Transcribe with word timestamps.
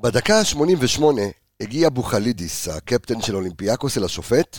בדקה 0.00 0.38
ה-88 0.38 1.02
הגיע 1.60 1.88
בוכלידיס, 1.88 2.68
הקפטן 2.68 3.22
של 3.22 3.36
אולימפיאקוס, 3.36 3.98
אל 3.98 4.04
השופט, 4.04 4.58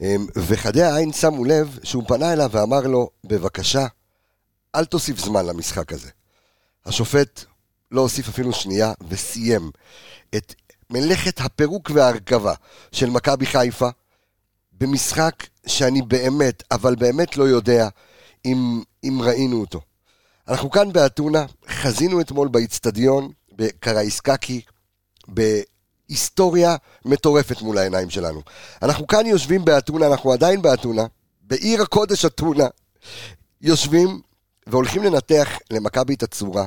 אמ, 0.00 0.26
וחדי 0.36 0.82
העין 0.82 1.12
שמו 1.12 1.44
לב 1.44 1.78
שהוא 1.82 2.04
פנה 2.08 2.32
אליו 2.32 2.50
ואמר 2.52 2.80
לו, 2.80 3.10
בבקשה, 3.24 3.86
אל 4.74 4.84
תוסיף 4.84 5.18
זמן 5.18 5.46
למשחק 5.46 5.92
הזה. 5.92 6.10
השופט 6.86 7.44
לא 7.90 8.00
הוסיף 8.00 8.28
אפילו 8.28 8.52
שנייה 8.52 8.92
וסיים 9.08 9.70
את 10.36 10.54
מלאכת 10.90 11.40
הפירוק 11.40 11.90
וההרכבה 11.94 12.54
של 12.92 13.10
מכבי 13.10 13.46
חיפה 13.46 13.88
במשחק 14.72 15.46
שאני 15.66 16.02
באמת, 16.02 16.62
אבל 16.70 16.94
באמת 16.94 17.36
לא 17.36 17.44
יודע 17.44 17.88
אם, 18.44 18.82
אם 19.04 19.18
ראינו 19.22 19.60
אותו. 19.60 19.80
אנחנו 20.48 20.70
כאן 20.70 20.92
באתונה, 20.92 21.46
חזינו 21.68 22.20
אתמול 22.20 22.48
באיצטדיון, 22.48 23.32
בקרייסקקי, 23.52 24.60
בהיסטוריה 25.28 26.76
מטורפת 27.04 27.62
מול 27.62 27.78
העיניים 27.78 28.10
שלנו. 28.10 28.42
אנחנו 28.82 29.06
כאן 29.06 29.26
יושבים 29.26 29.64
באתונה, 29.64 30.06
אנחנו 30.06 30.32
עדיין 30.32 30.62
באתונה, 30.62 31.06
בעיר 31.42 31.82
הקודש 31.82 32.24
אתונה, 32.24 32.66
יושבים 33.60 34.20
והולכים 34.66 35.02
לנתח 35.02 35.48
למכבי 35.70 36.14
את 36.14 36.22
הצורה 36.22 36.66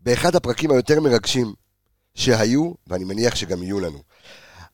באחד 0.00 0.36
הפרקים 0.36 0.70
היותר 0.70 1.00
מרגשים 1.00 1.52
שהיו, 2.14 2.72
ואני 2.86 3.04
מניח 3.04 3.34
שגם 3.34 3.62
יהיו 3.62 3.80
לנו. 3.80 3.98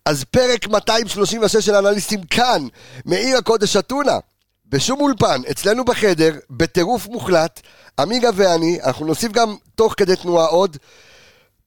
אז 0.05 0.25
פרק 0.25 0.69
236 0.69 1.57
של 1.57 1.75
אנליסטים 1.75 2.23
כאן, 2.23 2.67
מעיר 3.05 3.37
הקודש 3.37 3.77
אתונה, 3.77 4.19
בשום 4.67 5.01
אולפן, 5.01 5.43
אצלנו 5.51 5.85
בחדר, 5.85 6.39
בטירוף 6.51 7.07
מוחלט, 7.07 7.61
עמיגה 7.99 8.31
ואני, 8.35 8.79
אנחנו 8.83 9.07
נוסיף 9.07 9.33
גם 9.33 9.57
תוך 9.75 9.95
כדי 9.97 10.17
תנועה 10.17 10.47
עוד, 10.47 10.77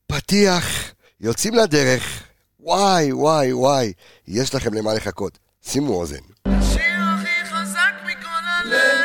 פתיח, 0.08 0.94
יוצאים 1.23 1.54
לדרך, 1.54 2.23
וואי 2.59 3.13
וואי 3.13 3.54
וואי, 3.54 3.94
יש 4.27 4.55
לכם 4.55 4.73
למה 4.73 4.94
לחכות, 4.94 5.38
שימו 5.61 5.94
אוזן. 5.94 6.16
השיר 6.45 6.81
הכי 7.00 7.45
חזק 7.45 7.94
מכל 8.06 8.28
הלב. 8.45 9.03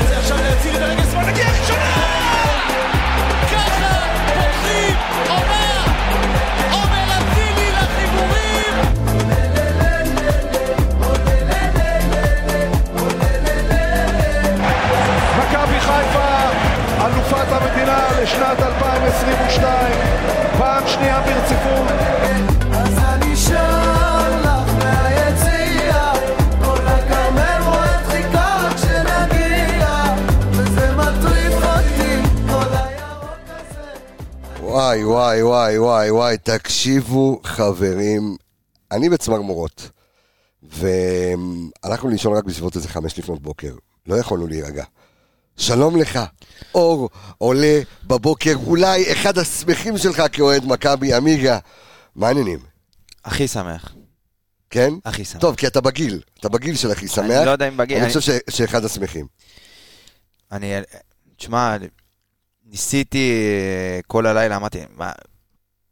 את 0.00 0.15
המדינה 17.88 18.22
לשנת 18.22 18.58
2022, 18.58 19.94
פעם 20.58 20.88
שנייה 20.88 21.20
ברציפות. 21.20 21.88
אז 22.72 22.98
אני 22.98 23.36
שר 23.36 24.40
לך 24.40 24.84
מהיציע 24.84 26.12
כל 26.64 26.86
הכרמל 26.86 27.60
מועד 27.64 28.04
חיכה 28.06 28.68
כשנגיע 28.76 30.14
וזה 30.50 30.96
מטריף 30.96 31.54
אותי 31.54 32.28
כל 32.50 32.76
הירוק 32.76 33.40
הזה 33.48 33.90
וואי 34.60 35.04
וואי 35.04 35.42
וואי 35.42 35.78
וואי 35.78 36.10
וואי, 36.10 36.38
תקשיבו 36.38 37.40
חברים, 37.44 38.36
אני 38.92 39.08
בצמרמורות, 39.08 39.90
והלכנו 40.62 42.10
לישון 42.10 42.36
רק 42.36 42.44
בסביבות 42.44 42.76
איזה 42.76 42.88
חמש 42.88 43.18
לפנות 43.18 43.42
בוקר, 43.42 43.74
לא 44.06 44.16
יכולנו 44.16 44.46
להירגע. 44.46 44.84
שלום 45.56 45.96
לך, 45.96 46.20
אור 46.74 47.10
עולה 47.38 47.80
בבוקר, 48.04 48.54
אולי 48.66 49.12
אחד 49.12 49.38
השמחים 49.38 49.98
שלך 49.98 50.22
כאוהד 50.32 50.64
מכבי, 50.64 51.14
עמיגה, 51.14 51.58
מה 52.14 52.26
העניינים? 52.28 52.58
הכי 53.24 53.48
שמח, 53.48 53.94
כן? 54.70 54.92
הכי 55.04 55.24
שמח. 55.24 55.40
טוב, 55.40 55.54
כי 55.56 55.66
אתה 55.66 55.80
בגיל, 55.80 56.22
אתה 56.40 56.48
בגיל 56.48 56.76
של 56.76 56.90
הכי 56.90 57.08
שמח. 57.08 57.44
לא 57.46 57.50
יודע 57.50 57.68
אם 57.68 57.76
בגיל, 57.76 57.96
אני 57.96 58.06
אני- 58.06 58.14
חושב 58.14 58.32
שאחד 58.50 58.84
השמחים. 58.84 59.26
אני, 60.52 60.72
תשמע, 61.36 61.76
ניסיתי 62.64 63.32
אה, 63.96 64.00
כל 64.06 64.26
הלילה, 64.26 64.56
אמרתי, 64.56 64.78
מה, 64.96 65.12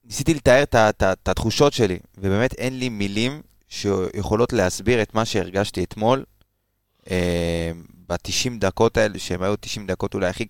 ניסיתי 0.04 0.34
לתאר 0.34 0.62
את 0.62 1.28
התחושות 1.28 1.72
שלי, 1.72 1.98
ובאמת 2.18 2.52
אין 2.54 2.78
לי 2.78 2.88
מילים 2.88 3.42
שיכולות 3.68 4.52
להסביר 4.52 5.02
את 5.02 5.14
מה 5.14 5.24
שהרגשתי 5.24 5.84
אתמול, 5.84 6.24
אה, 7.10 7.70
ב-90 8.08 8.50
דקות 8.58 8.96
האלה, 8.96 9.18
שהם 9.18 9.42
היו 9.42 9.54
90 9.60 9.86
דקות 9.86 10.14
אולי 10.14 10.26
הכי, 10.26 10.46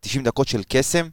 90 0.00 0.24
דקות 0.24 0.48
של 0.48 0.62
קסם, 0.68 1.08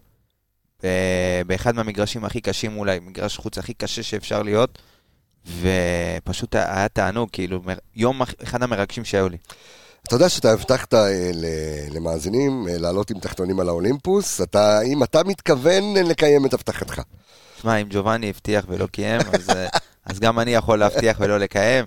אה, 0.83 1.41
באחד 1.47 1.75
מהמגרשים 1.75 2.25
הכי 2.25 2.41
קשים 2.41 2.77
אולי, 2.77 2.99
מגרש 2.99 3.37
חוץ 3.37 3.57
הכי 3.57 3.73
קשה 3.73 4.03
שאפשר 4.03 4.43
להיות, 4.43 4.79
ופשוט 5.61 6.55
היה 6.55 6.87
תענוג, 6.89 7.29
כאילו, 7.31 7.61
יום 7.95 8.21
אח- 8.21 8.33
אחד 8.43 8.63
המרגשים 8.63 9.05
שהיו 9.05 9.29
לי. 9.29 9.37
אתה 10.07 10.15
יודע 10.15 10.29
שאתה 10.29 10.51
הבטחת 10.51 10.93
אה, 10.93 11.31
למאזינים 11.91 12.65
אה, 12.69 12.77
לעלות 12.77 13.09
עם 13.11 13.19
תחתונים 13.19 13.59
על 13.59 13.69
האולימפוס, 13.69 14.41
אתה, 14.41 14.81
אם 14.81 15.03
אתה 15.03 15.23
מתכוון 15.23 15.83
לקיים 15.93 16.45
את 16.45 16.53
הבטחתך. 16.53 17.01
שמע, 17.61 17.75
אם 17.77 17.87
ג'ובאני 17.89 18.29
הבטיח 18.29 18.65
ולא 18.67 18.87
קיים, 18.87 19.21
אז, 19.33 19.49
אז 20.09 20.19
גם 20.19 20.39
אני 20.39 20.51
יכול 20.53 20.79
להבטיח 20.79 21.17
ולא 21.19 21.37
לקיים. 21.37 21.85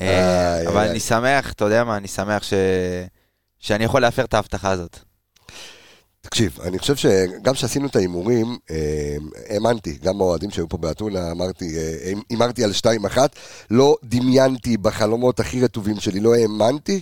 אה, 0.00 0.68
אבל. 0.68 0.88
אני 0.88 1.00
שמח, 1.00 1.52
אתה 1.52 1.64
יודע 1.64 1.84
מה, 1.84 1.96
אני 1.96 2.08
שמח 2.08 2.42
ש... 2.42 2.54
שאני 3.58 3.84
יכול 3.84 4.00
להפר 4.00 4.24
את 4.24 4.34
ההבטחה 4.34 4.70
הזאת. 4.70 4.98
תקשיב, 6.20 6.58
אני 6.60 6.78
חושב 6.78 6.96
שגם 6.96 7.54
כשעשינו 7.54 7.86
את 7.86 7.96
ההימורים, 7.96 8.58
אה, 8.70 9.16
האמנתי, 9.48 9.98
גם 10.02 10.20
האוהדים 10.20 10.50
שהיו 10.50 10.68
פה 10.68 10.76
באתונה, 10.76 11.30
אמרתי, 11.30 11.76
אה, 11.76 12.12
הימרתי 12.30 12.64
על 12.64 12.72
2-1, 12.72 13.18
לא 13.70 13.96
דמיינתי 14.04 14.76
בחלומות 14.76 15.40
הכי 15.40 15.64
רטובים 15.64 16.00
שלי, 16.00 16.20
לא 16.20 16.34
האמנתי 16.34 17.00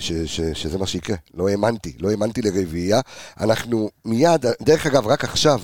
ש, 0.00 0.12
ש, 0.12 0.40
שזה 0.40 0.78
מה 0.78 0.86
שיקרה, 0.86 1.16
לא 1.34 1.48
האמנתי, 1.48 1.92
לא 2.00 2.10
האמנתי 2.10 2.42
לרביעייה. 2.42 3.00
אנחנו 3.40 3.90
מיד, 4.04 4.46
דרך 4.62 4.86
אגב, 4.86 5.06
רק 5.06 5.24
עכשיו 5.24 5.60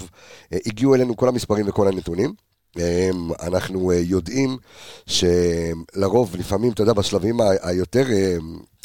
הגיעו 0.67 0.95
אלינו 0.95 1.17
כל 1.17 1.29
המספרים 1.29 1.69
וכל 1.69 1.89
הנתונים. 1.89 2.35
אה, 2.79 3.11
אנחנו 3.43 3.91
אה, 3.91 3.97
יודעים 3.97 4.57
שלרוב, 5.07 6.37
לפעמים, 6.37 6.73
אתה 6.73 6.83
יודע, 6.83 6.93
בשלבים 6.93 7.39
היותר... 7.63 8.05
אה, 8.13 8.37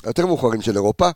היותר 0.03 0.25
מאוחרים 0.25 0.62
של 0.62 0.75
אירופה, 0.75 1.09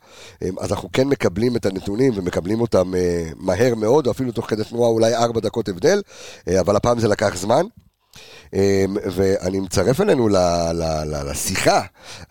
אה, 0.43 0.49
אז 0.59 0.71
אנחנו 0.71 0.89
כן 0.93 1.07
מקבלים 1.07 1.55
את 1.55 1.65
הנתונים 1.65 2.13
ומקבלים 2.15 2.61
אותם 2.61 2.95
אה, 2.95 3.29
מהר 3.35 3.75
מאוד, 3.75 4.07
או 4.07 4.11
אפילו 4.11 4.31
תוך 4.31 4.49
כדי 4.49 4.63
תנועה 4.63 4.89
אולי 4.89 5.15
ארבע 5.15 5.39
דקות 5.39 5.69
הבדל, 5.69 6.01
אה, 6.47 6.59
אבל 6.59 6.75
הפעם 6.75 6.99
זה 6.99 7.07
לקח 7.07 7.35
זמן. 7.35 7.65
ואני 9.05 9.59
מצרף 9.59 10.01
אלינו 10.01 10.29
ל- 10.29 10.37
ל- 10.73 11.03
ל- 11.05 11.29
לשיחה, 11.31 11.81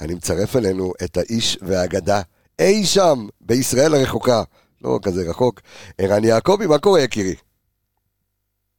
אני 0.00 0.14
מצרף 0.14 0.56
אלינו 0.56 0.92
את 1.04 1.16
האיש 1.16 1.58
והאגדה 1.62 2.20
אי 2.58 2.86
שם, 2.86 3.26
בישראל 3.40 3.94
הרחוקה, 3.94 4.42
לא 4.84 4.98
כזה 5.02 5.30
רחוק, 5.30 5.60
ערן 5.98 6.24
יעקבי, 6.24 6.66
מה 6.66 6.78
קורה 6.78 7.00
יקירי? 7.00 7.34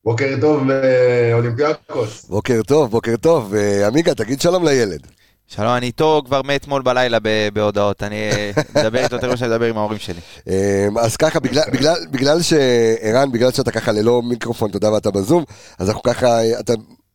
בוקר 0.10 0.36
טוב 0.42 0.64
לאולימפיאקוס. 0.68 2.26
בוקר 2.30 2.62
טוב, 2.68 2.92
בוקר 2.92 3.16
טוב. 3.18 3.54
אה, 3.56 3.88
עמיגה, 3.88 4.16
תגיד 4.16 4.42
שלום 4.42 4.66
לילד. 4.66 5.08
שלום, 5.48 5.68
אני 5.68 5.86
איתו 5.86 6.22
כבר 6.26 6.42
מאתמול 6.42 6.82
בלילה 6.82 7.18
בהודעות. 7.54 8.04
אני 8.04 8.16
אה, 8.16 8.52
מדבר 8.76 9.04
איתו 9.04 9.16
יותר 9.16 9.28
ממה 9.28 9.38
שאני 9.38 9.50
מדבר 9.50 9.66
עם 9.66 9.78
ההורים 9.78 10.00
שלי. 10.00 10.20
אז 11.00 11.18
ככה, 11.18 11.40
בגלל, 11.40 11.64
בגלל, 11.74 11.96
בגלל 12.12 12.42
שערן, 12.42 13.32
בגלל 13.32 13.52
שאתה 13.52 13.72
ככה 13.72 13.92
ללא 13.92 14.22
מיקרופון, 14.22 14.70
אתה 14.70 14.78
יודע 14.78 14.92
ואתה 14.92 15.12
בזום, 15.12 15.44
אז 15.80 15.90
אנחנו 15.90 16.04
ככה, 16.04 16.60
אתה 16.60 16.74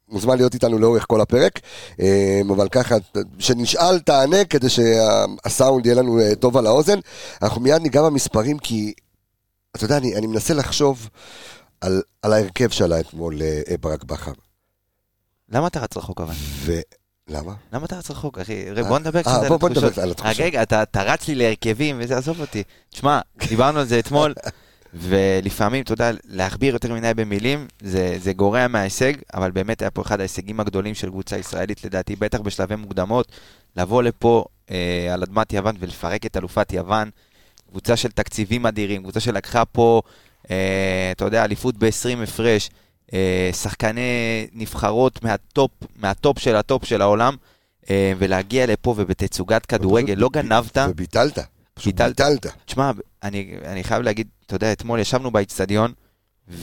מוזמן 0.09 0.37
להיות 0.37 0.55
איתנו 0.55 0.79
לאורך 0.79 1.05
כל 1.09 1.21
הפרק, 1.21 1.61
אבל 2.51 2.69
ככה, 2.69 2.95
שנשאל 3.39 3.99
תענה 3.99 4.45
כדי 4.45 4.69
שהסאונד 4.69 5.87
יהיה 5.87 5.97
לנו 5.97 6.21
אה, 6.21 6.35
טוב 6.35 6.57
על 6.57 6.67
האוזן. 6.67 6.99
אנחנו 7.43 7.61
מיד 7.61 7.83
ניגע 7.83 8.03
במספרים, 8.03 8.59
כי, 8.59 8.93
אתה 9.77 9.85
יודע, 9.85 9.97
אני, 9.97 10.17
אני 10.17 10.27
מנסה 10.27 10.55
לחשוב 10.55 11.09
על, 11.85 12.03
על 12.23 12.33
ההרכב 12.33 12.71
שלה 12.71 13.01
אתמול 13.01 13.43
אה, 13.43 13.63
אה, 13.71 13.77
ברק 13.81 14.05
בכר. 14.05 14.33
למה 15.49 15.67
אתה 15.67 15.81
רץ 15.81 15.97
רחוק 15.97 16.21
אבל? 16.21 16.35
ולמה? 16.65 17.55
למה 17.73 17.87
אתה 17.87 17.99
רץ 17.99 18.11
רחוק, 18.11 18.39
אחי? 18.39 18.71
רגע, 18.71 18.89
בוא 18.89 18.99
נדבר 18.99 19.19
אה, 19.19 19.23
קצת 19.23 19.33
על 19.33 19.55
התחושות. 19.55 19.71
נדבר 19.71 20.03
על 20.03 20.11
התחושות. 20.11 20.41
רגע, 20.41 20.63
אתה 20.63 21.03
רץ 21.03 21.29
לי 21.29 21.35
להרכבים 21.35 21.97
וזה, 22.01 22.17
עזוב 22.17 22.41
אותי. 22.41 22.63
תשמע, 22.91 23.21
דיברנו 23.49 23.79
על 23.79 23.87
זה 23.87 23.99
אתמול, 23.99 24.35
ולפעמים, 24.95 25.83
אתה 25.83 25.93
יודע, 25.93 26.11
להכביר 26.25 26.75
יותר 26.75 26.95
מדי 26.95 27.15
במילים, 27.17 27.67
זה, 27.81 28.17
זה 28.21 28.33
גורע 28.33 28.69
מההישג, 28.69 29.13
אבל 29.35 29.51
באמת 29.51 29.83
היה 29.83 29.91
פה 29.91 30.03
אחד 30.03 30.21
ההישגים 30.21 30.61
הגדולים 30.61 30.95
של 30.95 31.11
קבוצה 31.11 31.39
ישראלית, 31.39 31.85
לדעתי, 31.85 32.17
בטח 32.17 32.41
בשלבי 32.41 32.77
מוקדמות, 32.77 33.33
לבוא 33.77 34.03
לפה 34.03 34.45
אה, 34.71 35.11
על 35.15 35.23
אדמת 35.23 35.53
יוון 35.53 35.77
ולפרק 35.79 36.27
את 36.27 36.37
אלופת 36.37 36.73
יוון, 36.73 37.11
קבוצה 37.71 37.97
של 37.97 38.11
תקציבים 38.11 38.67
אדירים, 38.67 39.03
קבוצה 39.03 39.21
שלקחה 39.21 39.65
פה, 39.65 40.03
אה, 40.07 40.11
אתה 41.13 41.25
יודע, 41.25 41.45
אליפות 41.45 41.77
ב-20 41.79 42.23
הפרש, 42.23 42.71
אה, 43.13 43.51
שחקני 43.53 44.01
נבחרות 44.53 45.23
מהטופ, 45.25 45.71
מהטופ 45.97 46.39
של 46.39 46.57
הטופ 46.57 46.85
של 46.85 47.03
העולם, 47.03 47.37
אה, 47.91 48.13
ולהגיע 48.19 48.67
לפה 48.67 48.95
ובתצוגת 48.97 49.67
כדורגל, 49.67 50.15
לא 50.15 50.29
גנבת, 50.33 50.79
וביטלת. 50.91 51.39
פשוט 51.75 51.95
ביטלת. 51.95 52.21
תשמע, 52.65 52.91
אני, 53.23 53.55
אני 53.65 53.85
חייב 53.85 54.03
להגיד, 54.03 54.29
אתה 54.47 54.55
יודע, 54.57 54.73
אתמול 54.73 54.99
ישבנו 54.99 55.31
באיצטדיון, 55.31 55.93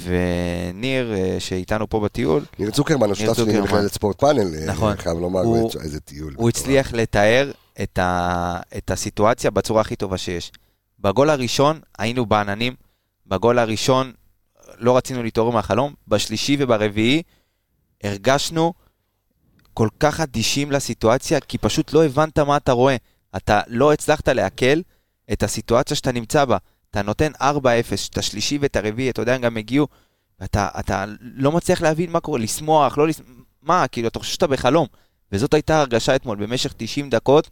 וניר, 0.03 1.13
אה, 1.13 1.35
שאיתנו 1.39 1.89
פה 1.89 1.99
בטיול, 1.99 2.45
ניר 2.59 2.71
צוקרמן, 2.71 3.11
השותף 3.11 3.35
שלי. 3.35 3.57
במכללת 3.61 3.93
ספורט 3.93 4.19
פאנל, 4.19 4.55
אה, 4.55 4.65
נכון. 4.65 4.91
אני 4.91 5.01
חייב 5.01 5.17
לומר, 5.17 5.39
הוא- 5.39 5.71
איזה 5.83 5.99
טיול. 5.99 6.33
הוא 6.37 6.49
הצליח 6.49 6.93
לתאר 6.93 7.51
את, 7.83 7.99
ה, 7.99 8.59
את 8.77 8.91
הסיטואציה 8.91 9.51
בצורה 9.51 9.81
הכי 9.81 9.95
טובה 9.95 10.17
שיש. 10.17 10.51
בגול 10.99 11.29
הראשון 11.29 11.79
היינו 11.99 12.25
בעננים, 12.25 12.73
בגול 13.31 13.59
הראשון 13.59 14.11
לא 14.77 14.97
רצינו 14.97 15.23
להתעורר 15.23 15.51
מהחלום, 15.51 15.93
בשלישי 16.07 16.57
וברביעי 16.59 17.21
הרגשנו 18.03 18.73
כל 19.73 19.87
כך 19.99 20.19
אדישים 20.19 20.71
לסיטואציה, 20.71 21.39
כי 21.39 21.57
פשוט 21.57 21.93
לא 21.93 22.05
הבנת 22.05 22.39
מה 22.39 22.57
אתה 22.57 22.71
רואה. 22.71 22.95
אתה 23.35 23.61
לא 23.67 23.93
הצלחת 23.93 24.27
לעכל 24.29 24.79
את 25.33 25.43
הסיטואציה 25.43 25.95
שאתה 25.95 26.11
נמצא 26.11 26.45
בה. 26.45 26.57
אתה 26.91 27.01
נותן 27.01 27.31
4-0, 27.41 27.41
את 28.11 28.17
השלישי 28.17 28.57
ואת 28.61 28.75
הרביעי, 28.75 29.09
אתה 29.09 29.21
יודע, 29.21 29.35
הם 29.35 29.41
גם 29.41 29.57
הגיעו, 29.57 29.87
ואתה 30.39 30.67
אתה 30.79 31.05
לא 31.21 31.51
מצליח 31.51 31.81
להבין 31.81 32.11
מה 32.11 32.19
קורה, 32.19 32.39
לשמוח, 32.39 32.97
לא 32.97 33.07
לשמוח, 33.07 33.27
מה, 33.61 33.87
כאילו, 33.87 34.07
אתה 34.07 34.19
חושב 34.19 34.33
שאתה 34.33 34.47
בחלום. 34.47 34.87
וזאת 35.31 35.53
הייתה 35.53 35.79
הרגשה 35.79 36.15
אתמול, 36.15 36.37
במשך 36.37 36.73
90 36.77 37.09
דקות, 37.09 37.49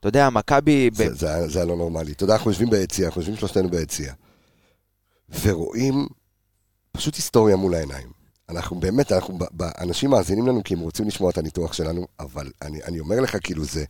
אתה 0.00 0.08
יודע, 0.08 0.30
מכבי... 0.30 0.90
ב- 0.90 0.94
זה- 0.94 1.14
זה 1.14 1.48
זה 1.48 1.58
היה 1.58 1.66
לא 1.66 1.76
נורמלי. 1.76 2.12
אתה 2.12 2.24
יודע, 2.24 2.34
אנחנו 2.34 2.50
יושבים 2.50 2.70
ביציע, 2.70 3.06
אנחנו 3.06 3.20
יושבים 3.20 3.36
שלושתנו 3.38 3.68
ביציע, 3.70 4.12
ורואים 5.42 6.06
פשוט 6.92 7.14
היסטוריה 7.14 7.56
מול 7.56 7.74
העיניים. 7.74 8.08
אנחנו 8.48 8.80
באמת, 8.80 9.12
אנחנו, 9.12 9.38
אנשים 9.78 10.10
מאזינים 10.10 10.46
לנו 10.46 10.64
כי 10.64 10.74
הם 10.74 10.80
רוצים 10.80 11.06
לשמוע 11.06 11.30
את 11.30 11.38
הניתוח 11.38 11.72
שלנו, 11.72 12.06
אבל 12.20 12.50
אני, 12.62 12.82
אני 12.82 13.00
אומר 13.00 13.20
לך, 13.20 13.36
כאילו, 13.42 13.64
זה... 13.64 13.84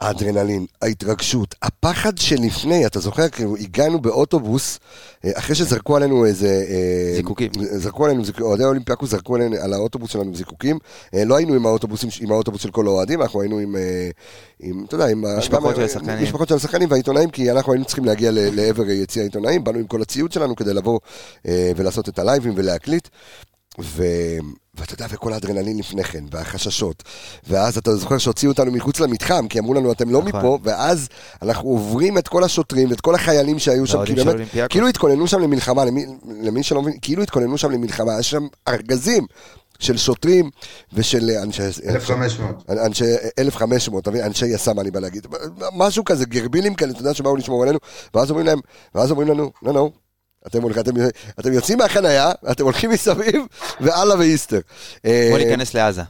האדרנלין, 0.00 0.66
ההתרגשות, 0.82 1.54
הפחד 1.62 2.18
שלפני, 2.18 2.86
אתה 2.86 3.00
זוכר, 3.00 3.28
כאילו, 3.28 3.56
הגענו 3.56 4.00
באוטובוס, 4.00 4.78
אה, 5.24 5.30
אחרי 5.34 5.54
שזרקו 5.54 5.96
עלינו 5.96 6.26
איזה... 6.26 6.64
אה, 6.68 7.16
זיקוקים. 7.16 7.50
זרקו 7.60 8.04
עלינו, 8.04 8.22
אוהדי 8.40 8.64
האולימפיאקוס 8.64 9.10
זרקו 9.10 9.34
עלינו, 9.34 9.56
על 9.56 9.72
האוטובוס 9.72 10.10
שלנו 10.10 10.34
זיקוקים. 10.34 10.78
אה, 11.14 11.24
לא 11.24 11.36
היינו 11.36 11.54
עם 11.54 11.66
האוטובוסים, 11.66 12.08
עם 12.20 12.32
האוטובוס 12.32 12.62
של 12.62 12.70
כל 12.70 12.86
האוהדים, 12.86 13.22
אנחנו 13.22 13.40
היינו 13.40 13.58
עם, 13.58 13.76
עם 14.60 14.84
אתה 14.84 14.94
יודע, 14.94 15.06
עם... 15.06 15.24
משפחות 15.38 15.76
של 15.76 15.82
השחקנים. 15.82 16.22
משפחות 16.22 16.48
של 16.48 16.54
השחקנים 16.54 16.90
והעיתונאים, 16.90 17.30
כי 17.30 17.50
אנחנו 17.50 17.72
היינו 17.72 17.84
צריכים 17.84 18.04
להגיע 18.04 18.30
לעבר 18.32 18.90
יציע 18.90 19.22
העיתונאים, 19.22 19.64
באנו 19.64 19.78
עם 19.78 19.86
כל 19.86 20.02
הציוד 20.02 20.32
שלנו 20.32 20.56
כדי 20.56 20.74
לבוא 20.74 20.98
ולעשות 21.76 22.08
את 22.08 22.18
הלייבים 22.18 22.52
ולהקליט. 22.56 23.08
ו... 23.80 24.04
ואתה 24.78 24.94
יודע, 24.94 25.06
וכל 25.10 25.32
האדרנלין 25.32 25.78
לפני 25.78 26.04
כן, 26.04 26.24
והחששות. 26.30 27.02
ואז 27.48 27.78
אתה 27.78 27.96
זוכר 27.96 28.18
שהוציאו 28.18 28.52
אותנו 28.52 28.72
מחוץ 28.72 29.00
למתחם, 29.00 29.48
כי 29.48 29.58
אמרו 29.58 29.74
לנו, 29.74 29.92
אתם 29.92 30.10
לא 30.10 30.22
נכון. 30.22 30.40
מפה, 30.40 30.58
ואז 30.62 31.08
אנחנו 31.42 31.68
עוברים 31.68 32.18
את 32.18 32.28
כל 32.28 32.44
השוטרים 32.44 32.90
ואת 32.90 33.00
כל 33.00 33.14
החיילים 33.14 33.58
שהיו 33.58 33.86
שם, 33.86 34.04
כי 34.04 34.14
באמת. 34.14 34.48
כאילו 34.68 34.88
התכוננו 34.88 35.26
שם 35.26 35.40
למלחמה, 35.40 35.84
למי, 35.84 36.06
למי 36.42 36.62
שלא 36.62 36.82
מבין, 36.82 36.94
כאילו 37.02 37.22
התכוננו 37.22 37.58
שם 37.58 37.70
למלחמה, 37.70 38.12
יש 38.20 38.30
שם 38.30 38.46
ארגזים 38.68 39.26
של 39.78 39.96
שוטרים 39.96 40.50
ושל 40.92 41.30
אנשי... 41.42 41.62
1500. 41.88 42.70
אנשי 42.70 43.04
1500, 43.38 44.02
אתה 44.02 44.10
מבין? 44.10 44.24
אנשי 44.24 44.46
יס"מ, 44.46 44.80
אני 44.80 44.90
בא 44.90 45.00
להגיד. 45.00 45.26
משהו 45.72 46.04
כזה, 46.04 46.24
גרבילים 46.24 46.74
כאלה, 46.74 46.92
אתה 46.92 47.00
יודע, 47.00 47.14
שבאו 47.14 47.36
לשמור 47.36 47.62
עלינו, 47.62 47.78
ואז 48.14 48.30
אומרים 48.30 48.46
להם, 48.46 48.58
ואז 48.94 49.10
אומרים 49.10 49.28
לנו, 49.28 49.50
לא, 49.62 49.74
לא, 49.74 49.90
אתם, 50.46 50.62
הולכים- 50.62 50.82
אתם, 50.82 50.92
אתם 51.40 51.52
יוצאים 51.52 51.78
מהחנייה, 51.78 52.32
אתם 52.50 52.64
הולכים 52.64 52.90
מסביב, 52.90 53.42
ואללה 53.80 54.18
ואיסטר. 54.18 54.60
בוא 55.04 55.10
אה, 55.10 55.44
ניכנס 55.44 55.74
לעזה. 55.74 56.02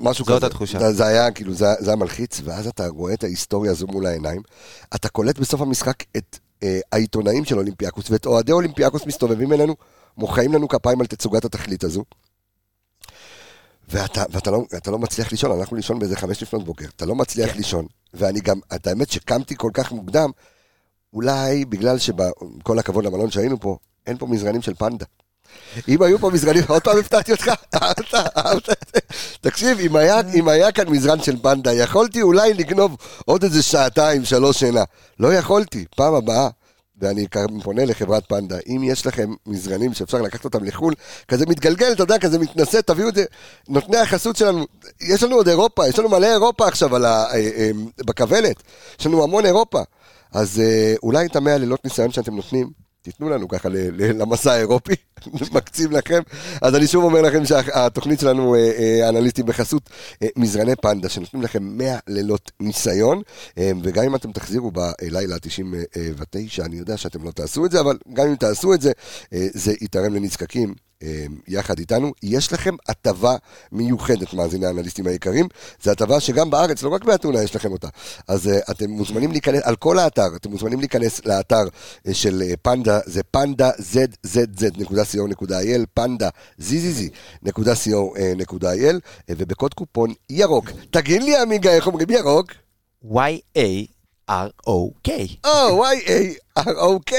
משהו 0.00 0.24
זאת 0.24 0.36
כזה. 0.36 0.46
התחושה. 0.46 0.78
זה, 0.78 0.92
זה 0.92 1.06
היה, 1.06 1.30
כאילו, 1.30 1.54
זה, 1.54 1.66
זה 1.78 1.90
היה 1.90 1.96
מלחיץ, 1.96 2.40
ואז 2.44 2.66
אתה 2.66 2.86
רואה 2.88 3.14
את 3.14 3.24
ההיסטוריה 3.24 3.70
הזו 3.72 3.86
מול 3.86 4.06
העיניים, 4.06 4.42
אתה 4.94 5.08
קולט 5.08 5.38
בסוף 5.38 5.60
המשחק 5.60 6.04
את 6.16 6.38
אה, 6.62 6.80
העיתונאים 6.92 7.44
של 7.44 7.58
אולימפיאקוס, 7.58 8.10
ואת 8.10 8.26
אוהדי 8.26 8.52
אולימפיאקוס 8.52 9.06
מסתובבים 9.06 9.52
אלינו, 9.52 9.76
מוחאים 10.16 10.52
לנו 10.52 10.68
כפיים 10.68 11.00
על 11.00 11.06
תצוגת 11.06 11.44
התכלית 11.44 11.84
הזו. 11.84 12.04
ואתה, 13.88 14.24
ואתה 14.30 14.50
לא, 14.50 14.64
לא 14.86 14.98
מצליח 14.98 15.30
לישון, 15.30 15.50
הלכנו 15.50 15.76
לישון 15.76 15.98
באיזה 15.98 16.16
חמש 16.16 16.42
לפנות 16.42 16.64
בוקר, 16.64 16.84
אתה 16.96 17.06
לא 17.06 17.14
מצליח 17.14 17.50
כן. 17.50 17.56
לישון, 17.56 17.86
ואני 18.14 18.40
גם, 18.40 18.60
את 18.74 18.86
האמת 18.86 19.10
שקמתי 19.10 19.54
כל 19.56 19.70
כך 19.74 19.92
מוקדם, 19.92 20.30
אולי 21.14 21.64
בגלל 21.64 21.98
שבכל 21.98 22.78
הכבוד 22.78 23.04
למלון 23.04 23.30
שהיינו 23.30 23.60
פה, 23.60 23.76
אין 24.06 24.16
פה 24.16 24.26
מזרנים 24.26 24.62
של 24.62 24.74
פנדה. 24.74 25.04
אם 25.88 26.02
היו 26.02 26.18
פה 26.18 26.30
מזרנים, 26.30 26.62
עוד 26.68 26.82
פעם 26.82 26.98
הפתעתי 26.98 27.32
אותך, 27.32 27.50
אהבת, 27.74 28.14
אהבת 28.14 28.70
את 28.70 28.92
זה. 28.94 29.00
תקשיב, 29.40 29.78
אם 29.78 29.96
היה, 29.96 30.20
אם 30.34 30.48
היה 30.48 30.72
כאן 30.72 30.88
מזרן 30.88 31.22
של 31.22 31.42
פנדה, 31.42 31.72
יכולתי 31.72 32.22
אולי 32.22 32.54
לגנוב 32.54 32.96
עוד 33.24 33.44
איזה 33.44 33.62
שעתיים, 33.62 34.24
שלוש 34.24 34.58
שינה. 34.58 34.84
לא 35.20 35.34
יכולתי, 35.34 35.84
פעם 35.96 36.14
הבאה. 36.14 36.48
ואני 37.00 37.26
פונה 37.62 37.84
לחברת 37.84 38.28
פנדה, 38.28 38.56
אם 38.68 38.80
יש 38.84 39.06
לכם 39.06 39.30
מזרנים 39.46 39.94
שאפשר 39.94 40.22
לקחת 40.22 40.44
אותם 40.44 40.64
לחו"ל, 40.64 40.94
כזה 41.28 41.46
מתגלגל, 41.46 41.92
אתה 41.92 42.02
יודע, 42.02 42.18
כזה 42.18 42.38
מתנשא, 42.38 42.80
תביאו 42.80 43.08
את 43.08 43.14
זה, 43.14 43.24
נותני 43.68 43.96
החסות 43.96 44.36
שלנו, 44.36 44.66
יש 45.00 45.22
לנו 45.22 45.36
עוד 45.36 45.48
אירופה, 45.48 45.88
יש 45.88 45.98
לנו 45.98 46.08
מלא 46.08 46.26
אירופה 46.26 46.68
עכשיו 46.68 46.96
על 46.96 47.04
ה, 47.04 47.24
אה, 47.30 47.34
אה, 47.36 47.70
בכוונת, 47.98 48.62
יש 49.00 49.06
לנו 49.06 49.22
המון 49.22 49.46
אירופה, 49.46 49.82
אז 50.32 50.60
אה, 50.60 50.94
אולי 51.02 51.26
את 51.26 51.36
המאה 51.36 51.58
לילות 51.58 51.84
ניסיון 51.84 52.10
שאתם 52.12 52.36
נותנים, 52.36 52.70
תיתנו 53.02 53.28
לנו 53.28 53.48
ככה 53.48 53.68
למסע 53.98 54.52
האירופי, 54.52 54.94
מקציב 55.54 55.90
לכם. 55.90 56.22
אז 56.62 56.74
אני 56.74 56.86
שוב 56.86 57.04
אומר 57.04 57.22
לכם 57.22 57.44
שהתוכנית 57.44 58.20
שלנו, 58.20 58.54
אה, 58.54 58.60
אה, 58.60 59.06
האנליסטים 59.06 59.46
בחסות 59.46 59.90
אה, 60.22 60.28
מזרני 60.36 60.76
פנדה, 60.76 61.08
שנותנים 61.08 61.42
לכם 61.42 61.62
100 61.62 61.98
לילות 62.08 62.50
ניסיון, 62.60 63.22
אה, 63.58 63.72
וגם 63.82 64.04
אם 64.04 64.14
אתם 64.14 64.32
תחזירו 64.32 64.70
בלילה 64.70 65.34
ה-99, 65.34 66.64
אני 66.64 66.76
יודע 66.76 66.96
שאתם 66.96 67.24
לא 67.24 67.30
תעשו 67.30 67.66
את 67.66 67.70
זה, 67.70 67.80
אבל 67.80 67.98
גם 68.12 68.26
אם 68.26 68.34
תעשו 68.34 68.74
את 68.74 68.80
זה, 68.80 68.92
אה, 69.32 69.46
זה 69.54 69.72
יתרם 69.80 70.14
לנזקקים. 70.14 70.74
אה, 71.02 71.24
יחד 71.48 71.78
איתנו, 71.78 72.12
יש 72.22 72.52
לכם 72.52 72.74
הטבה 72.88 73.36
מיוחדת, 73.72 74.34
מאזיני 74.34 74.66
האנליסטים 74.66 75.06
היקרים, 75.06 75.48
זו 75.82 75.90
הטבה 75.90 76.20
שגם 76.20 76.50
בארץ, 76.50 76.82
לא 76.82 76.88
רק 76.88 77.04
באתונה 77.04 77.42
יש 77.42 77.56
לכם 77.56 77.72
אותה. 77.72 77.88
אז 78.28 78.46
uh, 78.46 78.50
אתם 78.70 78.90
מוזמנים 78.90 79.32
להיכנס, 79.32 79.60
על 79.64 79.76
כל 79.76 79.98
האתר, 79.98 80.36
אתם 80.36 80.50
מוזמנים 80.50 80.80
להיכנס 80.80 81.26
לאתר 81.26 81.64
uh, 81.64 82.14
של 82.14 82.42
uh, 82.52 82.56
פנדה, 82.62 83.00
זה 83.04 83.22
פנדה 83.22 83.70
zzz.co.il, 84.24 85.86
פנדה 85.94 86.28
zzz.co.il, 86.60 88.00
ובקוד 89.30 89.74
קופון 89.74 90.14
ירוק. 90.30 90.70
תגיד 90.90 91.22
לי 91.22 91.36
עמיגה, 91.36 91.70
איך 91.72 91.86
אומרים 91.86 92.10
ירוק? 92.10 92.52
Y-A-R-O-K. 94.30 95.10
או, 95.44 95.84
Y-A-R-O-K. 95.84 97.14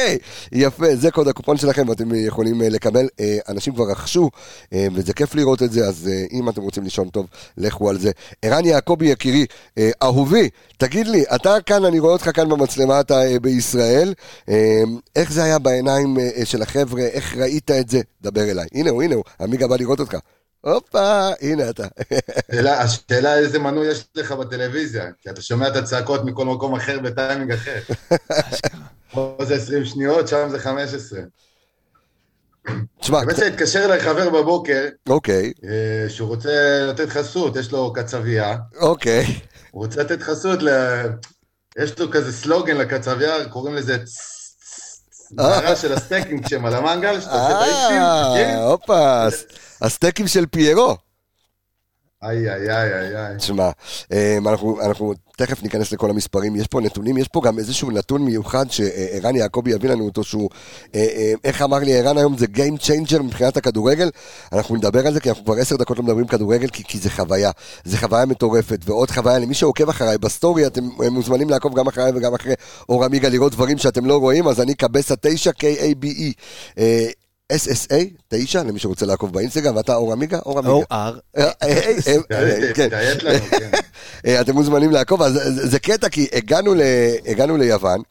יפה, 0.51 0.95
זה 0.95 1.11
קוד 1.11 1.27
הקופון 1.27 1.57
שלכם, 1.57 1.89
ואתם 1.89 2.15
יכולים 2.15 2.61
אה, 2.61 2.69
לקבל. 2.69 3.07
אה, 3.19 3.37
אנשים 3.49 3.73
כבר 3.73 3.91
רכשו, 3.91 4.29
אה, 4.73 4.87
וזה 4.93 5.13
כיף 5.13 5.35
לראות 5.35 5.63
את 5.63 5.71
זה, 5.71 5.87
אז 5.87 6.09
אם 6.31 6.49
אתם 6.49 6.61
רוצים 6.61 6.83
לישון 6.83 7.09
טוב, 7.09 7.25
לכו 7.57 7.89
על 7.89 7.97
זה. 7.97 8.11
ערן 8.41 8.65
יעקבי 8.65 9.05
יקירי, 9.05 9.45
אה, 9.77 9.89
אהובי, 10.03 10.49
תגיד 10.77 11.07
לי, 11.07 11.23
אתה 11.35 11.61
כאן, 11.65 11.85
אני 11.85 11.99
רואה 11.99 12.13
אותך 12.13 12.29
כאן 12.33 12.49
במצלמה, 12.49 12.99
אתה 12.99 13.19
בישראל, 13.41 14.13
איך 15.15 15.31
זה 15.31 15.43
היה 15.43 15.59
בעיניים 15.59 16.17
של 16.43 16.61
החבר'ה, 16.61 17.01
איך 17.01 17.37
ראית 17.37 17.71
את 17.71 17.89
זה? 17.89 18.01
דבר 18.21 18.51
אליי. 18.51 18.67
הנה 18.73 18.89
הוא, 18.89 19.03
הנה 19.03 19.15
הוא, 19.15 19.23
עמיגה 19.41 19.67
בא 19.67 19.75
לראות 19.75 19.99
אותך. 19.99 20.17
הופה, 20.61 21.29
הנה 21.41 21.69
אתה. 21.69 21.87
השאלה- 22.49 22.81
השאלה 22.81 23.35
איזה 23.37 23.59
מנוי 23.59 23.87
יש 23.87 24.05
לך 24.15 24.31
בטלוויזיה, 24.31 25.05
כי 25.21 25.29
אתה 25.29 25.41
שומע 25.41 25.67
את 25.67 25.75
הצעקות 25.75 26.25
מכל 26.25 26.45
מקום 26.45 26.75
אחר 26.75 26.99
בטיימינג 26.99 27.51
אחר. 27.51 27.79
פה 29.11 29.37
זה 29.43 29.55
20 29.55 29.85
שניות, 29.85 30.27
שם 30.27 30.47
זה 30.49 30.59
15. 30.59 31.19
תשמע, 32.99 33.19
האמת 33.19 33.35
שהתקשר 33.37 33.85
אליי 33.85 33.99
חבר 33.99 34.29
בבוקר, 34.29 34.85
אוקיי, 35.09 35.53
אה, 35.63 36.09
שהוא 36.09 36.27
רוצה 36.27 36.49
לתת 36.89 37.09
חסות, 37.09 37.55
יש 37.55 37.71
לו 37.71 37.93
קצבייה, 37.93 38.57
אוקיי. 38.79 39.25
הוא 39.71 39.83
רוצה 39.85 40.01
לתת 40.01 40.21
חסות, 40.21 40.63
ל... 40.63 40.69
יש 41.79 41.99
לו 41.99 42.11
כזה 42.11 42.33
סלוגן 42.33 42.77
לקצבייה, 42.77 43.49
קוראים 43.49 43.75
לזה 43.75 43.97
צ- 44.05 44.41
של 45.81 45.93
הסטייקים 45.93 46.43
כשהם 46.43 46.65
על 46.65 46.73
המנגל, 46.73 47.21
שאתה 47.21 47.31
עושה 47.33 47.51
את 47.61 47.65
כן? 48.37 48.49
אה, 48.49 48.63
הופה, 48.63 49.27
הסטייקים 49.81 50.27
של 50.27 50.45
פיירו. 50.45 50.97
איי, 52.23 52.49
איי, 52.49 52.71
איי, 52.71 53.17
איי. 53.17 53.37
תשמע, 53.37 53.69
אמ, 54.13 54.47
אנחנו, 54.47 54.81
אנחנו 54.81 55.13
תכף 55.37 55.63
ניכנס 55.63 55.91
לכל 55.91 56.09
המספרים, 56.09 56.55
יש 56.55 56.67
פה 56.67 56.81
נתונים, 56.81 57.17
יש 57.17 57.27
פה 57.27 57.41
גם 57.43 57.59
איזשהו 57.59 57.91
נתון 57.91 58.21
מיוחד 58.21 58.71
שערן 58.71 59.35
יעקבי 59.35 59.71
יביא 59.71 59.89
לנו 59.89 60.05
אותו, 60.05 60.23
שהוא, 60.23 60.49
אה, 60.95 60.99
אה, 60.99 61.33
איך 61.43 61.61
אמר 61.61 61.79
לי 61.79 61.97
ערן 61.97 62.17
היום, 62.17 62.37
זה 62.37 62.45
Game 62.45 62.83
Changer 62.83 63.21
מבחינת 63.21 63.57
הכדורגל, 63.57 64.09
אנחנו 64.53 64.75
נדבר 64.75 65.07
על 65.07 65.13
זה, 65.13 65.19
כי 65.19 65.29
אנחנו 65.29 65.45
כבר 65.45 65.55
עשר 65.55 65.75
דקות 65.75 65.97
לא 65.97 66.03
מדברים 66.03 66.27
כדורגל, 66.27 66.67
כי, 66.67 66.83
כי 66.83 66.97
זה 66.97 67.09
חוויה, 67.09 67.51
זה 67.83 67.97
חוויה 67.97 68.25
מטורפת, 68.25 68.79
ועוד 68.85 69.11
חוויה, 69.11 69.39
למי 69.39 69.53
שעוקב 69.53 69.89
אחריי 69.89 70.17
בסטורי, 70.17 70.67
אתם 70.67 70.89
אה, 71.03 71.09
מוזמנים 71.09 71.49
לעקוב 71.49 71.75
גם 71.75 71.87
אחריי 71.87 72.11
וגם 72.15 72.33
אחרי 72.33 72.53
אור 72.89 73.05
עמיגה, 73.05 73.29
לראות 73.29 73.51
דברים 73.51 73.77
שאתם 73.77 74.05
לא 74.05 74.17
רואים, 74.17 74.47
אז 74.47 74.61
אני 74.61 74.75
קבסה 74.75 75.15
9, 75.21 75.51
K-A-B-E. 75.51 76.33
SSA 77.51 77.95
9, 78.29 78.63
למי 78.63 78.79
שרוצה 78.79 79.05
לעקוב 79.05 79.33
באינסטגרם, 79.33 79.75
ואתה 79.75 79.95
אור 79.95 80.11
עמיגה? 80.13 80.39
אור 80.45 80.59
עמיגה. 80.59 80.73
OR. 80.91 81.37
תדיית 82.89 83.23
לנו, 83.23 83.39
כן. 83.51 83.69
אה, 84.25 84.41
אתם 84.41 84.53
מוזמנים 84.53 84.91
לעקוב, 84.91 85.21
אז 85.21 85.39
זה- 85.43 85.79
קטע 85.79 86.09
כי 86.09 86.27
הגענו 87.25 87.57
ליוון, 87.57 88.01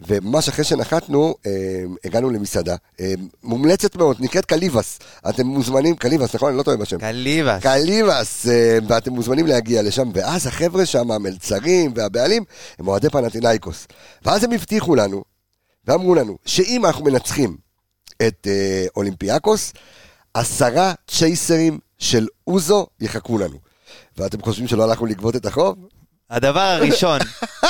וממש 0.00 0.48
אחרי 0.48 0.64
שנחתנו, 0.64 1.34
אה, 1.46 1.50
הגענו 2.04 2.30
למסעדה, 2.30 2.76
אה, 3.00 3.14
מומלצת 3.42 3.96
מאוד, 3.96 4.16
נקראת 4.20 4.44
קליבס. 4.44 4.98
אתם 5.28 5.46
מוזמנים, 5.46 5.96
קליבס, 5.96 6.34
נכון? 6.34 6.48
אני 6.48 6.58
לא 6.58 6.62
טועה 6.62 6.76
בשם. 6.76 6.98
קליבס. 6.98 7.62
קליבס, 7.62 8.46
אה, 8.48 8.78
ואתם 8.88 9.12
מוזמנים 9.12 9.46
להגיע 9.46 9.82
לשם, 9.82 10.10
ואז 10.14 10.46
החבר'ה 10.46 10.86
שם, 10.86 11.10
המלצרים 11.10 11.92
והבעלים, 11.94 12.44
הם 12.78 12.88
אוהדי 12.88 13.10
פנטינאיקוס. 13.10 13.86
ואז 14.24 14.44
הם 14.44 14.52
הבטיחו 14.52 14.94
לנו, 14.94 15.22
ואמרו 15.86 16.14
לנו, 16.14 16.36
שאם 16.46 16.86
אנחנו 16.86 17.04
מנצחים 17.04 17.69
את 18.26 18.46
אה, 18.46 18.86
אולימפיאקוס, 18.96 19.72
עשרה 20.34 20.92
צ'ייסרים 21.08 21.78
של 21.98 22.26
אוזו 22.46 22.86
יחכו 23.00 23.38
לנו. 23.38 23.56
ואתם 24.16 24.42
חושבים 24.42 24.68
שלא 24.68 24.84
הלכנו 24.84 25.06
לגבות 25.06 25.36
את 25.36 25.46
החוב? 25.46 25.76
הדבר 26.30 26.60
הראשון 26.60 27.18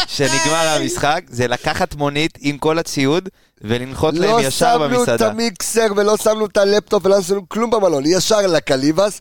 שנגמר 0.06 0.68
המשחק 0.68 1.22
זה 1.28 1.48
לקחת 1.48 1.94
מונית 1.94 2.38
עם 2.40 2.58
כל 2.58 2.78
הציוד 2.78 3.28
ולנחות 3.60 4.14
להם 4.14 4.30
לא 4.30 4.40
ישר 4.40 4.74
שמנו 4.74 4.84
את 4.84 4.90
במסעדה. 4.90 5.30
המיקסר 5.30 5.86
ולא 5.96 6.16
שמנו 6.16 6.46
את 6.46 6.56
הלפטופ 6.56 7.06
ולא 7.06 7.22
שמנו 7.22 7.48
כלום 7.48 7.70
במלון, 7.70 8.02
ישר 8.06 8.46
לקליבס, 8.46 9.20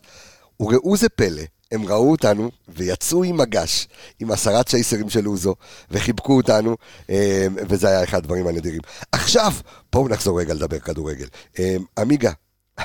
וראו 0.60 0.96
זה 0.96 1.08
פלא, 1.08 1.42
הם 1.72 1.88
ראו 1.88 2.10
אותנו 2.10 2.50
ויצאו 2.68 3.24
עם 3.24 3.36
מגש, 3.36 3.88
עם 4.20 4.30
עשרה 4.30 4.62
צ'ייסרים 4.62 5.10
של 5.10 5.28
אוזו, 5.28 5.54
וחיבקו 5.90 6.36
אותנו, 6.36 6.76
אה, 7.10 7.46
וזה 7.68 7.88
היה 7.88 8.04
אחד 8.04 8.18
הדברים 8.18 8.46
הנדירים. 8.46 8.80
עכשיו, 9.12 9.52
בואו 9.92 10.08
נחזור 10.08 10.40
רגע 10.40 10.54
לדבר 10.54 10.78
כדורגל. 10.78 11.26
אה, 11.58 11.76
עמיגה. 11.98 12.32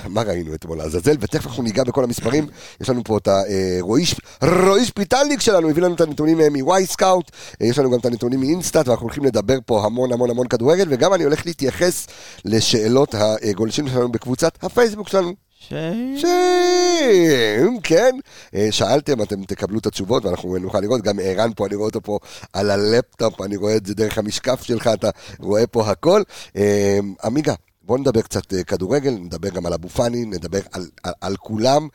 מה 0.10 0.22
ראינו 0.22 0.54
אתמול 0.54 0.78
לעזאזל, 0.78 1.16
ותכף 1.20 1.48
אנחנו 1.48 1.64
ניגע 1.64 1.84
בכל 1.84 2.04
המספרים, 2.04 2.48
יש 2.82 2.90
לנו 2.90 3.04
פה 3.04 3.18
את 3.18 3.28
הרועי 3.28 4.06
ש- 4.06 4.16
רועי 4.44 4.86
שפיטלניק 4.86 5.42
שלנו, 5.42 5.70
הביא 5.70 5.84
לנו 5.84 5.96
את 5.96 6.02
הנתונים 6.02 6.42
אה, 6.42 6.50
מ 6.50 6.86
Wyscout, 6.86 7.32
אה, 7.62 7.68
יש 7.68 7.80
לנו 7.80 7.92
גם 7.92 8.00
את 8.00 8.06
הנתונים 8.06 8.40
מאינסטאט, 8.40 8.88
ואנחנו 8.88 9.06
הולכים 9.06 9.26
לדבר 9.26 9.58
פה 9.66 9.86
המון 9.86 10.14
המון 10.14 10.30
המון 10.30 10.48
כדורגל, 10.48 10.88
וגם 10.90 11.14
אני 11.14 11.24
הולך 11.24 11.46
להתייחס 11.46 12.08
לשאלות 12.46 13.16
הגולשים 13.18 13.88
שלנו 13.88 14.12
בקבוצת 14.12 14.64
הפייסבוק 14.64 15.08
שלנו. 15.08 15.45
ש- 15.70 16.22
שם, 16.22 17.80
כן. 17.84 18.16
אה, 18.56 18.68
שאלתם, 18.72 19.22
אתם 19.22 19.44
תקבלו 19.44 19.80
את 19.80 19.86
התשובות 19.86 20.26
ואנחנו 20.26 20.58
נוכל 20.58 20.80
לראות, 20.80 21.02
גם 21.02 21.20
ערן 21.24 21.52
פה, 21.56 21.66
אני 21.68 21.76
רואה 21.76 21.88
אותו 21.88 22.02
פה 22.02 22.20
על 22.54 22.72
הלפטופ, 22.72 23.42
אני 23.42 23.56
רואה 23.56 23.76
את 23.76 23.86
זה 23.86 23.94
דרך 23.94 24.18
המשקף 24.18 24.64
שלך, 24.64 24.90
אתה 24.94 25.10
רואה 25.40 25.68
פה 25.68 25.88
הכל. 25.92 26.22
אה, 26.56 27.00
עמיגה, 27.24 27.54
בוא 27.82 27.98
נדבר 27.98 28.22
קצת 28.22 28.54
אה, 28.54 28.64
כדורגל, 28.64 29.12
נדבר 29.12 29.50
גם 29.50 29.66
על 29.66 29.74
אבו 29.74 29.90
פאני, 29.90 30.26
נדבר 30.26 30.60
על, 30.72 30.88
על, 31.04 31.14
על 31.22 31.38
כולם. 31.38 31.88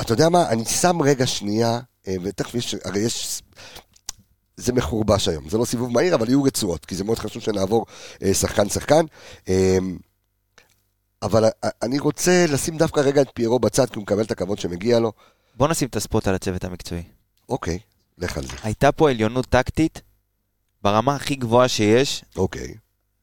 אתה 0.00 0.12
יודע 0.12 0.28
מה, 0.28 0.48
אני 0.48 0.64
שם 0.64 1.02
רגע 1.02 1.26
שנייה, 1.26 1.80
ותכף 2.22 2.54
יש, 2.54 2.74
הרי 2.84 3.00
יש... 3.00 3.42
זה 4.56 4.72
מחורבש 4.72 5.28
היום, 5.28 5.48
זה 5.48 5.58
לא 5.58 5.64
סיבוב 5.64 5.92
מהיר, 5.92 6.14
אבל 6.14 6.28
יהיו 6.28 6.42
רצועות, 6.42 6.84
כי 6.86 6.94
זה 6.94 7.04
מאוד 7.04 7.18
חשוב 7.18 7.42
שנעבור 7.42 7.86
שחקן-שחקן. 8.32 9.04
אה, 9.48 9.78
אבל 11.22 11.44
אני 11.82 11.98
רוצה 11.98 12.44
לשים 12.48 12.76
דווקא 12.76 13.00
רגע 13.00 13.22
את 13.22 13.28
פיירו 13.34 13.58
בצד, 13.58 13.86
כי 13.90 13.94
הוא 13.94 14.02
מקבל 14.02 14.22
את 14.22 14.30
הכבוד 14.30 14.58
שמגיע 14.58 14.98
לו. 14.98 15.12
בוא 15.54 15.68
נשים 15.68 15.88
את 15.88 15.96
הספוט 15.96 16.28
על 16.28 16.34
הצוות 16.34 16.64
המקצועי. 16.64 17.02
אוקיי, 17.48 17.78
לך 18.18 18.38
על 18.38 18.46
זה. 18.46 18.52
הייתה 18.62 18.92
פה 18.92 19.10
עליונות 19.10 19.46
טקטית 19.46 20.02
ברמה 20.82 21.14
הכי 21.14 21.34
גבוהה 21.34 21.68
שיש, 21.68 22.24
אוקיי. 22.36 22.74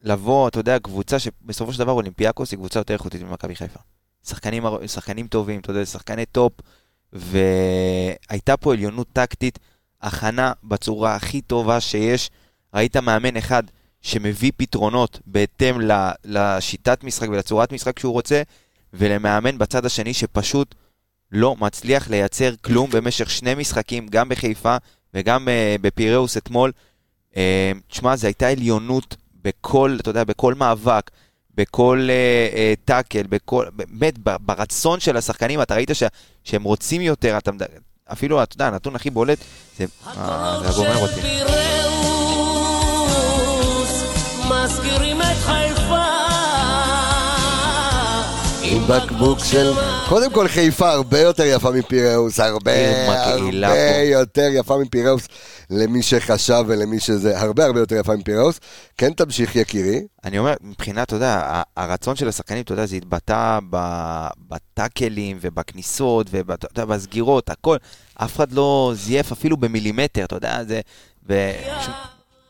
לבוא, 0.02 0.48
אתה 0.48 0.58
יודע, 0.58 0.78
קבוצה 0.78 1.18
שבסופו 1.18 1.72
של 1.72 1.78
דבר 1.78 1.92
אולימפיאקוס 1.92 2.50
היא 2.50 2.58
קבוצה 2.58 2.80
יותר 2.80 2.94
איכותית 2.94 3.22
ממכבי 3.22 3.56
חיפה. 3.56 3.80
שחקנים, 4.26 4.64
שחקנים 4.86 5.28
טובים, 5.28 5.60
אתה 5.60 5.70
יודע, 5.70 5.86
שחקני 5.86 6.26
טופ, 6.26 6.52
והייתה 7.12 8.56
פה 8.56 8.72
עליונות 8.72 9.06
טקטית, 9.12 9.58
הכנה 10.02 10.52
בצורה 10.64 11.14
הכי 11.14 11.40
טובה 11.40 11.80
שיש. 11.80 12.30
ראית 12.74 12.96
מאמן 12.96 13.36
אחד 13.36 13.62
שמביא 14.04 14.52
פתרונות 14.56 15.20
בהתאם 15.26 15.80
לשיטת 16.24 17.04
משחק 17.04 17.28
ולצורת 17.28 17.72
משחק 17.72 17.98
שהוא 17.98 18.12
רוצה, 18.12 18.42
ולמאמן 18.92 19.58
בצד 19.58 19.86
השני 19.86 20.14
שפשוט 20.14 20.74
לא 21.32 21.56
מצליח 21.56 22.10
לייצר 22.10 22.54
כלום 22.64 22.90
במשך 22.90 23.30
שני 23.30 23.54
משחקים, 23.54 24.08
גם 24.08 24.28
בחיפה 24.28 24.76
וגם 25.14 25.48
אה, 25.48 25.82
בפיראוס 25.82 26.36
אתמול. 26.36 26.72
אה, 27.32 27.36
תשמע, 27.88 28.16
זו 28.16 28.26
הייתה 28.26 28.48
עליונות 28.48 29.16
בכל, 29.42 29.96
אתה 30.00 30.10
יודע, 30.10 30.24
בכל 30.24 30.54
מאבק, 30.54 31.10
בכל 31.54 32.08
uh, 32.08 32.54
uh, 32.54 32.84
טאקל, 32.84 33.22
בכל, 33.22 33.66
באמת, 33.72 34.18
ברצון 34.18 35.00
של 35.00 35.16
השחקנים, 35.16 35.62
אתה 35.62 35.74
ראית 35.74 35.90
ש, 35.92 36.02
שהם 36.44 36.62
רוצים 36.62 37.00
יותר, 37.00 37.38
אתה, 37.38 37.50
אפילו, 38.12 38.42
אתה 38.42 38.54
יודע, 38.54 38.66
הנתון 38.66 38.96
הכי 38.96 39.10
בולט, 39.10 39.38
זה, 39.78 39.84
אה, 40.06 40.60
זה 40.62 40.76
גומר 40.76 40.96
אותי. 40.96 42.13
מזכירים 44.74 45.22
את 45.22 45.36
חיפה 45.44 46.04
עם 48.62 48.82
בקבוק 48.88 49.38
של... 49.38 49.72
קודם 50.08 50.32
כל 50.32 50.48
חיפה 50.48 50.90
הרבה 50.90 51.20
יותר 51.20 51.42
יפה 51.46 51.70
מפיראוס, 51.70 52.40
הרבה 52.40 52.72
הרבה. 53.08 54.00
יותר 54.04 54.48
יפה 54.52 54.78
מפיראוס, 54.78 55.28
למי 55.70 56.02
שחשב 56.02 56.64
ולמי 56.66 57.00
שזה, 57.00 57.40
הרבה 57.40 57.64
הרבה 57.64 57.80
יותר 57.80 57.96
יפה 57.96 58.16
מפיראוס. 58.16 58.60
כן 58.98 59.12
תמשיך 59.12 59.56
יקירי. 59.56 60.00
אני 60.24 60.38
אומר, 60.38 60.54
מבחינת, 60.60 61.06
אתה 61.06 61.16
יודע, 61.16 61.62
הרצון 61.76 62.16
של 62.16 62.28
השחקנים, 62.28 62.62
אתה 62.62 62.72
יודע, 62.72 62.86
זה 62.86 62.96
התבטא 62.96 63.58
בטאקלים 64.48 65.38
ובכניסות 65.40 66.26
ובסגירות, 66.76 67.50
הכל. 67.50 67.76
אף 68.14 68.36
אחד 68.36 68.52
לא 68.52 68.92
זייף 68.94 69.32
אפילו 69.32 69.56
במילימטר, 69.56 70.24
אתה 70.24 70.36
יודע, 70.36 70.60
זה... 70.64 70.80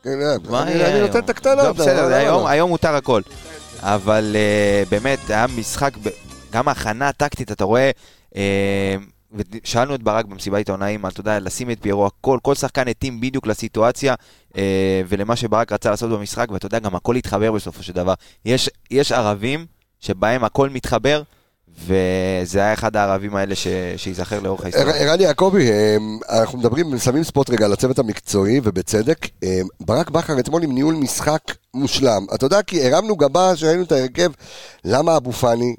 כן, 0.05 0.11
אני 0.53 0.71
יהיה 0.71 0.91
אני? 0.91 1.01
נותן 1.01 1.19
את 1.19 1.29
הקטנות. 1.29 1.65
לא, 1.65 1.71
בסדר, 1.73 2.13
היום, 2.47 2.69
מותר 2.69 2.95
הכל. 2.95 3.21
אבל 3.79 4.35
uh, 4.35 4.89
באמת, 4.89 5.29
היה 5.29 5.45
משחק, 5.57 5.93
גם 6.51 6.67
ההכנה 6.67 7.09
הטקטית, 7.09 7.51
אתה 7.51 7.63
רואה, 7.63 7.91
ושאלנו 9.33 9.95
את 9.95 10.03
ברק 10.03 10.25
במסיבת 10.25 10.57
עיתונאים, 10.57 11.05
אתה 11.05 11.19
יודע, 11.19 11.39
לשים 11.39 11.71
את 11.71 11.77
פיירו, 11.81 12.05
הכל, 12.05 12.37
כל 12.41 12.55
שחקן 12.55 12.87
התאים 12.87 13.21
בדיוק 13.21 13.47
לסיטואציה 13.47 14.15
ולמה 15.07 15.35
שברק 15.35 15.71
רצה 15.71 15.89
לעשות 15.89 16.11
במשחק, 16.11 16.51
ואתה 16.51 16.65
יודע, 16.65 16.79
גם 16.79 16.95
הכל 16.95 17.15
התחבר 17.15 17.51
בסופו 17.51 17.83
של 17.83 17.93
דבר. 17.93 18.13
יש, 18.45 18.69
יש 18.91 19.11
ערבים 19.11 19.65
שבהם 19.99 20.43
הכל 20.43 20.69
מתחבר, 20.69 21.21
וזה 21.79 22.59
היה 22.59 22.73
אחד 22.73 22.95
הערבים 22.95 23.35
האלה 23.35 23.55
ש- 23.55 23.67
שייזכר 23.97 24.39
לאורך 24.39 24.61
ההיסטוריה. 24.63 24.95
ער- 24.95 25.09
ערן 25.09 25.21
יעקבי, 25.21 25.69
אמ, 25.71 26.19
אנחנו 26.29 26.57
מדברים, 26.59 26.97
שמים 26.97 27.23
ספוט 27.23 27.49
רגע 27.49 27.65
על 27.65 27.73
הצוות 27.73 27.99
המקצועי, 27.99 28.59
ובצדק. 28.63 29.17
אמ, 29.43 29.49
ברק 29.79 30.09
בכר 30.09 30.39
אתמול 30.39 30.63
עם 30.63 30.71
ניהול 30.71 30.95
משחק 30.95 31.41
מושלם. 31.73 32.25
אתה 32.35 32.45
יודע, 32.45 32.61
כי 32.61 32.87
הרמנו 32.93 33.15
גבה 33.15 33.55
שראינו 33.55 33.83
את 33.83 33.91
ההרכב, 33.91 34.31
למה 34.85 35.17
אבו 35.17 35.31
פאני 35.31 35.75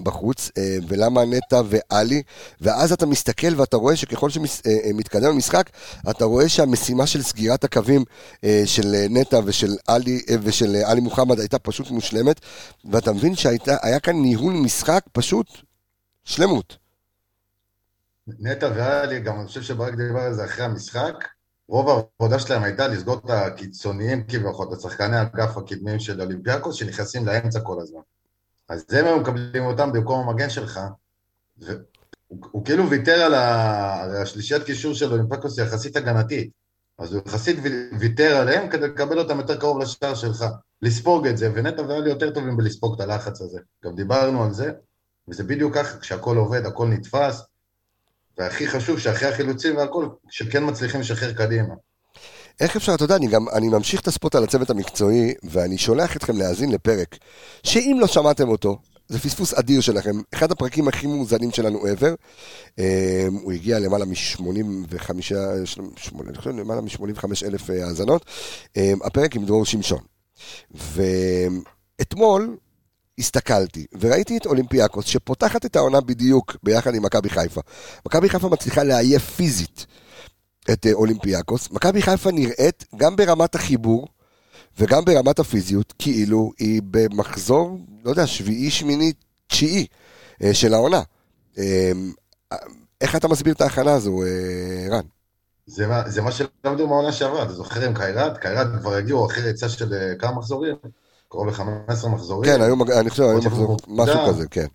בחוץ, 0.00 0.50
אמ, 0.56 0.62
ולמה 0.88 1.24
נטע 1.24 1.62
ואלי, 1.68 2.22
ואז 2.60 2.92
אתה 2.92 3.06
מסתכל 3.06 3.60
ואתה 3.60 3.76
רואה 3.76 3.96
שככל 3.96 4.30
שמתקדם 4.30 5.30
המשחק, 5.30 5.70
אתה 6.10 6.24
רואה 6.24 6.48
שהמשימה 6.48 7.06
של 7.06 7.22
סגירת 7.22 7.64
הקווים 7.64 8.04
אה, 8.44 8.62
של 8.66 8.94
אה, 8.94 9.06
נטע 9.10 9.40
ושל 9.44 9.76
עלי, 9.88 10.20
אה, 10.30 10.36
ושל 10.42 10.74
אה, 10.74 10.90
עלי 10.90 11.00
מוחמד 11.00 11.40
הייתה 11.40 11.58
פשוט 11.58 11.90
מושלמת, 11.90 12.40
ואתה 12.84 13.12
מבין 13.12 13.36
שהיה 13.36 14.00
כאן 14.02 14.16
ניהול 14.16 14.54
משחק 14.54 15.04
פשוט 15.12 15.46
שלמות. 16.24 16.76
נטע 18.38 18.70
ואלי, 18.76 19.20
גם 19.20 19.38
אני 19.38 19.46
חושב 19.46 19.62
שברק 19.62 19.94
דיבר 19.94 20.20
על 20.20 20.34
זה 20.34 20.44
אחרי 20.44 20.64
המשחק, 20.64 21.14
רוב 21.68 21.88
העבודה 21.88 22.38
שלהם 22.38 22.62
הייתה 22.62 22.88
לסגור 22.88 23.14
את 23.14 23.30
הקיצוניים 23.30 24.24
כביכול, 24.28 24.68
את 24.72 24.78
השחקני 24.78 25.16
האגף 25.16 25.56
הקדמיים 25.56 26.00
של 26.00 26.20
אולימפיאקוס 26.20 26.76
שנכנסים 26.76 27.26
לאמצע 27.26 27.60
כל 27.60 27.80
הזמן. 27.80 28.00
אז 28.72 28.84
הם 28.90 29.04
היו 29.04 29.20
מקבלים 29.20 29.64
אותם 29.64 29.92
במקום 29.92 30.28
המגן 30.28 30.50
שלך, 30.50 30.80
והוא 31.58 31.78
הוא 32.28 32.64
כאילו 32.64 32.90
ויתר 32.90 33.20
על, 33.22 33.34
ה, 33.34 34.02
על 34.02 34.16
השלישיית 34.16 34.62
קישור 34.62 34.94
של 34.94 35.12
אולימפיאקוס 35.12 35.58
יחסית 35.58 35.96
הגנתית. 35.96 36.50
אז 36.98 37.14
הוא 37.14 37.22
יחסית 37.26 37.58
וי- 37.62 37.90
ויתר 37.98 38.36
עליהם 38.36 38.70
כדי 38.70 38.88
לקבל 38.88 39.18
אותם 39.18 39.38
יותר 39.38 39.60
קרוב 39.60 39.78
לשער 39.78 40.14
שלך. 40.14 40.44
לספוג 40.82 41.26
את 41.26 41.38
זה, 41.38 41.50
ונטע 41.54 41.82
ואלי 41.82 42.08
יותר 42.10 42.30
טובים 42.30 42.56
בלספוג 42.56 42.94
את 42.94 43.00
הלחץ 43.00 43.40
הזה. 43.40 43.58
גם 43.84 43.94
דיברנו 43.94 44.44
על 44.44 44.52
זה, 44.52 44.72
וזה 45.28 45.44
בדיוק 45.44 45.74
ככה, 45.74 45.98
כשהכול 45.98 46.36
עובד, 46.36 46.66
הכל 46.66 46.88
נתפס, 46.88 47.42
והכי 48.38 48.68
חשוב 48.68 48.98
שאחרי 48.98 49.28
החילוצים 49.28 49.76
והכל, 49.76 50.08
שכן 50.30 50.68
מצליחים 50.68 51.00
לשחרר 51.00 51.32
קדימה. 51.32 51.74
איך 52.60 52.76
אפשר, 52.76 52.94
אתה 52.94 53.04
יודע, 53.04 53.16
אני 53.16 53.26
גם, 53.26 53.48
אני 53.48 53.68
ממשיך 53.68 54.00
את 54.00 54.08
הספוט 54.08 54.34
על 54.34 54.44
הצוות 54.44 54.70
המקצועי, 54.70 55.34
ואני 55.42 55.78
שולח 55.78 56.16
אתכם 56.16 56.36
להאזין 56.36 56.72
לפרק, 56.72 57.16
שאם 57.62 57.96
לא 58.00 58.06
שמעתם 58.06 58.48
אותו, 58.48 58.78
זה 59.08 59.18
פספוס 59.18 59.54
אדיר 59.54 59.80
שלכם, 59.80 60.20
אחד 60.34 60.52
הפרקים 60.52 60.88
הכי 60.88 61.06
מאוזנים 61.06 61.50
שלנו 61.50 61.78
ever, 61.78 62.14
אה, 62.78 63.26
הוא 63.42 63.52
הגיע 63.52 63.78
למעלה 63.78 64.04
מ-85, 64.04 65.10
אני 66.20 66.36
חושב 66.36 66.50
למעלה 66.50 66.80
מ-85 66.80 67.24
אלף 67.46 67.70
אה, 67.70 67.86
האזנות, 67.86 68.24
אה, 68.76 68.92
הפרק 69.04 69.36
עם 69.36 69.44
דרור 69.44 69.66
שמשון. 69.66 70.00
ואתמול, 71.98 72.56
הסתכלתי 73.18 73.86
וראיתי 74.00 74.36
את 74.36 74.46
אולימפיאקוס 74.46 75.04
שפותחת 75.04 75.66
את 75.66 75.76
העונה 75.76 76.00
בדיוק 76.00 76.56
ביחד 76.62 76.94
עם 76.94 77.02
מכבי 77.02 77.30
חיפה. 77.30 77.60
מכבי 78.06 78.28
חיפה 78.28 78.48
מצליחה 78.48 78.82
לעייף 78.82 79.30
פיזית 79.30 79.86
את 80.70 80.86
אה, 80.86 80.92
אולימפיאקוס. 80.92 81.70
מכבי 81.70 82.02
חיפה 82.02 82.30
נראית 82.30 82.84
גם 82.96 83.16
ברמת 83.16 83.54
החיבור 83.54 84.08
וגם 84.78 85.04
ברמת 85.04 85.38
הפיזיות 85.38 85.94
כאילו 85.98 86.52
היא 86.58 86.82
במחזור, 86.90 87.78
לא 88.04 88.10
יודע, 88.10 88.26
שביעי, 88.26 88.70
שמיני, 88.70 89.12
תשיעי 89.46 89.86
אה, 90.42 90.54
של 90.54 90.74
העונה. 90.74 91.02
אה, 91.58 91.92
איך 93.00 93.16
אתה 93.16 93.28
מסביר 93.28 93.54
את 93.54 93.60
ההכנה 93.60 93.92
הזו, 93.92 94.22
רן? 94.90 95.04
זה 95.66 95.86
מה, 95.86 96.08
זה 96.08 96.22
מה 96.22 96.32
שלמדו 96.32 96.86
מהעונה 96.86 97.12
שעברה, 97.12 97.42
אתה 97.42 97.52
זוכר 97.52 97.86
עם 97.86 97.94
קיירת? 97.94 98.38
קיירת 98.38 98.66
כבר 98.80 98.94
הגיעו 98.94 99.26
אחרי 99.26 99.42
ריצה 99.42 99.68
של 99.68 100.14
כמה 100.18 100.32
מחזורים? 100.32 100.76
קרוב 101.28 101.46
ל-15 101.48 102.08
מחזורים. 102.08 102.52
כן, 102.52 102.62
היו, 102.62 102.74
אני 103.00 103.10
חושב, 103.10 103.22
היו 103.22 103.32
עוד 103.32 103.46
מחזור, 103.46 103.76
משהו. 103.88 104.26
כזה, 104.28 104.48
כן. 104.48 104.66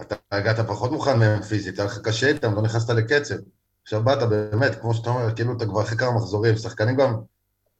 אתה 0.00 0.14
הגעת 0.32 0.60
פחות 0.60 0.92
מוכן 0.92 1.18
מהם 1.18 1.42
פיזית, 1.42 1.78
היה 1.78 1.86
לך 1.86 1.98
קשה 1.98 2.28
איתם, 2.28 2.54
לא 2.54 2.62
נכנסת 2.62 2.90
לקצב. 2.90 3.34
עכשיו 3.86 4.04
באת 4.04 4.28
באמת, 4.28 4.80
כמו 4.80 4.94
שאתה 4.94 5.10
אומר, 5.10 5.34
כאילו 5.34 5.56
אתה 5.56 5.66
כבר 5.66 5.82
אחרי 5.82 5.98
כמה 5.98 6.12
מחזורים, 6.12 6.56
שחקנים 6.56 6.96
גם, 6.96 7.14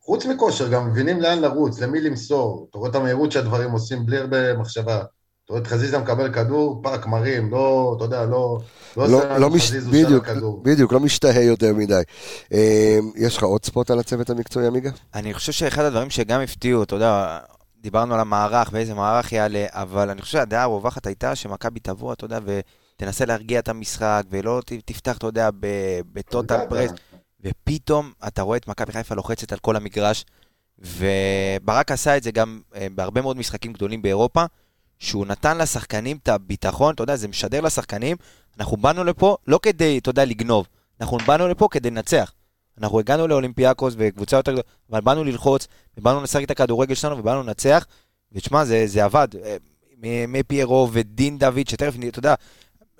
חוץ 0.00 0.26
מכושר, 0.26 0.68
גם 0.68 0.90
מבינים 0.90 1.20
לאן 1.20 1.38
לרוץ, 1.38 1.80
למי 1.80 2.00
למסור. 2.00 2.66
אתה 2.70 2.78
רואה 2.78 2.90
את 2.90 2.94
המהירות 2.94 3.32
שהדברים 3.32 3.70
עושים 3.70 4.06
בלי 4.06 4.18
הרבה 4.18 4.56
מחשבה. 4.56 4.96
אתה 4.96 5.52
רואה 5.52 5.62
את 5.62 5.66
חזיזה 5.66 5.98
מקבל 5.98 6.32
כדור, 6.32 6.80
פאק, 6.82 7.06
מרים, 7.06 7.50
לא, 7.50 7.94
אתה 7.96 8.04
יודע, 8.04 8.24
לא... 8.24 8.58
לא, 8.96 9.08
לא, 9.08 9.16
עושה 9.16 9.38
לא 9.38 9.50
מש... 9.50 9.72
בדיוק, 9.72 10.28
הכדור. 10.28 10.62
בדיוק, 10.62 10.92
לא 10.92 11.00
משתהה 11.00 11.42
יותר 11.42 11.74
מדי. 11.74 12.02
אה, 12.52 12.98
יש 13.16 13.36
לך 13.36 13.42
עוד 13.42 13.64
spot 13.64 13.90
על 13.90 13.98
הצוות 13.98 14.30
המקצועי, 14.30 14.66
עמיגה? 14.66 14.90
אני 15.14 15.34
חושב 15.34 15.52
שאחד 15.52 15.82
הדברים 15.82 16.10
שגם 16.10 16.40
הפתיעו, 16.40 16.82
אתה 16.82 16.94
יודע, 16.94 17.38
דיברנו 17.82 18.14
על 18.14 18.20
המערך 18.20 18.68
ואיזה 18.72 18.94
מערך 18.94 19.32
יעלה, 19.32 19.66
אבל 19.70 20.10
אני 20.10 20.22
חושב 20.22 20.32
שהדעה 20.32 20.62
הרווחת 20.62 21.06
הייתה 21.06 21.34
שמכבי 21.34 21.80
תבוא, 21.80 22.12
אתה 22.12 22.24
יודע, 22.24 22.38
ותנסה 22.96 23.24
להרגיע 23.24 23.58
את 23.58 23.68
המשחק, 23.68 24.22
ולא 24.30 24.62
תפתח, 24.84 25.16
אתה 25.16 25.26
יודע, 25.26 25.50
בטוטל 26.12 26.58
פרס, 26.68 26.90
ופתאום 27.40 28.12
אתה 28.26 28.42
רואה 28.42 28.56
את 28.56 28.68
מכבי 28.68 28.92
חיפה 28.92 29.14
לוחצת 29.14 29.52
על 29.52 29.58
כל 29.58 29.76
המגרש, 29.76 30.24
וברק 30.78 31.92
עשה 31.92 32.16
את 32.16 32.22
זה 32.22 32.30
גם 32.30 32.60
אה, 32.74 32.86
בהרבה 32.94 33.20
מאוד 33.20 33.36
משחקים 33.36 33.72
גדולים 33.72 34.02
באירופה, 34.02 34.44
שהוא 34.98 35.26
נתן 35.26 35.58
לשחקנים 35.58 36.16
את 36.22 36.28
הביטחון, 36.28 36.94
אתה 36.94 37.02
יודע, 37.02 37.16
זה 37.16 37.28
משדר 37.28 37.60
לשחקנים, 37.60 38.16
אנחנו 38.58 38.76
באנו 38.76 39.04
לפה 39.04 39.36
לא 39.46 39.58
כדי, 39.62 39.98
אתה 39.98 40.10
יודע, 40.10 40.24
לגנוב, 40.24 40.66
אנחנו 41.00 41.18
באנו 41.18 41.48
לפה 41.48 41.68
כדי 41.70 41.90
לנצח. 41.90 42.32
אנחנו 42.78 43.00
הגענו 43.00 43.26
לאולימפיאקוס 43.26 43.94
וקבוצה 43.98 44.36
יותר 44.36 44.52
גדולה, 44.52 44.66
אבל 44.90 45.00
באנו 45.00 45.24
ללחוץ, 45.24 45.66
ובאנו 45.98 46.22
לשחק 46.22 46.44
את 46.44 46.50
הכדורגל 46.50 46.94
שלנו, 46.94 47.18
ובאנו 47.18 47.42
לנצח, 47.42 47.86
ותשמע, 48.32 48.64
זה, 48.64 48.86
זה 48.86 49.04
עבד. 49.04 49.28
אה, 49.44 49.56
מפיירו 50.28 50.88
ודין 50.92 51.38
דוד, 51.38 51.68
שתכף, 51.68 51.94
אתה 52.08 52.18
יודע, 52.18 52.34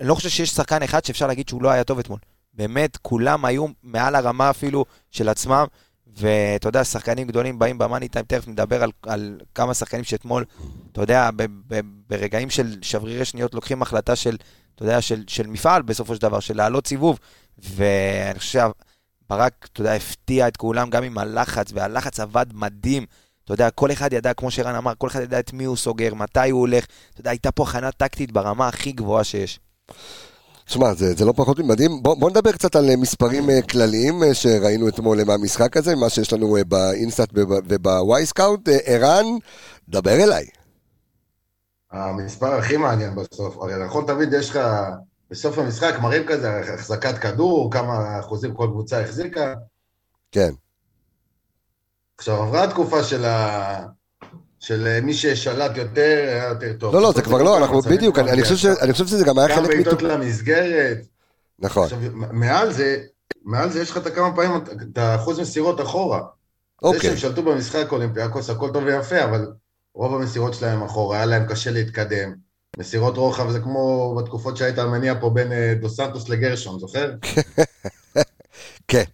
אני 0.00 0.08
לא 0.08 0.14
חושב 0.14 0.28
שיש 0.28 0.50
שחקן 0.50 0.82
אחד 0.82 1.04
שאפשר 1.04 1.26
להגיד 1.26 1.48
שהוא 1.48 1.62
לא 1.62 1.70
היה 1.70 1.84
טוב 1.84 1.98
אתמול. 1.98 2.18
באמת, 2.54 2.96
כולם 2.96 3.44
היו 3.44 3.66
מעל 3.82 4.14
הרמה 4.14 4.50
אפילו 4.50 4.84
של 5.10 5.28
עצמם, 5.28 5.66
ואתה 6.06 6.68
יודע, 6.68 6.84
שחקנים 6.84 7.26
גדולים 7.26 7.58
באים 7.58 7.78
במאני 7.78 8.08
טיים, 8.08 8.24
תכף 8.28 8.48
נדבר 8.48 8.82
על, 8.82 8.90
על 9.02 9.40
כמה 9.54 9.74
שחקנים 9.74 10.04
שאתמול, 10.04 10.44
אתה 10.92 11.00
יודע, 11.00 11.30
ב, 11.36 11.42
ב, 11.68 11.80
ברגעים 12.08 12.50
של 12.50 12.76
שברירי 12.82 13.24
שניות 13.24 13.54
לוקחים 13.54 13.82
החלטה 13.82 14.16
של, 14.16 14.36
אתה 14.74 14.82
יודע, 14.82 15.00
של, 15.00 15.24
של 15.26 15.46
מפעל 15.46 15.82
בסופו 15.82 16.14
של 16.14 16.20
דבר, 16.20 16.40
של 16.40 16.56
לעלות 16.56 16.86
סיבוב, 16.86 17.18
ואני 17.58 18.38
חושב 18.38 18.70
שברק, 19.26 19.68
אתה 19.72 19.80
יודע, 19.80 19.92
הפתיע 19.92 20.48
את 20.48 20.56
כולם 20.56 20.90
גם 20.90 21.02
עם 21.02 21.18
הלחץ, 21.18 21.72
והלחץ 21.72 22.20
עבד 22.20 22.46
מדהים. 22.52 23.06
אתה 23.44 23.54
יודע, 23.54 23.70
כל 23.70 23.92
אחד 23.92 24.12
ידע, 24.12 24.34
כמו 24.34 24.50
שרן 24.50 24.74
אמר, 24.74 24.92
כל 24.98 25.08
אחד 25.08 25.22
ידע 25.22 25.38
את 25.38 25.52
מי 25.52 25.64
הוא 25.64 25.76
סוגר, 25.76 26.14
מתי 26.14 26.50
הוא 26.50 26.60
הולך. 26.60 26.84
אתה 27.10 27.20
יודע, 27.20 27.30
הייתה 27.30 27.50
פה 27.50 27.62
הכנה 27.62 27.92
טקטית 27.92 28.32
ברמה 28.32 28.68
הכי 28.68 28.92
גבוהה 28.92 29.24
שיש. 29.24 29.60
שמע, 30.66 30.94
זה, 30.94 31.14
זה 31.14 31.24
לא 31.24 31.32
פחות 31.36 31.58
ממדהים. 31.58 32.02
בוא, 32.02 32.16
בוא 32.16 32.30
נדבר 32.30 32.52
קצת 32.52 32.76
על 32.76 32.90
אה, 32.90 32.96
מספרים 32.96 33.50
אה, 33.50 33.62
כלליים 33.62 34.22
אה, 34.22 34.34
שראינו 34.34 34.88
אתמול 34.88 35.24
מהמשחק 35.24 35.76
הזה, 35.76 35.96
מה 35.96 36.08
שיש 36.10 36.32
לנו 36.32 36.56
ב 36.68 36.77
InStat 36.77 37.28
וב 37.34 38.26
Wyscout. 38.26 38.68
אה, 38.68 38.78
ערן, 38.84 39.24
דבר 39.88 40.24
אליי. 40.24 40.46
המספר 41.92 42.54
הכי 42.54 42.76
מעניין 42.76 43.14
בסוף, 43.14 43.56
הרי 43.56 43.84
נכון 43.84 44.06
תמיד 44.06 44.32
יש 44.32 44.50
לך, 44.50 44.60
בסוף 45.30 45.58
המשחק 45.58 45.94
מראים 46.02 46.22
כזה 46.26 46.74
החזקת 46.74 47.18
כדור, 47.18 47.72
כמה 47.72 48.20
אחוזים 48.20 48.54
כל 48.54 48.66
קבוצה 48.66 49.00
החזיקה. 49.00 49.54
כן. 50.32 50.50
עכשיו 52.18 52.42
עברה 52.42 52.64
התקופה 52.64 53.04
של 53.04 53.24
ה... 53.24 53.86
של 54.60 55.00
מי 55.02 55.14
ששלט 55.14 55.76
יותר, 55.76 56.24
היה 56.28 56.48
יותר 56.48 56.72
טוב. 56.78 56.94
לא, 56.94 57.02
לא, 57.02 57.12
זה 57.12 57.22
כבר 57.22 57.38
גם 57.38 57.44
לא, 57.44 57.58
אנחנו 57.58 57.80
בדיוק, 57.80 58.18
אני 58.18 58.42
חושב 58.92 59.06
שזה 59.06 59.24
גם 59.24 59.38
היה 59.38 59.48
גם 59.48 59.54
חלק 59.54 59.68
בעיטות 59.68 59.92
מטו... 59.92 60.06
למסגרת. 60.06 60.98
נכון, 61.58 61.84
עכשיו, 61.84 61.98
מעל 62.12 62.72
זה, 62.72 63.02
מעל 63.44 63.70
זה 63.70 63.80
יש 63.80 63.90
לך 63.90 63.96
את 63.96 64.06
הכמה 64.06 64.36
פעמים, 64.36 64.56
את 64.92 64.98
האחוז 64.98 65.40
מסירות 65.40 65.80
אחורה. 65.80 66.18
זה 66.18 66.88
אוקיי. 66.88 67.00
שהם 67.00 67.16
שלטו 67.16 67.42
במשחק 67.42 67.92
אולימפיאקוס, 67.92 68.50
הכל 68.50 68.70
טוב 68.72 68.84
ויפה, 68.84 69.24
אבל 69.24 69.46
רוב 69.94 70.14
המסירות 70.14 70.54
שלהם 70.54 70.82
אחורה, 70.82 71.16
היה 71.16 71.26
להם 71.26 71.46
קשה 71.48 71.70
להתקדם. 71.70 72.34
מסירות 72.78 73.16
רוחב 73.16 73.50
זה 73.50 73.60
כמו 73.60 74.14
בתקופות 74.18 74.56
שהיית 74.56 74.78
מניע 74.78 75.14
פה 75.20 75.30
בין 75.30 75.52
אה, 75.52 75.74
דו 75.80 75.88
סנטוס 75.88 76.28
לגרשון, 76.28 76.78
זוכר? 76.78 77.12
כן, 78.88 79.04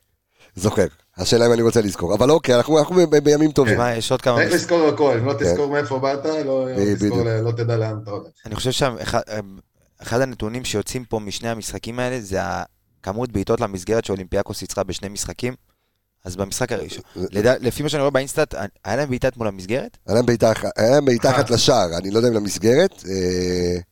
זוכר. 0.55 0.87
השאלה 1.17 1.47
אם 1.47 1.53
אני 1.53 1.63
רוצה 1.63 1.81
לזכור. 1.81 2.15
אבל 2.15 2.31
אוקיי, 2.31 2.55
אנחנו 2.55 2.79
אנחנו 2.79 2.95
ב- 2.95 3.01
ב- 3.17 3.25
בימים 3.25 3.53
טובים. 3.53 3.79
מה, 3.79 3.95
יש 3.95 4.11
עוד 4.11 4.23
כמה... 4.23 4.37
צריך 4.37 4.53
לזכור 4.53 4.89
הכל, 4.89 5.17
אם 5.19 5.27
לא 5.27 5.33
כן. 5.33 5.39
תזכור 5.45 5.73
מאיפה 5.73 5.99
באת, 5.99 6.25
לא 6.25 6.67
בדיוק. 6.77 6.99
תזכור, 6.99 7.25
לא 7.43 7.53
תדע 7.53 7.77
לאן 7.77 7.99
אתה 8.03 8.11
הולך. 8.11 8.27
אני 8.47 8.55
חושב 8.55 8.71
שאחד 8.71 10.21
הנתונים 10.21 10.65
שיוצאים 10.65 11.05
פה 11.05 11.19
משני 11.19 11.49
המשחקים 11.49 11.99
האלה 11.99 12.21
זה 12.21 12.39
הכמות 12.43 13.33
בעיטות 13.33 13.61
למסגרת 13.61 14.05
שאולימפיאקוס 14.05 14.63
יצרה 14.63 14.85
בשני 14.85 15.09
משחקים. 15.09 15.55
אז 16.25 16.37
במשחק 16.37 16.73
הראשון, 16.73 17.03
לדע- 17.17 17.55
לפי 17.61 17.83
מה 17.83 17.89
שאני 17.89 18.01
רואה 18.01 18.11
באינסטאט, 18.11 18.55
היה 18.85 18.97
להם 18.97 19.09
בעיטה 19.11 19.29
אתמול 19.29 19.47
למסגרת? 19.49 19.97
היה 20.07 20.15
להם 20.91 21.05
בעיטה 21.05 21.31
אחת. 21.31 21.51
לשער, 21.51 21.99
אני 21.99 22.11
לא 22.11 22.17
יודע 22.17 22.29
אם 22.29 22.35
למסגרת. 22.35 23.05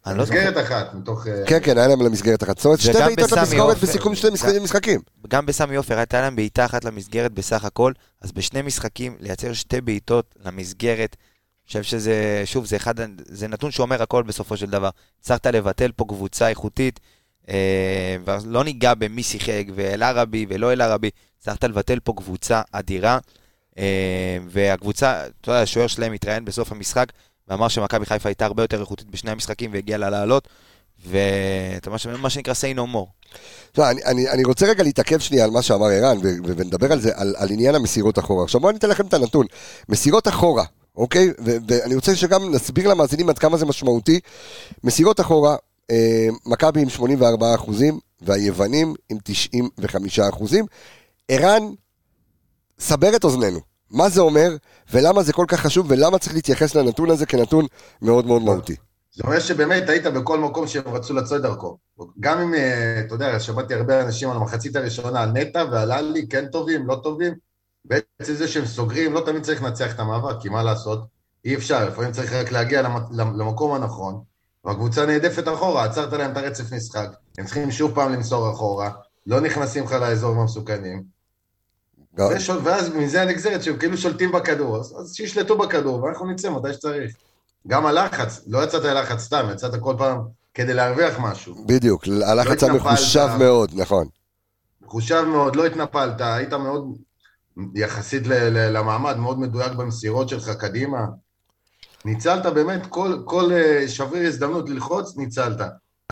אה, 0.07 0.15
לא. 0.15 0.23
מסגרת 0.23 0.67
אחת, 0.67 0.95
מתוך... 0.95 1.27
אה, 1.27 1.43
כן, 1.47 1.59
כן, 1.63 1.79
היה 1.79 1.87
להם 1.89 2.03
למסגרת 2.03 2.43
אחת. 2.43 2.57
זאת 2.57 2.65
אומרת, 2.65 2.81
שתי 2.81 2.93
בעיטות 2.93 3.33
למסגרת. 3.33 3.79
בסיכום 3.79 4.15
שני 4.15 4.31
משחקים. 4.63 5.01
גם 5.29 5.47
בסמי 5.47 5.77
עופר 5.77 5.99
הייתה 5.99 6.21
להם 6.21 6.37
בעיטה 6.37 6.65
אחת 6.65 6.85
למסגרת 6.85 7.33
בסך 7.33 7.65
הכל, 7.65 7.93
אז 8.23 8.33
בשני 8.33 8.63
משחקים 8.63 9.17
לייצר 9.21 9.53
שתי 9.53 9.81
בעיטות 9.81 10.35
למסגרת, 10.45 11.17
אני 11.21 11.67
חושב 11.67 11.83
שזה, 11.83 12.43
שוב, 12.45 12.67
זה 12.67 12.77
אחד, 12.77 12.95
זה 13.27 13.49
נתון 13.49 13.71
שאומר 13.71 14.03
הכל 14.03 14.23
בסופו 14.23 14.57
של 14.57 14.67
דבר. 14.71 14.89
הצלחת 15.21 15.47
לבטל 15.47 15.91
פה 15.97 16.05
קבוצה 16.09 16.49
איכותית, 16.49 17.01
אה, 17.03 17.11
ולא 18.25 18.65
ניגע 18.65 18.95
במי 18.95 19.23
שיחק, 19.23 19.65
ואל 19.75 20.03
ערבי 20.03 20.47
ולא 20.49 20.73
אל 20.73 20.81
ערבי, 20.81 21.11
הצלחת 21.41 21.65
לבטל 21.65 21.99
פה 22.05 22.13
קבוצה 22.17 22.63
אדירה, 22.73 23.19
אה, 23.79 24.39
והקבוצה, 24.49 25.27
אתה 25.41 25.51
יודע, 25.51 25.63
השוער 25.63 25.87
שלהם 25.87 26.13
התראיין 26.13 26.45
בסוף 26.45 26.73
המשחק, 26.73 27.07
ואמר 27.49 27.69
שמכבי 27.69 28.07
חיפה 28.07 28.29
הייתה 28.29 28.47
הרבה 28.47 28.63
יותר 28.63 28.81
איכותית 28.81 29.11
בשני 29.11 29.31
המשחקים 29.31 29.73
והגיעה 29.73 29.99
לה 29.99 30.11
לעלות, 30.11 30.49
ש- 31.99 32.07
מה 32.07 32.31
שנקרא 32.31 32.55
say 32.55 32.77
no 32.77 32.95
more. 32.95 33.81
אני, 34.07 34.45
רוצה 34.45 34.67
רגע 34.67 34.83
להתעכב 34.83 35.19
שנייה 35.19 35.45
על 35.45 35.51
מה 35.51 35.63
שאמר 35.63 35.87
ערן, 35.87 36.19
ונדבר 36.45 36.93
על 36.93 37.01
זה, 37.01 37.11
על, 37.15 37.35
על 37.39 37.51
עניין 37.51 37.75
המסירות 37.75 38.19
אחורה. 38.19 38.45
עכשיו 38.45 38.61
בואו 38.61 38.71
אני 38.71 38.79
אתן 38.79 38.89
לכם 38.89 39.07
את 39.07 39.15
הנתון. 39.15 39.47
מסירות 39.89 40.29
אחורה, 40.29 40.65
אוקיי? 40.97 41.29
ואני 41.39 41.95
רוצה 41.95 42.17
שגם 42.17 42.55
נסביר 42.55 42.89
למאזינים 42.89 43.29
עד 43.29 43.39
כמה 43.39 43.57
זה 43.57 43.67
משמעותי. 43.67 44.21
מסירות 44.85 45.21
אחורה, 45.21 45.53
אה, 45.53 45.57
מכבי 46.47 46.83
עם 46.83 46.89
84 46.89 47.55
אחוזים, 47.55 47.99
והיוונים 48.23 48.95
עם 49.09 49.19
95 49.25 50.19
אחוזים. 50.19 50.65
ערן, 51.29 51.63
סבר 52.79 53.17
את 53.17 53.25
אוזנינו. 53.25 53.61
מה 53.91 54.09
זה 54.09 54.21
אומר, 54.21 54.57
ולמה 54.93 55.23
זה 55.23 55.33
כל 55.33 55.45
כך 55.49 55.61
חשוב, 55.61 55.87
ולמה 55.91 56.19
צריך 56.19 56.35
להתייחס 56.35 56.75
לנתון 56.75 57.11
הזה 57.11 57.27
כנתון 57.27 57.67
מאוד 58.03 58.27
מאוד 58.27 58.43
מהותי. 58.43 58.77
זה 59.15 59.23
אומר 59.27 59.41
שבאמת 59.41 59.89
היית 59.89 60.07
בכל 60.07 60.39
מקום 60.41 60.67
שהם 60.67 60.83
רצו 60.95 61.15
לצאת 61.15 61.43
דרכו. 61.43 61.79
גם 62.21 62.39
אם, 62.41 62.55
אה, 62.55 63.01
אתה 63.07 63.15
יודע, 63.15 63.41
שמעתי 63.41 63.75
הרבה 63.75 64.03
אנשים 64.03 64.31
על 64.31 64.37
המחצית 64.37 64.77
הראשונה, 64.77 65.23
על 65.23 65.31
נטע 65.31 65.65
ועל 65.73 65.93
עלי, 65.93 66.29
כן 66.29 66.47
טובים, 66.47 66.87
לא 66.87 67.01
טובים. 67.03 67.35
בעצם 67.85 68.35
זה 68.35 68.49
שהם 68.49 68.67
סוגרים, 68.67 69.13
לא 69.13 69.21
תמיד 69.27 69.43
צריך 69.43 69.63
לנצח 69.63 69.95
את 69.95 70.01
המאבק, 70.01 70.41
כי 70.41 70.49
מה 70.49 70.63
לעשות? 70.63 71.01
אי 71.45 71.55
אפשר, 71.55 71.89
לפעמים 71.89 72.13
צריך 72.13 72.33
רק 72.33 72.53
להגיע 72.53 72.83
למ- 72.83 73.07
למקום 73.41 73.73
הנכון, 73.75 74.23
והקבוצה 74.65 75.07
נעדפת 75.07 75.49
אחורה, 75.49 75.85
עצרת 75.85 76.13
להם 76.13 76.33
את 76.33 76.37
הרצף 76.37 76.73
משחק, 76.73 77.09
הם 77.39 77.45
צריכים 77.45 77.71
שוב 77.71 77.95
פעם 77.95 78.13
למסור 78.13 78.51
אחורה, 78.53 78.91
לא 79.27 79.41
נכנסים 79.41 79.85
לך 79.85 79.93
לאזורים 79.93 80.39
המסוכנים, 80.39 81.03
ושול, 82.31 82.59
ואז 82.65 82.95
מזה 82.95 83.23
הנגזרת 83.23 83.63
שהם 83.63 83.77
כאילו 83.77 83.97
שולטים 83.97 84.33
בכדור, 84.33 84.77
אז, 84.77 85.13
שישלטו 85.15 85.59
בכדור, 85.59 86.03
ואנחנו 86.03 86.31
נצא 86.31 86.51
מתי 86.51 86.73
שצריך. 86.73 87.13
גם 87.67 87.87
הלחץ, 87.87 88.41
לא 88.47 88.65
יצאת 88.65 88.83
ללחץ 88.83 89.21
סתם, 89.21 89.47
יצאת 89.53 89.81
כל 89.81 89.95
פעם 89.99 90.19
כדי 90.55 90.75
להרוויח 90.75 91.19
משהו. 91.19 91.55
בדיוק, 91.67 92.05
הלחץ 92.27 92.63
לא 92.63 92.69
המחושב. 92.69 93.29
מאוד, 93.39 93.71
נכון. 93.75 94.07
מחושב 94.83 95.25
מאוד, 95.25 95.57
לא 95.57 95.67
התנפלת, 95.67 96.21
היית 96.21 96.53
מאוד, 96.53 96.85
יחסית 97.75 98.27
ל- 98.27 98.33
ל- 98.49 98.77
למעמד, 98.79 99.17
מאוד 99.17 99.41
מדויק 99.41 99.73
במסירות 99.73 100.29
שלך 100.29 100.51
קדימה. 100.51 101.07
ניצלת 102.05 102.47
באמת 102.47 102.87
כל, 102.87 103.17
כל 103.25 103.53
אה, 103.53 103.89
שביר 103.89 104.27
הזדמנות 104.27 104.69
ללחוץ, 104.69 105.17
ניצלת. 105.17 105.61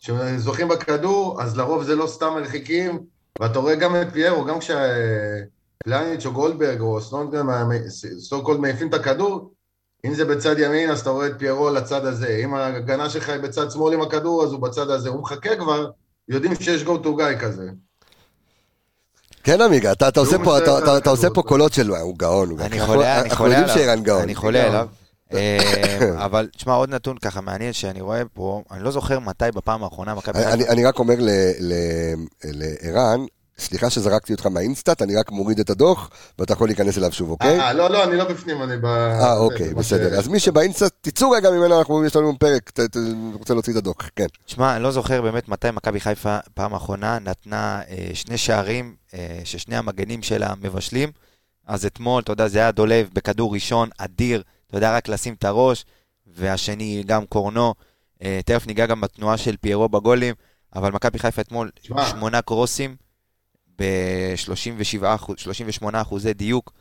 כשזוכים 0.01 0.69
בכדור, 0.69 1.43
אז 1.43 1.57
לרוב 1.57 1.83
זה 1.83 1.97
לא 1.97 2.07
סתם 2.07 2.33
מרחיקים, 2.35 2.99
ואתה 3.41 3.59
רואה 3.59 3.75
גם 3.75 3.97
את 3.97 4.07
פיירו, 4.13 4.45
גם 4.45 4.59
כשפלניץ' 4.59 6.27
או 6.27 6.33
גולדברג 6.33 6.81
או 6.81 7.01
סונגרן, 7.01 7.47
סטוקולד 8.19 8.61
מעיפים 8.61 8.89
את 8.89 8.95
הכדור, 8.95 9.51
אם 10.05 10.15
זה 10.15 10.25
בצד 10.25 10.59
ימין, 10.59 10.91
אז 10.91 11.01
אתה 11.01 11.11
רואה 11.11 11.27
את 11.27 11.33
פיירו 11.39 11.71
לצד 11.71 12.05
הזה. 12.07 12.41
אם 12.45 12.55
ההגנה 12.55 13.11
שלך 13.11 13.29
היא 13.29 13.41
בצד 13.41 13.71
שמאל 13.71 13.95
עם 13.95 14.01
הכדור, 14.03 14.45
אז 14.45 14.53
הוא 14.53 14.61
בצד 14.61 14.91
הזה. 14.91 15.09
הוא 15.09 15.23
מחכה 15.23 15.57
כבר, 15.57 15.91
יודעים 16.29 16.55
שיש 16.55 16.83
go 16.83 17.05
to 17.05 17.07
guy 17.07 17.41
כזה. 17.41 17.69
כן, 19.45 19.61
עמיגה, 19.61 19.93
אתה 19.93 20.09
אתה 20.09 20.21
עושה 20.21 20.37
פה- 20.45 20.59
אתה- 20.59 20.79
אתה- 20.79 20.99
אתה 20.99 21.11
עושה 21.11 21.31
פה. 21.31 21.43
קולות 21.43 21.73
שלו, 21.73 21.97
הוא 21.97 22.19
גאון. 22.19 22.51
הוא 22.51 22.61
אני 22.61 22.77
גאון. 22.77 22.87
חולה, 22.87 22.99
אנחנו- 22.99 23.21
אני 23.21 23.31
אנחנו 23.31 23.37
חולה 23.37 23.55
יודעים 23.55 23.71
עליו. 23.71 23.85
שערן 23.87 24.03
גאון. 24.03 24.23
אני 24.23 24.35
חולה 24.35 24.67
עליו. 24.67 24.87
אה, 25.35 25.59
אבל 26.25 26.49
תשמע, 26.57 26.73
עוד 26.75 26.91
נתון 26.91 27.19
ככה 27.19 27.41
מעניין 27.41 27.73
שאני 27.73 28.01
רואה 28.01 28.23
פה, 28.35 28.63
אני 28.71 28.85
לא 28.85 28.91
זוכר 28.91 29.19
מתי 29.19 29.45
בפעם 29.55 29.85
האחרונה 29.85 30.15
מכבי 30.15 30.39
אני- 30.39 30.45
חיפה... 30.45 30.55
אני 30.57 30.69
אני 30.69 30.85
רק 30.85 30.99
אומר 30.99 31.15
ל- 31.19 31.29
ל- 31.61 32.15
לערן, 32.45 33.25
סליחה 33.59 33.91
שזרקתי 33.91 34.33
אותך 34.33 34.47
מהאינסטאט, 34.47 35.03
אני 35.03 35.17
רק 35.17 35.31
מוריד 35.33 35.61
את 35.61 35.71
הדוח, 35.71 36.11
ואתה 36.39 36.53
יכול 36.53 36.69
להיכנס 36.69 36.99
אליו 36.99 37.13
שוב, 37.13 37.31
אוקיי? 37.31 37.61
אה, 37.61 37.73
לא, 37.73 37.91
לא, 37.91 38.05
אני 38.05 38.17
לא 38.17 38.25
בפנים, 38.25 38.63
אני 38.63 38.77
ב... 38.77 38.85
אה, 38.85 39.37
אוקיי, 39.37 39.75
בסדר. 39.75 40.19
אז 40.19 40.29
מי 40.29 40.41
שבאינסטאט, 40.41 40.93
תצאו 41.01 41.31
רגע 41.31 41.51
ממנו, 41.51 41.79
אנחנו, 41.79 42.05
יש 42.05 42.17
לנו 42.17 42.39
פרק, 42.39 42.71
ת- 42.71 42.81
ת- 42.81 42.97
רוצה 43.33 43.55
להוציא 43.55 43.73
את 43.73 43.79
הדוח, 43.79 43.97
כן. 44.17 44.27
תשמע, 44.47 44.75
אני 44.77 44.83
לא 44.83 44.91
זוכר 44.91 45.23
באמת 45.23 45.49
מתי 45.49 45.71
מכבי 45.71 46.01
חיפה 46.01 46.39
פעם 46.55 46.75
האחרונה 46.75 47.19
נתנה 47.19 47.81
אה, 47.91 48.11
שני 48.15 48.39
שערים 48.39 48.95
אה, 49.15 49.41
ששני 49.45 49.77
המגנים 49.77 50.23
שלה 50.23 50.53
מבשלים. 50.61 51.11
אז 51.67 51.87
אתמול, 51.87 52.23
אתה 52.23 52.33
יודע, 52.33 52.49
זה 52.49 52.59
היה 52.59 52.71
דולב 52.73 53.09
בכדור 53.13 53.55
ראשון, 53.55 53.89
אדיר, 53.99 54.43
אתה 54.69 54.77
יודע, 54.77 54.97
רק 54.97 55.09
לשים 55.09 55.35
את 55.35 55.45
הראש, 55.45 55.85
והשני 56.27 57.03
גם 57.07 57.27
קורנו. 57.27 57.75
אה, 58.23 58.41
תכף 58.45 58.67
ניגע 58.67 58.87
גם 58.87 59.01
בתנועה 59.01 59.37
של 59.37 59.57
פיירו 59.61 59.89
בגולים, 59.89 60.35
אבל 60.75 60.93
מכבי 60.93 61.19
חיפה 61.19 61.43
אתמול. 61.43 61.71
שמונה 62.11 62.43
קרוסים 62.43 62.97
ב-38 63.79 65.05
אחוזי 65.95 66.33
דיוק. 66.35 66.73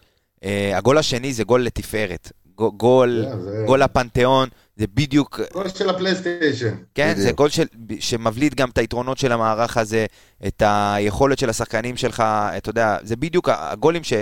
אה, 0.43 0.77
הגול 0.77 0.97
השני 0.97 1.33
זה 1.33 1.43
גול 1.43 1.63
לתפארת. 1.63 2.31
גול, 2.55 2.71
גול, 2.77 3.25
זה- 3.41 3.63
גול 3.67 3.83
לפנתיאון, 3.83 4.49
זה 4.75 4.85
בדיוק 4.93 5.39
גול 5.53 5.69
של 5.69 5.89
הפלייסטיישן. 5.89 6.75
כן, 6.95 7.11
בדיוק. 7.11 7.25
זה 7.27 7.31
גול 7.31 7.49
של, 7.49 7.65
שמבליט 7.99 8.53
גם 8.55 8.69
את 8.69 8.77
היתרונות 8.77 9.17
של 9.17 9.31
המערך 9.31 9.77
הזה, 9.77 10.05
את 10.47 10.63
היכולת 10.65 11.39
של 11.39 11.49
השחקנים 11.49 11.97
שלך, 11.97 12.23
אתה 12.57 12.69
יודע, 12.69 12.97
זה 13.03 13.15
בדיוק 13.15 13.49
הגולים 13.49 14.03
ש, 14.03 14.13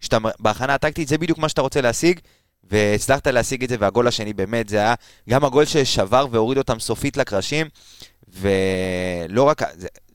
שאתה, 0.00 0.18
בהכנה 0.40 0.74
הטקטית, 0.74 1.08
זה 1.08 1.18
בדיוק 1.18 1.38
מה 1.38 1.48
שאתה 1.48 1.62
רוצה 1.62 1.80
להשיג, 1.80 2.20
והצלחת 2.70 3.26
להשיג 3.26 3.62
את 3.62 3.68
זה, 3.68 3.76
והגול 3.78 4.08
השני 4.08 4.32
באמת, 4.32 4.68
זה 4.68 4.76
היה 4.76 4.94
גם 5.30 5.44
הגול 5.44 5.64
ששבר 5.64 6.26
והוריד 6.30 6.58
אותם 6.58 6.80
סופית 6.80 7.16
לקרשים, 7.16 7.66
ולא 8.28 9.42
רק, 9.42 9.62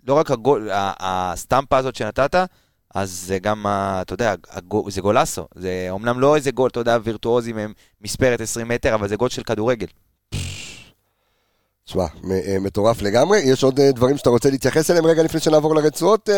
לא 0.07 0.13
רק 0.13 0.31
הגול, 0.31 0.69
הסטמפה 0.73 1.77
הזאת 1.77 1.95
שנתת, 1.95 2.35
אז 2.95 3.11
זה 3.11 3.39
גם, 3.39 3.65
אתה 3.67 4.13
יודע, 4.13 4.35
זה 4.87 5.01
גולאסו, 5.01 5.47
זה 5.55 5.87
אומנם 5.89 6.19
לא 6.19 6.35
איזה 6.35 6.51
גול, 6.51 6.69
אתה 6.69 6.79
יודע, 6.79 6.97
וירטואוזי 7.03 7.53
ממספרת 8.01 8.41
20 8.41 8.67
מטר, 8.67 8.95
אבל 8.95 9.07
זה 9.07 9.15
גול 9.15 9.29
של 9.29 9.43
כדורגל. 9.43 9.87
תשמע, 11.85 12.05
אה, 12.31 12.57
מטורף 12.59 13.01
לגמרי. 13.01 13.39
יש 13.39 13.63
עוד 13.63 13.79
אה, 13.79 13.91
דברים 13.91 14.17
שאתה 14.17 14.29
רוצה 14.29 14.49
להתייחס 14.49 14.91
אליהם 14.91 15.05
רגע 15.05 15.23
לפני 15.23 15.39
שנעבור 15.39 15.75
לרצועות? 15.75 16.29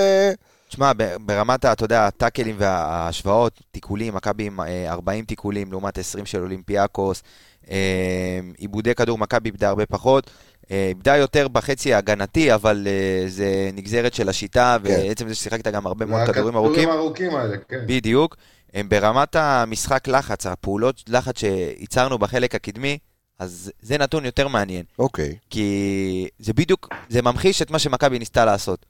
אה? 0.71 0.91
תשמע, 0.91 0.91
ברמת, 1.25 1.65
אתה 1.65 1.85
יודע, 1.85 2.07
הטאקלים 2.07 2.55
וההשוואות, 2.59 3.61
תיקולים, 3.71 4.15
מכבי 4.15 4.43
עם 4.43 4.61
אה, 4.61 4.91
40 4.91 5.25
תיקולים 5.25 5.71
לעומת 5.71 5.97
20 5.97 6.25
של 6.25 6.41
אולימפיאקוס, 6.41 7.23
אה, 7.69 8.39
עיבודי 8.57 8.95
כדור, 8.95 9.17
מכבי 9.17 9.49
איבדה 9.49 9.69
הרבה 9.69 9.85
פחות, 9.85 10.31
אה, 10.71 10.87
איבדה 10.89 11.17
יותר 11.17 11.47
בחצי 11.47 11.93
ההגנתי, 11.93 12.53
אבל 12.53 12.87
אה, 12.87 13.23
זה 13.27 13.69
נגזרת 13.73 14.13
של 14.13 14.29
השיטה, 14.29 14.77
כן. 14.83 14.89
ועצם 14.89 15.27
זה 15.27 15.35
ששיחקת 15.35 15.67
גם 15.67 15.87
הרבה 15.87 16.05
מאוד 16.05 16.21
כדורים 16.21 16.37
הכדורים 16.37 16.55
ארוכים. 16.55 16.89
הארוכים 16.89 17.35
האלה, 17.35 17.57
כן. 17.69 17.83
בדיוק. 17.87 18.35
הם 18.73 18.89
ברמת 18.89 19.35
המשחק 19.35 20.07
לחץ, 20.07 20.45
הפעולות 20.45 21.03
לחץ 21.07 21.39
שייצרנו 21.39 22.17
בחלק 22.17 22.55
הקדמי, 22.55 22.97
אז 23.39 23.71
זה 23.81 23.97
נתון 23.97 24.25
יותר 24.25 24.47
מעניין. 24.47 24.83
אוקיי. 24.99 25.35
כי 25.49 26.27
זה 26.39 26.53
בדיוק, 26.53 26.89
זה 27.09 27.21
ממחיש 27.21 27.61
את 27.61 27.71
מה 27.71 27.79
שמכבי 27.79 28.19
ניסתה 28.19 28.45
לעשות. 28.45 28.85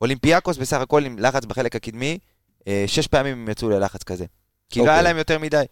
אולימפיאקוס 0.00 0.56
בסך 0.56 0.80
הכל 0.80 1.04
עם 1.04 1.18
לחץ 1.18 1.44
בחלק 1.44 1.76
הקדמי, 1.76 2.18
אה, 2.68 2.84
שש 2.86 3.06
פעמים 3.06 3.32
הם 3.32 3.48
יצאו 3.48 3.68
ללחץ 3.68 4.02
כזה. 4.02 4.24
כי 4.70 4.78
לא 4.78 4.84
אוקיי. 4.84 4.94
היה 4.94 5.02
להם 5.02 5.16
יותר 5.16 5.38
מדי. 5.38 5.64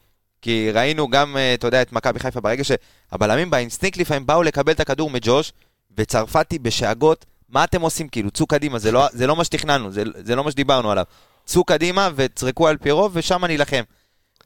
כי 0.43 0.71
ראינו 0.71 1.09
גם, 1.09 1.37
אה, 1.37 1.55
אתה 1.55 1.67
יודע, 1.67 1.83
את 1.83 1.93
מכבי 1.93 2.19
חיפה, 2.19 2.41
ברגע 2.41 2.63
שהבלמים 2.65 3.51
באינסטינקט 3.51 3.97
לפעמים 3.97 4.27
באו 4.27 4.43
לקבל 4.43 4.73
את 4.73 4.81
הכדור 4.81 5.11
מג'וש, 5.11 5.53
וצרפתי 5.97 6.59
בשאגות, 6.59 7.27
מה 7.49 7.65
אתם 7.65 7.81
עושים? 7.81 8.09
כאילו, 8.09 8.31
צאו 8.31 8.47
קדימה, 8.47 8.79
זה 8.79 8.93
לא, 8.93 9.07
זה 9.13 9.27
לא 9.27 9.37
מה 9.37 9.45
שתכננו, 9.45 9.93
זה, 9.93 10.03
זה 10.25 10.37
לא 10.37 10.45
מה 10.45 10.51
שדיברנו 10.51 10.91
עליו. 10.91 11.05
צאו 11.45 11.65
קדימה 11.65 12.09
וזרקו 12.17 12.69
על 12.69 12.77
פיירו, 12.77 13.11
ושם 13.13 13.45
נילחם. 13.45 13.83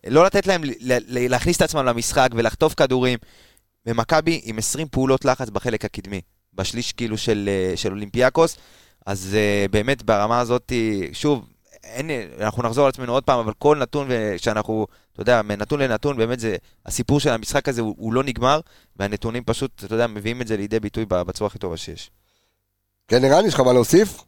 לא 0.07 0.25
לתת 0.25 0.47
להם 0.47 0.63
להכניס 1.09 1.57
את 1.57 1.63
עצמם 1.63 1.85
למשחק 1.85 2.29
ולחטוף 2.35 2.75
כדורים. 2.75 3.19
ומכבי 3.87 4.41
עם 4.45 4.59
20 4.59 4.89
פעולות 4.89 5.25
לחץ 5.25 5.51
בחלק 5.51 5.85
הקדמי, 5.85 6.21
בשליש 6.55 6.93
כאילו 6.93 7.19
של, 7.19 7.49
אה, 7.53 7.77
של 7.77 7.93
אולימפיאקוס, 7.93 8.57
אז 9.07 9.37
uh, 9.37 9.73
באמת 9.73 10.03
ברמה 10.03 10.41
הזאת, 10.41 10.73
שוב, 11.13 11.47
אין, 11.85 12.11
אנחנו 12.41 12.63
נחזור 12.63 12.85
על 12.85 12.89
עצמנו 12.89 13.13
עוד 13.13 13.25
פעם, 13.25 13.39
אבל 13.39 13.53
כל 13.53 13.77
נתון 13.77 14.09
שאנחנו, 14.37 14.87
אתה 15.13 15.23
יודע, 15.23 15.43
מנתון 15.43 15.81
לנתון, 15.81 16.17
באמת 16.17 16.41
זה, 16.41 16.57
הסיפור 16.87 17.21
של 17.21 17.31
המשחק 17.31 17.69
הזה 17.69 17.81
הוא, 17.81 17.95
הוא 17.99 18.13
לא 18.13 18.25
נגמר, 18.25 18.61
והנתונים 18.97 19.45
פשוט, 19.45 19.85
אתה 19.85 19.95
יודע, 19.95 20.07
מביאים 20.07 20.43
את 20.43 20.47
זה 20.47 20.57
לידי 20.57 20.81
ביטוי 20.81 21.05
בצורה 21.09 21.49
הכי 21.49 21.59
טובה 21.59 21.77
שיש. 21.77 22.11
כן, 23.09 23.25
ערן, 23.25 23.47
יש 23.47 23.55
לך 23.55 23.61
מה 23.61 23.73
להוסיף? 23.73 24.25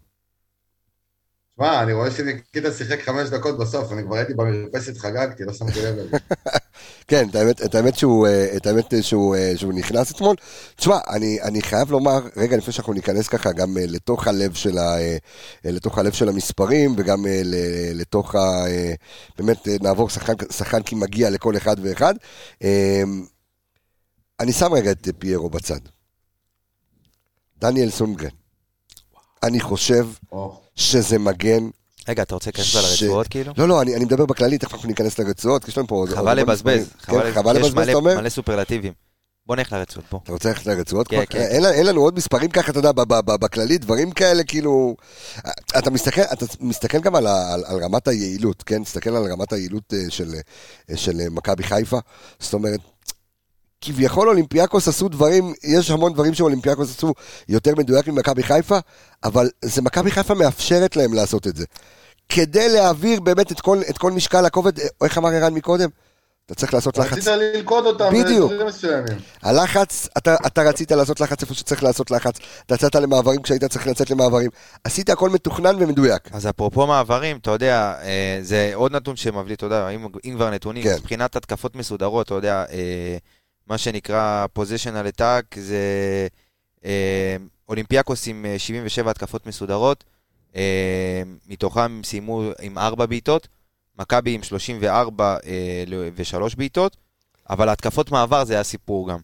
שמע, 1.57 1.83
אני 1.83 1.93
רואה 1.93 2.11
שניקיטה 2.11 2.73
שיחק 2.73 3.03
חמש 3.03 3.29
דקות 3.29 3.59
בסוף, 3.59 3.93
אני 3.93 4.03
כבר 4.03 4.17
הייתי 4.17 4.35
במרפסת, 4.35 4.97
חגגתי, 4.97 5.45
לא 5.45 5.53
שמתי 5.53 5.83
לב 5.83 5.95
לזה. 5.97 6.17
כן, 7.09 7.29
את 7.31 7.35
האמת, 7.35 7.63
את 7.63 7.75
האמת, 7.75 7.99
שהוא, 7.99 8.27
אה, 8.27 8.57
את 8.57 8.67
האמת 8.67 8.95
שהוא, 9.01 9.37
אה, 9.37 9.53
שהוא 9.57 9.73
נכנס 9.73 10.13
אתמול. 10.13 10.37
תשמע, 10.77 10.99
אני, 11.09 11.43
אני 11.43 11.63
חייב 11.63 11.91
לומר, 11.91 12.21
רגע 12.37 12.57
לפני 12.57 12.73
שאנחנו 12.73 12.93
ניכנס 12.93 13.29
ככה 13.29 13.53
גם 13.53 13.79
אה, 13.79 13.85
לתוך 13.87 14.27
הלב 14.29 14.55
של, 14.55 14.79
ה, 14.79 14.97
לתוך 15.65 15.99
הלב 15.99 16.13
של 16.13 16.29
המספרים, 16.29 16.95
וגם 16.97 17.27
לתוך 17.95 18.35
ה... 18.35 18.65
באמת, 19.39 19.69
נעבור 19.83 20.11
שחקן, 20.11 20.47
שחקן 20.51 20.83
כי 20.83 20.95
מגיע 20.95 21.31
לכל 21.31 21.57
אחד 21.57 21.77
ואחד. 21.83 22.15
אה, 22.63 23.03
אני 24.41 24.53
שם 24.53 24.73
רגע 24.73 24.91
את 24.91 25.09
פיירו 25.19 25.51
בצד. 25.51 25.81
דניאל 27.61 27.91
סונגרן. 27.91 28.31
אני 29.43 29.61
חושב 29.61 30.07
או, 30.33 30.64
שזה 30.77 31.19
מגן 31.19 31.69
רגע, 32.09 32.23
אתה 32.23 32.35
רוצה 32.35 32.51
להיכנס 32.51 32.77
על 32.77 32.85
הרצועות 32.85 33.29
כאילו? 33.29 33.53
לא, 33.59 33.69
לא, 33.69 33.83
אני, 33.83 33.97
אני 33.97 34.05
מדבר 34.05 34.27
בכללי, 34.27 34.59
תכף 34.59 34.73
אנחנו 34.75 34.89
ניכנס 34.89 35.19
לרצועות, 35.19 35.65
כי 35.65 35.71
יש 35.71 35.79
לנו 35.79 35.87
פה 35.87 36.05
חבל 36.09 36.35
לבזבז. 36.35 36.89
חבל 36.99 37.23
כן, 37.23 37.33
חבל 37.33 37.57
יש 37.57 37.63
לבזבז, 37.63 37.89
אתה 37.89 37.97
אומר? 37.97 38.21
מלא 38.21 38.29
סופרלטיבים. 38.29 38.93
בוא 39.47 39.57
נלך 39.57 39.73
לרצועות 39.73 40.07
פה. 40.09 40.21
אתה 40.25 40.33
רוצה 40.33 40.49
ללכת 40.49 40.67
לרצועות 40.67 41.09
כן? 41.09 41.23
כן. 41.31 41.39
אין, 41.39 41.65
אין 41.65 41.87
לנו 41.87 42.01
עוד 42.01 42.17
מספרים 42.17 42.51
ככה, 42.51 42.71
אתה 42.71 42.79
יודע, 42.79 42.93
בכללי, 43.41 43.79
דברים 43.79 44.11
כאלה, 44.11 44.45
כאילו... 44.45 44.97
אתה 45.79 45.91
מסתכל, 45.91 46.21
אתה 46.21 46.47
מסתכל 46.61 47.01
גם 47.01 47.17
על, 47.17 47.27
על, 47.27 47.65
על 47.67 47.85
רמת 47.85 48.09
היעילות, 48.09 48.63
כן? 48.63 48.85
תסתכל 48.85 49.17
על 49.17 49.33
רמת 49.33 49.53
היעילות 49.53 49.95
אה, 49.95 49.99
של, 50.09 50.35
אה, 50.91 50.97
של 50.97 51.21
אה, 51.21 51.31
מכבי 51.31 51.63
חיפה. 51.63 51.99
זאת 52.39 52.55
אומרת, 52.55 52.81
כביכול 53.85 54.29
אולימפיאקוס 54.29 54.89
עשו 54.89 55.09
דברים, 55.09 55.55
יש 55.65 55.91
המון 55.91 56.13
דברים 56.13 56.35
שאולימפיאקוס 56.35 56.97
עשו 56.97 57.13
יותר 57.49 57.73
מדויק 57.79 58.09
ממכבי 58.09 58.43
חיפה, 58.43 58.79
אבל 59.25 59.49
זה 59.65 59.83
מכבי 59.83 60.11
חיפה 60.11 60.35
מאפשרת 60.35 60.97
להם 60.97 61.15
לעשות 61.15 61.47
את 61.47 61.57
זה. 61.57 61.65
כדי 62.29 62.69
להעביר 62.69 63.21
באמת 63.21 63.53
את 63.53 63.61
כל, 63.61 63.81
את 63.91 63.99
כל 63.99 64.13
משקל 64.13 64.47
הכובד, 64.47 64.81
אה, 64.81 64.87
איך 65.05 65.19
אמר 65.19 65.29
ערן 65.29 65.55
מקודם? 65.55 65.89
אתה 66.47 66.55
צריך 66.55 66.75
לעשות 66.75 66.99
לחץ 66.99 67.13
רצית 67.13 67.27
ללכוד 67.27 67.87
אותם 67.87 68.11
בדיוק. 68.11 68.51
באזורים 68.51 68.67
מסוימים. 68.67 69.19
הלחץ, 69.43 70.09
אתה, 70.19 70.35
אתה 70.47 70.63
רצית 70.63 70.93
לעשות 70.93 71.21
לחץ 71.21 71.43
איפה 71.43 71.55
שצריך 71.55 71.83
לעשות 71.83 72.11
לחץ, 72.11 72.35
אתה 72.67 72.75
יצאת 72.75 72.95
למעברים 72.95 73.43
כשהיית 73.43 73.65
צריך 73.65 73.87
לצאת 73.87 74.11
למעברים, 74.11 74.51
עשית 74.85 75.11
הכל 75.11 75.31
מתוכנן 75.31 75.77
ומדויק. 75.79 76.29
אז 76.33 76.47
אפרופו 76.47 76.87
מעברים, 76.87 77.37
אתה 77.37 77.51
יודע, 77.51 77.95
אה, 78.03 78.39
זה 78.43 78.71
עוד 78.75 78.93
נתון 78.93 79.17
שמבליט, 79.17 79.59
אתה 79.59 79.67
יודע, 79.67 79.89
אם, 79.89 80.07
אם 80.25 80.33
כבר 80.37 80.51
נתונים, 80.51 80.83
כן. 80.83 80.91
כן. 80.91 80.97
מבחינת 80.97 81.37
התקפות 81.37 81.77
מסודרות, 81.77 82.27
אתה 82.27 82.35
יודע, 82.35 82.65
אה, 82.73 83.17
מה 83.67 83.79
שנקרא 83.79 84.47
positional 84.59 85.19
attack, 85.19 85.61
זה 85.61 85.79
אה, 86.85 87.37
אולימפיאקוס 87.69 88.29
עם 88.29 88.47
אה, 88.47 88.59
77 88.59 89.11
התקפות 89.11 89.47
מסודרות, 89.47 90.05
אה, 90.57 91.23
מתוכם 91.49 92.01
סיימו 92.05 92.43
עם 92.61 92.79
4 92.79 93.07
בעיטות, 93.07 93.49
מכבי 93.99 94.35
עם 94.35 94.43
34 94.43 95.37
אה, 95.47 95.85
ל- 95.87 96.09
ו-3 96.17 96.57
בעיטות, 96.57 96.97
אבל 97.51 97.69
התקפות 97.69 98.11
מעבר 98.11 98.45
זה 98.45 98.61
הסיפור 98.61 99.09
גם. 99.11 99.19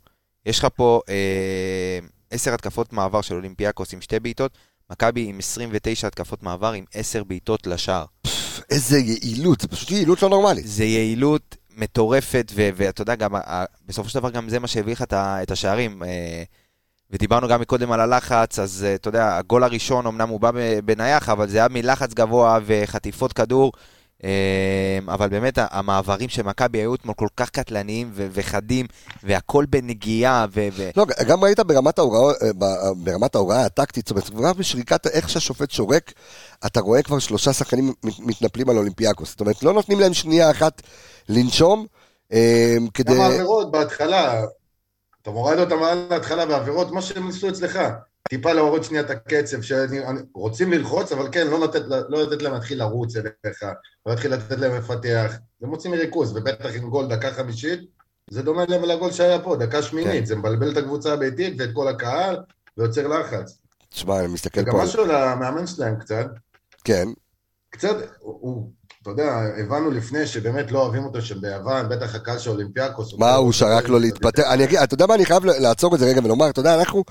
יש 0.46 0.58
לך 0.58 0.66
פה 0.76 1.00
אה, 1.08 1.98
10 2.30 2.54
התקפות 2.54 2.92
מעבר 2.92 3.20
של 3.20 3.34
אולימפיאקוס 3.34 3.92
עם 3.94 4.00
2 4.00 4.22
בעיטות, 4.22 4.58
מכבי 4.90 5.24
עם 5.28 5.38
29 5.38 6.06
התקפות 6.06 6.42
מעבר 6.42 6.72
עם 6.72 6.84
10 6.94 7.24
בעיטות 7.24 7.66
לשער. 7.66 8.04
איזה 8.70 8.98
יעילות, 8.98 9.60
זה 9.60 9.68
פשוט 9.68 9.90
יעילות 9.90 10.22
לא 10.22 10.28
נורמלית. 10.28 10.66
זה 10.66 10.84
יעילות 10.84 11.56
מטורפת, 11.80 12.52
ואתה 12.54 13.02
יודע, 13.02 13.14
גם, 13.14 13.30
בסופו 13.88 14.08
של 14.08 14.18
דבר 14.18 14.30
גם 14.30 14.48
זה 14.48 14.58
מה 14.58 14.66
שהביא 14.66 14.92
לך 14.92 15.04
את 15.12 15.50
השערים. 15.50 16.02
אה, 16.02 16.42
ודיברנו 17.10 17.48
גם 17.48 17.60
מקודם 17.60 17.92
על 17.92 18.00
הלחץ, 18.00 18.58
אז 18.58 18.84
אה, 18.88 18.94
אתה 18.94 19.08
יודע, 19.08 19.36
הגול 19.36 19.64
הראשון 19.64 20.06
אמנם 20.06 20.28
הוא 20.28 20.40
בא 20.40 20.50
בנייח, 20.84 21.28
אבל 21.28 21.48
זה 21.48 21.58
היה 21.58 21.68
מלחץ 21.70 22.14
גבוה 22.14 22.58
וחטיפות 22.66 23.32
כדור. 23.32 23.72
אה, 24.24 24.98
אבל 25.08 25.28
באמת 25.28 25.58
המעברים 25.70 26.28
של 26.28 26.42
מכבי 26.42 26.78
היו 26.78 26.94
אתמול 26.94 27.14
כל 27.14 27.28
כך 27.36 27.50
קטלניים 27.50 28.10
ו- 28.14 28.26
וחדים, 28.32 28.86
והכל 29.22 29.64
בנגיעה, 29.68 30.46
ו... 30.52 30.68
ו- 30.72 30.90
לא, 30.96 31.06
גם 31.28 31.44
ראית 31.44 31.60
ברמת 31.60 31.98
ההוראה, 31.98 32.34
אה, 32.42 32.52
ב- 32.58 33.04
ברמת 33.04 33.34
ההוראה 33.34 33.64
הטקטית, 33.64 34.06
זאת 34.06 34.10
אומרת, 34.10 34.28
כבר 34.28 34.52
בשריקת, 34.52 35.06
איך 35.06 35.28
שהשופט 35.28 35.70
שורק, 35.70 36.12
אתה 36.66 36.80
רואה 36.80 37.02
כבר 37.02 37.18
שלושה 37.18 37.52
שחקנים 37.52 37.92
מת- 38.04 38.20
מתנפלים 38.20 38.70
על 38.70 38.76
אולימפיאקוס. 38.78 39.30
זאת 39.30 39.40
אומרת, 39.40 39.62
לא 39.62 39.72
נותנים 39.72 40.00
להם 40.00 40.14
שנייה 40.14 40.50
אחת 40.50 40.82
לנשום, 41.28 41.86
אה, 42.32 42.76
כדי... 42.94 43.14
גם 43.14 43.20
העבירות 43.20 43.70
בהתחלה, 43.70 44.44
אתה 45.22 45.30
מורד 45.30 45.58
אותם 45.58 45.82
על 45.82 46.06
ההתחלה 46.10 46.46
בעבירות, 46.46 46.90
מה 46.90 47.02
שהם 47.02 47.26
ניסו 47.26 47.48
אצלך. 47.48 47.78
טיפה 48.30 48.52
להוריד 48.52 48.82
שנייה 48.82 49.02
את 49.02 49.10
הקצב, 49.10 49.56
שרוצים 49.62 50.72
ללחוץ, 50.72 51.12
אבל 51.12 51.28
כן, 51.32 51.46
לא 51.46 51.60
לתת, 51.60 51.82
לא 52.08 52.22
לתת 52.22 52.42
להם 52.42 52.52
להתחיל 52.52 52.78
לרוץ 52.78 53.16
אליך, 53.16 53.62
לא 54.06 54.12
להתחיל 54.12 54.34
לתת 54.34 54.58
להם 54.58 54.74
לפתח. 54.74 55.32
זה 55.60 55.66
מוציא 55.66 55.90
מריכוז, 55.90 56.36
ובטח 56.36 56.70
עם 56.74 56.90
גול 56.90 57.08
דקה 57.08 57.32
חמישית, 57.32 57.80
זה 58.30 58.42
דומה 58.42 58.64
להם 58.68 58.84
לגול 58.84 59.12
שהיה 59.12 59.38
פה, 59.38 59.56
דקה 59.56 59.82
שמינית, 59.82 60.20
כן. 60.20 60.24
זה 60.24 60.36
מבלבל 60.36 60.72
את 60.72 60.76
הקבוצה 60.76 61.12
הביתית 61.12 61.54
ואת 61.58 61.70
כל 61.74 61.88
הקהל, 61.88 62.36
ויוצר 62.78 63.08
לחץ. 63.08 63.58
תשמע, 63.88 64.20
אני 64.20 64.26
מסתכל 64.26 64.70
פה 64.70 64.80
על... 64.80 64.84
משהו 64.86 65.04
למאמן 65.04 65.66
שלהם 65.66 65.96
קצת, 66.00 66.26
כן, 66.84 67.08
קצת, 67.70 67.96
הוא, 68.18 68.38
הוא, 68.40 68.70
אתה 69.02 69.10
יודע, 69.10 69.40
הבנו 69.58 69.90
לפני 69.90 70.26
שבאמת 70.26 70.72
לא 70.72 70.82
אוהבים 70.82 71.04
אותו 71.04 71.22
שביוון, 71.22 71.88
בטח 71.88 72.14
הקהל 72.14 72.38
של 72.38 72.50
אולימפיאקוס. 72.50 73.14
מה, 73.18 73.34
הוא 73.34 73.52
שרק 73.52 73.88
לו 73.88 73.98
להתפטר? 73.98 74.52
אני 74.52 74.64
אגיד, 74.64 74.78
אתה 74.78 74.94
יודע 74.94 75.06
מה, 75.06 75.14
אני 75.14 75.24
חייב 75.26 75.44
לעצור 75.44 75.94
את 75.94 76.00
זה 76.00 76.06
רגע 76.06 76.20
ולומר, 76.24 76.50
אתה 76.50 76.60
יודע, 76.60 76.74
אנחנו... 76.74 77.04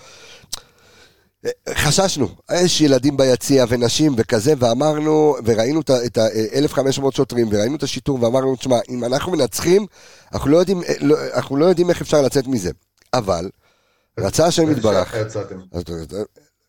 חששנו, 1.69 2.27
יש 2.53 2.81
ילדים 2.81 3.17
ביציע 3.17 3.65
ונשים 3.69 4.13
וכזה, 4.17 4.53
ואמרנו, 4.57 5.35
וראינו 5.45 5.81
את 5.81 5.89
ה- 5.89 6.05
את 6.05 6.17
ה-1500 6.17 6.81
שוטרים, 7.15 7.47
וראינו 7.51 7.75
את 7.75 7.83
השיטור, 7.83 8.23
ואמרנו, 8.23 8.55
תשמע, 8.55 8.77
אם 8.89 9.03
אנחנו 9.03 9.31
מנצחים, 9.31 9.85
אנחנו 10.33 10.49
לא 10.49 10.57
יודעים, 10.57 10.81
לא- 10.99 11.17
אנחנו 11.33 11.57
לא 11.57 11.65
יודעים 11.65 11.89
איך 11.89 12.01
אפשר 12.01 12.21
לצאת 12.21 12.47
מזה. 12.47 12.71
אבל, 13.13 13.49
רצה 14.19 14.45
השם 14.45 14.71
יתברך. 14.71 15.15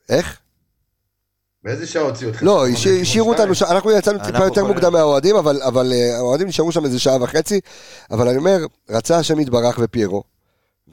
איך? 0.08 0.38
באיזה 1.64 1.86
שעה 1.86 2.02
הוציאו 2.02 2.30
אתכם? 2.30 2.46
לא, 2.46 2.66
הש- 2.68 2.86
השאירו 2.86 3.32
אותנו, 3.32 3.54
ש- 3.54 3.62
אנחנו 3.62 3.90
יצאנו 3.90 4.18
טיפה 4.24 4.44
יותר 4.44 4.64
מוקדם 4.64 4.92
מהאוהדים, 4.92 5.36
אבל 5.36 5.62
אבל, 5.62 5.92
אה, 5.92 6.16
האוהדים 6.16 6.48
נשארו 6.48 6.72
שם 6.72 6.84
איזה 6.84 6.98
שעה 6.98 7.22
וחצי, 7.22 7.60
אבל 8.10 8.28
אני 8.28 8.36
אומר, 8.38 8.58
רצה 8.90 9.16
השם 9.18 9.40
יתברך 9.40 9.78
ופיירו, 9.82 10.22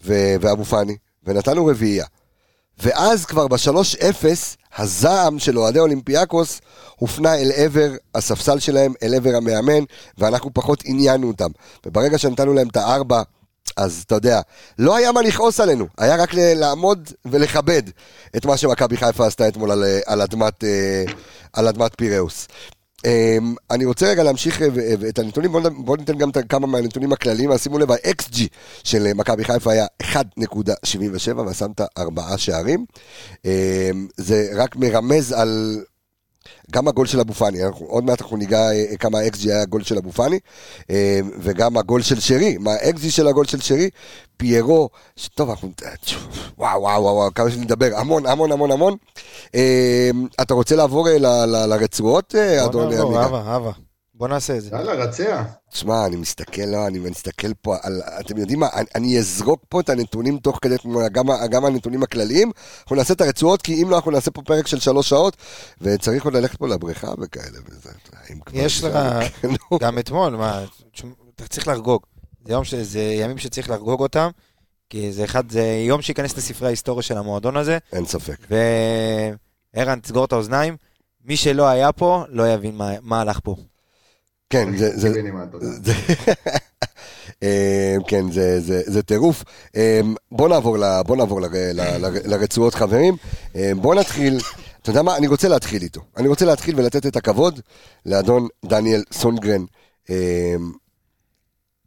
ו- 0.05 0.35
ואבו 0.41 0.65
פאני, 0.65 0.95
ונתנו 1.23 1.65
רביעייה. 1.65 2.05
ואז 2.79 3.25
כבר 3.25 3.47
ב-3-0, 3.47 4.25
הזעם 4.77 5.39
של 5.39 5.57
אוהדי 5.59 5.79
אולימפיאקוס 5.79 6.61
הופנה 6.95 7.35
אל 7.35 7.51
עבר 7.55 7.91
הספסל 8.15 8.59
שלהם, 8.59 8.93
אל 9.03 9.13
עבר 9.13 9.35
המאמן, 9.35 9.83
ואנחנו 10.17 10.53
פחות 10.53 10.83
עניינו 10.85 11.27
אותם. 11.27 11.49
וברגע 11.85 12.17
שנתנו 12.17 12.53
להם 12.53 12.67
את 12.67 12.77
הארבע, 12.77 13.21
אז 13.77 14.03
אתה 14.05 14.15
יודע, 14.15 14.41
לא 14.79 14.95
היה 14.95 15.11
מה 15.11 15.21
לכעוס 15.21 15.59
עלינו, 15.59 15.87
היה 15.97 16.15
רק 16.15 16.29
לעמוד 16.33 17.09
ולכבד 17.25 17.83
את 18.37 18.45
מה 18.45 18.57
שמכבי 18.57 18.97
חיפה 18.97 19.27
עשתה 19.27 19.47
אתמול 19.47 19.71
על, 19.71 19.83
אה, 19.83 19.99
על, 20.05 20.21
אדמת, 20.21 20.63
אה, 20.63 21.03
על 21.53 21.67
אדמת 21.67 21.91
פיראוס. 21.97 22.47
אמ, 23.05 23.55
אני 23.71 23.85
רוצה 23.85 24.07
רגע 24.07 24.23
להמשיך 24.23 24.61
אה, 24.61 24.67
ו- 24.73 25.09
את 25.09 25.19
הנתונים, 25.19 25.51
בואו 25.77 25.95
ניתן 25.95 26.17
גם 26.17 26.31
כמה 26.31 26.67
מהנתונים 26.67 27.13
הכלליים, 27.13 27.51
אז 27.51 27.63
שימו 27.63 27.77
לב, 27.79 27.91
ה-XG 27.91 28.37
של 28.83 29.07
אה, 29.07 29.13
מכבי 29.13 29.43
חיפה 29.43 29.71
היה 29.71 29.85
1.77 30.03 30.15
ושמת 31.45 31.81
ארבעה 31.97 32.37
שערים. 32.37 32.85
אמ, 33.45 34.07
זה 34.17 34.49
רק 34.55 34.75
מרמז 34.75 35.31
על... 35.31 35.83
גם 36.71 36.87
הגול 36.87 37.05
של 37.05 37.19
אבו 37.19 37.33
פאני, 37.33 37.57
עוד 37.79 38.03
מעט 38.03 38.21
אנחנו 38.21 38.37
ניגע 38.37 38.71
אה, 38.71 38.97
כמה 38.99 39.19
ה-XG 39.19 39.43
היה 39.43 39.61
הגול 39.61 39.83
של 39.83 39.97
אבו 39.97 40.11
פאני, 40.11 40.39
אה, 40.89 41.19
וגם 41.39 41.77
הגול 41.77 42.01
של 42.01 42.19
שרי, 42.19 42.57
מה 42.57 42.71
ה-XG 42.71 43.09
של 43.09 43.27
הגול 43.27 43.45
של 43.45 43.61
שרי, 43.61 43.89
פיירו, 44.37 44.89
טוב, 45.35 45.49
אנחנו, 45.49 45.71
וואו, 46.57 46.81
וואו, 46.81 47.03
וואו, 47.03 47.33
כמה 47.33 47.51
שנדבר, 47.51 47.89
המון, 47.95 48.25
המון, 48.25 48.51
המון, 48.51 48.71
המון. 48.71 48.95
אה, 49.55 50.09
אתה 50.41 50.53
רוצה 50.53 50.75
לעבור 50.75 51.07
לרצועות, 51.67 52.35
אה, 52.35 52.67
בוא 52.69 52.85
נעבור? 52.85 53.19
אהבה, 53.19 53.41
אהבה. 53.47 53.86
בוא 54.17 54.27
נעשה 54.27 54.57
את 54.57 54.61
זה. 54.61 54.69
יאללה, 54.71 54.93
רצע. 54.93 55.43
תשמע, 55.71 56.05
אני 56.05 56.15
מסתכל, 56.15 56.61
לא, 56.61 56.87
אני 56.87 56.99
מסתכל 56.99 57.53
פה 57.61 57.75
על, 57.83 58.01
אתם 58.19 58.37
יודעים 58.37 58.59
מה, 58.59 58.67
אני, 58.73 58.85
אני 58.95 59.19
אזרוק 59.19 59.61
פה 59.69 59.79
את 59.79 59.89
הנתונים 59.89 60.37
תוך 60.37 60.59
כדי 60.61 60.75
גם, 61.11 61.25
גם 61.49 61.65
הנתונים 61.65 62.03
הכלליים, 62.03 62.51
אנחנו 62.81 62.95
נעשה 62.95 63.13
את 63.13 63.21
הרצועות, 63.21 63.61
כי 63.61 63.83
אם 63.83 63.89
לא, 63.89 63.95
אנחנו 63.95 64.11
נעשה 64.11 64.31
פה 64.31 64.41
פרק 64.41 64.67
של 64.67 64.79
שלוש 64.79 65.09
שעות, 65.09 65.37
וצריך 65.81 66.25
עוד 66.25 66.33
ללכת 66.33 66.57
פה 66.57 66.67
לבריכה 66.67 67.07
וכאלה, 67.21 67.57
וזה, 67.69 67.89
יש 68.53 68.83
לך, 68.83 68.95
נו. 69.71 69.77
גם 69.79 69.99
אתמול, 69.99 70.35
מה, 70.35 70.63
תשמע, 70.93 71.09
אתה 71.35 71.47
צריך 71.47 71.67
לחגוג. 71.67 72.01
זה 72.45 72.53
יום 72.53 72.63
ש- 72.63 72.73
זה 72.75 72.99
ימים 73.01 73.37
שצריך 73.37 73.69
לחגוג 73.69 73.99
אותם, 74.01 74.29
כי 74.89 75.11
זה 75.11 75.23
אחד, 75.23 75.51
זה 75.51 75.83
יום 75.87 76.01
שייכנס 76.01 76.37
לספרי 76.37 76.67
ההיסטוריה 76.67 77.03
של 77.03 77.17
המועדון 77.17 77.57
הזה, 77.57 77.77
אין 77.93 78.05
ספק. 78.05 78.37
וערן, 79.75 79.99
תסגור 79.99 80.25
את 80.25 80.31
האוזניים. 80.33 80.77
מי 81.25 81.37
שלא 81.37 81.67
היה 81.67 81.91
פה, 81.91 82.23
לא 82.29 82.53
יבין 82.53 82.75
מה, 82.75 82.91
מה 83.01 83.21
הלך 83.21 83.39
פה. 83.43 83.55
כן, 84.49 84.77
זה, 84.77 84.97
זה. 84.97 85.09
זה, 85.83 85.93
אה, 87.43 87.95
כן, 88.07 88.31
זה, 88.31 88.61
זה, 88.61 88.81
זה 88.85 89.03
טירוף. 89.03 89.43
אה, 89.75 90.01
בוא 90.31 90.49
נעבור, 90.49 90.77
ל, 90.77 90.83
בוא 91.05 91.15
נעבור 91.15 91.41
ל, 91.41 91.45
ל, 91.45 91.81
ל, 92.05 92.07
לרצועות 92.25 92.75
חברים. 92.75 93.17
אה, 93.55 93.71
בוא 93.81 93.95
נתחיל, 93.95 94.37
אתה 94.81 94.89
יודע 94.89 95.01
מה? 95.01 95.17
אני 95.17 95.27
רוצה 95.27 95.47
להתחיל 95.47 95.81
איתו. 95.81 96.01
אני 96.17 96.27
רוצה 96.27 96.45
להתחיל 96.45 96.79
ולתת 96.79 97.05
את 97.05 97.15
הכבוד 97.15 97.59
לאדון 98.05 98.47
דניאל 98.65 99.03
סונגרן. 99.13 99.65
אה, 100.09 100.55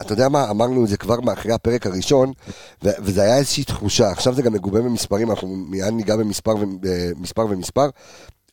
אתה 0.03 0.12
יודע 0.12 0.29
מה? 0.29 0.51
אמרנו 0.51 0.85
את 0.85 0.88
זה 0.88 0.96
כבר 0.96 1.20
מאחרי 1.20 1.53
הפרק 1.53 1.87
הראשון, 1.87 2.33
ו- 2.85 2.88
וזה 2.99 3.23
היה 3.23 3.37
איזושהי 3.37 3.64
תחושה. 3.64 4.11
עכשיו 4.11 4.35
זה 4.35 4.42
גם 4.42 4.53
מגובה 4.53 4.81
במספרים, 4.81 5.31
אנחנו 5.31 5.49
מיד 5.49 5.92
ניגע 5.92 6.16
במספר, 6.16 6.57
ו- 6.57 6.64
במספר 7.16 7.46
ומספר, 7.51 7.88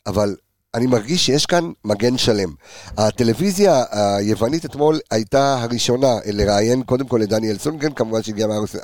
אבל 0.07 0.35
אני 0.77 0.87
מרגיש 0.87 1.25
שיש 1.25 1.45
כאן 1.45 1.71
מגן 1.85 2.17
שלם. 2.17 2.53
הטלוויזיה 2.97 3.83
היוונית 3.91 4.65
אתמול 4.65 4.99
הייתה 5.11 5.61
הראשונה 5.61 6.13
לראיין 6.25 6.83
קודם 6.83 7.07
כל 7.07 7.17
לדניאל 7.17 7.57
סונגרן, 7.57 7.93
כמובן 7.93 8.23
שהגיע 8.23 8.47
מאריס 8.47 8.75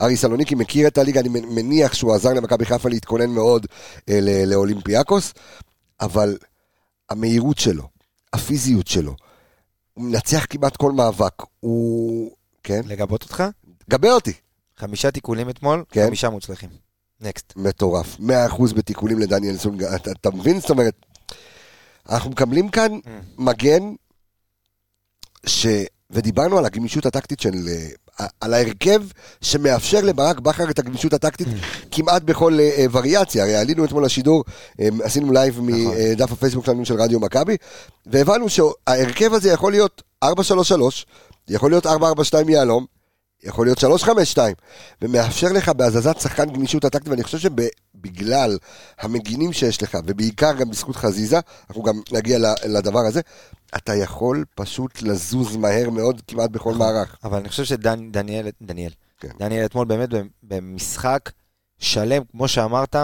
אה, 0.00 0.16
סלוניקי, 0.16 0.54
מכיר 0.54 0.86
את 0.88 0.98
הליגה, 0.98 1.20
אני 1.20 1.28
מניח 1.28 1.94
שהוא 1.94 2.14
עזר 2.14 2.32
למכבי 2.34 2.64
חיפה 2.64 2.88
להתכונן 2.88 3.30
מאוד 3.30 3.66
אה, 4.08 4.18
לאולימפיאקוס, 4.46 5.34
אבל 6.00 6.36
המהירות 7.10 7.58
שלו, 7.58 7.88
הפיזיות 8.32 8.86
שלו, 8.86 9.14
הוא 9.94 10.04
מנצח 10.04 10.46
כמעט 10.50 10.76
כל 10.76 10.92
מאבק, 10.92 11.42
הוא... 11.60 12.30
כן? 12.62 12.80
לגבות 12.86 13.22
אותך? 13.22 13.44
גבה 13.90 14.12
אותי. 14.12 14.32
חמישה 14.76 15.10
תיקולים 15.10 15.50
אתמול, 15.50 15.84
כן. 15.90 16.06
חמישה 16.06 16.30
מוצלחים. 16.30 16.70
נקסט. 17.20 17.52
מטורף. 17.56 18.16
100% 18.20 18.74
בתיקולים 18.74 19.18
לדניאל 19.18 19.56
סונגרן. 19.56 19.94
אתה, 19.94 20.10
אתה 20.10 20.30
מבין? 20.30 20.60
זאת 20.60 20.70
אומרת, 20.70 20.94
אנחנו 22.08 22.30
מקבלים 22.30 22.68
כאן 22.68 22.98
מגן 23.38 23.82
ש... 25.46 25.66
ודיברנו 26.10 26.58
על 26.58 26.64
הגמישות 26.64 27.06
הטקטית 27.06 27.40
של... 27.40 27.54
אה, 28.20 28.26
על 28.40 28.54
ההרכב 28.54 29.02
שמאפשר 29.40 30.00
לברק 30.00 30.40
בכר 30.40 30.70
את 30.70 30.78
הגמישות 30.78 31.12
הטקטית 31.12 31.48
כמעט 31.90 32.22
בכל 32.22 32.58
אה, 32.60 32.84
וריאציה. 32.92 33.44
הרי 33.44 33.56
עלינו 33.56 33.84
אתמול 33.84 34.04
לשידור, 34.04 34.44
אה, 34.80 34.88
עשינו 35.02 35.32
live 35.32 35.60
מדף 35.60 36.32
הפייסבוק 36.32 36.66
שלנו 36.66 36.84
של 36.84 36.94
רדיו 36.94 37.20
מכבי, 37.20 37.56
והבנו 38.06 38.46
שההרכב 38.48 39.34
הזה 39.34 39.52
יכול 39.52 39.72
להיות 39.72 40.02
4-3-3, 40.24 40.28
יכול 41.48 41.70
להיות 41.70 41.86
4-4-2 41.86 41.90
יהלום, 42.48 42.86
יכול 43.42 43.66
להיות 43.66 43.78
3-5-2, 43.78 44.38
ומאפשר 45.02 45.52
לך 45.52 45.68
בהזזת 45.68 46.20
שחקן 46.20 46.50
גמישות 46.50 46.84
הטקטית, 46.84 47.08
ואני 47.08 47.22
חושב 47.22 47.38
שבגלל 47.38 48.58
המגינים 49.00 49.52
שיש 49.52 49.82
לך, 49.82 49.98
ובעיקר 50.06 50.52
גם 50.52 50.70
בזכות 50.70 50.96
חזיזה, 50.96 51.40
אנחנו 51.68 51.82
גם 51.82 52.00
נגיע 52.12 52.38
לדבר 52.64 52.98
הזה, 52.98 53.20
אתה 53.76 53.94
יכול 53.94 54.44
פשוט 54.54 55.02
לזוז 55.02 55.56
מהר 55.56 55.90
מאוד 55.90 56.22
כמעט 56.26 56.50
בכל 56.50 56.74
מערך. 56.74 57.16
אבל 57.24 57.38
אני 57.38 57.48
חושב 57.48 57.64
שדניאל, 57.64 58.50
דניאל, 58.62 58.92
כן. 59.20 59.28
דניאל 59.38 59.64
אתמול 59.64 59.86
באמת 59.86 60.08
במשחק 60.42 61.30
שלם, 61.78 62.22
כמו 62.30 62.48
שאמרת, 62.48 62.96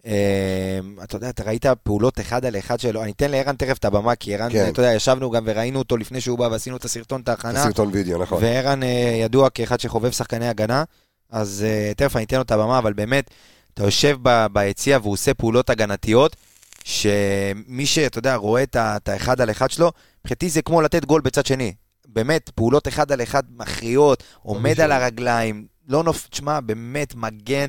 אתה 0.00 1.16
יודע, 1.16 1.28
אתה 1.28 1.42
ראית 1.44 1.66
פעולות 1.82 2.20
אחד 2.20 2.44
על 2.44 2.58
אחד 2.58 2.80
שלו, 2.80 3.02
אני 3.02 3.10
אתן 3.10 3.30
לערן 3.30 3.56
תכף 3.56 3.78
את 3.78 3.84
הבמה, 3.84 4.14
כי 4.14 4.34
ערן, 4.34 4.52
כן. 4.52 4.68
אתה 4.68 4.80
יודע, 4.80 4.94
ישבנו 4.94 5.30
גם 5.30 5.42
וראינו 5.46 5.78
אותו 5.78 5.96
לפני 5.96 6.20
שהוא 6.20 6.38
בא 6.38 6.44
ועשינו 6.44 6.76
את 6.76 6.84
הסרטון, 6.84 7.20
את 7.20 7.28
ההכנה, 7.28 7.64
סרטון 7.64 7.90
וידאו, 7.92 8.22
נכון. 8.22 8.38
וערן 8.42 8.82
אה, 8.82 9.18
ידוע 9.22 9.50
כאחד 9.50 9.80
שחובב 9.80 10.10
שחקני 10.10 10.48
הגנה, 10.48 10.84
אז 11.30 11.64
אה, 11.66 11.92
תכף 11.96 12.16
אני 12.16 12.24
אתן 12.24 12.36
לו 12.36 12.42
את 12.42 12.50
הבמה, 12.50 12.78
אבל 12.78 12.92
באמת, 12.92 13.30
אתה 13.74 13.82
יושב 13.84 14.18
ב- 14.22 14.46
ביציע 14.52 14.98
והוא 15.02 15.12
עושה 15.12 15.34
פעולות 15.34 15.70
הגנתיות, 15.70 16.36
שמי 16.84 17.86
שאתה 17.86 18.18
יודע, 18.18 18.34
רואה 18.34 18.62
את 18.62 18.76
את 18.76 19.08
האחד 19.08 19.40
על 19.40 19.50
אחד 19.50 19.70
שלו, 19.70 19.92
מבחינתי 20.20 20.50
זה 20.50 20.62
כמו 20.62 20.82
לתת 20.82 21.04
גול 21.04 21.20
בצד 21.20 21.46
שני. 21.46 21.72
באמת, 22.08 22.50
פעולות 22.54 22.88
אחד 22.88 23.12
על 23.12 23.22
אחד 23.22 23.42
מכריעות, 23.56 24.22
עומד. 24.42 24.80
על 24.80 24.92
הרגליים, 24.92 25.66
לא 25.88 26.02
נופ... 26.02 26.28
תשמע, 26.30 26.60
באמת, 26.60 27.14
מגן. 27.14 27.68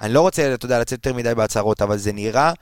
אני 0.00 0.12
לא 0.12 0.20
רוצה, 0.20 0.54
אתה 0.54 0.66
יודע, 0.66 0.80
לצאת 0.80 0.92
יותר 1.06 1.16
מדי 1.16 1.34
בהצהרות, 1.34 1.82
אבל 1.82 1.98
זה 1.98 2.12
נראה, 2.12 2.52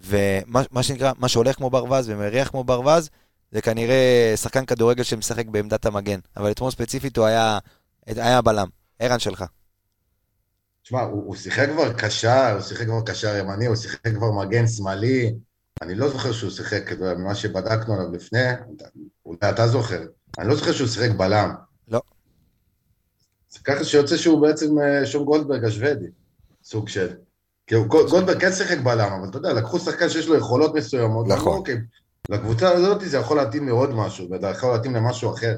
ומה 0.00 0.62
מה 0.70 0.82
שנקרא, 0.82 1.12
מה 1.18 1.28
שהולך 1.28 1.56
כמו 1.56 1.70
ברווז 1.70 2.08
ומריח 2.08 2.48
כמו 2.48 2.64
ברווז, 2.64 3.10
זה 3.52 3.62
כנראה 3.62 4.32
שחקן 4.36 4.64
כדורגל 4.64 5.02
שמשחק 5.02 5.46
בעמדת 5.46 5.86
המגן. 5.86 6.18
אבל 6.36 6.50
אתמול 6.50 6.70
ספציפית 6.70 7.16
הוא 7.16 7.26
היה, 7.26 7.58
היה 8.06 8.42
בלם. 8.42 8.68
ערן 8.98 9.18
שלך. 9.18 9.44
תשמע, 10.82 11.00
הוא, 11.00 11.22
הוא 11.26 11.36
שיחק 11.36 11.68
כבר 11.72 11.92
קשר, 11.92 12.52
הוא 12.52 12.60
שיחק 12.60 12.86
כבר 12.86 13.02
קשר 13.06 13.36
ימני, 13.36 13.66
הוא 13.66 13.76
שיחק 13.76 14.08
כבר 14.14 14.32
מגן 14.32 14.66
שמאלי. 14.66 15.34
אני 15.82 15.94
לא 15.94 16.08
זוכר 16.08 16.32
שהוא 16.32 16.50
שיחק, 16.50 16.92
אתה 16.92 17.04
יודע, 17.04 17.14
ממה 17.14 17.34
שבדקנו 17.34 17.94
עליו 17.94 18.12
לפני, 18.12 18.38
אולי 19.26 19.50
אתה 19.50 19.68
זוכר. 19.68 20.02
אני 20.38 20.48
לא 20.48 20.56
זוכר 20.56 20.72
שהוא 20.72 20.88
שיחק 20.88 21.10
בלם. 21.16 21.54
לא. 21.88 22.00
זה 23.50 23.58
ככה 23.64 23.84
שיוצא 23.84 24.16
שהוא 24.16 24.42
בעצם 24.42 24.78
אה, 24.78 25.06
שון 25.06 25.24
גולדברג 25.24 25.64
השוודי, 25.64 26.06
סוג 26.64 26.88
של. 26.88 27.14
כאילו, 27.66 27.84
גול- 27.84 28.10
גולדברג 28.10 28.40
כן 28.40 28.52
שיחק 28.52 28.78
בלם, 28.78 29.12
אבל 29.12 29.28
אתה 29.28 29.38
יודע, 29.38 29.52
לקחו 29.52 29.78
שחקן 29.78 30.08
שיש 30.08 30.28
לו 30.28 30.36
יכולות 30.36 30.74
מסוימות. 30.74 31.28
נכון. 31.28 31.58
אוקיי, 31.58 31.76
לקבוצה 32.28 32.70
הזאת 32.70 33.00
זה 33.00 33.16
יכול 33.16 33.36
להתאים 33.36 33.68
לעוד 33.68 33.90
משהו, 33.94 34.28
וזה 34.30 34.46
יכול 34.46 34.72
להתאים 34.72 34.94
למשהו 34.94 35.34
אחר. 35.34 35.56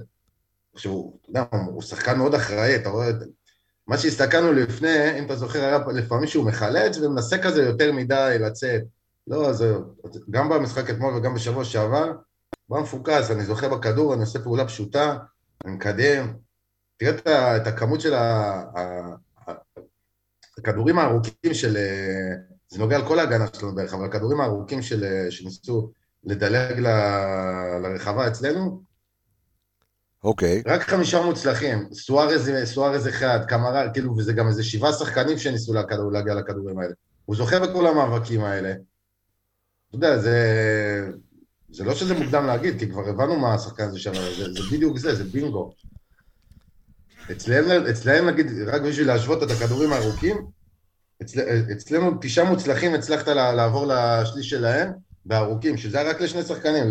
עכשיו, 0.75 0.93
אתה 1.21 1.31
יודע, 1.31 1.45
הוא 1.53 1.83
שחקן 1.83 2.19
מאוד 2.19 2.35
אחראי, 2.35 2.77
אתה 2.77 2.89
רואה, 2.89 3.11
מה 3.87 3.99
שהסתכלנו 3.99 4.53
לפני, 4.53 5.19
אם 5.19 5.25
אתה 5.27 5.37
זוכר, 5.37 5.59
היה 5.65 5.79
לפעמים 5.95 6.27
שהוא 6.27 6.45
מחלץ 6.45 6.99
ומנסה 6.99 7.39
כזה 7.39 7.63
יותר 7.63 7.93
מדי 7.93 8.37
לצאת. 8.41 8.83
לא, 9.27 9.53
זה, 9.53 9.75
גם 10.31 10.49
במשחק 10.49 10.91
אתמול 10.91 11.15
וגם 11.15 11.35
בשבוע 11.35 11.65
שעבר, 11.65 12.13
בא 12.69 12.81
מפוקס, 12.81 13.31
אני 13.31 13.45
זוכר 13.45 13.69
בכדור, 13.69 14.15
אני 14.15 14.21
עושה 14.21 14.39
פעולה 14.39 14.67
פשוטה, 14.67 15.17
אני 15.65 15.73
מקדם. 15.73 16.33
תראה 16.97 17.57
את, 17.57 17.67
הכמות 17.67 18.01
של 18.01 18.15
הכדורים 20.59 20.99
הארוכים 20.99 21.55
של... 21.55 21.77
אה, 21.77 22.35
זה 22.69 22.79
נוגע 22.79 22.99
לכל 22.99 23.19
ההגנה 23.19 23.47
שלנו 23.53 23.75
בערך, 23.75 23.95
אבל 23.95 24.05
הכדורים 24.05 24.41
הארוכים 24.41 24.83
של, 24.83 25.05
אה, 25.05 25.31
שניסו 25.31 25.91
לדלג 26.25 26.79
ל, 26.79 26.89
לרחבה 27.83 28.29
אצלנו, 28.29 28.83
אוקיי. 30.25 30.63
רק 30.67 30.83
חמישה 30.83 31.23
מוצלחים, 31.23 31.89
סוארז, 31.93 32.51
סוארז 32.65 33.09
אחד, 33.09 33.39
קמרה, 33.49 33.91
כאילו, 33.93 34.17
וזה 34.17 34.33
גם 34.33 34.49
איזה 34.49 34.65
שבעה 34.65 34.93
שחקנים 34.93 35.39
שניסו 35.39 35.75
לכדור, 35.75 36.13
להגיע 36.13 36.35
לכדורים 36.35 36.79
האלה. 36.79 36.93
הוא 37.25 37.37
זוכה 37.37 37.59
בכל 37.59 37.87
המאבקים 37.87 38.45
האלה. 38.45 38.73
אתה 39.89 39.97
יודע, 39.97 40.19
זה, 40.19 40.39
זה 41.71 41.85
לא 41.85 41.95
שזה 41.95 42.15
מוקדם 42.15 42.47
להגיד, 42.47 42.79
כי 42.79 42.91
כבר 42.91 43.09
הבנו 43.09 43.39
מה 43.39 43.55
השחקן 43.55 43.85
הזה 43.85 43.99
שווה, 43.99 44.35
זה, 44.39 44.53
זה 44.53 44.61
בדיוק 44.73 44.99
זה, 44.99 45.15
זה 45.15 45.25
בינגו. 45.25 45.75
אצלם, 47.33 47.87
אצלם 47.91 48.29
נגיד, 48.29 48.47
רק 48.67 48.83
בשביל 48.83 49.07
להשוות 49.07 49.43
את 49.43 49.51
הכדורים 49.51 49.93
הארוכים, 49.93 50.37
אצל, 51.23 51.41
אצלנו 51.73 52.11
תשעה 52.21 52.51
מוצלחים 52.51 52.95
הצלחת 52.95 53.29
לעבור 53.29 53.87
לשליש 53.87 54.51
שלהם, 54.51 54.93
בארוכים, 55.27 55.77
שזה 55.77 56.01
היה 56.01 56.11
רק 56.11 56.21
לשני 56.21 56.43
שחקנים, 56.43 56.85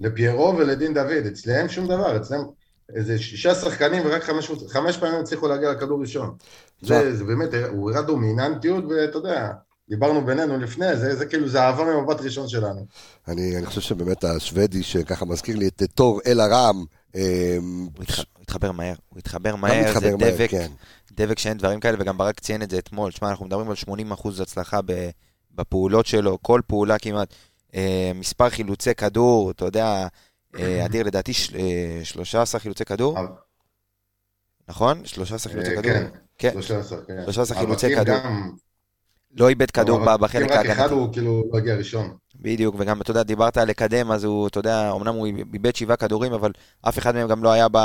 לפיירו 0.00 0.54
ולדין 0.58 0.94
דוד, 0.94 1.26
אצלם 1.32 1.68
שום 1.68 1.86
דבר, 1.86 2.16
אצלם 2.16 2.40
איזה 2.94 3.18
שישה 3.18 3.54
שחקנים 3.54 4.02
ורק 4.06 4.22
חמש, 4.22 4.50
חמש 4.68 4.96
פעמים 4.96 5.20
הצליחו 5.20 5.48
להגיע 5.48 5.72
לכדור 5.72 6.00
ראשון. 6.00 6.36
זה, 6.82 7.16
זה 7.16 7.24
באמת, 7.24 7.54
הוא 7.70 7.90
הראה 7.90 8.02
דומיננטיות, 8.02 8.84
ואתה 8.84 9.18
יודע, 9.18 9.50
דיברנו 9.88 10.26
בינינו 10.26 10.58
לפני, 10.58 10.96
זה, 10.96 11.16
זה 11.16 11.26
כאילו, 11.26 11.48
זה 11.48 11.62
אהבה 11.62 11.84
ממבט 11.84 12.20
ראשון 12.20 12.48
שלנו. 12.48 12.86
אני, 13.28 13.56
אני 13.56 13.66
חושב 13.66 13.80
שבאמת 13.80 14.24
השוודי, 14.24 14.82
שככה 14.82 15.24
מזכיר 15.24 15.56
לי 15.56 15.68
את 15.68 15.82
תור 15.94 16.20
אל 16.26 16.40
אה, 16.40 16.72
הוא 17.14 17.20
התח- 18.02 18.24
הוא 18.36 18.42
התחבר 18.42 18.72
מהר, 18.72 18.94
הוא 19.08 19.18
התחבר 19.18 19.56
מהר, 19.56 19.72
זה 20.00 20.10
דבק, 20.18 20.50
כן. 20.50 20.70
דבק 21.12 21.38
שאין 21.38 21.58
דברים 21.58 21.80
כאלה, 21.80 21.96
וגם 22.00 22.18
ברק 22.18 22.40
ציין 22.40 22.62
את 22.62 22.70
זה 22.70 22.78
אתמול. 22.78 23.12
תשמע, 23.12 23.30
אנחנו 23.30 23.46
מדברים 23.46 23.70
על 23.70 23.76
80% 23.76 24.40
הצלחה 24.42 24.80
ב- 24.84 25.10
בפעולות 25.54 26.06
שלו, 26.06 26.38
כל 26.42 26.60
פעולה 26.66 26.98
כמעט. 26.98 27.34
אה, 27.74 28.12
מספר 28.14 28.50
חילוצי 28.50 28.94
כדור, 28.94 29.50
אתה 29.50 29.64
יודע, 29.64 30.06
אה, 30.58 30.84
אדיר, 30.86 31.06
לדעתי 31.06 31.32
ש- 31.32 31.54
אה, 31.54 32.00
13 32.04 32.60
חילוצי 32.60 32.84
כדור, 32.84 33.18
נכון? 34.68 35.04
13 35.04 35.52
חילוצי 35.52 35.70
כדור. 35.70 35.82
כן, 35.82 36.06
כן, 36.38 36.52
13, 36.52 36.98
כן. 37.06 37.22
13 37.24 37.58
חילוצי 37.58 37.96
כדור. 37.96 38.16
לא 39.36 39.48
איבד 39.48 39.70
כדור 39.70 40.16
בחלק 40.16 40.50
רק 40.50 40.66
אחד 40.66 40.68
ההגנתי. 40.68 40.94
הוא 40.94 41.12
כאילו 41.12 41.44
לא 41.52 41.58
הגיע 41.58 41.74
ראשון. 41.76 42.16
בדיוק, 42.40 42.74
וגם, 42.78 43.00
אתה 43.00 43.10
יודע, 43.10 43.22
דיברת 43.22 43.56
על 43.56 43.68
לקדם, 43.68 44.10
אז 44.10 44.24
הוא, 44.24 44.48
אתה 44.48 44.58
יודע, 44.58 44.92
אמנם 44.96 45.14
הוא 45.14 45.26
איבד 45.54 45.76
שבעה 45.76 45.96
כדורים, 45.96 46.32
אבל 46.32 46.52
אף 46.88 46.98
אחד 46.98 47.14
מהם 47.14 47.28
גם 47.28 47.44
לא 47.44 47.52
היה 47.52 47.66
ב... 47.72 47.78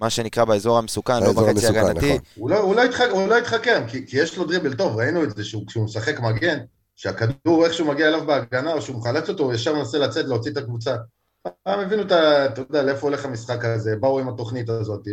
מה 0.00 0.10
שנקרא 0.10 0.44
באזור 0.44 0.78
המסוכן, 0.78 1.22
לא 1.22 1.32
בחצי 1.32 1.66
הגנתי. 1.66 2.06
נכון. 2.06 2.18
הוא 2.34 2.50
לא, 2.50 2.58
הוא 2.58 2.74
לא 2.74 3.36
התחכם, 3.38 3.82
לא 3.82 3.88
כי, 3.88 4.06
כי 4.06 4.20
יש 4.20 4.36
לו 4.38 4.44
דריבל 4.44 4.74
טוב, 4.74 4.96
ראינו 4.96 5.24
את 5.24 5.36
זה 5.36 5.44
שהוא, 5.44 5.66
כשהוא 5.66 5.84
משחק 5.84 6.20
מגן, 6.20 6.58
שהכדור 6.96 7.64
איכשהו 7.64 7.86
מגיע 7.86 8.08
אליו 8.08 8.26
בהגנה, 8.26 8.72
או 8.72 8.82
שהוא 8.82 8.96
מחלץ 8.96 9.28
אותו, 9.28 9.44
הוא 9.44 9.54
ישר 9.54 9.74
מנסה 9.74 9.98
לצאת, 9.98 10.24
להוציא 10.24 10.52
את 10.52 10.56
הקבוצה. 10.56 10.96
פעם 11.42 11.80
הבינו 11.80 12.02
את 12.02 12.12
ה... 12.12 12.46
אתה 12.46 12.60
יודע, 12.60 12.82
לאיפה 12.82 13.06
הולך 13.06 13.24
המשחק 13.24 13.64
הזה, 13.64 13.96
באו 14.00 14.18
עם 14.20 14.28
התוכנית 14.28 14.68
הזאת. 14.68 15.08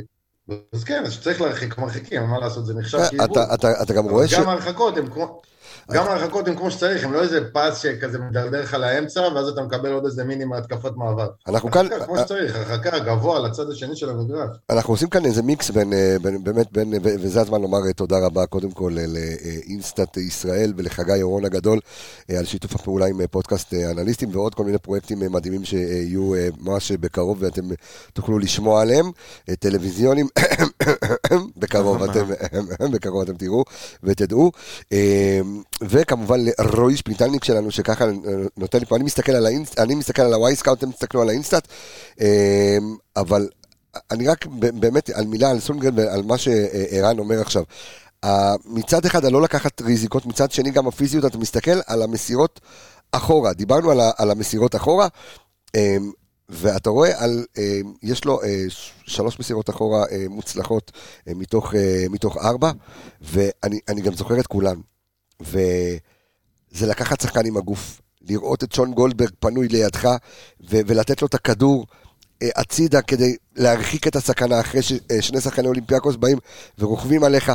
אז 0.73 0.83
כן, 0.83 1.03
אז 1.05 1.13
שצריך 1.13 1.41
להרחיק, 1.41 1.77
מרחיקים, 1.77 2.23
מה 2.23 2.39
לעשות, 2.39 2.65
זה 2.65 2.73
נחשב 2.73 2.97
אה, 2.97 3.09
כאילו... 3.09 3.25
אתה- 3.25 3.53
אתה 3.53 3.83
אתה 3.83 3.93
גם 3.93 4.05
רואה 4.05 4.27
ש... 4.27 4.33
גם 4.33 4.49
ההרחקות 4.49 4.97
הם 4.97 5.07
כמו... 5.07 5.41
גם 5.91 6.07
ההרחקות 6.07 6.47
הם 6.47 6.55
כמו 6.55 6.71
שצריך, 6.71 7.03
הם 7.03 7.13
לא 7.13 7.21
איזה 7.21 7.39
פס 7.53 7.77
שכזה 7.77 8.19
מדרדר 8.19 8.61
לך 8.61 8.73
לאמצע, 8.73 9.21
ואז 9.35 9.47
אתה 9.47 9.61
מקבל 9.61 9.91
עוד 9.91 10.05
איזה 10.05 10.23
מיני 10.23 10.45
מהתקפת 10.45 10.91
מעבר. 10.95 11.27
אנחנו 11.47 11.71
כאן, 11.71 11.85
הרחקה, 11.91 12.05
כמו 12.05 12.17
שצריך, 12.17 12.55
הרחקה 12.55 12.99
גבוה 12.99 13.39
לצד 13.39 13.69
השני 13.69 13.95
של 13.95 14.09
המגרש. 14.09 14.57
אנחנו 14.69 14.93
עושים 14.93 15.09
כאן 15.09 15.25
איזה 15.25 15.43
מיקס 15.43 15.69
בין, 15.69 15.93
אה, 15.93 16.15
בין 16.21 16.43
באמת, 16.43 16.71
בין, 16.71 16.93
וזה 17.03 17.41
הזמן 17.41 17.61
לומר 17.61 17.87
אה, 17.87 17.93
תודה 17.93 18.25
רבה 18.25 18.45
קודם 18.45 18.71
כל 18.71 18.97
אה, 18.97 19.05
ל 19.07 19.23
InStat 19.23 20.17
ישראל 20.17 20.73
ולחגי 20.77 21.21
אורון 21.21 21.45
הגדול 21.45 21.79
אה, 22.29 22.39
על 22.39 22.45
שיתוף 22.45 22.75
הפעולה 22.75 23.05
עם 23.05 23.21
אה, 23.21 23.27
פודקאסט 23.27 23.73
אה, 23.73 23.91
אנליסטים 23.91 24.29
ועוד 24.31 24.55
כל 24.55 24.63
מיני 24.63 24.77
פרויקטים 24.77 25.23
אה, 25.23 25.29
מדהימים 25.29 25.65
שיהיו 25.65 26.35
אה, 26.35 26.47
ממש 26.61 26.91
בקרוב 26.91 27.37
ואתם 27.39 27.71
אה, 27.71 27.75
תוכלו 28.13 28.39
לשמוע 28.39 28.81
עליהם, 28.81 29.11
אה, 29.49 29.55
טלוויזיונים, 29.55 30.27
בקרוב 31.57 32.03
אתם, 32.09 32.25
בקרוב 32.93 33.21
אתם 33.21 33.35
תראו 33.37 33.63
ותדעו, 34.03 34.51
אה, 34.93 35.39
וכמובן 35.81 36.39
לרועי 36.59 36.97
שפיטלניק 36.97 37.43
שלנו 37.43 37.71
שככה 37.71 38.05
אה, 38.05 38.11
נותן 38.57 38.79
לי 38.79 38.85
פה, 38.85 38.95
אני 38.95 39.03
מסתכל 39.03 39.31
על 39.31 39.45
ה 39.45 39.51
InSt, 39.51 39.79
אני 39.79 39.95
מסתכל 39.95 40.21
על 40.21 40.33
ה 40.33 40.55
Wyscout, 40.55 40.77
אתם 40.77 40.91
תסתכלו 40.91 41.21
על 41.21 41.29
ה 41.29 41.34
InStat, 41.34 41.67
אה, 42.21 42.77
אבל 43.17 43.49
אני 44.11 44.27
רק 44.27 44.45
באמת 44.55 45.09
על 45.09 45.25
מילה 45.25 45.49
על 45.49 45.59
סונגרן 45.59 45.99
ועל 45.99 46.21
מה 46.21 46.37
שערן 46.37 47.19
אומר 47.19 47.41
עכשיו. 47.41 47.63
מצד 48.65 49.05
אחד 49.05 49.25
הלא 49.25 49.41
לקחת 49.41 49.81
ריזיקות, 49.81 50.25
מצד 50.25 50.51
שני 50.51 50.71
גם 50.71 50.87
הפיזיות, 50.87 51.25
אתה 51.25 51.37
מסתכל 51.37 51.79
על 51.87 52.01
המסירות 52.01 52.59
אחורה, 53.11 53.53
דיברנו 53.53 53.91
על, 53.91 53.99
על 54.17 54.31
המסירות 54.31 54.75
אחורה, 54.75 55.07
אמ, 55.75 56.11
ואתה 56.49 56.89
רואה 56.89 57.23
על, 57.23 57.45
אמ, 57.57 57.93
יש 58.03 58.25
לו 58.25 58.43
אה, 58.43 58.65
שלוש 59.05 59.39
מסירות 59.39 59.69
אחורה 59.69 60.03
אה, 60.11 60.25
מוצלחות 60.29 60.91
מתוך, 61.27 61.73
מתוך 62.09 62.37
ארבע, 62.37 62.71
ואני 63.21 63.79
אני 63.89 64.01
גם 64.01 64.13
זוכר 64.13 64.39
את 64.39 64.47
כולן. 64.47 64.77
וזה 65.41 66.87
לקחת 66.87 67.21
שחקן 67.21 67.45
עם 67.45 67.57
הגוף, 67.57 68.01
לראות 68.21 68.63
את 68.63 68.71
שון 68.71 68.93
גולדברג 68.93 69.29
פנוי 69.39 69.67
לידך, 69.67 70.05
ו- 70.69 70.79
ולתת 70.87 71.21
לו 71.21 71.27
את 71.27 71.33
הכדור 71.33 71.85
אה, 72.41 72.49
הצידה 72.55 73.01
כדי 73.01 73.35
להרחיק 73.55 74.07
את 74.07 74.15
הסכנה 74.15 74.59
אחרי 74.59 74.81
ששני 74.81 75.41
שחקני 75.41 75.67
אולימפיאקוס 75.67 76.15
באים 76.15 76.37
ורוכבים 76.79 77.23
עליך. 77.23 77.51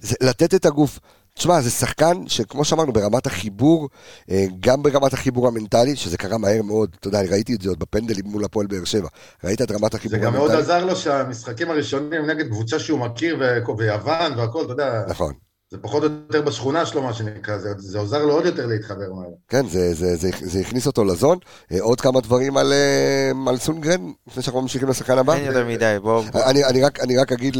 זה, 0.00 0.14
לתת 0.20 0.54
את 0.54 0.66
הגוף. 0.66 0.98
תשמע, 1.34 1.60
זה 1.60 1.70
שחקן 1.70 2.28
שכמו 2.28 2.64
שאמרנו, 2.64 2.92
ברמת 2.92 3.26
החיבור, 3.26 3.88
אה, 4.30 4.46
גם 4.60 4.82
ברמת 4.82 5.12
החיבור 5.12 5.48
המנטלי, 5.48 5.96
שזה 5.96 6.16
קרה 6.16 6.38
מהר 6.38 6.62
מאוד, 6.62 6.96
אתה 7.00 7.08
יודע, 7.08 7.20
ראיתי 7.20 7.54
את 7.54 7.62
זה 7.62 7.68
עוד 7.68 7.78
בפנדלים 7.78 8.24
מול 8.24 8.44
הפועל 8.44 8.66
באר 8.66 8.84
שבע. 8.84 9.08
ראית 9.44 9.62
את 9.62 9.70
רמת 9.70 9.92
זה 9.92 9.98
החיבור 9.98 10.18
גם 10.18 10.32
מאוד 10.32 10.50
המנטלי? 10.50 10.62
עזר 10.62 10.84
לו 10.84 10.96
שהמשחקים 10.96 11.70
הראשונים 11.70 12.26
נגד 12.30 12.48
קבוצה 12.48 12.78
שהוא 12.78 12.98
מכיר 12.98 13.36
ו- 13.40 13.78
ויוון 13.78 14.38
והכל, 14.38 14.64
אתה 14.64 14.72
יודע, 14.72 15.04
נכון. 15.08 15.32
זה 15.70 15.78
פחות 15.78 16.02
או 16.02 16.08
יותר 16.08 16.42
בשכונה 16.42 16.86
שלו 16.86 17.02
מה 17.02 17.12
שנקרא, 17.12 17.58
זה, 17.58 17.68
זה 17.78 17.98
עוזר 17.98 18.24
לו 18.24 18.32
עוד 18.32 18.44
יותר 18.46 18.66
להתחבר 18.66 19.12
מהר. 19.12 19.28
כן, 19.48 19.66
זה, 19.68 19.94
זה, 19.94 20.16
זה, 20.16 20.30
זה 20.40 20.60
הכניס 20.60 20.86
אותו 20.86 21.04
לזון. 21.04 21.38
אה, 21.72 21.80
עוד 21.80 22.00
כמה 22.00 22.20
דברים 22.20 22.56
על, 22.56 22.72
אה, 22.72 23.30
על 23.48 23.56
סונגרן, 23.58 24.12
לפני 24.26 24.42
שאנחנו 24.42 24.62
ממשיכים 24.62 24.88
לשחקן 24.88 25.18
הבא. 25.18 25.34
אין 25.34 25.44
יותר 25.44 25.66
מדי, 25.68 25.96
בוא... 26.02 26.22
בוא- 26.32 26.42
אני, 26.44 26.64
אני, 26.64 26.82
רק, 26.82 27.00
אני 27.00 27.16
רק 27.18 27.32
אגיד 27.32 27.56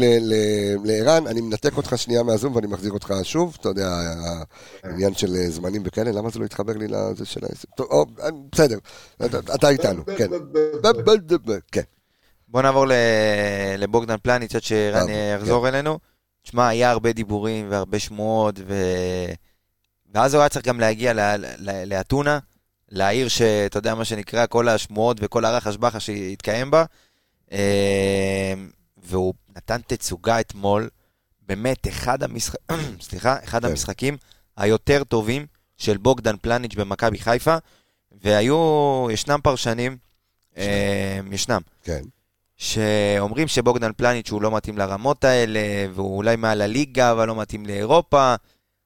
לערן, 0.83 1.27
אני 1.27 1.41
מנתק 1.41 1.77
אותך 1.77 1.93
שנייה 1.97 2.23
מהזום 2.23 2.55
ואני 2.55 2.67
מחזיר 2.67 2.91
אותך 2.91 3.13
שוב, 3.23 3.57
אתה 3.61 3.69
יודע, 3.69 3.89
העניין 4.83 5.13
של 5.13 5.35
אה, 5.35 5.49
זמנים 5.49 5.81
וכאלה, 5.85 6.11
למה 6.11 6.29
זה 6.29 6.39
לא 6.39 6.45
התחבר 6.45 6.73
לי 6.73 6.87
לזה 6.87 7.25
של 7.25 7.41
אה, 7.79 7.99
בסדר, 8.51 8.77
אתה, 9.55 9.69
איתנו, 9.69 10.03
כן. 10.17 10.27
כן, 11.71 11.81
בוא 12.47 12.61
נעבור 12.61 12.85
לבוגדן 13.77 14.15
פלניץ' 14.23 14.55
עד 14.55 14.63
שרן 14.63 15.07
יחזור 15.35 15.67
אלינו. 15.67 15.99
תשמע, 16.47 16.67
היה 16.67 16.91
הרבה 16.91 17.13
דיבורים 17.13 17.67
והרבה 17.69 17.99
שמועות, 17.99 18.59
ו... 18.67 18.73
ואז 20.13 20.33
הוא 20.33 20.41
היה 20.41 20.49
צריך 20.49 20.65
גם 20.65 20.79
להגיע 20.79 21.13
לאתונה, 21.85 22.39
לעיר 22.89 23.27
שאתה 23.27 23.77
יודע 23.77 23.95
מה 23.95 24.05
שנקרא, 24.05 24.45
כל 24.45 24.69
השמועות 24.69 25.17
וכל 25.19 25.45
הרחש 25.45 25.77
בחש 25.77 26.05
שהתקיים 26.05 26.71
בה. 26.71 26.85
אה, 27.51 28.53
והוא 28.97 29.33
נתן 29.55 29.81
תצוגה 29.87 30.39
אתמול, 30.39 30.89
באמת 31.47 31.87
אחד, 31.87 32.23
המשח... 32.23 32.55
סליחה, 33.09 33.37
אחד 33.43 33.61
כן. 33.61 33.69
המשחקים 33.69 34.17
היותר 34.57 35.03
טובים 35.03 35.45
של 35.77 35.97
בוגדן 35.97 36.35
פלניץ' 36.41 36.75
במכבי 36.75 37.19
חיפה, 37.19 37.57
והיו, 38.21 39.07
ישנם 39.11 39.39
פרשנים, 39.43 39.97
אה, 40.57 41.19
ישנם, 41.31 41.61
כן. 41.83 42.01
שאומרים 42.57 43.47
שבוגדן 43.47 43.91
פלניץ' 43.97 44.29
הוא 44.29 44.41
לא 44.41 44.51
מתאים 44.51 44.77
לרמות 44.77 45.23
האלה, 45.23 45.59
והוא 45.93 46.17
אולי 46.17 46.35
מעל 46.35 46.61
הליגה, 46.61 47.11
אבל 47.11 47.27
לא 47.27 47.35
מתאים 47.35 47.65
לאירופה. 47.65 48.35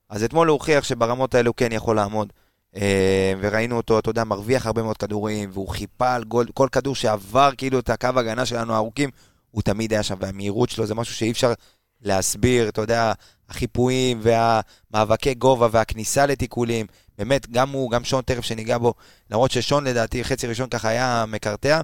אז 0.10 0.24
אתמול 0.24 0.48
הוא 0.48 0.54
הוכיח 0.54 0.84
שברמות 0.84 1.36
האלה 1.36 1.48
הוא 1.48 1.56
כן 1.56 1.72
יכול 1.72 1.96
לעמוד. 1.96 2.34
אה, 2.76 3.34
וראינו 3.40 3.78
אותו, 3.78 4.00
אתה 4.00 4.10
יודע, 4.10 4.24
מרוויח 4.24 4.66
הרבה 4.66 4.84
מאוד 4.84 4.98
כדורים, 4.98 5.50
והוא 5.54 5.68
חיפה 5.68 6.14
על 6.14 6.24
גול, 6.24 6.48
כל 6.54 6.68
כדור 6.72 6.96
שעבר 6.96 7.50
כאילו 7.58 7.80
את 7.80 7.90
הקו 7.90 8.10
הגנה 8.16 8.46
שלנו 8.46 8.74
הארוכים, 8.74 9.10
הוא 9.52 9.62
תמיד 9.62 9.94
היה 9.94 10.04
שם, 10.04 10.16
והמהירות 10.20 10.70
שלו 10.70 10.86
זה 10.86 10.96
משהו 10.96 11.16
שאי 11.16 11.32
אפשר 11.32 11.54
להסביר, 12.02 12.70
אתה 12.70 12.82
יודע, 12.82 13.14
החיפויים 13.50 14.22
והמאבקי 14.22 15.34
גובה 15.34 15.68
והכניסה 15.72 16.26
לתיקולים, 16.26 16.86
באמת, 17.18 17.50
גם 17.50 17.70
הוא, 17.70 17.92
גם 17.92 18.04
שון 18.04 18.22
תכף 18.26 18.42
שניגע 18.42 18.78
בו, 18.78 18.94
למרות 19.32 19.52
ששון 19.52 19.84
לדעתי 19.84 20.24
חצי 20.24 20.48
ראשון 20.48 20.70
ככה 20.70 20.90
היה 20.90 21.26
מקרטע, 21.28 21.82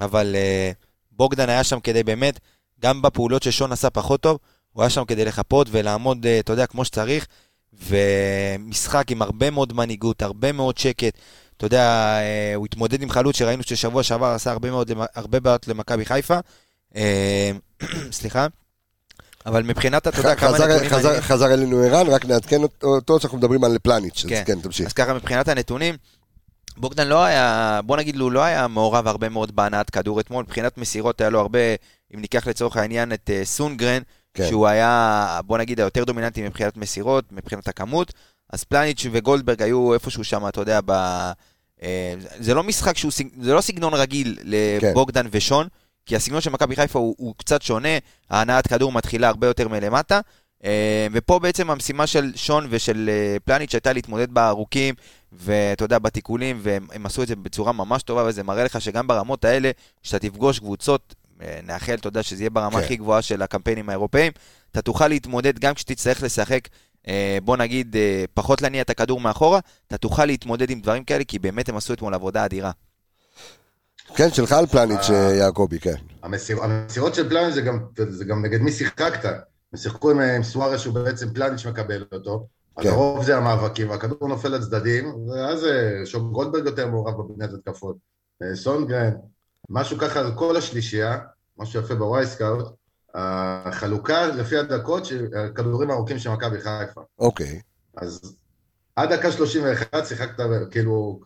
אבל 0.00 0.34
אה, 0.34 0.72
בוגדן 1.16 1.48
היה 1.48 1.64
שם 1.64 1.80
כדי 1.80 2.02
באמת, 2.02 2.40
גם 2.82 3.02
בפעולות 3.02 3.42
ששון 3.42 3.72
עשה 3.72 3.90
פחות 3.90 4.20
טוב, 4.20 4.38
הוא 4.72 4.82
היה 4.82 4.90
שם 4.90 5.04
כדי 5.04 5.24
לחפות 5.24 5.68
ולעמוד, 5.70 6.26
אה, 6.26 6.38
אתה 6.38 6.52
יודע, 6.52 6.66
כמו 6.66 6.84
שצריך, 6.84 7.26
ומשחק 7.88 9.10
עם 9.10 9.22
הרבה 9.22 9.50
מאוד 9.50 9.72
מנהיגות, 9.72 10.22
הרבה 10.22 10.52
מאוד 10.52 10.78
שקט. 10.78 11.14
אתה 11.56 11.66
יודע, 11.66 11.82
אה, 12.20 12.52
הוא 12.54 12.66
התמודד 12.66 13.02
עם 13.02 13.10
חלוץ 13.10 13.36
שראינו 13.36 13.62
ששבוע 13.62 14.02
שעבר 14.02 14.26
עשה 14.26 14.50
הרבה 14.50 14.70
מאוד, 14.70 14.90
הרבה 15.14 15.40
בעיות 15.40 15.68
למכבי 15.68 16.04
חיפה. 16.04 16.38
אה, 16.96 17.50
סליחה. 18.12 18.46
אבל 19.46 19.62
מבחינת, 19.62 20.06
אתה 20.08 20.20
יודע, 20.20 20.34
כמה 20.34 20.48
חזר- 20.54 20.66
נתונים 20.66 20.90
חזר- 20.90 20.96
מעניינים. 20.96 21.20
חזר 21.22 21.54
אלינו 21.54 21.78
ערן, 21.82 22.06
רק 22.06 22.24
נעדכן 22.24 22.60
אותו 22.82 23.20
שאנחנו 23.20 23.38
מדברים 23.38 23.64
על 23.64 23.76
פלניץ', 23.82 24.24
אז 24.24 24.30
כן. 24.30 24.42
כן, 24.46 24.60
תמשיך. 24.60 24.86
אז 24.86 24.92
ככה, 24.92 25.14
מבחינת 25.14 25.48
הנתונים, 25.48 25.96
בוגדן 26.76 27.08
לא 27.08 27.24
היה, 27.24 27.80
בוא 27.84 27.96
נגיד, 27.96 28.16
הוא 28.16 28.32
לא 28.32 28.42
היה 28.42 28.68
מעורב 28.68 29.08
הרבה 29.08 29.28
מאוד 29.28 29.56
בהנעת 29.56 29.90
כדור 29.90 30.20
אתמול, 30.20 30.44
מבחינת 30.44 30.78
מסירות 30.78 31.20
היה 31.20 31.30
לו 31.30 31.40
הרבה, 31.40 31.58
אם 32.14 32.20
ניקח 32.20 32.46
לצורך 32.46 32.76
העניין 32.76 33.12
את 33.12 33.30
אה, 33.30 33.44
סונגרן, 33.44 34.02
כן. 34.34 34.48
שהוא 34.48 34.66
היה, 34.66 35.40
בוא 35.46 35.58
נגיד, 35.58 35.80
היותר 35.80 36.04
דומיננטי 36.04 36.42
מבחינת 36.42 36.76
מסירות, 36.76 37.32
מבחינת 37.32 37.68
הכמות, 37.68 38.12
אז 38.52 38.64
פלניץ' 38.64 39.06
וגולדברג 39.12 39.62
היו 39.62 39.94
איפשהו 39.94 40.24
שם, 40.24 40.48
אתה 40.48 40.60
יודע, 40.60 40.80
ב... 40.84 40.92
אה, 41.82 42.14
זה 42.38 42.54
לא 42.54 42.62
משחק 42.62 42.96
שהוא, 42.96 43.12
זה 43.40 43.54
לא 43.54 43.60
סגנון 43.60 43.94
רגיל 43.94 44.36
כן. 44.36 44.46
לבוגדן 44.88 45.26
ושון, 45.30 45.68
כי 46.06 46.16
הסגנון 46.16 46.40
של 46.40 46.50
מכבי 46.50 46.76
חיפה 46.76 46.98
הוא, 46.98 47.14
הוא 47.18 47.34
קצת 47.36 47.62
שונה, 47.62 47.98
ההנעת 48.30 48.66
כדור 48.66 48.92
מתחילה 48.92 49.28
הרבה 49.28 49.46
יותר 49.46 49.68
מלמטה, 49.68 50.20
אה, 50.64 51.06
ופה 51.12 51.38
בעצם 51.38 51.70
המשימה 51.70 52.06
של 52.06 52.32
שון 52.34 52.66
ושל 52.70 53.10
אה, 53.12 53.36
פלניץ' 53.44 53.74
הייתה 53.74 53.92
להתמודד 53.92 54.30
בארוכים, 54.30 54.94
ואתה 55.36 55.84
יודע, 55.84 55.98
בתיקולים, 55.98 56.58
והם 56.62 56.86
הם 56.92 57.06
עשו 57.06 57.22
את 57.22 57.28
זה 57.28 57.36
בצורה 57.36 57.72
ממש 57.72 58.02
טובה, 58.02 58.24
וזה 58.26 58.42
מראה 58.42 58.64
לך 58.64 58.80
שגם 58.80 59.06
ברמות 59.06 59.44
האלה, 59.44 59.70
שאתה 60.02 60.28
תפגוש 60.28 60.58
קבוצות, 60.58 61.14
אה, 61.42 61.60
נאחל, 61.62 61.94
אתה 61.94 62.08
יודע, 62.08 62.22
שזה 62.22 62.42
יהיה 62.42 62.50
ברמה 62.50 62.78
כן. 62.78 62.84
הכי 62.84 62.96
גבוהה 62.96 63.22
של 63.22 63.42
הקמפיינים 63.42 63.88
האירופאים, 63.88 64.32
אתה 64.70 64.82
תוכל 64.82 65.08
להתמודד 65.08 65.58
גם 65.58 65.74
כשתצטרך 65.74 66.22
לשחק, 66.22 66.68
אה, 67.08 67.38
בוא 67.42 67.56
נגיד, 67.56 67.96
אה, 67.96 68.24
פחות 68.34 68.62
להניע 68.62 68.82
את 68.82 68.90
הכדור 68.90 69.20
מאחורה, 69.20 69.60
אתה 69.86 69.98
תוכל 69.98 70.24
להתמודד 70.24 70.70
עם 70.70 70.80
דברים 70.80 71.04
כאלה, 71.04 71.24
כי 71.24 71.38
באמת 71.38 71.68
הם 71.68 71.76
עשו 71.76 71.92
אתמול 71.92 72.14
עבודה 72.14 72.44
אדירה. 72.44 72.70
כן, 74.14 74.30
שלך 74.30 74.52
על 74.52 74.66
פלניץ', 74.66 75.08
יעקבי, 75.38 75.80
כן. 75.80 75.94
המסיר, 76.22 76.64
המסירות 76.64 77.14
של 77.14 77.28
פלניץ' 77.28 77.54
זה 77.54 77.60
גם, 77.60 77.78
זה 78.08 78.24
גם 78.24 78.44
נגד 78.44 78.60
מי 78.60 78.72
שיחקת. 78.72 79.24
הם 79.24 79.78
שיחקו 79.78 80.10
עם, 80.10 80.20
עם 80.20 80.42
סוארס 80.42 80.80
שהוא 80.80 80.94
בעצם 80.94 81.34
פלניץ' 81.34 81.66
מקבל 81.66 82.04
אותו. 82.12 82.46
אז 82.76 82.84
כן. 82.84 82.90
הרוב 82.90 83.24
זה 83.24 83.36
המאבקים, 83.36 83.90
והכדור 83.90 84.28
נופל 84.28 84.48
לצדדים, 84.48 85.28
ואז 85.28 85.64
אה, 85.64 86.06
שון 86.06 86.32
גולדברג 86.32 86.66
יותר 86.66 86.86
מעורב 86.88 87.14
בבניית 87.18 87.50
התקפות. 87.52 87.96
אה, 88.42 88.56
סונגרן, 88.56 89.12
משהו 89.70 89.98
ככה, 89.98 90.30
כל 90.34 90.56
השלישייה, 90.56 91.18
משהו 91.58 91.80
יפה 91.80 91.94
בווייסקאוט, 91.94 92.66
החלוקה 93.14 94.26
לפי 94.26 94.56
הדקות, 94.56 95.08
הכדורים 95.36 95.90
הארוכים 95.90 96.18
של 96.18 96.30
מכבי 96.30 96.60
חיפה. 96.60 97.00
אוקיי. 97.18 97.60
אז 97.96 98.36
עד 98.96 99.12
דקה 99.12 99.32
31 99.32 100.06
שיחקת, 100.06 100.44
כאילו, 100.70 101.20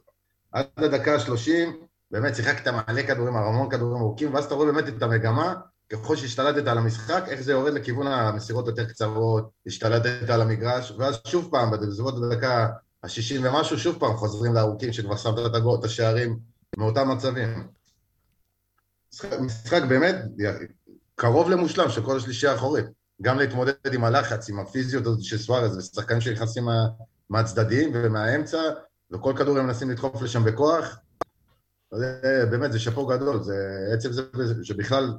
עד 0.52 0.66
הדקה 0.76 1.20
30, 1.20 1.80
באמת 2.10 2.34
שיחקת 2.36 2.68
מלא 2.68 3.02
כדורים, 3.02 3.36
המון 3.36 3.70
כדורים 3.70 4.02
ארוכים, 4.02 4.34
ואז 4.34 4.44
אתה 4.44 4.54
רואה 4.54 4.72
באמת 4.72 4.88
את 4.88 5.02
המגמה, 5.02 5.54
ככל 5.92 6.16
שהשתלטת 6.16 6.66
על 6.66 6.78
המשחק, 6.78 7.24
איך 7.26 7.40
זה 7.40 7.52
יורד 7.52 7.72
לכיוון 7.72 8.06
המסירות 8.06 8.66
יותר 8.66 8.84
קצרות, 8.84 9.50
השתלטת 9.66 10.30
על 10.30 10.42
המגרש, 10.42 10.92
ואז 10.98 11.18
שוב 11.26 11.48
פעם, 11.50 11.70
בסביבות 11.70 12.14
הדקה 12.16 12.68
ה-60 13.02 13.40
ומשהו, 13.42 13.78
שוב 13.78 13.98
פעם 13.98 14.16
חוזרים 14.16 14.54
לארוכים 14.54 14.92
שכבר 14.92 15.16
שמת 15.16 15.38
את 15.46 15.54
הגול, 15.54 15.78
את 15.80 15.84
השערים 15.84 16.38
מאותם 16.76 17.10
מצבים. 17.10 17.68
משחק, 19.12 19.40
משחק 19.40 19.82
באמת 19.88 20.16
קרוב 21.14 21.50
למושלם 21.50 21.90
של 21.90 22.04
כל 22.04 22.16
השלישייה 22.16 22.52
האחורית. 22.52 22.86
גם 23.22 23.38
להתמודד 23.38 23.92
עם 23.92 24.04
הלחץ, 24.04 24.48
עם 24.48 24.60
הפיזיות 24.60 25.06
הזאת 25.06 25.22
של 25.22 25.38
סוארז, 25.38 25.76
ושחקנים 25.76 26.20
שנכנסים 26.20 26.64
מה, 26.64 26.86
מהצדדים 27.30 27.90
ומהאמצע, 27.94 28.58
וכל 29.10 29.32
כדור 29.36 29.58
הם 29.58 29.66
מנסים 29.66 29.90
לדחוף 29.90 30.22
לשם 30.22 30.44
בכוח. 30.44 30.98
זה, 31.94 32.44
באמת, 32.50 32.72
זה 32.72 32.78
שאפו 32.78 33.06
גדול, 33.06 33.42
זה 33.42 33.56
עצם 33.94 34.12
זה 34.12 34.22
שבכלל, 34.62 35.12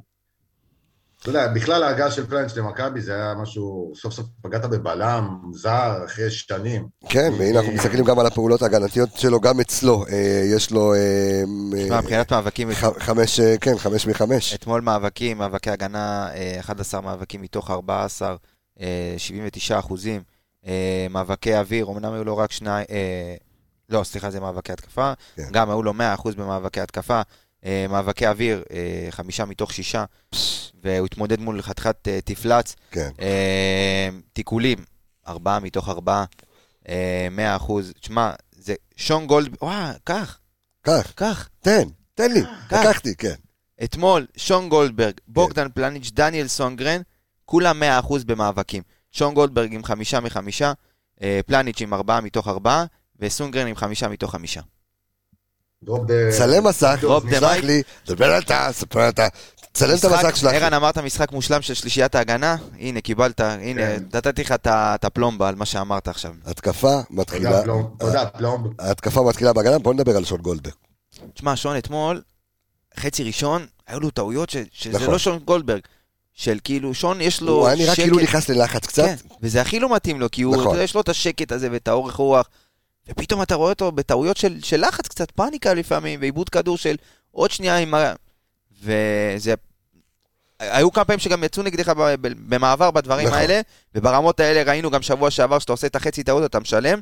אתה 1.22 1.30
יודע, 1.30 1.48
בכלל 1.48 1.84
ההגעה 1.84 2.12
של 2.12 2.28
פלנץ' 2.28 2.56
למכבי 2.56 3.02
זה 3.02 3.16
היה 3.16 3.34
משהו, 3.42 3.94
סוף 3.96 4.14
סוף 4.14 4.26
פגעת 4.42 4.66
בבלם, 4.66 5.38
זר, 5.54 6.06
אחרי 6.06 6.32
שנים. 6.32 6.88
כן, 7.10 7.34
והנה 7.40 7.60
אנחנו 7.60 7.74
מסתכלים 7.74 8.06
גם 8.06 8.20
על 8.20 8.26
הפעולות 8.26 8.62
ההגנתיות 8.62 9.10
שלו, 9.16 9.40
גם 9.40 9.60
אצלו. 9.60 10.06
אה, 10.12 10.44
יש 10.56 10.72
לו 10.72 10.94
אה, 10.94 11.44
תשמע, 11.84 11.96
אה, 11.96 12.02
מבחינת 12.02 12.34
מאבקים, 12.34 12.70
חמש, 13.00 13.40
אה, 13.40 13.56
כן, 13.62 13.78
חמש 13.78 14.08
מחמש. 14.08 14.54
אתמול 14.54 14.82
מאבקים, 14.82 15.38
מאבקי 15.38 15.70
הגנה, 15.70 16.30
אה, 16.34 16.60
11 16.60 17.02
מאבקים 17.02 17.42
מתוך 17.42 17.72
14, 17.72 18.36
אה, 18.82 19.16
79 19.18 19.80
אחוזים. 19.80 20.22
אה, 20.68 21.08
מאבקי 21.10 21.58
אוויר, 21.58 21.88
אמנם 21.92 22.14
היו 22.14 22.24
לו 22.24 22.38
רק 22.38 22.52
שניים, 22.52 22.86
אה, 22.92 23.36
לא, 23.90 24.04
סליחה, 24.04 24.32
זה 24.32 24.40
מאבקי 24.40 24.72
התקפה. 24.72 25.14
כן. 25.36 25.44
גם 25.52 25.70
היו 25.70 25.84
לו 25.84 25.94
100 25.94 26.14
אחוז 26.14 26.36
במאבקי 26.36 26.82
התקפה. 26.82 27.22
אה, 27.66 27.86
מאבקי 27.90 28.28
אוויר, 28.28 28.64
אה, 28.72 29.08
חמישה 29.12 29.46
מתוך 29.46 29.74
שישה, 29.74 30.06
והוא 30.84 31.06
התמודד 31.06 31.40
מול 31.40 31.62
חתיכת 31.62 32.08
אה, 32.08 32.20
תפלץ. 32.26 32.76
כן. 32.92 33.10
תיקולים, 34.34 34.78
ארבעה 35.28 35.60
מתוך 35.60 35.90
ארבעה, 35.90 36.26
אה, 36.90 37.28
100 37.32 37.56
אחוז. 37.56 37.94
תשמע, 38.00 38.32
זה 38.52 38.74
שון 38.96 39.28
גולד... 39.28 39.58
וואי, 39.62 39.94
קח, 40.04 40.40
קח, 40.82 41.12
קח. 41.16 41.50
תן, 41.60 41.88
תן 42.16 42.32
לי. 42.32 42.42
קח. 42.70 42.86
לקחתי, 42.86 43.16
כן. 43.16 43.36
אתמול, 43.84 44.28
שון 44.38 44.70
גולדברג, 44.70 45.14
בוגדן 45.28 45.68
פלניץ', 45.74 46.12
דניאל 46.14 46.48
סונגרן, 46.48 47.02
כולם 47.46 47.84
100% 48.02 48.14
במאבקים. 48.26 48.84
שון 49.12 49.34
גולדברג 49.34 49.74
עם 49.74 49.84
חמישה 49.84 50.20
מחמישה, 50.20 50.74
פלניץ' 51.46 51.82
עם 51.82 51.94
ארבעה 51.94 52.22
מתוך 52.22 52.48
ארבעה, 52.48 52.86
וסונגרן 53.20 53.68
עם 53.68 53.76
חמישה 53.76 54.08
מתוך 54.08 54.32
חמישה. 54.32 54.62
drop 55.84 56.08
the- 56.08 56.32
צלם 56.38 56.68
מסך, 56.68 56.98
drop 57.02 57.26
the 57.26 57.40
סלח 57.40 57.50
mic. 57.52 57.64
לי, 57.64 57.82
דבר 58.08 58.38
אתה, 58.38 58.68
ספר 58.72 59.10
אתה. 59.10 59.28
צלם 59.74 59.96
את 59.98 60.04
המסך 60.06 60.38
שלך. 60.38 60.54
ערן, 60.54 60.74
אמרת 60.74 60.98
משחק 60.98 61.32
מושלם 61.32 61.62
של 61.62 61.74
שלישיית 61.74 62.16
ההגנה? 62.16 62.56
הנה, 62.80 63.02
קיבלת, 63.02 63.40
הנה, 63.40 63.82
כן. 63.82 64.04
נתתי 64.14 64.42
לך 64.44 64.52
את 64.66 65.06
הפלומבה 65.06 65.50
על 65.50 65.56
מה 65.56 65.66
שאמרת 65.66 66.08
עכשיו. 66.08 66.32
התקפה 66.46 67.00
מתחילה, 67.10 67.50
תודה, 67.50 67.64
פלומב. 67.64 67.86
תודה, 68.00 68.26
פלומב. 68.26 68.68
ההתקפה 68.82 69.22
מתחילה 69.24 69.54
בהגנה, 69.54 69.80
בוא 69.80 69.94
נדבר 69.94 70.18
על 70.18 70.26
שון 70.26 70.42
גולדברג. 70.42 70.74
תשמע, 71.34 71.56
שון 71.56 71.78
אתמול, 71.78 72.22
חצי 73.00 73.24
ראשון, 73.24 73.66
היו 73.88 74.00
לו 74.00 74.10
טעויות 74.10 74.50
ש- 74.50 74.58
שזה 74.72 74.98
נכון. 74.98 75.12
לא 75.12 75.18
שון 75.18 75.40
גולדברג. 75.46 75.82
של 76.34 76.58
כאילו, 76.64 76.94
שון 76.94 77.22
יש 77.22 77.42
לו 77.42 77.54
הוא 77.54 77.68
היה 77.68 77.76
נראה 77.76 77.94
שקט. 77.96 78.04
כאילו 78.04 78.20
נכנס 78.20 78.50
ללחץ 78.50 78.86
קצת. 78.86 79.04
כן, 79.06 79.16
וזה 79.42 79.62
הכי 79.62 79.80
לא 79.80 79.96
מתאים 79.96 80.20
לו, 80.20 80.32
כי 80.32 80.42
הוא, 80.42 80.56
נכון. 80.56 80.78
יש 80.80 80.96
לו 80.96 81.02
את 81.02 81.10
השקט 81.10 81.52
הזה 81.52 81.68
ואת 81.72 81.88
האורך 81.88 82.16
רוח, 82.16 82.50
ופתאום 83.10 83.42
אתה 83.42 83.56
רואה 83.56 83.70
אותו 83.70 83.92
בטעויות 83.92 84.38
של, 84.38 84.62
של 84.64 84.88
לחץ 84.88 85.08
קצת, 85.08 85.32
פאניקה 85.32 85.74
לפעמים, 85.74 86.20
ועיבוד 86.22 86.50
כדור 86.50 86.78
של 86.78 86.96
עוד 87.32 87.52
שנייה 87.52 87.78
עם 87.78 87.94
ה... 87.94 88.14
וזה... 88.84 89.54
היו 90.60 90.92
כמה 90.92 91.06
פעמים 91.06 91.20
שגם 91.20 91.44
יצאו 91.44 91.64
נגדך 91.64 91.92
במעבר 92.22 92.92
בדברים 92.92 93.28
נכון. 93.28 93.40
האלה, 93.40 93.62
וברמות 93.96 94.40
האלה 94.40 94.72
ראינו 94.72 94.92
גם 94.92 95.02
שבוע 95.02 95.32
שעבר 95.32 95.60
שאתה 95.60 95.74
עושה 95.74 95.88
את 95.88 95.96
החצי 95.96 96.24
טעות 96.24 96.46
אתה 96.46 96.60
משלם. 96.60 97.00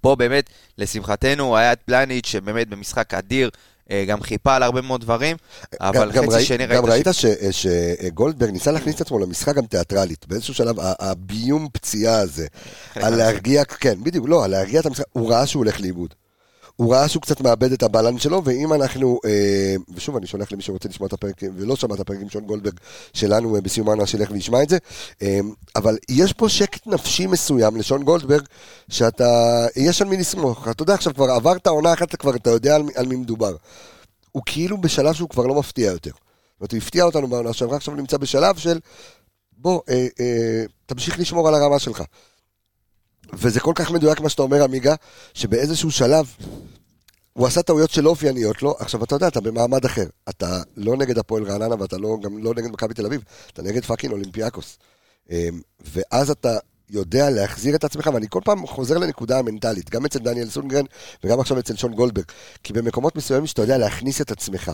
פה 0.00 0.16
באמת, 0.16 0.50
לשמחתנו, 0.78 1.56
היה 1.56 1.72
את 1.72 1.80
פלניץ' 1.84 2.26
שבאמת 2.26 2.68
במשחק 2.68 3.14
אדיר, 3.14 3.50
גם 4.06 4.20
חיפה 4.20 4.54
על 4.56 4.62
הרבה 4.62 4.80
מאוד 4.80 5.00
דברים, 5.00 5.36
אבל 5.80 6.12
גם, 6.12 6.16
גם, 6.16 6.24
חצי 6.24 6.34
ראי, 6.34 6.44
שני 6.44 6.66
גם 6.66 6.86
ראית 6.86 7.06
ראית 7.06 7.16
ש- 7.16 7.26
שגולדברג 7.50 8.50
ניסה 8.50 8.72
להכניס 8.72 8.96
את 8.96 9.00
עצמו 9.00 9.18
למשחק 9.18 9.54
גם 9.54 9.66
תיאטרלית. 9.66 10.26
באיזשהו 10.28 10.54
שלב, 10.54 10.76
הביום 10.80 11.68
פציעה 11.72 12.18
הזה, 12.18 12.46
על. 12.94 13.16
להרגיע, 13.16 13.64
כן, 13.64 14.04
בדיוק, 14.04 14.28
לא, 14.28 14.44
על 14.44 14.50
להרגיע 14.50 14.80
את 14.80 14.86
המשחק, 14.86 15.04
הוא 15.12 15.30
ראה 15.30 15.46
שהוא 15.46 15.60
הולך 15.60 15.80
לאיבוד. 15.80 16.14
הוא 16.76 16.94
ראה 16.94 17.08
שהוא 17.08 17.22
קצת 17.22 17.40
מאבד 17.40 17.72
את 17.72 17.82
הבלנס 17.82 18.22
שלו, 18.22 18.42
ואם 18.44 18.72
אנחנו, 18.72 19.18
אה, 19.24 19.74
ושוב, 19.94 20.16
אני 20.16 20.26
שולח 20.26 20.52
למי 20.52 20.62
שרוצה 20.62 20.88
לשמוע 20.88 21.06
את 21.06 21.12
הפרק, 21.12 21.42
ולא 21.56 21.76
שמע 21.76 21.94
את 21.94 22.00
הפרק 22.00 22.18
עם 22.20 22.28
שון 22.28 22.44
גולדברג 22.44 22.74
שלנו 23.12 23.56
אה, 23.56 23.60
בסיום 23.60 23.88
העונה, 23.88 24.06
שילך 24.06 24.30
וישמע 24.30 24.62
את 24.62 24.68
זה, 24.68 24.78
אה, 25.22 25.40
אבל 25.76 25.98
יש 26.08 26.32
פה 26.32 26.48
שקט 26.48 26.86
נפשי 26.86 27.26
מסוים 27.26 27.76
לשון 27.76 28.02
גולדברג, 28.02 28.42
שאתה, 28.88 29.66
יש 29.76 30.02
על 30.02 30.08
מי 30.08 30.16
לסמוך. 30.16 30.68
אתה 30.68 30.82
יודע, 30.82 30.94
עכשיו 30.94 31.14
כבר 31.14 31.30
עברת 31.30 31.66
עונה 31.66 31.92
אחת, 31.92 32.14
כבר, 32.14 32.36
אתה 32.36 32.50
יודע 32.50 32.74
על, 32.74 32.82
על 32.94 33.06
מי 33.06 33.16
מדובר. 33.16 33.56
הוא 34.32 34.42
כאילו 34.46 34.80
בשלב 34.80 35.14
שהוא 35.14 35.28
כבר 35.28 35.46
לא 35.46 35.54
מפתיע 35.54 35.90
יותר. 35.90 36.10
זאת 36.10 36.60
אומרת, 36.60 36.72
הוא 36.72 36.78
הפתיע 36.78 37.04
אותנו 37.04 37.28
בעונה 37.28 37.52
שעברה, 37.52 37.76
עכשיו 37.76 37.94
נמצא 37.94 38.16
בשלב 38.16 38.56
של, 38.56 38.78
בוא, 39.58 39.80
אה, 39.88 40.06
אה, 40.20 40.64
תמשיך 40.86 41.18
לשמור 41.20 41.48
על 41.48 41.54
הרמה 41.54 41.78
שלך. 41.78 42.02
וזה 43.32 43.60
כל 43.60 43.72
כך 43.74 43.90
מדויק 43.90 44.20
מה 44.20 44.28
שאתה 44.28 44.42
אומר, 44.42 44.64
עמיגה, 44.64 44.94
שבאיזשהו 45.34 45.90
שלב 45.90 46.26
הוא 47.32 47.46
עשה 47.46 47.62
טעויות 47.62 47.90
שלא 47.90 48.10
אופייניות 48.10 48.62
לו. 48.62 48.74
עכשיו, 48.78 49.04
אתה 49.04 49.14
יודע, 49.14 49.28
אתה 49.28 49.40
במעמד 49.40 49.84
אחר. 49.84 50.06
אתה 50.28 50.62
לא 50.76 50.96
נגד 50.96 51.18
הפועל 51.18 51.42
רעננה 51.42 51.74
ואתה 51.78 51.98
לא, 51.98 52.16
גם 52.22 52.38
לא 52.38 52.54
נגד 52.54 52.70
מכבי 52.70 52.94
תל 52.94 53.06
אביב, 53.06 53.22
אתה 53.52 53.62
נגד 53.62 53.84
fucking 53.84 54.12
אולימפיאקוס. 54.12 54.78
אמ, 55.30 55.60
ואז 55.94 56.30
אתה 56.30 56.56
יודע 56.90 57.30
להחזיר 57.30 57.74
את 57.74 57.84
עצמך, 57.84 58.10
ואני 58.14 58.26
כל 58.30 58.40
פעם 58.44 58.66
חוזר 58.66 58.98
לנקודה 58.98 59.38
המנטלית, 59.38 59.90
גם 59.90 60.04
אצל 60.04 60.18
דניאל 60.18 60.50
סונגרן 60.50 60.84
וגם 61.24 61.40
עכשיו 61.40 61.58
אצל 61.58 61.76
שון 61.76 61.94
גולדברג. 61.94 62.24
כי 62.62 62.72
במקומות 62.72 63.16
מסוימים 63.16 63.46
שאתה 63.46 63.62
יודע 63.62 63.78
להכניס 63.78 64.20
את 64.20 64.30
עצמך, 64.30 64.72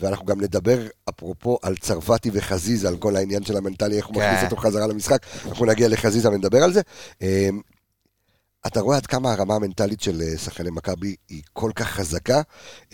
ואנחנו 0.00 0.26
גם 0.26 0.40
נדבר, 0.40 0.78
אפרופו, 1.08 1.58
על 1.62 1.76
צרפתי 1.76 2.30
וחזיזה, 2.32 2.88
על 2.88 2.96
כל 2.96 3.16
העניין 3.16 3.44
של 3.44 3.56
המנטלי, 3.56 3.96
איך 3.96 4.06
הוא 4.06 4.14
כן. 4.14 4.28
מכניס 4.28 4.44
אותו 4.44 4.56
חזרה 4.56 4.86
למשחק, 4.86 5.26
אנחנו 5.48 5.66
נגיע 5.66 5.88
לחזיזה 5.88 6.30
ונדבר 6.30 6.62
על 6.62 6.72
זה. 6.72 6.80
אתה 8.66 8.80
רואה 8.80 8.96
עד 8.96 9.06
כמה 9.06 9.32
הרמה 9.32 9.54
המנטלית 9.54 10.00
של 10.00 10.20
אה, 10.22 10.38
שחקני 10.38 10.70
מכבי 10.70 11.16
היא 11.28 11.42
כל 11.52 11.70
כך 11.74 11.86
חזקה, 11.88 12.42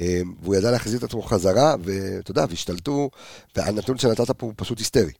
אה, 0.01 0.21
והוא 0.43 0.55
ידע 0.55 0.71
להחזיר 0.71 0.99
את 0.99 1.05
עצמו 1.05 1.23
חזרה, 1.23 1.75
ואתה 1.85 2.31
יודע, 2.31 2.45
והשתלטו, 2.49 3.11
והנתון 3.57 3.99
שנתת 3.99 4.31
פה 4.31 4.47
הוא 4.47 4.55
פשוט 4.57 4.79
היסטרי, 4.79 5.13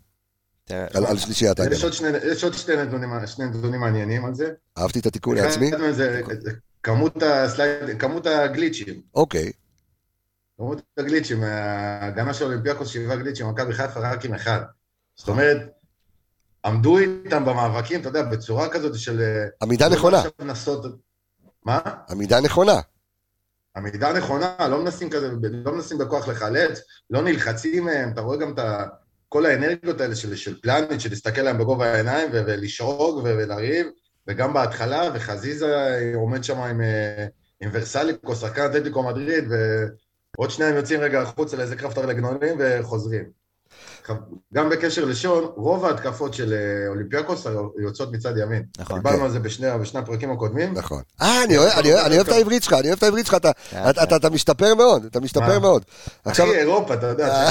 על, 0.71 1.07
על 1.07 1.19
שלישיית 1.19 1.59
יש 1.59 1.65
ההגנה. 1.65 1.83
עוד 1.83 1.93
שני- 1.93 2.09
יש 2.33 2.45
עוד 2.45 2.55
שני 2.55 2.77
נתונים- 2.77 3.27
שני 3.27 3.45
נתונים 3.47 3.81
מעניינים 3.81 4.25
על 4.25 4.35
זה. 4.35 4.51
אהבתי 4.79 4.99
את 4.99 5.07
התיקון 5.07 5.37
זה 5.93 6.21
כמות 6.83 7.23
הסלייד- 7.23 7.99
כמות 7.99 8.27
הגליצ'ים. 8.27 9.01
אוקיי, 9.15 9.53
כמות 10.57 10.83
הגליצ'ים, 10.99 11.43
ההגנה 11.43 12.35
של 12.35 12.45
אולימפיאקוס 12.45 12.89
שבעה 12.89 13.17
גליצ'ים, 13.17 13.49
מכבי 13.49 13.73
חיפה 13.73 14.01
רק 14.01 14.25
עם 14.25 14.35
אחד. 14.35 14.61
זאת 15.17 15.29
אומרת, 15.29 15.59
עמדו 16.65 16.99
איתם 16.99 17.45
במאבקים, 17.45 18.01
אתה 18.01 18.09
יודע, 18.09 18.23
בצורה 18.23 18.69
כזאת 18.69 18.99
של... 18.99 19.21
אה, 19.21 19.45
עמידה 19.63 19.89
לא 19.89 19.95
נכונה, 19.95 20.23
לנסות... 20.41 20.85
מה? 21.65 21.79
עמידה 22.11 22.41
נכונה, 22.41 22.81
עמידה 23.77 24.13
נכונה, 24.13 24.57
לא 24.71 24.83
מנסים 24.83 25.11
כזה, 25.11 25.31
לא 25.43 25.73
מנסים 25.73 25.99
בכוח 25.99 26.29
לחלץ, 26.29 26.81
לא 27.11 27.23
נלחצים 27.23 27.85
מהם, 27.85 28.13
אתה 28.13 28.21
רואה 28.21 28.37
גם 28.37 28.53
את 28.53 28.59
ה... 28.59 28.85
כל 29.29 29.47
האנרגיות 29.47 30.01
האלה 30.01 30.17
של, 30.17 30.37
של 30.37 30.61
פלניץ', 30.61 31.01
של 31.01 31.11
להסתכל 31.11 31.41
להם 31.41 31.59
בגובה 31.59 31.93
העיניים 31.93 32.31
ו- 32.33 32.43
ולשאוג 32.47 33.17
ו- 33.17 33.23
ולריב, 33.25 33.87
וגם 34.29 34.53
בהתחלה, 34.53 35.11
וחזיזה 35.15 35.99
עומד 36.15 36.45
שם 36.45 36.59
עם, 36.59 36.81
אה, 36.81 37.27
עם 37.61 37.71
ורסליקו, 37.73 38.37
שחקן 38.37 38.67
אתלטיקו 38.67 39.03
מדריד, 39.03 39.45
ועוד 40.37 40.51
שניים 40.51 40.77
יוצאים 40.77 41.01
רגע 41.01 41.23
החוצה 41.23 41.57
לאיזה 41.57 41.77
קרב 41.77 41.93
תר 41.93 42.07
לגנונים 42.07 42.57
וחוזרים. 42.59 43.25
גם 44.55 44.69
בקשר 44.71 45.05
לשון, 45.05 45.45
רוב 45.57 45.85
ההתקפות 45.85 46.35
של 46.35 46.53
אה, 46.53 46.89
אולימפיאקוס 46.89 47.47
יוצאות 47.83 48.13
מצד 48.13 48.37
ימין. 48.37 48.63
נכון. 48.79 48.97
דיברנו 48.97 49.25
על 49.25 49.31
זה 49.31 49.41
בשני, 49.41 49.67
הפרקים 49.95 50.31
הקודמים. 50.33 50.73
נכון. 50.75 51.03
אה, 51.23 51.45
אני 51.45 51.57
אוהב- 51.59 52.21
את 52.21 52.33
העברית 52.33 52.63
שלך, 52.63 52.73
אני 52.73 52.87
אוהב 52.89 52.97
את 52.97 53.03
העברית 53.03 53.27
שלך, 53.27 53.35
אתה- 53.35 53.53
כן, 53.71 54.17
אתה 54.17 54.31
משתפר 54.31 54.75
מאוד, 54.75 55.05
אתה 55.05 55.21
משתפר? 55.21 55.59
מאוד. 55.59 55.83
אחי, 56.25 56.43
אירופה, 56.43 56.95
אתה 56.95 57.07
יודע, 57.07 57.51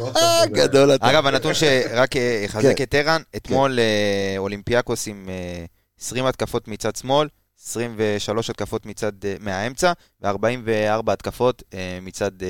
לא 0.00 0.12
זה. 0.12 0.46
גדול 0.52 0.94
אתה. 0.94 1.10
אגב, 1.10 1.26
הנתון 1.26 1.54
שרק 1.54 2.16
אה, 2.16 2.40
יחזק 2.44 2.76
כן. 2.76 2.82
את 2.82 2.94
ערן, 2.94 3.22
אתמול 3.36 3.78
אה, 3.78 4.34
אולימפיאקוס 4.38 5.08
עם 5.08 5.28
אה, 5.28 5.64
20 6.00 6.26
התקפות 6.26 6.68
מצד 6.68 6.96
שמאל, 6.96 7.28
23 7.66 8.50
התקפות 8.50 8.86
מצד, 8.86 9.12
אה, 9.24 9.34
מהאמצע, 9.40 9.92
ו-44 10.22 11.12
התקפות 11.12 11.62
אה, 11.74 11.98
מצד, 12.02 12.42
אה, 12.42 12.48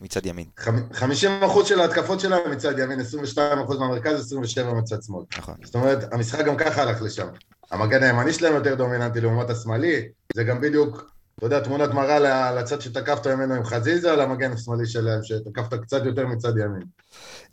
מצד 0.00 0.26
ימין. 0.26 0.46
חמ- 0.60 0.94
50% 0.94 1.64
של 1.68 1.80
ההתקפות 1.80 2.20
שלהם 2.20 2.50
מצד 2.50 2.78
ימין, 2.78 3.00
22% 3.00 3.78
מהמרכז, 3.78 4.32
27% 4.32 4.74
מצד 4.74 5.02
שמאל. 5.02 5.24
נכון. 5.38 5.54
זאת 5.64 5.74
אומרת, 5.74 6.12
המשחק 6.12 6.44
גם 6.44 6.56
ככה 6.56 6.82
הלך 6.82 7.02
לשם. 7.02 7.26
המגן 7.70 8.02
הימני 8.02 8.32
שלהם 8.32 8.54
יותר 8.54 8.74
דומיננטי 8.74 9.20
לעומת 9.20 9.50
השמאלי, 9.50 10.02
זה 10.34 10.44
גם 10.44 10.60
בדיוק, 10.60 11.10
אתה 11.38 11.46
יודע, 11.46 11.60
תמונת 11.60 11.90
מראה 11.90 12.52
לצד 12.52 12.80
שתקפת 12.80 13.26
ממנו 13.26 13.54
עם 13.54 13.64
חזיזה, 13.64 14.16
למגן 14.16 14.52
השמאלי 14.52 14.86
שלהם, 14.86 15.20
שתקפת 15.22 15.74
קצת 15.82 16.04
יותר 16.04 16.26
מצד 16.26 16.58
ימין. 16.58 16.82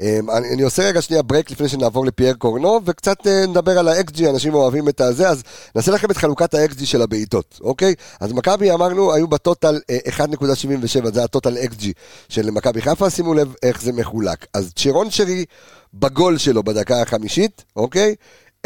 אמ, 0.01 0.29
אני, 0.29 0.53
אני 0.53 0.61
עושה 0.61 0.83
רגע 0.83 1.01
שנייה 1.01 1.23
break 1.23 1.51
לפני 1.51 1.69
שנעבור 1.69 2.05
לפייר 2.05 2.33
קורנו, 2.33 2.79
וקצת 2.85 3.27
אה, 3.27 3.45
נדבר 3.47 3.79
על 3.79 3.87
ה-XG, 3.87 4.29
אנשים 4.29 4.53
אוהבים 4.53 4.89
את 4.89 5.01
הזה, 5.01 5.29
אז 5.29 5.43
נעשה 5.75 5.91
לכם 5.91 6.11
את 6.11 6.17
חלוקת 6.17 6.53
ה-XG 6.53 6.85
של 6.85 7.01
הבעיטות, 7.01 7.59
אוקיי? 7.61 7.95
אז 8.19 8.33
מכבי 8.33 8.71
אמרנו, 8.71 9.13
היו 9.13 9.27
ב 9.27 9.36
total 9.36 9.79
אה, 9.89 9.97
1.77, 10.07 11.11
זה 11.13 11.23
ה 11.23 11.29
total 11.29 11.57
XG 11.57 11.85
של 12.29 12.51
מכבי 12.51 12.81
חיפה, 12.81 13.09
שימו 13.09 13.33
לב 13.33 13.53
איך 13.63 13.81
זה 13.81 13.93
מחולק. 13.93 14.45
אז 14.53 14.73
צ'רון 14.75 15.11
שרי 15.11 15.45
בגול 15.93 16.37
שלו 16.37 16.63
בדקה 16.63 17.01
החמישית, 17.01 17.63
אוקיי? 17.75 18.15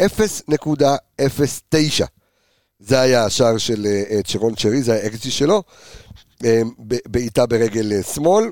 0.09. 0.02 2.17
זה 2.80 3.00
היה 3.00 3.24
השער 3.24 3.58
של 3.58 3.86
אה, 3.86 4.02
אה, 4.10 4.22
צ'רון 4.22 4.56
שרי, 4.56 4.82
זה 4.82 4.94
ה-XG 4.94 5.30
שלו, 5.30 5.62
אה, 6.44 6.62
בעיטה 7.06 7.46
ברגל 7.46 8.02
שמאל. 8.02 8.50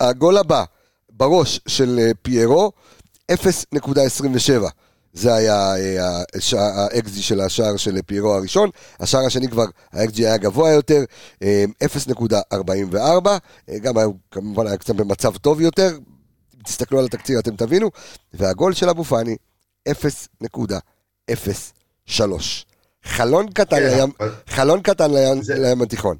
הגול 0.00 0.36
הבא, 0.36 0.64
בראש 1.10 1.60
של 1.68 2.10
פיירו, 2.22 2.72
0.27. 3.32 3.36
זה 5.12 5.34
היה 5.34 5.74
ה-XG 6.54 7.20
של 7.20 7.40
השער 7.40 7.76
של 7.76 7.98
פיירו 8.06 8.34
הראשון. 8.34 8.70
השער 9.00 9.26
השני 9.26 9.48
כבר, 9.48 9.64
ה-XG 9.92 10.16
היה 10.16 10.36
גבוה 10.36 10.70
יותר, 10.70 11.04
אה, 11.42 11.64
0.44. 11.84 13.38
אה, 13.68 13.78
גם 13.78 13.98
היה, 13.98 14.06
כמובן 14.30 14.66
היה 14.66 14.76
קצת 14.76 14.94
במצב 14.94 15.36
טוב 15.36 15.60
יותר. 15.60 15.98
תסתכלו 16.64 16.98
על 16.98 17.04
התקציר 17.04 17.38
אתם 17.38 17.56
תבינו. 17.56 17.90
והגול 18.34 18.74
של 18.74 18.88
אבו 18.88 19.04
פאני, 19.04 19.36
0.03. 19.88 22.64
חלון 23.04 23.46
קטן 23.52 23.76
כן, 23.76 23.82
לים, 23.96 24.10
אבל- 24.20 24.30
חלון 24.46 24.80
קטן 24.82 25.10
לים, 25.10 25.42
זה- 25.42 25.54
לים 25.58 25.82
התיכון. 25.82 26.16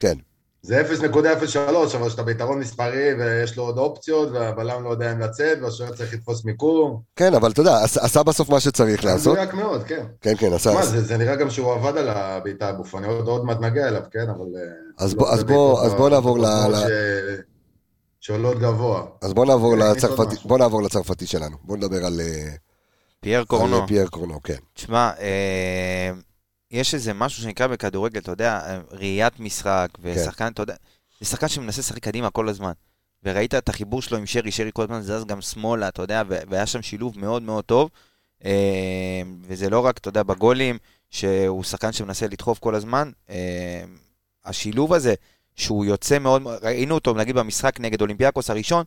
כן. 0.00 0.14
זה 0.62 0.80
0.03, 0.80 1.56
אבל 1.94 2.08
כשאתה 2.08 2.22
ביתרון 2.22 2.58
מספרי 2.58 3.14
ויש 3.18 3.56
לו 3.56 3.62
עוד 3.62 3.78
אופציות, 3.78 4.28
והבלם 4.32 4.84
לא 4.84 4.90
יודע 4.90 5.12
אם 5.12 5.20
לצאת, 5.20 5.58
והשוער 5.62 5.92
צריך 5.96 6.14
לתפוס 6.14 6.44
מיקום. 6.44 7.00
כן, 7.16 7.34
אבל 7.34 7.50
אתה 7.50 7.60
יודע, 7.60 7.76
עשה, 7.82 8.22
בסוף 8.22 8.48
מה 8.50 8.60
שצריך 8.60 9.04
לעשות. 9.04 9.32
מדויק 9.38 9.54
מאוד, 9.54 9.82
כן. 9.82 10.06
כן, 10.20 10.34
כן, 10.38 10.52
עשה. 10.52 10.74
מה, 10.74 10.86
זה, 10.86 11.02
זה 11.02 11.16
נראה 11.16 11.36
גם 11.36 11.50
שהוא 11.50 11.72
עבד 11.72 11.96
על 11.96 12.08
הבעיטה 12.08 12.68
הגופני, 12.68 13.06
עוד, 13.06 13.26
עוד 13.28 13.44
מעט 13.44 13.60
נגיע 13.60 13.88
אליו, 13.88 14.02
כן, 14.12 14.20
אבל... 14.28 14.46
אה, 14.56 15.04
אז 15.04 15.12
לא 15.14 15.18
בוא- 15.18 15.30
אז 15.32 15.38
זה 15.38 15.44
בוא- 15.44 15.74
בעיטות 15.74 15.92
אז 15.92 15.98
בוא 15.98 16.10
נעבור 16.10 16.38
ל- 16.38 16.42
מאוד 16.42 16.74
ל- 16.74 16.76
ש- 16.76 17.40
שעולות 18.20 18.58
גבוה. 18.58 19.02
אז 19.22 19.32
בוא 19.34 19.46
נעבור 19.46 19.72
כן, 19.76 19.82
לצרפתי, 19.82 20.34
משהו. 20.34 20.48
בוא 20.48 20.58
נעבור 20.58 20.82
לצרפתי 20.82 21.26
שלנו. 21.26 21.56
בוא 21.64 21.76
נדבר 21.76 22.04
על, 22.06 22.20
אה, 22.20 22.48
פייר 23.26 23.44
קורנו. 23.44 23.86
פייר 23.86 24.06
קורנו, 24.06 24.42
כן. 24.42 24.56
תשמע, 24.74 25.10
אה, 25.20 26.10
יש 26.70 26.94
איזה 26.94 27.12
משהו 27.12 27.42
שנקרא 27.42 27.66
בכדורגל, 27.66 28.20
אתה 28.20 28.30
יודע, 28.30 28.80
ראיית 28.90 29.40
משחק, 29.40 29.88
ושחקן, 30.00 30.52
אתה 30.52 30.62
יודע, 30.62 30.74
זה 31.20 31.26
שחקן 31.26 31.48
שמנסה 31.48 31.80
לשחק 31.80 31.98
קדימה 31.98 32.30
כל 32.30 32.48
הזמן. 32.48 32.72
וראית 33.24 33.54
את 33.54 33.68
החיבור 33.68 34.02
שלו 34.02 34.18
עם 34.18 34.26
שרי, 34.26 34.52
שרי 34.52 34.70
כל 34.74 34.82
הזמן 34.82 35.00
זז 35.00 35.24
גם 35.24 35.40
שמאלה, 35.40 35.88
אתה 35.88 36.02
יודע, 36.02 36.22
והיה 36.28 36.66
שם 36.66 36.82
שילוב 36.82 37.18
מאוד 37.18 37.42
מאוד 37.42 37.64
טוב. 37.64 37.90
אה, 38.44 39.22
וזה 39.42 39.70
לא 39.70 39.86
רק, 39.86 39.98
אתה 39.98 40.08
יודע, 40.08 40.22
בגולים, 40.22 40.78
שהוא 41.10 41.64
שחקן 41.64 41.92
שמנסה 41.92 42.26
לדחוף 42.26 42.58
כל 42.58 42.74
הזמן, 42.74 43.10
אה, 43.30 43.84
השילוב 44.44 44.92
הזה, 44.92 45.14
שהוא 45.56 45.84
יוצא 45.84 46.18
מאוד, 46.18 46.42
ראינו 46.62 46.94
אותו, 46.94 47.14
נגיד 47.14 47.36
במשחק 47.36 47.80
נגד 47.80 48.00
אולימפיאקוס 48.00 48.50
הראשון, 48.50 48.84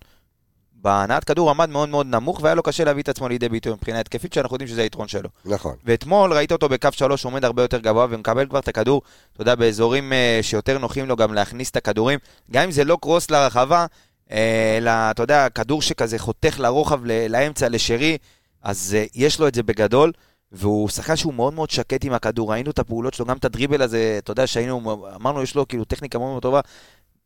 בהנעת 0.82 1.24
כדור 1.24 1.50
עמד 1.50 1.70
מאוד 1.70 1.90
מאוד 1.90 2.08
נמוך, 2.08 2.40
והיה 2.44 2.56
לו 2.56 2.64
קשה 2.64 2.84
להביא 2.84 3.04
את 3.04 3.10
עצמו 3.10 3.30
לידי 3.30 3.50
ביטוי 3.50 3.74
מבחינה 3.74 4.00
התקפית, 4.00 4.34
שאנחנו 4.34 4.56
יודעים 4.56 4.68
שזה 4.68 4.82
היתרון 4.82 5.08
שלו. 5.08 5.30
נכון. 5.46 5.76
ואתמול 5.86 6.34
ראית 6.34 6.52
אותו 6.52 6.70
בקו 6.70 6.90
3 6.92 7.26
עומד 7.26 7.46
הרבה 7.46 7.62
יותר 7.62 7.80
גבוה 7.80 8.08
ומקבל 8.10 8.48
כבר 8.50 8.60
את 8.60 8.68
הכדור, 8.68 9.02
אתה 9.34 9.42
יודע, 9.42 9.56
באזורים 9.56 10.14
אה, 10.14 10.40
שיותר 10.42 10.78
נוחים 10.78 11.08
לו 11.08 11.16
גם 11.16 11.34
להכניס 11.34 11.70
את 11.70 11.76
הכדורים, 11.76 12.20
גם 12.52 12.64
אם 12.64 12.72
זה 12.72 12.84
לא 12.84 12.98
קרוס 13.02 13.32
לרחבה, 13.32 13.86
אה, 14.32 14.78
אלא, 14.78 14.92
אתה 15.12 15.24
יודע, 15.24 15.50
כדור 15.50 15.82
שכזה 15.82 16.20
חותך 16.20 16.60
לרוחב, 16.60 17.06
לאמצע, 17.06 17.70
לשרי, 17.70 18.18
אז 18.64 18.96
אה, 19.00 19.06
יש 19.16 19.40
לו 19.40 19.48
את 19.48 19.56
זה 19.56 19.64
בגדול, 19.64 20.12
והוא 20.52 20.90
שחקן 20.90 21.16
שהוא 21.16 21.34
מאוד 21.34 21.54
מאוד 21.54 21.70
שקט 21.70 22.06
עם 22.06 22.14
הכדור, 22.14 22.52
ראינו 22.52 22.72
את 22.72 22.80
הפעולות 22.80 23.14
שלו, 23.14 23.26
גם 23.26 23.38
את 23.38 23.46
הדריבל 23.46 23.82
הזה, 23.82 24.16
אתה 24.18 24.32
יודע, 24.32 24.48
שהיינו, 24.48 24.98
אמרנו, 25.16 25.44
יש 25.44 25.56
לו 25.56 25.68
כאילו 25.68 25.86
טכניקה 25.86 26.18
מאוד 26.18 26.30
מאוד 26.30 26.42
טובה. 26.42 26.60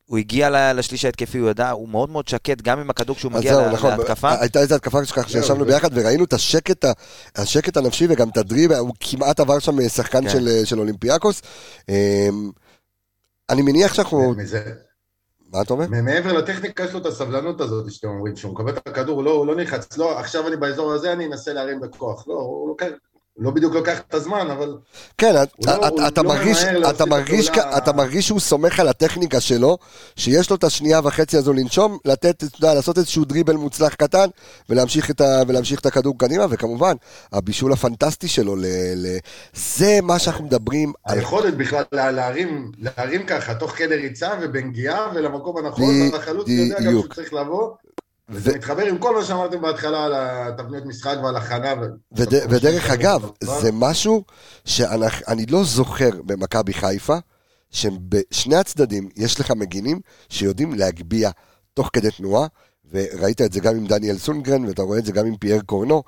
הוא 0.06 0.18
הגיע 0.18 0.74
לשליש 0.74 1.06
ההתקפי, 1.06 1.38
הוא 1.38 1.50
ידע, 1.50 1.70
הוא 1.70 1.90
מאוד 1.90 2.10
מאוד 2.10 2.28
שקט, 2.28 2.62
גם 2.62 2.80
עם 2.80 2.90
הכדור 2.90 3.16
כשהוא 3.16 3.32
מגיע 3.32 3.54
זהו, 3.54 3.66
לה- 3.66 3.72
נכון. 3.72 3.92
להתקפה. 3.98 4.40
הייתה 4.40 4.60
איזו 4.60 4.76
התקפה 4.76 5.06
שככה 5.06 5.30
שישבנו 5.30 5.66
ביחד 5.66 5.90
וראינו 5.94 6.24
את 6.24 6.34
השקט, 6.34 6.86
השקט 7.36 7.78
הנפשי 7.78 8.08
וגם 8.10 8.30
את 8.30 8.38
הדריב, 8.38 8.72
הוא 8.72 8.94
כמעט 9.00 9.40
עבר 9.40 9.60
שם 9.60 9.90
שחקן 9.90 10.22
כן. 10.24 10.30
של, 10.30 10.66
של 10.66 10.80
אולימפיאקוס. 10.80 11.42
אמ, 11.90 12.52
אני 13.50 13.62
מניח 13.62 13.94
שאנחנו... 13.94 14.34
מזה- 14.38 14.72
מה 15.54 15.62
אתה 15.62 15.74
אומר? 15.74 15.88
מעבר 15.88 16.34
לטכניקה 16.34 16.84
יש 16.84 16.94
לו 16.94 17.00
את 17.00 17.06
הסבלנות 17.06 17.62
הזאת 17.62 17.92
שאתם 17.92 18.08
אומרים, 18.08 18.36
שהוא 18.36 18.54
מקבל 18.54 18.78
את 18.78 18.88
הכדור, 18.88 19.24
לא, 19.24 19.32
הוא 19.32 19.48
לא 19.48 19.56
נלחץ, 19.56 19.98
לא, 19.98 20.20
עכשיו 20.20 20.48
אני 20.48 20.58
באזור 20.58 20.94
הזה, 20.94 21.14
אני 21.14 21.26
אנסה 21.26 21.54
להרים 21.54 21.80
בכוח. 21.80 22.28
לא, 22.28 22.34
הוא 22.34 22.68
לוקח, 22.68 22.88
לא 23.38 23.52
בדיוק 23.52 23.74
לוקח 23.74 24.00
את 24.00 24.14
הזמן, 24.14 24.48
אבל 24.52 24.78
כן, 25.18 25.36
אתה- 25.44 25.78
לא- 25.78 26.08
אתה 26.08 26.22
לא 26.22 26.30
מרגיש- 26.30 26.64
אתה 27.50 27.78
את 27.78 27.90
מרגיש 27.90 28.28
שהוא 28.28 28.40
סומך 28.40 28.80
על 28.80 28.88
הטכניקה 28.88 29.40
שלו, 29.42 29.78
שיש 30.16 30.50
לו 30.50 30.56
את 30.56 30.64
השנייה 30.64 31.00
וחצי 31.04 31.38
הזו 31.38 31.54
לנשום, 31.54 31.98
לתת, 32.06 32.44
אתה 32.44 32.58
יודע, 32.58 32.74
לעשות 32.74 32.98
איזשהו 32.98 33.26
דריבל 33.26 33.56
מוצלח 33.56 33.94
קטן, 33.94 34.26
ולהמשיך 34.70 35.12
את 35.12 35.22
ה- 35.22 35.42
ולהמשיך 35.48 35.80
את 35.80 35.86
הכדור 35.86 36.18
קדימה, 36.18 36.46
וכמובן, 36.50 36.94
הבישול 37.34 37.74
הפנטסטי 37.74 38.28
שלו, 38.28 38.56
ל- 38.56 38.66
ל- 38.96 39.18
זה 39.54 40.00
מה 40.04 40.20
שאנחנו 40.20 40.46
מדברים 40.46 40.94
על... 41.04 41.18
היכולת 41.20 41.58
בכלל 41.58 41.84
לה- 41.92 42.12
להרים, 42.12 42.72
להרים 42.78 43.26
ככה, 43.26 43.56
תוך 43.56 43.72
כדי 43.72 43.96
ריצה 43.96 44.30
ובנגיעה 44.42 45.12
ולמקום 45.16 45.58
הנכון. 45.58 45.84
והחלוץ 46.14 46.48
יודע 46.50 46.76
גם 46.80 46.92
שהוא 46.92 47.14
צריך 47.16 47.34
לבוא. 47.34 47.70
וזה 48.30 48.56
מתחבר 48.56 48.86
עם 48.86 48.98
כל 48.98 49.16
מה 49.16 49.24
שאמרתם 49.24 49.62
בהתחלה 49.62 50.06
על 50.06 50.14
התבניות 50.16 50.86
משחק 50.86 51.16
ועל 51.24 51.36
הכנה. 51.36 51.74
ו- 51.82 51.86
וד, 52.12 52.34
ודרך 52.50 52.90
אגב, 52.90 53.30
זה 53.44 53.72
משהו 53.74 54.24
שאני 54.66 55.46
לא 55.46 55.64
זוכר 55.64 56.10
במכבי 56.26 56.74
חיפה, 56.74 57.18
שבשני 57.72 58.56
הצדדים 58.56 59.10
יש 59.16 59.40
לך 59.40 59.52
מגינים 59.52 60.00
שיודעים 60.30 60.74
להגביה 60.74 61.32
תוך 61.74 61.90
כדי 61.94 62.12
תנועה, 62.12 62.48
וראית 62.92 63.42
את 63.42 63.54
זה 63.54 63.60
גם 63.60 63.76
עם 63.76 63.88
דניאל 63.88 64.18
סונגרן, 64.18 64.66
ואתה 64.66 64.82
רואה 64.82 65.00
את 65.00 65.06
זה 65.06 65.12
גם 65.12 65.26
עם 65.26 65.38
פייר 65.38 65.62
קורנו. 65.62 66.04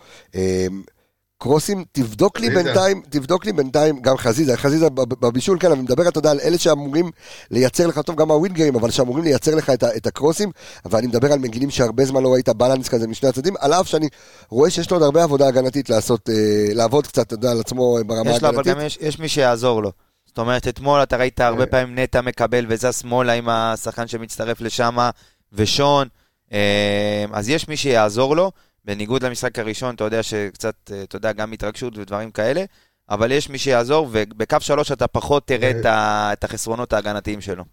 קרוסים, 1.38 1.84
תבדוק 1.92 2.40
לי. 2.40 2.50
בינתיים, 2.50 3.02
תבדוק 3.10 3.46
לי 3.46 3.54
בינתיים, 3.54 4.00
גם 4.02 4.18
חזיזה, 4.18 4.58
חזיזה 4.58 4.90
בב- 4.90 5.26
בבישול, 5.26 5.58
כן, 5.60 5.72
אני 5.72 5.82
מדבר, 5.82 6.08
אתה 6.08 6.20
יודע, 6.20 6.32
על 6.32 6.40
אלה 6.44 6.58
שאמורים 6.58 7.12
לייצר 7.52 7.88
לך, 7.88 8.00
טוב, 8.00 8.16
גם 8.16 8.32
הווינגרים, 8.32 8.76
אבל 8.76 8.92
שאמורים 8.92 9.24
לייצר 9.24 9.56
לך 9.56 9.70
את, 9.70 9.84
את 9.84 10.08
הקרוסים, 10.08 10.52
ואני 10.86 11.08
מדבר 11.08 11.34
על 11.34 11.40
מגינים 11.40 11.70
שהרבה 11.70 12.06
זמן 12.06 12.24
לא 12.24 12.34
ראית 12.34 12.50
בלנס 12.50 12.90
כזה 12.90 13.08
משני 13.08 13.30
הצדדים, 13.30 13.54
על 13.60 13.74
אף 13.74 13.88
שאני 13.88 14.10
רואה 14.50 14.70
שיש 14.70 14.92
לו 14.92 14.98
עוד 14.98 15.04
הרבה 15.04 15.24
עבודה 15.24 15.48
הגנתית 15.48 15.90
לעשות, 15.90 16.30
אה, 16.30 16.34
לעבוד 16.74 17.08
קצת, 17.08 17.28
אתה 17.28 17.34
יודע, 17.34 17.52
על 17.52 17.60
עצמו 17.60 17.98
ברמה 18.08 18.32
יש 18.32 18.44
לו, 18.44 18.50
אבל. 18.50 18.64
גם 18.64 18.80
יש, 18.80 18.98
יש 19.02 19.20
מי 19.20 19.30
שיעזור 19.30 19.84
לו. 19.84 19.92
זאת 20.26 20.38
אומרת, 20.38 20.68
אתמול 20.68 21.04
אתה 21.04 21.18
ראית 21.18 21.40
הרבה 21.40 21.62
אה. 21.62 21.66
פעמים 21.68 22.00
נטע 22.00 22.22
מקבל 22.22 22.66
וזז 22.70 22.96
שמאלה 23.02 23.34
עם 23.34 23.50
השחקן 23.50 24.08
שמצטרף 24.08 24.62
לשם, 24.62 24.98
ושון. 25.54 26.08
אה, 26.54 27.26
אז 27.34 27.50
יש 27.50 27.68
מי 27.68 27.78
שיעזור 27.78 28.36
לו, 28.36 28.52
בניגוד 28.86 29.24
למשחק 29.24 29.60
הראשון, 29.60 29.96
אתה 29.96 30.04
יודע 30.04 30.24
שקצת, 30.24 30.76
אה, 30.92 31.04
אתה 31.04 31.16
יודע, 31.16 31.32
גם 31.32 31.52
התרגשות 31.52 31.98
ודברים 31.98 32.32
כאלה, 32.32 32.64
אבל 33.10 33.32
יש 33.32 33.50
מי 33.50 33.58
שיעזור, 33.58 34.08
ובקו 34.12 34.58
שלוש 34.60 34.92
אתה 34.92 35.08
פחות 35.08 35.48
תראה 35.48 35.72
את 35.72 35.86
ה- 35.86 36.30
את 36.34 36.44
החסרונות 36.44 36.94
ההגנתיים 36.94 37.42
שלו. 37.42 37.64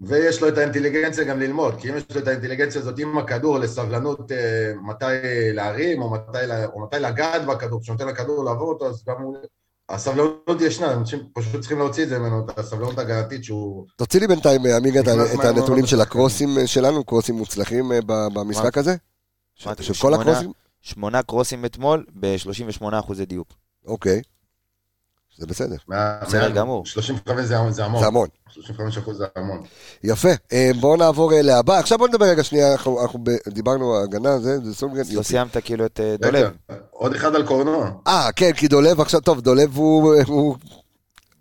ויש 0.00 0.42
לו 0.42 0.48
את 0.48 0.58
האינטליגנציה 0.58 1.24
גם 1.24 1.40
ללמוד, 1.40 1.74
כי 1.80 1.90
אם 1.90 1.96
יש 1.96 2.04
לו 2.14 2.20
את 2.20 2.28
האינטליגנציה 2.28 2.80
הזאת 2.80 2.98
עם 2.98 3.18
הכדור 3.18 3.58
לסבלנות 3.58 4.32
אה, 4.32 4.36
מתי 4.82 5.04
להרים 5.52 6.02
או 6.02 6.10
מתי, 6.10 6.38
לה- 6.46 6.66
או 6.66 6.80
מתי 6.80 6.96
לגעת 6.98 7.46
בכדור, 7.46 7.80
כשנותן 7.82 8.08
לכדור 8.08 8.44
לעבור 8.44 8.68
אותו, 8.68 8.86
אז 8.86 9.04
גם 9.08 9.22
הוא... 9.22 9.36
הסבלנות 9.88 10.60
ישנה, 10.60 10.92
אנשים 10.92 11.18
פשוט 11.32 11.60
צריכים 11.60 11.78
להוציא 11.78 12.02
את 12.04 12.08
זה 12.08 12.18
ממנו, 12.18 12.46
את 12.50 12.58
הסבלנות 12.58 12.98
ההגנתית 12.98 13.44
שהוא... 13.44 13.86
תוציא 13.96 14.20
לי 14.20 14.26
בינתיים, 14.26 14.66
אה, 14.66 14.76
עמיגה, 14.76 15.00
את 15.00 15.44
הנתונים 15.44 15.86
של. 15.86 16.00
הקרוסים 16.00 16.48
שלנו, 16.66 17.04
קרוסים 17.04 17.34
מוצלחים 17.34 17.90
במשחק 18.06 18.78
הזה? 18.78 18.96
של 19.58 19.94
כל 20.00 20.14
הקרוסים? 20.14 20.52
שמונה 20.82 21.22
קרוסים 21.22 21.64
אתמול, 21.64 22.04
ב-38 22.20 22.84
אחוזי 22.98 23.26
דיוק. 23.26 23.48
אוקיי. 23.86 24.22
זה 25.38 25.46
בסדר, 25.46 25.76
מה- 25.88 26.18
בסדר 26.22 26.50
גמור. 26.50 26.86
35 26.86 27.40
זה, 27.44 27.54
זה 27.70 27.84
המון. 27.84 28.00
זה 28.00 28.06
המון. 28.06 28.28
35 28.48 28.98
אחוז 28.98 29.16
זה 29.16 29.24
המון. 29.36 29.62
יפה, 30.04 30.28
אה, 30.52 30.70
בואו 30.80 30.96
נעבור 30.96 31.32
אה, 31.32 31.42
להבא. 31.42 31.78
עכשיו 31.78 31.98
בואו 31.98 32.08
נדבר 32.08 32.24
רגע 32.26 32.44
שנייה, 32.44 32.72
אנחנו 32.72 33.02
אנחנו 33.02 33.18
ב- 33.22 33.48
דיברנו 33.48 33.94
על 33.96 34.02
הגנה, 34.02 34.38
זה 34.38 34.58
זה 34.64 34.74
סונגרן. 34.74 35.02
לא. 35.12 35.22
סיימת 35.22 35.56
כאילו 35.64 35.86
את 35.86 36.00
אה, 36.00 36.16
דולב. 36.20 36.52
עוד 36.90 37.14
אחד 37.14 37.34
על 37.34 37.46
קורנו. 37.46 37.84
אה, 38.06 38.28
כן, 38.36 38.52
כי 38.52 38.68
דולב 38.68 39.00
עכשיו, 39.00 39.20
טוב, 39.20 39.40
דולב 39.40 39.76
הוא... 39.76 40.14
הוא- 40.26 40.56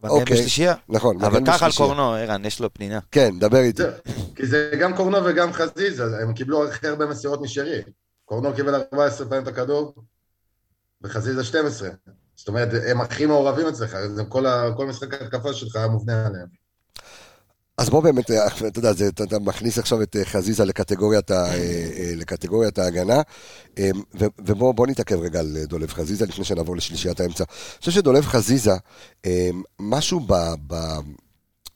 מגן 0.03 0.09
אוקיי. 0.13 0.35
בשלישייה. 0.35 0.73
נכון, 0.89 1.21
אבל 1.23 1.45
ככה 1.45 1.65
על 1.65 1.71
בשלישייה. 1.71 1.87
קורנו, 1.87 2.13
ערן, 2.13 2.45
יש 2.45 2.59
לו 2.59 2.73
פנינה. 2.73 2.99
כן, 3.11 3.39
דבר 3.39 3.59
איתי. 3.59 3.83
כי 4.35 4.45
זה 4.47 4.71
גם 4.81 4.95
קורנו 4.95 5.17
וגם 5.25 5.53
חזיזה, 5.53 6.03
הם 6.21 6.33
קיבלו 6.33 6.67
הכי 6.67 6.87
הרבה 6.87 7.05
מסירות 7.05 7.41
משרי. 7.41 7.81
קורנו 8.27 8.53
קיבל 8.55 8.75
14 8.75 9.29
פעמים 9.29 9.43
את 9.43 9.47
הכדור, 9.47 9.93
וחזיזה 11.01 11.43
12. 11.43 11.89
זאת 12.35 12.47
אומרת, 12.47 12.69
הם 12.87 13.01
הכי 13.01 13.25
מעורבים 13.25 13.67
אצלך, 13.67 13.97
כל, 14.29 14.45
ה, 14.45 14.69
כל 14.77 14.87
משחק 14.87 15.13
ההתקפה 15.13 15.53
שלך 15.53 15.75
היה 15.75 15.87
מובנה 15.87 16.25
עליהם. 16.27 16.47
אז 17.77 17.89
בוא 17.89 18.03
באמת, 18.03 18.31
אה, 18.31 18.47
אתה 18.67 18.79
יודע, 18.79 18.93
זה- 18.93 19.07
אתה 19.07 19.23
אתה 19.23 19.39
מכניס 19.39 19.77
עכשיו 19.77 20.01
את 20.01 20.15
אה, 20.15 20.25
חזיזה 20.25 20.65
לקטגוריית 20.65 21.31
ה- 21.31 21.53
אה, 21.53 22.13
לקטגוריית 22.15 22.77
ההגנה, 22.79 23.21
אה, 23.79 23.89
ו- 24.19 24.25
ובוא 24.45 24.73
בוא 24.73 24.87
נתעכב 24.87 25.19
רגע 25.19 25.39
על 25.39 25.57
דולב 25.67 25.89
חזיזה 25.93 26.25
לפני 26.25 26.45
שנעבור 26.45 26.75
לשלישיית 26.77 27.19
האמצע. 27.19 27.43
אני 27.43 27.79
חושב 27.79 27.91
שדולב 27.91 28.25
חזיזה, 28.25 28.73
אה, 29.25 29.49
משהו 29.79 30.19
ב... 30.19 30.33
ב- 30.67 30.99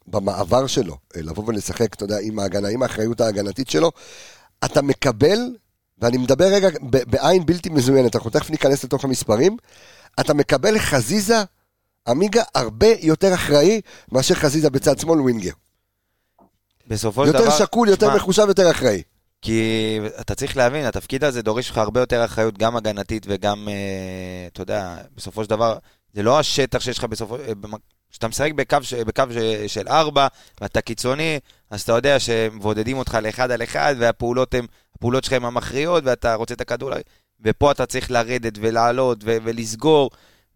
במעבר 0.08 0.68
שלו, 0.68 0.98
לבוא 1.16 1.44
ולשחק, 1.48 1.94
אתה 1.94 2.04
יודע, 2.04 2.18
עם 2.22 2.40
ההגנה, 2.40 2.68
עם 2.68 2.84
האחריות 2.84 3.22
ההגנתית 3.22 3.70
שלו, 3.70 3.92
אתה 4.66 4.82
מקבל, 4.82 5.38
ואני 6.02 6.18
מדבר 6.18 6.46
רגע 6.46 6.70
בעין 6.82 7.46
בלתי 7.46 7.70
מזוינת, 7.70 8.16
אנחנו 8.16 8.30
תכף 8.30 8.50
ניכנס 8.50 8.84
לתוך 8.84 9.06
המספרים, 9.06 9.58
אתה 10.20 10.34
מקבל 10.34 10.80
חזיזה, 10.80 11.44
עמיגה, 12.08 12.44
הרבה 12.56 12.88
יותר 13.02 13.34
אחראי 13.34 13.82
מאשר 14.12 14.36
חזיזה 14.36 14.70
בצד 14.70 15.00
שמאל 15.00 15.22
ווינגר. 15.22 15.52
בסופו 16.88 17.26
של 17.26 17.32
דבר... 17.32 17.44
יותר 17.44 17.58
שקול, 17.58 17.90
יותר 17.90 18.06
שמע, 18.06 18.16
מחושב, 18.16 18.46
יותר 18.48 18.72
אחראי. 18.72 19.02
כי 19.42 20.00
אתה 20.22 20.36
צריך 20.36 20.58
להבין, 20.58 20.86
התפקיד 20.86 21.24
הזה 21.24 21.42
דורש 21.42 21.70
לך 21.70 21.78
הרבה 21.78 22.00
יותר 22.00 22.26
אחריות, 22.26 22.58
גם 22.58 22.76
הגנתית 22.76 23.26
וגם, 23.30 23.68
אה, 23.70 24.48
אתה 24.48 24.62
יודע, 24.62 24.98
בסופו 25.16 25.44
של 25.44 25.50
דבר, 25.50 25.78
זה 26.14 26.24
לא 26.24 26.40
השטח 26.40 26.80
שיש 26.80 26.98
לך 26.98 27.04
בסופו... 27.04 27.38
כשאתה 28.12 28.28
משחק 28.28 28.52
בקו, 28.54 28.78
ש- 28.82 28.94
בקו 28.94 29.24
ש- 29.34 29.74
של 29.74 29.88
ארבע, 29.88 30.28
ואתה 30.62 30.82
קיצוני, 30.82 31.40
אז 31.70 31.82
אתה 31.82 31.92
יודע 31.92 32.20
שמבודדים 32.20 32.98
אותך 32.98 33.18
לאחד 33.22 33.52
על 33.52 33.64
אחד, 33.64 33.96
והפעולות 34.00 34.54
הם, 34.54 34.66
הפעולות 34.96 35.24
שלך 35.24 35.34
הן 35.34 35.46
המכריעות, 35.46 36.04
ואתה 36.06 36.36
רוצה 36.36 36.54
את 36.54 36.62
הכדור, 36.62 36.92
ופה 37.46 37.72
אתה 37.72 37.86
צריך 37.86 38.12
לרדת 38.12 38.54
ולעלות 38.62 39.18
ו- 39.24 39.38
ולסגור, 39.44 40.10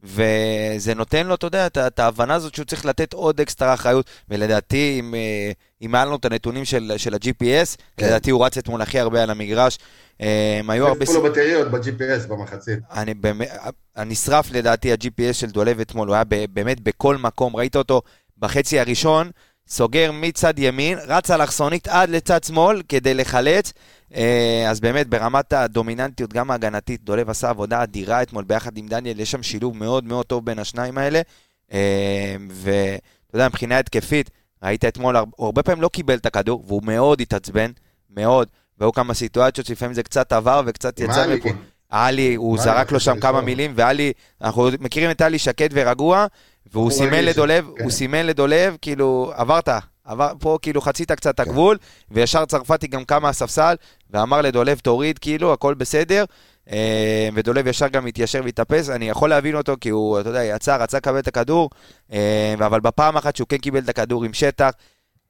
וזה 0.04 0.94
נותן 0.96 1.28
לו, 1.28 1.36
אתה 1.36 1.48
יודע, 1.48 1.68
את 1.68 2.00
ההבנה 2.00 2.34
הזאת 2.34 2.56
שהוא 2.56 2.66
צריך 2.66 2.86
לתת 2.86 3.14
עוד 3.14 3.42
אקסטרה 3.42 3.74
אחריות, 3.74 4.06
ולדעתי, 4.30 4.98
אם, 5.00 5.16
אה, 5.16 5.52
אם 5.82 5.96
היה 5.96 6.06
לנו 6.06 6.16
את 6.16 6.26
הנתונים 6.26 6.66
של, 6.66 6.92
של 6.98 7.14
ה-GPS, 7.14 7.78
כן. 7.98 8.06
לדעתי 8.06 8.32
הוא 8.32 8.46
רץ 8.46 8.58
אתמול 8.58 8.82
הכי 8.82 9.00
הרבה 9.00 9.24
על 9.24 9.30
המגרש. 9.30 9.78
אה, 10.22 10.58
הם 10.60 10.70
היו 10.70 10.88
הרבה... 10.88 11.06
היו 11.10 11.24
לו 11.24 11.30
בטריות 11.30 11.72
ב-GPS 11.72 12.28
במחצית. 12.28 12.80
אני 12.92 13.14
באמת, 13.14 13.50
הנשרף 13.96 14.52
לדעתי 14.52 14.92
ה-GPS 14.92 15.34
של 15.34 15.50
דולב 15.50 15.80
אתמול, 15.80 16.08
הוא 16.08 16.16
היה 16.16 16.24
באמת 16.54 16.80
בכל 16.80 17.18
מקום, 17.18 17.56
ראית 17.56 17.76
אותו 17.76 18.02
בחצי 18.38 18.80
הראשון, 18.80 19.32
סוגר 19.68 20.12
מצד 20.12 20.60
ימין, 20.60 20.98
רץ 21.08 21.32
אלכסונית 21.32 21.88
עד 21.88 22.10
לצד 22.10 22.44
שמאל 22.44 22.82
כדי 22.90 23.14
לחלץ, 23.14 23.74
אז 24.68 24.80
באמת 24.80 25.08
ברמת 25.08 25.54
הדומיננטיות, 25.54 26.34
גם 26.34 26.52
ההגנתית, 26.52 27.04
דולב 27.04 27.30
עשה 27.30 27.50
עבודה 27.50 27.84
אדירה 27.84 28.22
אתמול 28.22 28.44
ביחד 28.44 28.78
עם 28.78 28.88
דניאל, 28.88 29.20
יש 29.20 29.32
שם 29.32 29.44
שילוב 29.44 29.78
מאוד 29.78 30.04
מאוד 30.04 30.26
טוב 30.26 30.46
בין 30.46 30.60
השניים 30.60 30.98
האלה, 30.98 31.22
אה, 31.74 32.36
ואתה 32.52 33.36
יודע, 33.36 33.48
מבחינה 33.48 33.80
התקפית, 33.80 34.30
ראית 34.64 34.86
אתמול, 34.86 35.18
הוא 35.18 35.46
הרבה 35.46 35.64
פעמים 35.64 35.82
לא 35.82 35.88
קיבל 35.88 36.16
את 36.16 36.26
הכדור, 36.26 36.64
והוא 36.68 36.84
מאוד 36.84 37.22
התעצבן, 37.22 37.72
מאוד, 38.10 38.48
והיו 38.78 38.92
כמה 38.92 39.14
סיטואציות 39.14 39.68
שלפעמים 39.68 39.94
זה 39.94 40.04
קצת 40.04 40.34
עבר 40.34 40.62
וקצת 40.66 41.00
יצא 41.00 41.28
מפה. 41.28 41.50
כן. 41.50 41.56
עלי, 41.90 42.36
הוא 42.36 42.54
עלי 42.54 42.64
זרק 42.64 42.92
לו 42.92 43.00
שם 43.00 43.20
כמה. 43.20 43.42
מילים, 43.42 43.74
ועלי, 43.76 44.14
אנחנו 44.42 44.70
מכירים 44.80 45.12
את 45.12 45.22
עלי 45.22 45.40
שקט 45.40 45.70
ורגוע, 45.74 46.26
והוא 46.72 46.84
הוא 46.84 46.92
סימן 46.92 47.24
לדולב, 47.24 47.70
כן. 47.78 47.84
הוא 47.84 47.92
סימן 47.92 48.26
לדולב, 48.26 48.78
כאילו, 48.82 49.32
עברת, 49.36 49.70
עבר, 50.06 50.32
פה 50.40 50.58
כאילו 50.62 50.82
חצית 50.82 51.12
קצת 51.12 51.36
את. 51.36 51.40
הגבול, 51.40 51.78
וישר 52.12 52.46
צרפתי 52.46 52.88
גם 52.88 53.06
קם 53.06 53.22
מהספסל, 53.22 53.76
ואמר 54.10 54.42
לדולב, 54.42 54.80
תוריד, 54.80 55.20
כאילו, 55.20 55.54
הכל 55.54 55.74
בסדר, 55.74 56.26
אה, 56.72 57.30
ודולב 57.34 57.68
ישר 57.68 57.88
גם 57.88 58.06
התיישר 58.06 58.42
והתאפס, 58.44 58.90
אני 58.90 59.10
יכול 59.10 59.30
להבין 59.30 59.56
אותו, 59.56 59.76
כי 59.82 59.90
הוא, 59.90 60.20
אתה 60.20 60.30
יודע, 60.30 60.44
יצא, 60.44 60.76
רצה 60.76 60.98
לקבל 60.98 61.20
את 61.20 61.28
הכדור, 61.28 61.70
אה, 62.12 62.54
אבל 62.66 62.80
בפעם 62.80 63.18
אחת 63.18 63.36
שהוא 63.36 63.48
כן 63.48 63.58
קיבל 63.58 63.80
את 63.80 63.90
הכדור 63.90 64.24
עם 64.24 64.34
שטח, 64.34 64.72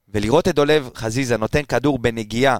ולראות 0.08 0.48
את 0.48 0.54
דולב 0.54 0.90
חזיזה 0.94 1.36
נותן 1.36 1.62
כדור 1.62 1.98
בנגיעה, 1.98 2.56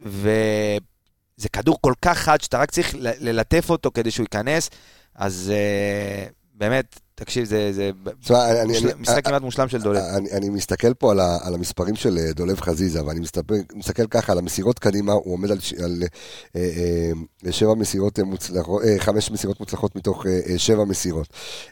וזה 0.00 1.48
כדור 1.52 1.78
כל 1.80 1.94
כך 2.02 2.18
חד 2.18 2.40
שאתה 2.40 2.58
רק 2.58 2.70
צריך 2.70 2.94
ללטף 2.98 3.70
אותו 3.70 3.90
כדי 3.94 4.10
שהוא 4.10 4.24
ייכנס, 4.24 4.70
אז 5.14 5.52
אה, 5.54 6.26
באמת, 6.54 7.00
תקשיב, 7.16 7.44
זה, 7.44 7.72
זה 7.72 7.90
תשמע, 8.20 8.62
אני- 8.62 8.72
מושל- 8.72 8.88
אני- 8.90 9.00
משחק 9.00 9.24
כמעט 9.26 9.42
מושלם 9.42 9.68
של 9.68 9.82
דולב. 9.82 10.02
אני, 10.16 10.30
אני 10.32 10.48
מסתכל 10.48 10.94
פה 10.94 11.10
על, 11.12 11.20
ה, 11.20 11.38
על 11.42 11.54
המספרים 11.54 11.96
של 11.96 12.18
אה, 12.18 12.32
דולב 12.32 12.60
חזיזה, 12.60 13.04
ואני 13.04 13.20
מסתכל, 13.20 13.54
מסתכל 13.74 14.06
ככה 14.06 14.32
על 14.32 14.38
המסירות 14.38 14.78
קדימה, 14.78 15.12
הוא 15.12 15.32
עומד 15.34 15.50
על, 15.50 15.58
על 15.84 16.02
אה, 16.56 16.60
אה, 17.46 17.52
שבע 17.52 17.74
מסירות 17.74 18.18
אה, 18.18 18.24
מוצלחות, 18.24 18.82
אה, 18.84 18.94
חמש 18.98 19.30
מסירות 19.30 19.60
מוצלחות 19.60 19.96
מתוך 19.96 20.26
אה, 20.26 20.40
אה, 20.48 20.58
שבע 20.58 20.84
מסירות. 20.84 21.26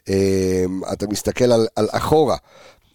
אה, 0.08 0.64
אתה 0.92 1.06
מסתכל 1.06 1.52
על, 1.52 1.66
על 1.76 1.88
אחורה, 1.90 2.36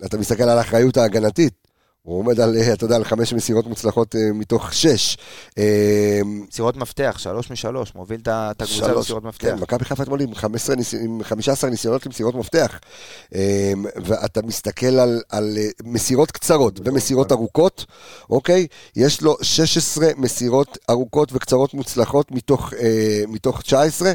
אתה 0.06 0.18
מסתכל 0.18 0.44
על 0.44 0.58
האחריות 0.58 0.98
ההגנתית, 0.98 1.67
הוא 2.08 2.20
עומד 2.20 2.40
על, 2.40 2.56
אה, 2.58 2.74
אתה 2.74 2.86
יודע, 2.86 2.96
על 2.96 3.04
חמש 3.04 3.34
מסירות 3.34 3.68
מוצלחות 3.68 4.16
אה, 4.16 4.22
מתוך 4.34 4.74
שש. 4.74 5.18
אה, 5.58 6.20
מסירות 6.26 6.78
מפתח, 6.78 7.16
שלוש 7.20 7.52
משלוש, 7.52 7.96
מוביל 7.96 8.20
את 8.22 8.28
הקבוצה 8.28 8.74
שלוש, 8.74 8.92
במסירות 8.98 9.24
מפתח. 9.24 9.48
כן, 9.48 9.60
מכבי 9.60 9.86
חיפה 9.86 10.04
אתמול 10.04 10.22
עם 10.22 10.36
15 10.36 10.76
ניס- 10.76 10.94
עם 10.94 11.24
15 11.24 11.70
ניסיונות 11.70 12.06
למסירות 12.06 12.36
מפתח. 12.36 12.80
ואתה 13.96 14.42
מסתכל 14.42 14.86
על, 15.00 15.22
על 15.30 15.58
מסירות 15.84 16.32
קצרות 16.32 16.80
ומסירות 16.84 17.32
ארוכות, 17.32 17.86
אוקיי? 18.30 18.68
יש 18.96 19.22
לו 19.22 19.38
16 19.42 20.08
מסירות 20.18 20.78
ארוכות 20.90 21.30
וקצרות 21.34 21.74
מוצלחות 21.74 22.32
מתוך, 22.32 22.74
מתוך 23.28 23.62
19. 23.62 24.12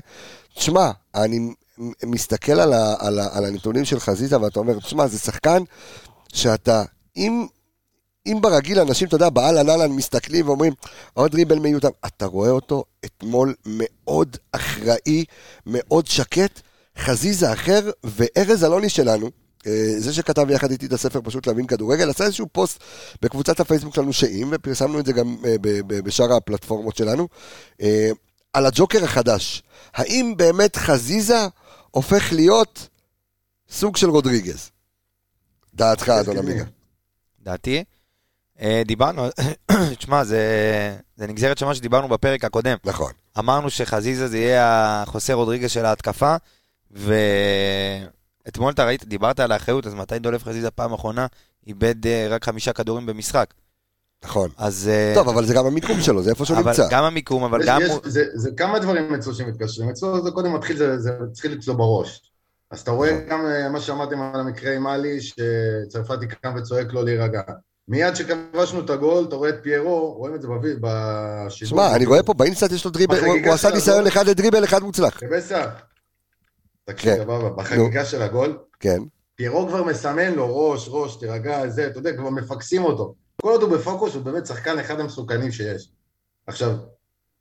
תשמע, 0.54 0.90
אני 1.14 1.52
מסתכל 2.04 2.60
על, 2.60 2.72
ה, 2.72 2.94
על, 2.98 3.18
ה, 3.18 3.28
על 3.32 3.44
הנתונים 3.44 3.84
של 3.84 4.00
חזיזה 4.00 4.40
ואתה 4.40 4.60
אומר, 4.60 4.78
תשמע, 4.78 5.06
זה 5.06 5.18
שחקן 5.18 5.62
שאתה, 6.32 6.82
אם... 7.16 7.46
אם 8.26 8.38
ברגיל 8.40 8.80
אנשים, 8.80 9.08
אתה 9.08 9.16
יודע, 9.16 9.30
באהלן 9.30 9.68
אהלן 9.68 9.92
מסתכלים 9.92 10.46
ואומרים, 10.46 10.72
עוד 11.14 11.34
ריבל 11.34 11.58
מיותר, 11.58 11.88
אתה 12.06 12.26
רואה 12.26 12.50
אותו 12.50 12.84
אתמול 13.04 13.54
מאוד 13.66 14.36
אחראי, 14.52 15.24
מאוד 15.66 16.06
שקט, 16.06 16.60
חזיזה 16.98 17.52
אחר, 17.52 17.90
וארז 18.04 18.64
אלוני 18.64 18.88
שלנו, 18.88 19.30
אה, 19.66 19.94
זה 19.98 20.12
שכתב 20.12 20.50
יחד 20.50 20.70
איתי 20.70 20.86
את 20.86 20.92
הספר 20.92 21.20
פשוט 21.24 21.46
להבין 21.46 21.66
כדורגל, 21.66 22.10
עשה 22.10 22.24
איזשהו 22.24 22.46
פוסט 22.52 22.78
בקבוצת 23.22 23.60
הפייסבוק 23.60 23.94
שלנו 23.94 24.12
שאם, 24.12 24.48
ופרסמנו 24.52 25.00
את 25.00 25.06
זה 25.06 25.12
גם 25.12 25.36
אה, 25.44 25.56
בשאר 25.86 26.32
הפלטפורמות 26.32 26.96
שלנו, 26.96 27.28
אה, 27.82 28.10
על 28.52 28.66
הג'וקר 28.66 29.04
החדש. 29.04 29.62
האם 29.94 30.34
באמת 30.36 30.76
חזיזה 30.76 31.46
הופך 31.90 32.32
להיות 32.32 32.88
סוג 33.70 33.96
של 33.96 34.10
רודריגז? 34.10 34.70
דעתך, 35.74 36.08
אדון 36.08 36.38
עמיגה. 36.38 36.64
דעתי. 37.42 37.84
אה, 38.60 38.82
דיברנו, 38.86 39.22
תשמע, 39.98 40.24
זה, 40.24 40.40
זה 41.16 41.26
נגזרת 41.26 41.58
של 41.58 41.66
מה 41.66 41.74
שדיברנו 41.74 42.08
בפרק 42.08 42.44
הקודם. 42.44 42.76
נכון. 42.84 43.12
אמרנו 43.38 43.70
שחזיזה 43.70 44.28
זה 44.28 44.38
יהיה 44.38 44.62
החוסר 45.02 45.34
רודריגז 45.34 45.70
של 45.70 45.84
ההתקפה, 45.84 46.36
ואתמול 46.90 48.72
אתה 48.72 48.84
ראית, 48.84 49.04
דיברת 49.04 49.40
על 49.40 49.52
האחריות, 49.52 49.86
אז 49.86 49.94
מתי 49.94 50.18
דולף 50.18 50.44
חזיזה 50.44 50.70
פעם 50.70 50.92
אחרונה 50.92 51.26
איבד 51.66 52.06
אה, 52.06 52.26
רק 52.30 52.44
חמישה 52.44 52.72
כדורים 52.72 53.06
במשחק? 53.06 53.46
נכון. 54.24 54.50
אז... 54.56 54.88
אה, 54.92 55.12
טוב, 55.14 55.28
אבל 55.28 55.44
זה 55.46 55.54
גם 55.54 55.66
המיקום 55.66 56.00
שלו, 56.00 56.22
זה 56.22 56.30
איפה 56.30 56.44
שהוא 56.44 56.58
אבל 56.58 56.70
נמצא. 56.70 56.88
גם 56.90 57.04
המיקום, 57.04 57.44
אבל 57.44 57.60
יש- 57.60 57.66
גם... 57.66 57.80
יש- 57.82 57.92
זה- 58.04 58.24
זה 58.34 58.50
כמה 58.56 58.78
דברים 58.78 59.14
אצלו 59.14 59.34
שמתקשרים. 59.34 59.90
אצלו 59.90 60.24
זה 60.24 60.30
קודם 60.30 60.54
מתחיל, 60.54 60.76
זה- 60.76 60.98
זה 60.98 61.10
מתחיל 61.30 61.58
אצלו 61.58 61.76
בראש. 61.76 62.22
אז 62.70 62.80
אתה 62.80 62.90
רואה 62.90 63.12
נכון. 63.12 63.28
גם 63.28 63.72
מה 63.72 63.80
שאמרתם 63.80 64.20
על 64.22 64.40
המקרה 64.40 64.74
עם 64.76 64.86
עלי, 64.86 65.18
שצרפתי 65.20 66.26
קם 66.26 66.54
וצועק 66.58 66.92
לו 66.92 67.02
להירגע. 67.04 67.40
מיד 67.88 68.16
שכבשנו 68.16 68.80
את 68.80 68.90
הגול, 68.90 69.24
אתה 69.28 69.36
רואה 69.36 69.48
את 69.48 69.54
פיירו, 69.62 70.12
רואים 70.12 70.34
את 70.34 70.42
זה 70.42 70.48
בשידור. 70.80 71.70
שמע, 71.70 71.96
אני 71.96 72.06
רואה 72.06 72.22
פה 72.22 72.34
באינסטאט 72.34 72.72
יש 72.72 72.84
לו 72.84 72.90
דריבל, 72.90 73.18
הוא 73.24 73.52
עשה 73.52 73.70
ניסיון. 73.70 74.06
אחד 74.06 74.26
לדריבל, 74.26 74.64
אחד 74.64 74.82
מוצלח. 74.82 75.22
בסדר. 75.30 75.68
תקשיב, 76.84 77.14
כן. 77.14 77.22
סבבה, 77.22 77.50
בחגיגה 77.50 78.04
של 78.04 78.22
הגול, 78.22 78.58
כן, 78.80 78.98
פיירו 79.34 79.68
כבר 79.68 79.84
מסמן 79.84 80.34
לו 80.34 80.56
ראש, 80.56 80.88
ראש, 80.90 81.16
תירגע, 81.16 81.68
זה, 81.68 81.86
אתה 81.86 81.98
יודע, 81.98 82.16
כבר 82.16 82.30
מפקסים 82.30 82.84
אותו. 82.84 83.14
כל 83.42 83.48
עוד 83.48 83.62
הוא 83.62 83.70
בפוקוס, 83.70 84.14
הוא 84.14 84.22
באמת 84.22 84.46
שחקן 84.46 84.78
אחד 84.78 85.00
המסוכנים 85.00 85.52
שיש. 85.52 85.90
עכשיו, 86.46 86.76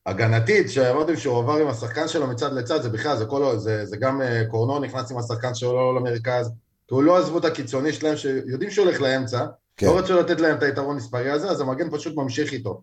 הגנתית, 0.06 0.70
שאמרתם 0.70 1.18
שהוא 1.18 1.39
עבר 1.39 1.58
עם 1.58 1.68
השחקן 1.68 2.08
שלו 2.08 2.28
מצד 2.28 2.54
לצד, 2.54 2.82
זה 2.82 2.89
בכלל, 2.89 3.18
זה, 3.18 3.26
כל, 3.26 3.58
זה, 3.58 3.86
זה 3.86 3.98
גם 3.98 4.22
אה, 4.22 4.44
קורנו 4.52 4.80
נכנס 4.80 5.12
עם 5.12 5.18
השחקן 5.18 5.56
שלו 5.56 6.00
למרכז, 6.00 6.48
כי 6.88 6.94
הוא 6.96 7.04
לא 7.04 7.18
עזבו 7.18 7.38
את 7.38 7.46
הקיצוני 7.46 7.94
שלהם, 7.94 8.18
שיודעים 8.18 8.72
שהוא 8.72 8.86
הולך 8.86 9.02
לאמצע, 9.02 9.46
כן. 9.82 9.88
לא 9.88 10.00
רצו 10.00 10.20
לתת 10.20 10.42
להם 10.42 10.58
את 10.58 10.64
היתרון 10.64 10.96
מספרי 10.96 11.30
הזה, 11.30 11.50
אז 11.50 11.62
המגן 11.62 11.90
פשוט 11.92 12.16
ממשיך 12.16 12.54
איתו. 12.54 12.82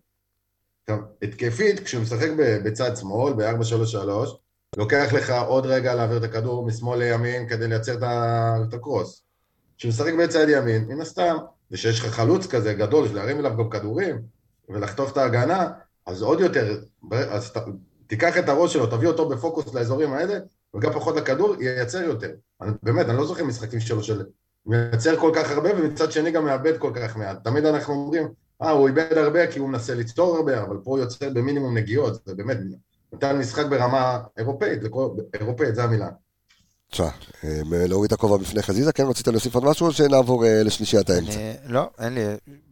עכשיו, 0.81 0.97
התקפית, 1.21 1.79
כשהוא 1.79 2.01
משחק 2.01 2.29
בצד 2.37 2.97
שמאל, 2.97 3.33
ב-4-3-3, 3.33 4.29
לוקח 4.77 5.13
לך 5.13 5.33
עוד 5.47 5.65
רגע 5.65 5.95
להעביר 5.95 6.17
את 6.17 6.23
הכדור 6.23 6.65
משמאל 6.65 6.99
לימין 6.99 7.49
כדי 7.49 7.67
לייצר 7.67 7.97
את 8.67 8.73
הקרוס. 8.73 9.23
כשהוא 9.77 9.89
משחק 9.89 10.13
בצד 10.13 10.49
ימין, 10.49 10.85
מן 10.85 11.01
הסתם, 11.01 11.37
ושיש 11.71 11.99
לך 11.99 12.05
חלוץ 12.05 12.47
כזה 12.47 12.73
גדול, 12.73 13.07
להרים 13.13 13.39
אליו 13.39 13.57
גם 13.57 13.69
כדורים, 13.69 14.21
ולחטוף 14.69 15.11
את 15.11 15.17
ההגנה, 15.17 15.69
אז 16.05 16.21
עוד 16.21 16.39
יותר, 16.39 16.81
אז 17.11 17.51
ת, 17.51 17.57
תיקח 18.07 18.37
את 18.37 18.49
הראש 18.49 18.73
שלו, 18.73 18.85
תביא 18.85 19.07
אותו 19.07 19.29
בפוקוס 19.29 19.73
לאזורים 19.73 20.13
האלה, 20.13 20.39
וגם 20.75 20.93
פחות 20.93 21.15
לכדור, 21.15 21.55
ייצר 21.61 22.01
יותר. 22.01 22.31
אני, 22.61 22.71
באמת, 22.83 23.05
אני 23.05 23.17
לא 23.17 23.25
זוכר 23.25 23.43
משחקים 23.43 23.79
שלו 23.79 24.03
של... 24.03 24.25
מייצר 24.65 25.17
כל 25.19 25.31
כך 25.35 25.51
הרבה, 25.51 25.69
ומצד 25.77 26.11
שני 26.11 26.31
גם 26.31 26.45
מאבד 26.45 26.77
כל 26.77 26.91
כך 26.95 27.17
מעט. 27.17 27.43
תמיד 27.43 27.65
אנחנו 27.65 27.93
אומרים, 27.93 28.27
אה, 28.61 28.69
הוא 28.69 28.87
איבד 28.87 29.17
הרבה 29.17 29.47
כי 29.51 29.59
הוא 29.59 29.69
מנסה 29.69 29.93
ליצור 29.95 30.35
הרבה, 30.37 30.61
אבל 30.61 30.77
פה 30.83 30.91
הוא 30.91 30.99
יוצר 30.99 31.29
במינימום 31.29 31.77
נגיעות, 31.77 32.21
זה 32.25 32.35
באמת, 32.35 32.57
נתן 33.13 33.37
משחק 33.37 33.65
ברמה 33.65 34.19
אירופאית, 34.37 34.81
זה 34.81 34.89
כל- 34.89 35.09
אירופאית, 35.39 35.75
זה 35.75 35.83
המילה. 35.83 36.09
תשמע, 36.91 37.07
אה, 37.43 37.61
להוריד 37.87 38.11
את 38.11 38.19
הכובע 38.19 38.37
בפני 38.37 38.61
חזיזה, 38.61 38.91
כן 38.93 39.03
רצית 39.07 39.27
להוסיף 39.27 39.55
עוד 39.55 39.63
משהו 39.65 39.87
או 39.87 39.91
שנעבור 39.91 40.45
אה, 40.45 40.63
לשלישיית 40.63 41.09
האמצע? 41.09 41.31
אני- 41.33 41.53
לא, 41.65 41.89
אין 41.99 42.13
לי. 42.13 42.21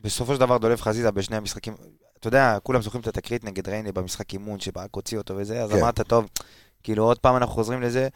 בסופו 0.03 0.33
של 0.33 0.39
דבר 0.39 0.57
דולף 0.57 0.81
חזיזה 0.81 1.11
בשני 1.11 1.35
המשחקים. 1.37 1.73
אתה 2.19 2.27
יודע, 2.27 2.57
כולם 2.63 2.81
זוכרים 2.81 3.01
את 3.01 3.07
התקרית 3.07 3.43
נגד 3.43 3.69
ריינה 3.69 3.91
במשחק 3.91 4.33
אימון, 4.33 4.59
שברק 4.59 4.89
הוציא 4.95 5.17
אותו 5.17 5.35
וזה, 5.37 5.63
אז 5.63 5.71
כן. 5.71 5.77
אמרת, 5.77 6.01
טוב, 6.01 6.25
כאילו 6.83 7.03
עוד 7.03 7.19
פעם 7.19 7.35
אנחנו 7.35 7.53
חוזרים 7.55 7.81
לזה, 7.81 8.07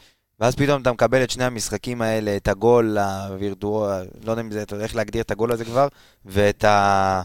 ואז 0.41 0.55
פתאום 0.55 0.81
אתה 0.81 0.91
מקבל 0.91 1.23
את 1.23 1.29
שני 1.29 1.43
המשחקים 1.43 2.01
האלה, 2.01 2.37
את 2.37 2.47
הגול 2.47 2.97
הווירטואל, 2.97 4.07
לא 4.23 4.31
יודע 4.31 4.41
אם 4.41 4.51
זה, 4.51 4.61
אתה 4.61 4.75
יודע 4.75 4.85
איך 4.85 4.95
להגדיר 4.95 5.21
את 5.21 5.31
הגול 5.31 5.51
הזה 5.51 5.65
כבר, 5.65 5.87
ואת 6.25 6.63
ה... 6.63 7.21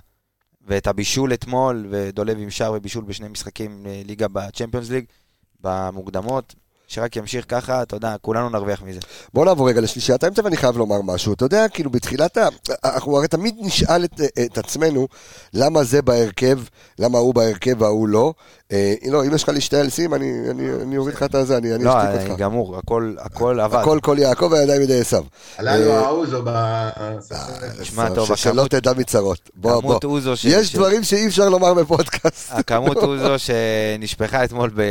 ואת 0.66 0.86
הבישול 0.86 1.34
אתמול, 1.34 1.86
ודולב 1.90 2.38
עם 2.38 2.50
שער 2.50 2.72
ובישול 2.72 3.04
בשני 3.04 3.28
משחקים 3.28 3.86
אה, 3.86 4.02
ליגה 4.04 4.28
בצ'מפיונס 4.28 4.90
ליג, 4.90 5.04
במוקדמות, 5.60 6.54
שרק 6.89 7.16
ימשיך 7.16 7.45
ככה, 7.49 7.82
אתה 7.82 7.97
יודע, 7.97 8.14
כולנו 8.22 8.49
נרוויח 8.51 8.82
מזה. 8.82 9.01
בוא 9.34 9.45
נעבור 9.45 9.68
רגע 9.68 9.80
לשלישיית 9.80 10.24
האמצע 10.24 10.43
ואני 10.45 10.57
חייב 10.57 10.76
לומר 10.76 11.03
משהו. 11.03 11.32
אתה 11.32 11.45
יודע, 11.45 11.68
כאילו 11.68 11.91
בתחילת 11.91 12.37
ה... 12.37 12.49
אנחנו 12.84 13.16
הרי 13.16 13.28
תמיד 13.28 13.55
נשאל 13.61 14.05
את, 14.05 14.20
את 14.47 14.59
עצמנו 14.59 15.09
למה 15.55 15.84
זה 15.84 16.03
בהרכב, 16.03 16.59
למה 16.99 17.18
הוא 17.18 17.34
בהרכב 17.34 17.82
וההוא 17.82 18.09
לא. 18.09 18.32
אה, 18.72 18.95
לא, 19.11 19.24
אם 19.24 19.34
יש 19.34 19.43
לך 19.43 19.49
להשתעל 19.49 19.89
שים, 19.91 20.14
אני, 20.14 20.32
אני, 20.51 20.72
אני 20.82 20.97
אוריד 20.99 21.14
לך 21.14 21.22
את 21.22 21.34
הזה, 21.34 21.57
אני, 21.57 21.74
אני 21.74 21.84
לא, 21.84 21.91
אשתיק 21.99 22.20
אה, 22.20 22.30
אותך. 22.30 22.41
גמור, 22.41 22.76
הכל, 22.78 23.14
הכל 23.18 23.61
עבד. 23.61 23.78
הכל 23.80 23.99
כל 24.03 24.16
יעקב 24.20 24.49
והידיים 24.53 24.82
ידי 24.82 25.01
עשיו. 25.01 25.24
עלה 25.57 25.76
לו 25.76 25.91
אה, 25.93 25.99
האוזו 26.07 26.43
ב... 26.45 26.51
תשמע, 27.80 28.09
טוב, 28.14 28.34
ש- 28.37 28.43
שלא 28.43 28.53
הכמות- 28.53 28.70
תדע 28.70 28.93
מצרות. 28.93 29.51
בוא, 29.55 29.80
בוא. 29.80 29.99
אוזו 30.05 30.37
ש- 30.37 30.45
יש 30.45 30.68
ש- 30.68 30.74
דברים 30.74 31.03
שאי 31.03 31.26
אפשר 31.26 31.49
לומר 31.49 31.74
בפודקאסט. 31.74 32.53
הכמות 32.53 32.97
אוזו 32.97 33.34
שנשפכה 33.39 34.45
אתמול 34.45 34.70
ב- 34.76 34.82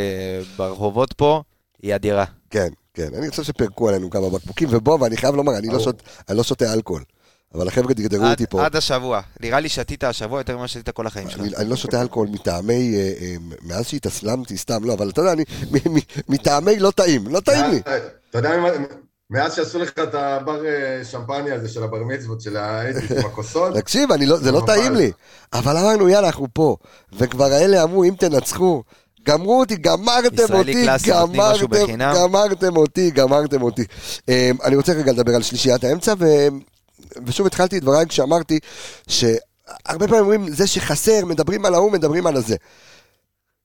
ברחובות 0.58 1.14
פה, 1.14 1.42
היא 1.86 1.96
אדירה. 1.96 2.26
כן, 2.50 2.68
כן. 2.94 3.08
אני 3.18 3.30
חושב 3.30 3.44
שפירקו 3.44 3.90
עלינו 3.90 4.10
כמה 4.10 4.30
בקבוקים, 4.30 4.68
ובוא, 4.72 4.98
ואני 5.02 5.18
חייב 5.18 5.36
לומר, 5.36 5.58
אני 5.58 5.68
לא 5.68 5.80
אני 6.30 6.38
לא 6.38 6.44
שותה 6.44 6.74
אלכוהול. 6.74 7.04
אבל 7.54 7.68
החבר'ה 7.68 7.94
דגדרו 7.94 8.24
עד- 8.26 8.32
אותי 8.32 8.46
פה. 8.50 8.66
עד 8.66 8.76
השבוע. 8.76 9.22
נראה 9.40 9.60
לי 9.60 9.70
שתית 9.70 10.04
השבוע 10.04 10.40
יותר 10.40 10.58
ממה 10.58 10.68
שתית 10.68 10.90
כל 10.90 11.08
החיים 11.08 11.30
שלך. 11.30 11.40
אני, 11.40 11.56
אני 11.56 11.70
לא 11.70 11.76
שותה 11.76 12.02
אלכוהול 12.02 12.28
מטעמי, 12.28 12.96
אה, 12.96 13.14
אה, 13.22 13.36
מאז 13.62 13.88
שהתאסלמתי, 13.88 14.58
סתם, 14.58 14.84
לא, 14.84 14.94
אבל 14.94 15.10
אתה 15.10 15.22
יודע, 15.22 15.32
אני, 15.32 15.44
מטעמי 16.30 16.80
לא 16.80 16.92
טעים, 16.92 17.28
לא 17.28 17.40
טעים 17.40 17.72
לי. 17.72 17.80
אתה 18.30 18.38
יודע, 18.38 18.50
מאז 19.30 19.56
שעשו 19.56 19.80
לך 19.80 19.92
את 20.04 20.14
הבר 20.16 20.66
אה, 20.66 21.06
שמפניה 21.06 21.56
הזה 21.56 21.70
של 21.70 21.84
הבר 21.84 22.04
מצוות, 22.04 22.42
של 22.42 22.58
האדיט 22.58 23.12
עם 23.12 23.26
הכוסות, 23.26 23.76
תקשיב, 23.80 24.12
אני 24.12 24.26
לא, 24.26 24.38
זה 24.38 24.52
לא 24.52 24.64
טעים 24.66 24.96
לי. 24.96 25.12
אבל 25.54 25.78
אמרנו, 25.78 26.10
יאללה, 26.10 26.28
אנחנו 26.28 26.48
פה. 26.54 26.76
וכבר 27.20 27.46
האלה 27.52 27.84
אמרו, 27.84 28.04
אם 28.04 28.14
תנצחו, 28.20 28.84
גמרו 29.26 29.60
אותי, 29.60 29.76
גמרתם 29.76 30.54
אותי, 30.54 30.74
קלאסי, 30.74 31.10
גמרתם. 31.10 31.86
גמרתם 32.00 32.78
אותי, 32.78 33.12
גמרתם 33.12 33.62
אותי. 33.62 33.84
אה, 34.30 34.52
אני 34.64 34.76
רוצה 34.76 34.94
רגע 34.94 35.12
לדבר 35.12 35.36
על 35.36 35.42
שלישיית 35.42 35.84
האמצע, 35.84 36.14
ו... 36.20 36.26
ושוב 37.26 37.48
התחלתי 37.48 37.78
את 37.78 37.82
דבריי 37.82 38.06
כשאמרתי 38.08 38.60
שהרבה 39.08 40.08
פעמים 40.08 40.22
אומרים, 40.22 40.50
זה 40.50 40.68
שחסר, 40.68 41.26
מדברים 41.26 41.66
על 41.66 41.74
ההוא, 41.74 41.92
מדברים 41.92 42.28
על 42.28 42.36
הזה. 42.36 42.56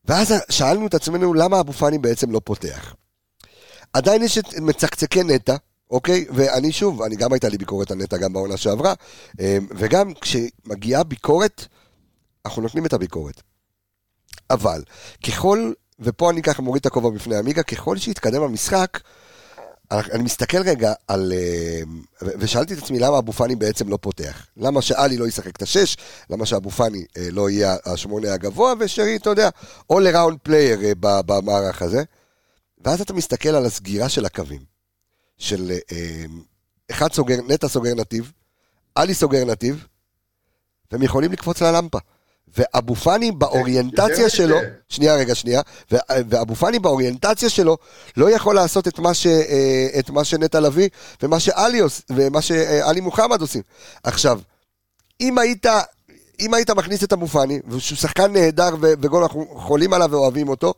ואז 0.04 0.34
שאלנו 0.50 0.86
את 0.86 0.94
עצמנו, 0.94 1.34
למה 1.34 1.60
אבו 1.60 1.72
פאני 1.72 1.98
בעצם 1.98 2.30
לא 2.30 2.40
פותח? 2.44 2.94
עדיין 3.92 4.22
יש 4.22 4.38
את 4.38 4.58
מצקצקי 4.58 5.22
נטע, 5.22 5.56
אוקיי? 5.90 6.24
ואני 6.30 6.72
שוב, 6.72 7.02
אני 7.02 7.16
גם 7.16 7.32
הייתה 7.32 7.48
לי 7.48 7.58
ביקורת 7.58 7.90
על 7.90 7.98
נטע 7.98 8.16
גם 8.16 8.32
בעונה 8.32 8.56
שעברה, 8.56 8.94
אה, 9.40 9.58
וגם 9.70 10.12
כשמגיעה 10.20 11.04
ביקורת, 11.04 11.66
אנחנו 12.46 12.62
נותנים 12.62 12.86
את 12.86 12.92
הביקורת. 12.92 13.42
אבל, 14.50 14.82
ככל, 15.26 15.72
ופה 16.00 16.30
אני 16.30 16.42
ככה 16.42 16.62
מוריד 16.62 16.80
את 16.80 16.86
הכובע 16.86 17.10
בפני 17.10 17.36
עמיגה, 17.36 17.62
ככל 17.62 17.96
שהתקדם 17.96 18.42
המשחק, 18.42 19.00
אני 19.90 20.22
מסתכל 20.22 20.62
רגע 20.62 20.92
על... 21.08 21.32
אה, 21.32 21.82
ושאלתי 22.38 22.74
את 22.74 22.78
עצמי 22.78 22.98
למה 22.98 23.18
אבו 23.18 23.32
פאני 23.32 23.56
בעצם 23.56 23.88
לא 23.88 23.98
פותח. 24.00 24.46
למה 24.56 24.82
שאלי 24.82 25.16
לא 25.16 25.28
ישחק 25.28 25.56
את 25.56 25.62
השש, 25.62 25.96
למה 26.30 26.46
שאבו 26.46 26.70
פאני 26.70 27.04
אה, 27.16 27.28
לא 27.30 27.50
יהיה 27.50 27.76
השמונה 27.86 28.32
הגבוה, 28.32 28.74
ושרי, 28.78 29.16
אתה 29.16 29.30
יודע, 29.30 29.48
all 29.92 30.14
around 30.14 30.48
player 30.48 30.94
במערך 31.00 31.82
הזה. 31.82 32.02
ואז 32.84 33.00
אתה 33.00 33.12
מסתכל 33.12 33.48
על 33.48 33.66
הסגירה 33.66 34.08
של 34.08 34.24
הקווים. 34.24 34.60
של 35.38 35.72
אה, 35.92 36.24
אחד 36.90 37.12
סוגר, 37.12 37.36
נטע 37.48 37.68
סוגר 37.68 37.94
נתיב, 37.94 38.32
עלי 38.94 39.14
סוגר 39.14 39.44
נתיב, 39.44 39.86
והם 40.92 41.02
יכולים 41.02 41.32
לקפוץ 41.32 41.62
ללמפה. 41.62 41.98
ואבו 42.56 42.94
פאני 42.94 43.32
באוריינטציה 43.32 44.08
יותר 44.16 44.28
שלו, 44.28 44.56
מזה. 44.56 44.70
שנייה 44.88 45.14
רגע 45.14 45.34
שנייה, 45.34 45.60
ואבו 45.90 46.54
פאני 46.54 46.78
באוריינטציה 46.78 47.48
שלו 47.50 47.76
לא 48.16 48.30
יכול 48.30 48.54
לעשות 48.54 48.88
את 48.88 48.98
מה, 48.98 49.14
ש, 49.14 49.26
אה, 49.26 49.88
את 49.98 50.10
מה 50.10 50.24
שנטע 50.24 50.60
לביא 50.60 50.88
ומה 51.22 51.40
שאלי, 51.40 51.78
עוש- 51.78 52.02
ומה 52.10 52.42
שאלי 52.42 53.00
מוחמד 53.00 53.40
עושים. 53.40 53.62
עכשיו, 54.04 54.40
אם 55.20 55.38
היית, 55.38 55.66
אם 56.40 56.54
היית 56.54 56.70
מכניס 56.70 57.04
את 57.04 57.12
אבו 57.12 57.26
פאני, 57.26 57.60
שהוא 57.78 57.98
שחקן 57.98 58.32
נהדר 58.32 58.70
וגול, 58.80 59.22
אנחנו 59.22 59.46
חולים 59.56 59.92
עליו 59.92 60.08
ואוהבים 60.10 60.48
אותו, 60.48 60.74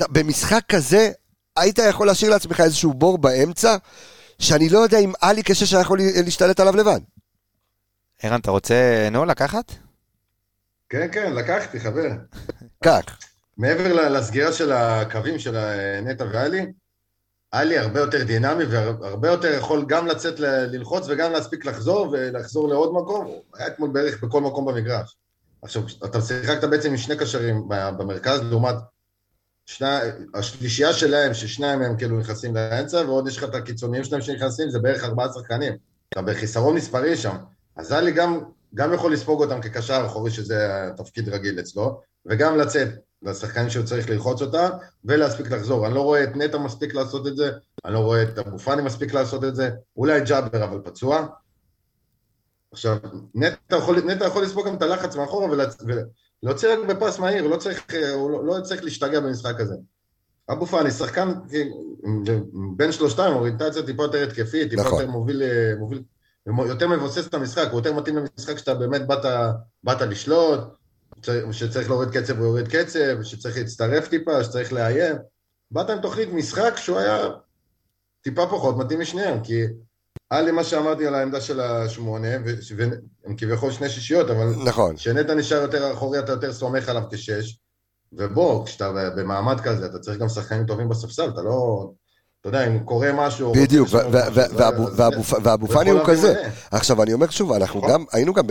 במשחק 0.00 0.60
כזה 0.68 1.10
היית 1.56 1.78
יכול 1.78 2.06
להשאיר 2.06 2.30
לעצמך 2.30 2.60
איזשהו 2.60 2.94
בור 2.94 3.18
באמצע, 3.18 3.76
שאני 4.38 4.68
לא 4.68 4.78
יודע 4.78 4.98
אם 4.98 5.12
עלי 5.20 5.42
כשש 5.44 5.72
היה 5.74 5.80
יכול 5.80 5.98
להשתלט 6.24 6.60
עליו 6.60 6.76
לבד. 6.76 7.00
ערן, 8.22 8.40
אתה 8.40 8.50
רוצה 8.50 9.08
נו 9.12 9.24
לקחת? 9.24 9.72
כן, 10.92 11.08
כן, 11.12 11.32
לקחתי, 11.32 11.80
חבר. 11.80 12.08
כך. 12.84 13.02
מעבר 13.58 14.08
לסגירה 14.08 14.52
של 14.52 14.72
הקווים 14.72 15.38
של 15.38 15.56
אה, 15.56 16.00
נטע 16.00 16.24
ואלי, 16.32 16.72
עלי 17.50 17.78
הרבה 17.78 18.00
יותר 18.00 18.24
דינמי 18.24 18.64
והרבה 18.64 19.28
יותר 19.28 19.52
יכול 19.58 19.84
גם 19.88 20.06
לצאת 20.06 20.40
ללחוץ 20.40 21.04
וגם 21.08 21.32
להספיק 21.32 21.64
לחזור 21.64 22.08
ולחזור 22.12 22.68
לעוד 22.68 22.92
מקום. 22.94 23.26
הוא 23.26 23.42
היה 23.54 23.66
אתמול 23.66 23.90
בערך 23.90 24.24
בכל 24.24 24.40
מקום 24.40 24.64
במגרש. 24.64 25.16
עכשיו, 25.62 25.82
אתה 26.04 26.20
שיחקת 26.20 26.64
בעצם 26.64 26.90
עם 26.90 26.96
שני 26.96 27.16
קשרים 27.16 27.68
במרכז, 27.68 28.40
לעומת 28.42 28.74
שני, 29.66 29.88
השלישייה 30.34 30.92
שלהם, 30.92 31.34
ששניים 31.34 31.78
מהם 31.78 31.96
כאילו 31.96 32.18
נכנסים 32.18 32.54
לאמצע, 32.54 32.96
ועוד 32.96 33.28
יש 33.28 33.36
לך 33.36 33.44
את 33.44 33.54
הקיצוניים 33.54 34.04
שלהם 34.04 34.22
שנכנסים, 34.22 34.70
זה 34.70 34.78
בערך 34.78 35.04
ארבעה 35.04 35.32
שחקנים. 35.32 35.72
אתה 36.08 36.22
בחיסרון 36.22 36.74
מספרי 36.74 37.16
שם. 37.16 37.36
אז 37.76 37.92
עלי 37.92 38.12
גם, 38.12 38.40
גם 38.74 38.92
יכול 38.92 39.12
לספוג 39.12 39.42
אותם 39.42 39.60
כקשר 39.60 40.02
אחורי, 40.06 40.30
שזה 40.30 40.86
התפקיד 40.86 41.28
רגיל 41.28 41.60
אצלו, 41.60 42.00
וגם 42.26 42.58
לצאת 42.58 42.88
לשחקנים 43.22 43.70
שהוא 43.70 43.84
צריך 43.84 44.10
ללחוץ 44.10 44.42
אותם, 44.42 44.68
ולהספיק 45.04 45.50
לחזור. 45.50 45.86
אני 45.86 45.94
לא 45.94 46.00
רואה 46.00 46.24
את 46.24 46.36
נטע 46.36 46.58
מספיק 46.58 46.94
לעשות 46.94 47.26
את 47.26 47.36
זה, 47.36 47.50
אני 47.84 47.94
לא 47.94 47.98
רואה 47.98 48.22
את 48.22 48.38
אבו 48.38 48.58
פאני 48.58 48.82
מספיק 48.82 49.14
לעשות 49.14 49.44
את 49.44 49.56
זה, 49.56 49.70
אולי 49.96 50.20
ג'אבר 50.20 50.64
אבל 50.64 50.80
פצוע. 50.84 51.26
עכשיו, 52.72 52.96
נטע 53.34 53.76
יכול, 53.76 54.00
נטע 54.00 54.26
יכול 54.26 54.42
לספוג 54.42 54.66
גם 54.66 54.74
את 54.74 54.82
הלחץ 54.82 55.16
מאחורה 55.16 55.48
ולהוציא 56.42 56.68
רק 56.68 56.78
בפס 56.88 57.18
מהיר, 57.18 57.46
לא 57.46 57.56
צריך, 57.56 57.84
הוא 58.14 58.30
לא, 58.30 58.44
לא 58.44 58.60
צריך 58.60 58.84
להשתגע 58.84 59.20
במשחק 59.20 59.60
הזה. 59.60 59.74
אבו 60.50 60.66
פאני, 60.66 60.90
שחקן 60.90 61.32
בין 62.76 62.92
שלושתם, 62.92 63.32
אוריינטציה 63.34 63.82
טיפה 63.82 64.02
יותר 64.02 64.22
התקפית, 64.22 64.70
טיפה 64.70 64.82
נכון. 64.82 65.00
יותר 65.00 65.10
מוביל, 65.10 65.42
מוביל, 65.78 66.02
יותר 66.46 66.88
מבוסס 66.88 67.26
את 67.26 67.34
המשחק, 67.34 67.68
הוא 67.70 67.80
יותר 67.80 67.92
מתאים 67.92 68.16
למשחק 68.16 68.58
שאתה 68.58 68.74
באמת 68.74 69.06
באת, 69.06 69.52
באת 69.84 70.00
לשלוט, 70.00 70.60
שצריך 71.52 71.90
להוריד 71.90 72.10
קצב 72.10 72.38
הוא 72.38 72.46
יוריד 72.46 72.68
קצב, 72.68 73.22
שצריך 73.22 73.56
להצטרף 73.56 74.08
טיפה, 74.08 74.44
שצריך 74.44 74.72
לאיים. 74.72 75.16
באת 75.70 75.90
עם 75.90 76.00
תוכנית 76.00 76.28
משחק 76.32 76.72
שהוא 76.76 76.98
היה 76.98 77.28
טיפה 78.22 78.46
פחות 78.46 78.76
מתאים 78.76 79.00
משניהם, 79.00 79.40
כי 79.44 79.62
היה 80.30 80.42
לי 80.42 80.50
מה 80.50 80.64
שאמרתי 80.64 81.06
על 81.06 81.14
העמדה 81.14 81.40
של 81.40 81.60
השמונה, 81.60 82.28
והם 82.76 83.36
כביכול 83.36 83.72
שני 83.72 83.88
שישיות, 83.88 84.30
אבל 84.30 84.46
נכון. 84.64 84.96
כשנטע 84.96 85.34
נשאר 85.34 85.62
יותר 85.62 85.92
אחורי, 85.92 86.18
אתה 86.18 86.32
יותר 86.32 86.52
סומך 86.52 86.88
עליו 86.88 87.02
כשש, 87.10 87.58
ובוא, 88.12 88.66
כשאתה 88.66 88.92
במעמד 89.16 89.60
כזה, 89.60 89.86
אתה 89.86 89.98
צריך 89.98 90.18
גם 90.18 90.28
שחקנים 90.28 90.66
טובים 90.66 90.88
בספסל, 90.88 91.28
אתה 91.28 91.42
לא... 91.42 91.90
אתה 92.42 92.48
יודע, 92.48 92.66
אם 92.66 92.78
קורה 92.78 93.12
משהו... 93.12 93.52
בדיוק, 93.52 93.88
ואבו- 95.42 95.68
פאני 95.68 95.90
הוא 95.90 96.00
כזה. 96.06 96.48
עכשיו, 96.70 97.02
אני 97.02 97.12
אומר 97.12 97.30
שוב, 97.30 97.52
אנחנו 97.52 97.80
נכון. 97.80 97.92
גם, 97.92 98.04
היינו 98.12 98.32
גם 98.32 98.44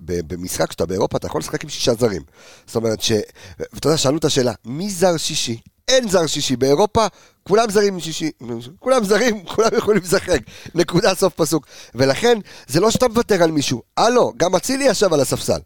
במשחק 0.00 0.72
שאתה 0.72 0.86
באירופה, 0.86 1.16
אתה 1.16 1.26
יכול 1.26 1.38
לשחק 1.38 1.64
עם 1.64 1.68
שישה 1.70 1.94
זרים. 1.94 2.22
זאת 2.66 2.76
אומרת 2.76 3.00
ש... 3.02 3.12
ואתה 3.58 3.86
יודע, 3.86 3.96
שאלו 3.96 4.18
את 4.18 4.24
השאלה, 4.24 4.52
מי 4.64 4.90
זר 4.90 5.16
שישי? 5.16 5.60
אין 5.88 6.08
זר 6.08 6.26
שישי. 6.26 6.56
באירופה, 6.56 7.06
כולם 7.42 7.70
זרים 7.70 8.00
שישי. 8.00 8.30
כולם 8.78 9.04
זרים, 9.04 9.44
כולם 9.54 9.68
יכולים 9.76 10.02
לשחק. 10.02 10.38
נקודה, 10.74 11.14
סוף 11.14 11.34
פסוק. 11.34 11.66
ולכן, 11.94 12.38
זה 12.66 12.80
לא 12.80 12.90
שאתה 12.90 13.08
מוותר 13.08 13.42
על 13.42 13.50
מישהו. 13.50 13.82
הלו, 13.96 14.32
גם 14.36 14.54
אצילי 14.56 14.84
ישב 14.84 15.12
על 15.12 15.20
הספסל. 15.20 15.60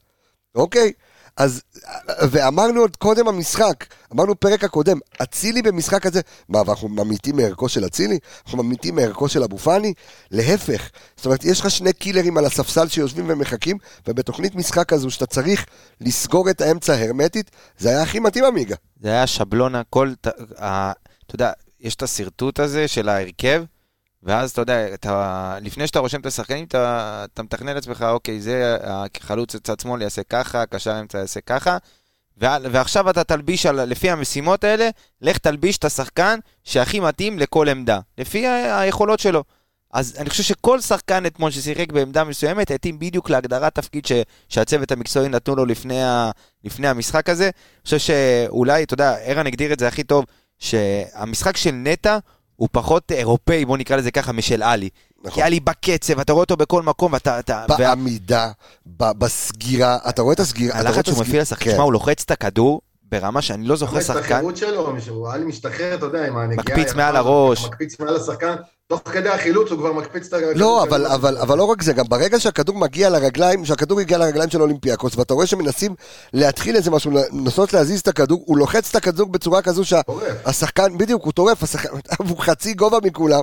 אוקיי? 0.54 0.92
אז, 1.36 1.62
ואמרנו 2.30 2.80
עוד 2.80 2.96
קודם 2.96 3.28
המשחק, 3.28 3.84
אמרנו 4.14 4.40
פרק 4.40 4.64
הקודם, 4.64 4.98
אצילי 5.22 5.62
במשחק 5.62 6.06
הזה, 6.06 6.20
מה, 6.48 6.62
ואנחנו 6.66 6.88
ממיתים 6.88 7.36
מערכו 7.36 7.68
של 7.68 7.86
אצילי? 7.86 8.18
אנחנו 8.46 8.62
ממיתים 8.62 8.94
מערכו 8.94 9.28
של 9.28 9.42
אבו 9.42 9.58
פאני? 9.58 9.94
להפך. 10.30 10.90
זאת 11.16 11.26
אומרת, 11.26 11.44
יש 11.44 11.60
לך 11.60 11.70
שני 11.70 11.92
קילרים 11.92 12.38
על 12.38 12.44
הספסל 12.44 12.88
שיושבים 12.88 13.24
ומחכים, 13.28 13.78
ובתוכנית 14.06 14.54
משחק 14.54 14.88
כזו 14.88 15.10
שאתה 15.10 15.26
צריך 15.26 15.66
לסגור 16.00 16.50
את 16.50 16.60
האמצע 16.60 16.94
הרמטית, 16.94 17.50
זה 17.78 17.88
היה 17.88 18.02
הכי 18.02 18.18
מתאים 18.18 18.44
עמיגה. 18.44 18.76
זה 19.00 19.08
היה 19.08 19.26
שבלונה, 19.26 19.82
כל... 19.90 20.12
אתה 20.52 21.34
יודע, 21.34 21.52
יש 21.80 21.94
את 21.94 22.02
השרטוט 22.02 22.60
הזה 22.60 22.88
של 22.88 23.08
ההרכב, 23.08 23.64
ואז 24.26 24.50
אתה 24.50 24.60
יודע, 24.60 24.94
אתה, 24.94 25.56
לפני 25.60 25.86
שאתה 25.86 25.98
רושם 25.98 26.20
את 26.20 26.26
השחקנים, 26.26 26.64
אתה, 26.64 27.24
אתה 27.32 27.42
מתכנן 27.42 27.74
לעצמך, 27.74 28.06
אוקיי, 28.08 28.40
זה 28.40 28.76
החלוץ 28.82 29.56
צד 29.56 29.80
שמאל 29.80 30.02
יעשה 30.02 30.22
ככה, 30.22 30.66
קשר 30.66 31.00
אמצע 31.00 31.18
יעשה 31.18 31.40
ככה, 31.40 31.76
ועל- 32.36 32.66
ועכשיו 32.70 33.10
אתה 33.10 33.24
תלביש 33.24 33.66
על, 33.66 33.84
לפי 33.84 34.10
המשימות 34.10 34.64
האלה, 34.64 34.88
לך 35.22 35.38
תלביש 35.38 35.78
את 35.78 35.84
השחקן 35.84 36.38
שהכי 36.64 37.00
מתאים 37.00 37.38
לכל 37.38 37.68
עמדה, 37.68 38.00
לפי 38.18 38.46
היכולות 38.46 39.20
שלו. 39.20 39.44
אז 39.92 40.16
אני 40.18 40.30
חושב 40.30 40.42
שכל 40.42 40.80
שחקן 40.80 41.26
אתמול 41.26 41.50
ששיחק 41.50 41.92
בעמדה 41.92 42.24
מסוימת, 42.24 42.70
התאים 42.70 42.98
בדיוק 42.98 43.30
להגדרת 43.30 43.74
תפקיד 43.74 44.06
ש, 44.06 44.12
שהצוות 44.48 44.92
המקצועי 44.92 45.28
נתנו 45.28 45.56
לו 45.56 45.66
לפני, 45.66 46.02
ה, 46.04 46.30
לפני 46.64 46.88
המשחק 46.88 47.28
הזה. 47.28 47.44
אני 47.44 47.52
חושב 47.84 47.98
שאולי, 47.98 48.82
אתה 48.82 48.94
יודע, 48.94 49.16
ערן 49.24 49.46
הגדיר 49.46 49.72
את 49.72 49.78
זה 49.78 49.88
הכי 49.88 50.04
טוב, 50.04 50.24
שהמשחק 50.58 51.56
של 51.56 51.70
נטע 51.70 52.18
הוא 52.56 52.68
פחות 52.72 53.12
אירופאי, 53.12 53.64
בוא 53.64 53.76
נקרא 53.76 53.96
לזה 53.96 54.10
ככה, 54.10 54.32
משל 54.32 54.62
עלי. 54.62 54.88
נכון. 55.20 55.30
כי 55.34 55.42
עלי 55.42 55.60
בקצב, 55.60 56.20
אתה 56.20 56.32
רואה 56.32 56.42
אותו 56.42 56.56
בכל 56.56 56.82
מקום, 56.82 57.12
ואתה... 57.12 57.38
אתה, 57.38 57.64
וה- 57.68 57.76
בעמידה, 57.76 58.50
ב- 58.86 59.12
בסגירה, 59.18 59.98
אתה 60.08 60.22
רואה 60.22 60.34
את 60.34 60.40
הסגירה, 60.40 60.78
הלחץ 60.78 61.06
שהוא 61.06 61.20
מפעיל 61.20 61.40
לשחקן, 61.40 61.64
כן. 61.64 61.70
תשמע, 61.72 61.84
הוא 61.84 61.92
לוחץ 61.92 62.22
את 62.22 62.30
הכדור 62.30 62.80
ברמה 63.10 63.42
שאני 63.42 63.64
לא 63.64 63.76
זוכר 63.76 64.00
שחקן. 64.00 64.34
החירות 64.34 64.56
שלו, 64.56 64.96
הוא 65.08 65.28
היה 65.28 65.36
לי 65.36 65.44
משתחרר, 65.44 65.94
אתה 65.94 66.06
יודע, 66.06 66.26
עם 66.26 66.36
הנגיעה. 66.36 66.62
מקפיץ 66.62 66.94
מעל 66.94 67.16
הראש. 67.16 67.66
מקפיץ 67.66 68.00
מעל 68.00 68.16
השחקן, 68.16 68.54
תוך 68.88 69.00
כדי 69.12 69.28
החילוץ 69.28 69.70
הוא 69.70 69.78
כבר 69.78 69.92
מקפיץ 69.92 70.26
את 70.26 70.32
הכדור. 70.32 70.52
לא, 70.54 70.82
אבל. 70.82 71.06
אבל, 71.06 71.38
אבל 71.38 71.58
לא 71.58 71.64
רק 71.64 71.82
זה, 71.82 71.92
גם 71.92 72.04
ברגע 72.08 72.40
שהכדור 72.40 72.78
מגיע 72.78 73.10
לרגליים, 73.10 73.64
שהכדור 73.64 74.00
הגיע 74.00 74.18
לרגליים 74.18 74.50
של 74.50 74.62
אולימפיאקוס, 74.62 75.16
ואתה 75.16 75.34
רואה 75.34 75.46
שמנסים 75.46 75.94
להתחיל 76.32 76.76
איזה 76.76 76.90
משהו, 76.90 77.10
לנסות 77.32 77.72
להזיז 77.72 78.00
את 78.00 78.08
הכדור, 78.08 78.42
הוא 78.46 78.58
לוחץ 78.58 78.90
את 78.90 78.96
הכדור 78.96 79.28
בצורה 79.28 79.62
כזו 79.62 79.82
טורף. 80.06 80.24
שהשחקן, 80.44 80.98
בדיוק, 80.98 81.24
הוא 81.24 81.32
טורף, 81.32 81.62
השחקן, 81.62 81.88
הוא 82.18 82.38
חצי 82.38 82.74
גובה 82.74 82.98
מכולם, 83.02 83.40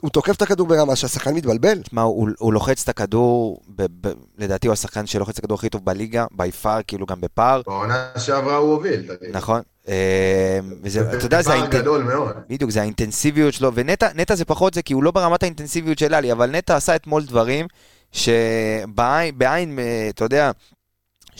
הוא 0.00 0.10
תוקף 0.10 0.36
את 0.36 0.42
הכדור 0.42 0.66
ברמה 0.66 0.96
שהשחקן 0.96 1.34
מתבלבל. 1.34 1.78
תשמע, 1.82 2.02
הוא, 2.02 2.28
הוא 2.38 2.52
לוחץ 2.52 2.82
את 2.82 2.88
הכדור, 2.88 3.60
ב, 3.76 3.86
ב, 4.00 4.12
לדעתי 4.38 4.66
הוא 4.66 4.72
השחקן 4.72 5.06
שלוחץ 5.06 5.32
את 5.32 5.38
הכדור 5.38 5.58
הכי 5.58 5.68
טוב 5.68 5.84
בליגה, 5.84 6.26
בי 6.30 6.52
פאר, 6.52 6.80
כאילו 6.86 7.06
גם 7.06 7.20
בפער, 7.20 7.62
בעונה 7.66 8.08
שעברה 8.18 8.56
הוא 8.56 8.72
הוביל, 8.72 9.02
תגיד. 9.02 9.36
נכון? 9.36 9.60
אה, 9.88 10.58
וזה, 10.82 11.12
אתה 11.12 11.26
יודע, 11.26 11.42
זה, 11.42 11.52
האינט... 11.52 11.70
גדול 11.70 12.02
מאוד. 12.02 12.36
בדיוק, 12.48 12.70
זה 12.70 12.80
האינטנסיביות 12.80 13.54
שלו, 13.54 13.74
ונטע 13.74 14.08
נטע 14.14 14.34
זה 14.34 14.44
פחות 14.44 14.74
זה, 14.74 14.82
כי 14.82 14.92
הוא 14.92 15.02
לא 15.02 15.10
ברמת 15.10 15.42
האינטנסיביות 15.42 15.98
של 15.98 16.14
עלי, 16.14 16.32
אבל 16.32 16.50
נטע 16.50 16.76
עשה 16.76 16.96
אתמול 16.96 17.24
דברים 17.24 17.66
שבעין, 18.12 19.38
בעין, 19.38 19.78
אה, 19.78 20.08
אתה 20.10 20.24
יודע, 20.24 20.50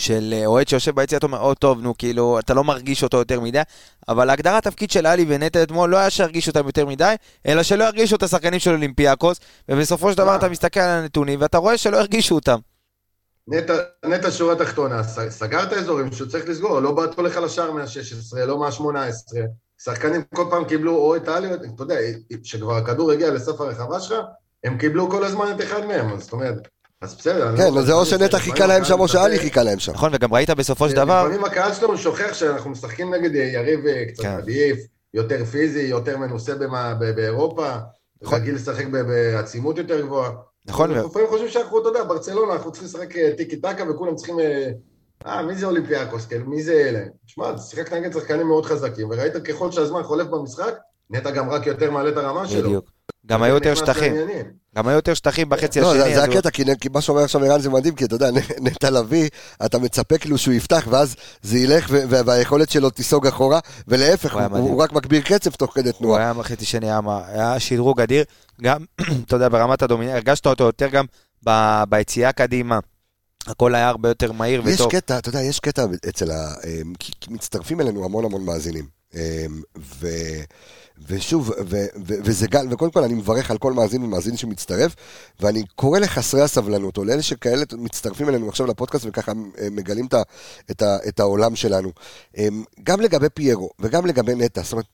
של 0.01 0.35
אה, 0.37 0.47
אוהד 0.47 0.69
שיושב 0.69 0.95
ביציע, 0.95 1.19
אתה 1.19 1.27
אומר, 1.27 1.41
או 1.41 1.55
טוב, 1.55 1.81
נו, 1.81 1.95
כאילו, 1.99 2.39
אתה 2.39 2.55
לא 2.55 2.65
מרגיש 2.65 3.03
אותו 3.03 3.17
יותר 3.17 3.41
מדי, 3.41 3.61
אבל 4.09 4.31
הגדרת 4.31 4.67
התפקיד 4.67 4.91
של 4.91 5.07
עלי 5.07 5.25
ונטע 5.29 5.63
אתמול 5.63 5.91
לא 5.91 5.97
היה 5.97 6.11
שירגישו 6.11 6.51
אותם 6.51 6.67
יותר 6.67 6.87
מדי, 6.87 7.15
אלא 7.47 7.63
שלא 7.63 7.85
ירגישו 7.85 8.17
את 8.17 8.23
השחקנים 8.23 8.61
של 8.61 8.71
אולימפיאקוס, 8.71 9.41
ובסופו 9.69 10.13
של 10.13 10.19
דבר 10.19 10.37
אתה 10.37 10.49
מסתכל 10.49 10.81
על 10.81 10.99
הנתונים, 10.99 11.41
ואתה 11.41 11.59
רואה 11.59 11.79
שלא 11.79 11.97
הרגישו 11.97 12.35
אותם. 12.35 12.59
נטע, 13.49 13.75
נטע 14.05 14.31
שורה 14.31 14.57
תחתונה, 14.57 15.03
סגר 15.29 15.63
את 15.63 15.73
האזורים 15.73 16.13
שהוא 16.13 16.29
צריך 16.29 16.49
לסגור, 16.49 16.81
לא 16.81 16.93
בעטו 16.93 17.23
לך 17.23 17.37
לשער 17.37 17.73
מה-16, 17.73 18.39
לא 18.47 18.59
מה-18. 18.59 19.37
שחקנים 19.85 20.23
כל 20.35 20.45
פעם 20.51 20.65
קיבלו 20.65 20.97
או 20.97 21.17
את 21.17 21.29
העלי, 21.29 21.55
אתה 21.55 21.83
יודע, 21.83 21.95
כשכבר 22.43 22.77
הכדור 22.77 23.11
הגיע 23.11 23.31
לסוף 23.31 23.61
הרחבה 23.61 24.01
שלך, 24.01 24.19
הם 24.65 24.79
קיבלו 24.79 25.11
כל 25.11 25.25
הזמן 25.25 25.55
את 25.57 25.61
אחד 25.61 25.85
מהם, 25.87 26.21
זאת 26.21 26.33
אומרת, 26.33 26.69
אז 27.03 27.15
בסדר. 27.15 27.57
כן, 27.57 27.75
לא- 27.75 27.81
אז 27.81 27.87
זה 27.87 27.93
או 27.93 28.07
שנטע 28.07 28.39
חיכה 28.39 28.67
להם 28.67 28.85
שם, 28.85 29.01
או 29.01 29.09
שאלי 29.09 29.39
חיכה 29.39 29.63
להם 29.63 29.79
שם. 29.79 29.93
נכון, 29.93 30.11
וגם 30.15 30.35
ראית 30.35 30.51
בסופו 30.51 30.89
של 30.89 30.97
דבר, 30.97 31.25
לפעמים 31.25 31.45
הקהל 31.45 31.75
שלנו 31.75 31.99
שוכח 31.99 32.33
שאנחנו 32.35 32.71
משחקים 32.71 33.15
נגד 33.15 33.35
יריב 33.35 33.87
אה, 33.87 34.05
קצת 34.09 34.23
כן. 34.23 34.29
עדיף, 34.31 34.79
יותר 35.15 35.45
פיזי, 35.45 35.81
יותר 35.83 36.17
מנוסה 36.19 36.55
באירופה, 37.17 37.71
נכון. 38.23 38.39
רגיל 38.39 38.55
לשחק 38.55 38.87
ב- 38.87 38.97
בעצימות 39.03 39.79
יותר 39.79 40.01
גבוהה. 40.01 40.31
נכון, 40.67 40.91
לפעמים 40.91 41.29
חושבים 41.29 41.49
שאנחנו, 41.49 41.81
אתה 41.81 41.89
יודע, 41.89 42.05
ברצלונה, 42.05 42.53
אנחנו 42.53 42.73
צריכים 42.73 42.89
לשחק 42.89 43.17
אה, 43.17 43.31
טיקי 43.37 43.57
טקה 43.57 43.91
וכולם 43.91 44.17
צריכים... 44.17 44.41
אה, 44.41 44.71
אה, 45.27 45.43
מי 45.43 45.55
זה 45.55 45.67
אולימפיאקוס? 45.67 46.27
כאילו, 46.27 46.47
מי 46.47 46.63
זה 46.63 46.73
אלה? 46.73 47.01
תשמע, 47.27 47.59
שיחקת 47.59 47.93
נגד 47.93 48.13
שחקנים 48.13 48.47
מאוד 48.47 48.67
חזקים, 48.67 49.11
וראית 49.11 49.37
ככל 49.37 49.73
שהזמן 49.73 50.03
חולף 50.03 50.27
במשחק, 50.27 50.75
נטע 51.11 51.31
גם 51.31 51.51
רק 51.51 51.67
יותר 51.67 51.91
מעלה 51.91 52.09
את 52.09 52.17
הרמה 52.17 52.49
שלו. 52.49 52.69
בדיוק. 52.69 52.91
גם 53.27 53.43
היו 53.43 53.55
יותר 53.55 53.75
שטחים. 53.75 54.15
גם 54.77 54.89
היו 54.89 54.97
יותר 54.97 55.15
שטחים 55.15 55.49
בחצי 55.49 55.81
לא, 55.81 55.91
השני. 55.95 56.05
זה- 56.05 56.15
זה 56.21 56.25
הוא- 56.27 56.35
הקטע, 56.35 56.51
כי 56.51 56.89
מה 56.93 57.01
שאומר 57.01 57.23
עכשיו 57.23 57.45
ערן 57.45 57.61
זה 57.61 57.71
מדהים, 57.71 57.95
כי 57.95 58.05
אתה 58.05 58.15
יודע, 58.15 58.31
נ- 58.31 58.65
נטע 58.67 58.91
לביא, 58.91 59.29
אתה 59.65 59.79
מצפה 59.79 60.19
כאילו 60.19 60.39
שהוא 60.39 60.55
יפתח, 60.55 60.87
ואז 60.91 61.15
זה 61.43 61.59
ילך, 61.59 61.87
ו- 61.91 62.03
ו- 62.09 62.27
והיכולת 62.27 62.71
שלו 62.71 62.91
תיסוג 62.91 63.27
אחורה, 63.27 63.59
ולהפך, 63.89 64.33
הוא 64.35 64.43
הוא. 64.43 64.59
הוא 64.59 64.83
רק 64.83 64.93
מגביר 64.93 65.23
קצב 65.23 65.51
תוך 65.51 65.75
כדי 65.75 65.89
הוא 65.89 65.99
תנועה. 65.99 66.21
היה 66.23 66.35
בחצי 66.35 66.65
שני, 66.65 66.89
היה 67.29 67.61
שדרוג 67.61 68.01
אדיר. 68.01 68.25
גם, 68.63 68.85
אתה 69.27 69.37
יודע, 69.37 69.49
ברמת 69.49 69.83
הדומיניה, 69.83 70.15
הרגשת 70.15 70.47
אותו 70.47 70.65
יותר 70.65 70.89
גם 70.89 71.05
ב- 71.47 71.83
ביציאה 71.89 72.33
קדימה. 72.33 72.79
הכל 73.47 73.75
היה 73.75 73.89
הרבה 73.89 74.09
יותר 74.09 74.33
מהיר 74.33 74.63
יש 74.69 74.75
וטוב. 74.81 74.91
קטע, 74.93 75.19
אתה 75.19 75.29
יודע, 75.29 75.41
יש 75.43 75.61
קטע 75.61 75.85
אצל 76.09 76.31
ה... 76.31 76.51
כי 76.99 77.13
מצטרפים 77.29 77.81
אלינו 77.81 78.05
המון 78.05 78.25
המון 78.25 78.45
מאזינים. 78.45 79.00
אמ, 79.15 79.63
ו... 79.79 80.09
ושוב, 81.09 81.51
ו, 81.51 81.77
ו, 82.07 82.15
וזה 82.25 82.47
גל, 82.47 82.67
וקודם 82.71 82.91
כל 82.91 83.05
אני 83.05 83.15
מברך 83.15 83.51
על 83.51 83.59
כל 83.59 83.73
מאזין 83.73 84.03
ומאזין 84.03 84.37
שמצטרף, 84.37 84.95
ואני 85.41 85.63
קורא 85.77 85.99
לחסרי 85.99 86.43
הסבלנות, 86.43 86.97
או 86.97 87.05
לאלה 87.05 87.23
שכאלה 87.23 87.65
מצטרפים 87.79 88.29
אלינו 88.29 88.49
עכשיו 88.49 88.67
לפודקאסט 88.67 89.05
וככה 89.09 89.33
אה, 89.59 89.69
מגלים 89.71 90.07
את, 90.07 90.15
את, 90.71 90.83
את 91.09 91.21
העולם 91.21 91.57
שלנו. 91.57 91.93
אמ, 92.39 92.65
גם 92.83 93.01
לגבי 93.01 93.29
פיירו 93.35 93.71
וגם 93.79 94.07
לגבי 94.07 94.35
נטע, 94.35 94.63
זאת 94.63 94.73
אומרת, 94.73 94.87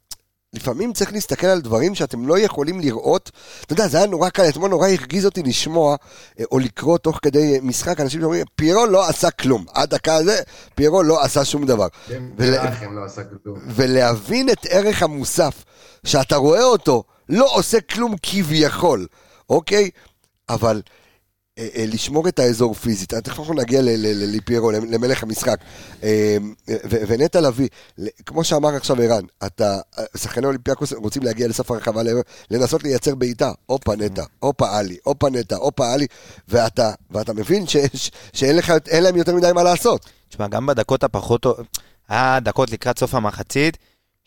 לפעמים 0.53 0.93
צריך 0.93 1.13
להסתכל 1.13 1.47
על 1.47 1.61
דברים 1.61 1.95
שאתם 1.95 2.29
לא 2.29 2.39
יכולים 2.39 2.81
לראות. 2.81 3.31
אתה 3.65 3.73
יודע, 3.73 3.89
זה 3.89 3.97
היה 3.97 4.07
נורא 4.07 4.29
קל, 4.29 4.49
אתמול 4.49 4.71
נורא 4.71 4.89
הרגיז 4.89 5.25
אותי 5.27 5.43
לשמוע 5.43 5.97
אה, 6.41 6.45
או 6.53 6.59
לקרוא 6.59 6.99
תוך 6.99 7.19
כדי 7.23 7.59
משחק, 7.63 8.01
אנשים 8.01 8.21
שאומרים, 8.21 8.45
פיירו 8.57 8.87
לא 8.87 9.09
עשה 9.09 9.31
כלום. 9.31 9.65
עד 9.75 9.91
דקה 9.91 10.15
הזה, 10.15 10.41
פיירו 10.75 11.03
לא 11.03 11.23
עשה 11.23 11.45
שום 11.45 11.67
דבר. 11.67 11.87
ול- 12.09 12.17
במלאכים 12.37 12.97
לא 12.97 13.05
עשה 13.05 13.23
כלום. 13.43 13.59
ולהבין 13.75 14.51
את 14.51 14.67
ערך 14.71 15.03
המוסף, 15.03 15.65
שאתה 16.07 16.37
רואה 16.37 16.65
אותו, 16.65 17.05
לא 17.29 17.49
עושה 17.55 17.81
כלום 17.81 18.15
כביכול, 18.23 19.07
אוקיי? 19.51 19.91
אבל 20.49 20.77
אה, 20.77 20.93
אה, 20.93 21.06
לשמור 21.77 22.29
את 22.29 22.39
האזור 22.39 22.75
פיזית, 22.75 23.15
אה, 23.15 23.21
תכף 23.21 23.39
אנחנו 23.39 23.55
נגיע 23.55 23.83
ל- 23.83 23.85
ל- 23.85 24.07
ל- 24.07 24.37
לפיירו, 24.37 24.71
למלך 24.71 25.23
המשחק. 25.23 25.57
אה, 26.03 26.37
ונטע 26.89 27.41
לביא, 27.41 27.69
כמו 28.27 28.45
שאמר 28.45 28.69
עכשיו 28.69 29.03
ערן, 29.03 29.25
אתה, 29.47 29.77
אה, 29.99 30.05
שחקני 30.17 30.47
אולימפיאקוס 30.47 30.93
רוצים 30.93 31.23
להגיע 31.23 31.49
לסף 31.49 31.71
הרחבה, 31.71 32.03
לנסות 32.51 32.83
לייצר 32.85 33.15
בעיטה, 33.15 33.53
הופה 33.67 33.97
נטע, 33.97 34.23
הופה 34.39 34.79
עלי, 34.79 34.97
הופה 35.03 35.31
נטע, 35.31 35.57
הופה 35.57 35.93
עלי, 35.93 36.07
ואתה, 36.49 36.93
מבין 37.35 37.65
שאין 38.33 38.57
להם 39.03 39.17
יותר 39.17 39.35
מדי 39.35 39.53
מה 39.55 39.63
לעשות. 39.63 40.07
תשמע, 40.29 40.49
גם 40.49 40.67
בדקות 40.67 41.05
הפחות... 41.05 41.47
היה 42.09 42.41
דקות 42.41 42.71
לקראת 42.71 42.99
סוף 42.99 43.15
המחצית, 43.15 43.77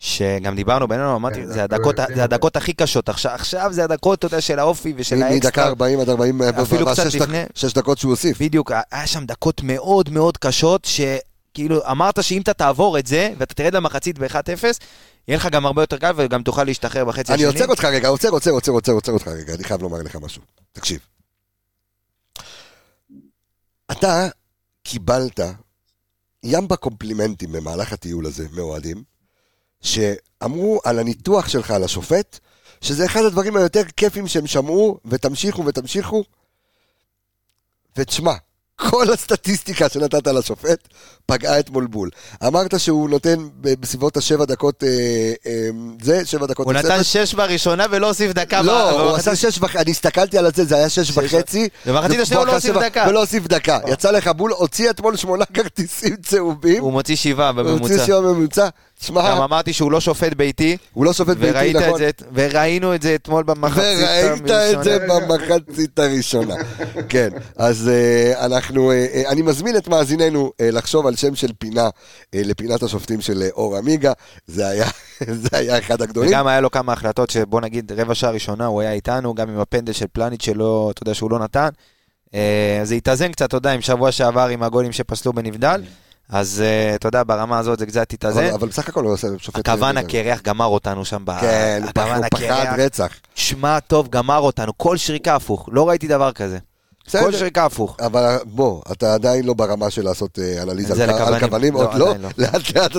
שגם 0.00 0.56
דיברנו 0.56 0.88
בינינו, 0.88 1.16
אמרתי, 1.16 1.34
כן, 1.40 1.46
זה 1.52 1.64
הדקות, 1.64 1.98
אפילו 2.00 2.16
זה 2.16 2.24
הדקות 2.24 2.56
הכי 2.56 2.72
קשות. 2.72 3.08
עכשיו, 3.08 3.32
עכשיו 3.32 3.72
זה 3.72 3.84
הדקות, 3.84 4.18
אתה 4.18 4.26
יודע, 4.26 4.40
של 4.40 4.58
האופי 4.58 4.92
ושל 4.96 5.16
מ- 5.16 5.18
מדקה 5.18 5.34
האקסטרה. 5.34 5.66
40 5.66 6.00
עד 6.00 6.08
40, 6.08 6.42
אפילו 6.42 6.86
קצת 6.86 7.06
לפני. 7.14 7.42
שש 7.54 7.72
דקות 7.72 7.98
שהוא 7.98 8.10
הוסיף. 8.10 8.40
בדיוק, 8.42 8.72
היה 8.92 9.06
שם 9.06 9.26
דקות 9.26 9.60
מאוד 9.62 10.10
מאוד 10.10 10.36
קשות, 10.36 10.84
שכאילו 10.84 11.90
אמרת 11.90 12.24
שאם 12.24 12.42
אתה 12.42 12.52
תעבור 12.54 12.98
את 12.98 13.06
זה, 13.06 13.32
ואתה 13.38 13.54
תרד 13.54 13.74
למחצית 13.74 14.18
ב-1-0, 14.18 14.64
יהיה 15.28 15.36
לך 15.38 15.46
גם 15.52 15.66
הרבה 15.66 15.82
יותר 15.82 15.98
קל 15.98 16.12
וגם 16.16 16.42
תוכל 16.42 16.64
להשתחרר 16.64 17.04
בחצי 17.04 17.32
אני 17.32 17.44
השני. 17.44 17.60
עוצר 17.60 17.70
אותך 17.70 17.84
רגע, 17.84 18.08
עוצר, 18.08 18.28
עוצר, 18.28 18.50
עוצר, 18.50 18.72
עוצר, 18.72 18.92
עוצר 18.92 19.12
אותך 19.12 19.28
רגע, 19.28 19.54
אני 19.54 19.64
חייב 19.64 19.82
לומר 19.82 20.02
לך 20.02 20.16
משהו. 20.16 20.42
תקשיב. 20.72 21.00
אתה 23.92 24.28
קיבלת 24.82 25.40
ים 26.44 26.68
בקומפלימנטים 26.68 27.52
במהלך 27.52 27.92
הטיול 27.92 28.26
הזה 28.26 28.46
מאוהדים, 28.52 29.09
שאמרו 29.82 30.80
על 30.84 30.98
הניתוח 30.98 31.48
שלך 31.48 31.70
על 31.70 31.84
השופט, 31.84 32.38
שזה 32.80 33.04
אחד 33.06 33.24
הדברים 33.24 33.56
היותר 33.56 33.82
כיפים 33.96 34.28
שהם 34.28 34.46
שמעו, 34.46 34.98
ותמשיכו 35.04 35.64
ותמשיכו. 35.66 36.24
ותשמע, 37.96 38.32
כל 38.76 39.12
הסטטיסטיקה 39.12 39.88
שנתת 39.88 40.26
לשופט 40.26 40.88
פגעה 41.26 41.58
אתמול 41.58 41.86
בול. 41.86 42.10
אמרת 42.46 42.80
שהוא 42.80 43.10
נותן 43.10 43.48
בסביבות 43.60 44.16
השבע 44.16 44.44
דקות, 44.44 44.84
אה, 44.84 44.88
אה, 45.46 45.68
זה, 46.02 46.26
שבע 46.26 46.46
דקות 46.46 46.66
הוא 46.66 46.72
נתן. 46.72 47.02
שש 47.02 47.34
בראשונה 47.34 47.86
ולא 47.90 48.06
הוסיף 48.06 48.32
דקה. 48.32 48.62
לא, 48.62 48.90
ב- 48.90 49.00
הוא. 49.00 49.16
עשה 49.16 49.36
שש 49.36 49.58
וחצי, 49.58 49.78
אני 49.78 49.90
הסתכלתי 49.90 50.38
על 50.38 50.46
זה, 50.54 50.64
זה 50.64 50.76
היה 50.76 50.88
שש 50.88 51.16
וחצי. 51.16 51.68
במחצית 51.86 52.20
השנייה 52.20 52.40
הוא 52.40 52.46
לא 52.46 52.54
הוסיף 52.54 52.76
דקה. 52.76 53.04
ולא 53.08 53.20
הוסיף 53.20 53.46
דקה. 53.46 53.78
יצא 53.88 54.10
לך 54.10 54.28
בול, 54.28 54.52
הוציא 54.52 54.90
אתמול 54.90 55.16
שמונה 55.16 55.44
כרטיסים 55.54 56.16
צהובים. 56.16 56.82
הוא 56.82 56.92
מוציא 56.92 57.16
שבעה 57.16 57.50
הוא 57.50 57.70
הוציא 57.70 58.14
בממוצע. 58.14 58.68
בממוצע. 59.08 59.28
גם 59.28 59.34
שמע, 59.34 59.44
אמרתי 59.44 59.72
שהוא 59.72 59.92
לא 59.92 60.00
שופט 60.00 60.34
ביתי, 60.34 60.76
הוא 60.92 61.04
לא 61.04 61.12
שופט 61.12 61.36
ביתי, 61.36 61.52
וראית 61.52 61.76
את 61.76 61.82
נכון. 61.82 61.98
זה, 61.98 62.10
וראינו 62.34 62.94
את 62.94 63.02
זה 63.02 63.14
אתמול 63.14 63.42
במחצית 63.42 63.82
וראית 63.84 64.78
את 64.78 64.84
זה 64.84 64.98
במחצית 64.98 65.98
הראשונה. 65.98 66.54
כן, 67.08 67.28
אז 67.56 67.88
אה, 67.88 68.46
אנחנו, 68.46 68.90
אה, 68.90 69.06
אה, 69.14 69.30
אני 69.30 69.42
מזמין 69.42 69.76
את 69.76 69.88
מאזיננו 69.88 70.52
אה, 70.60 70.70
לחשוב 70.70 71.06
על 71.06 71.16
שם 71.16 71.34
של 71.34 71.52
פינה 71.58 71.88
אה, 72.34 72.42
לפינת 72.44 72.82
השופטים 72.82 73.20
של 73.20 73.42
אור 73.52 73.76
עמיגה. 73.76 74.12
זה 74.46 74.68
היה 74.68 74.86
זה 75.42 75.48
היה 75.52 75.78
אחד 75.78 76.02
הגדולים. 76.02 76.30
וגם 76.30 76.46
היה 76.46 76.60
לו 76.60 76.70
כמה 76.70 76.92
החלטות 76.92 77.30
שבוא 77.30 77.60
נגיד 77.60 77.92
רבע 77.92 78.14
שעה 78.14 78.30
ראשונה 78.30 78.66
הוא 78.66 78.80
היה 78.80 78.92
איתנו, 78.92 79.34
גם 79.34 79.48
עם 79.48 79.58
הפנדל 79.58 79.92
של 79.92 80.06
פלניץ' 80.12 80.44
שלא, 80.44 80.90
אתה 80.94 81.02
יודע 81.02 81.14
שהוא 81.14 81.30
לא 81.30 81.38
נתן. 81.38 81.68
אה, 82.34 82.80
זה 82.82 82.94
התאזן 82.94 83.32
קצת, 83.32 83.48
אתה 83.48 83.56
יודע, 83.56 83.72
עם 83.72 83.80
שבוע 83.80 84.12
שעבר 84.12 84.46
עם 84.46 84.62
הגולים 84.62 84.92
שפסלו 84.92 85.32
בנבדל. 85.32 85.82
אז 86.30 86.62
אה, 86.64 86.94
אתה 86.94 87.08
יודע, 87.08 87.22
ברמה 87.26 87.58
הזאת 87.58 87.78
זה 87.78 87.86
קצת 87.86 88.12
התאזן. 88.12 88.44
אבל 88.44 88.54
אבל 88.54 88.68
בסך 88.68 88.88
הכל 88.88 89.04
הוא 89.04 89.12
עושה 89.12 89.28
שופט... 89.38 89.68
הכוון 89.68 89.96
הקרח 89.96 90.40
גמר 90.42 90.66
אותנו 90.66 91.04
שם. 91.04 91.24
כן, 91.40 91.80
הוא 91.82 91.90
פחד 91.94 92.78
רצח. 92.78 93.12
שמע 93.34 93.80
טוב, 93.80 94.08
גמר 94.08 94.38
אותנו. 94.38 94.78
כל 94.78 94.96
שריקה 94.96 95.34
הפוך. 95.34 95.68
לא 95.72 95.88
ראיתי 95.88 96.08
דבר 96.08 96.32
כזה. 96.32 96.58
בסדר. 97.06 97.22
כל 97.22 97.32
שריקה 97.32 97.64
הפוך. 97.64 97.96
אבל 98.00 98.36
בוא, 98.44 98.82
אתה 98.92 99.14
עדיין 99.14 99.44
לא 99.44 99.54
ברמה 99.54 99.90
של 99.90 100.04
לעשות 100.04 100.38
אה, 100.38 100.62
אנליזה 100.62 100.94
זה 100.94 101.04
על. 101.04 101.40
כוונים, 101.40 101.74
לא, 101.74 101.78
עוד 101.78 101.94
לא. 101.94 102.14
לא. 102.20 102.28
לאט 102.38 102.76
לאט 102.76 102.92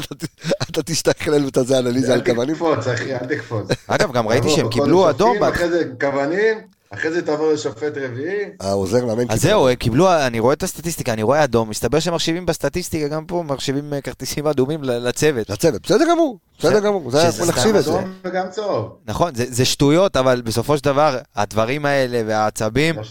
אתה 0.72 0.84
תשתכלל 0.84 1.46
ותעשה 1.46 1.80
אנליזה 1.80 2.14
על 2.14 2.20
אל 2.20 2.26
כוונים. 2.26 2.56
תקפוץ, 2.56 2.88
אחי, 2.88 3.16
אל 3.16 3.26
תקפוץ. 3.36 3.68
אגב, 3.88 4.12
גם 4.12 4.28
ראיתי 4.30 4.50
שהם 4.50 4.70
קיבלו 4.70 5.10
אדום. 5.10 5.44
אחרי 5.44 5.70
זה 5.70 5.84
כוונים, 6.02 6.58
אחרי 6.94 7.12
זה 7.12 7.22
תעבור 7.26 7.52
לשופט 7.54 7.98
רביעי. 7.98 8.46
העוזר 8.60 9.06
מאמן 9.06 9.24
אז 9.30 9.42
זהו, 9.42 9.68
הם 9.68 9.76
קיבלו, 9.76 10.12
אני 10.14 10.40
רואה 10.40 10.54
את 10.54 10.64
הסטטיסטיקה, 10.64 11.14
אני 11.14 11.24
רואה 11.24 11.44
אדום, 11.44 11.70
מסתבר 11.70 12.00
שמחשיבים 12.00 12.46
בסטטיסטיקה, 12.46 13.08
גם 13.08 13.26
פה 13.26 13.44
מחשיבים 13.48 13.94
אה, 13.94 14.02
כרטיסים 14.02 14.48
אדומים 14.48 14.84
ל- 14.84 15.08
לצוות. 15.08 15.50
לצוות, 15.50 15.82
בסדר 15.82 16.06
גמור, 16.12 16.38
בסדר 16.60 16.80
גמור, 16.80 17.12
זה 17.12 17.18
יכול 17.22 17.48
להחשיב 17.48 17.76
את 17.76 17.84
זה. 17.84 17.92
אדום 17.92 18.14
וגם 18.24 18.46
צהוב. 18.50 18.96
נכון, 19.06 19.36
זה, 19.36 19.46
זה 19.50 19.66
שטויות, 19.66 20.18
אבל 20.18 20.42
בסופו 20.42 20.78
של 20.78 20.84
דבר, 20.84 21.18
הדברים 21.36 21.86
האלה 21.86 22.22
והעצבים, 22.28 22.96
לא. 22.96 23.04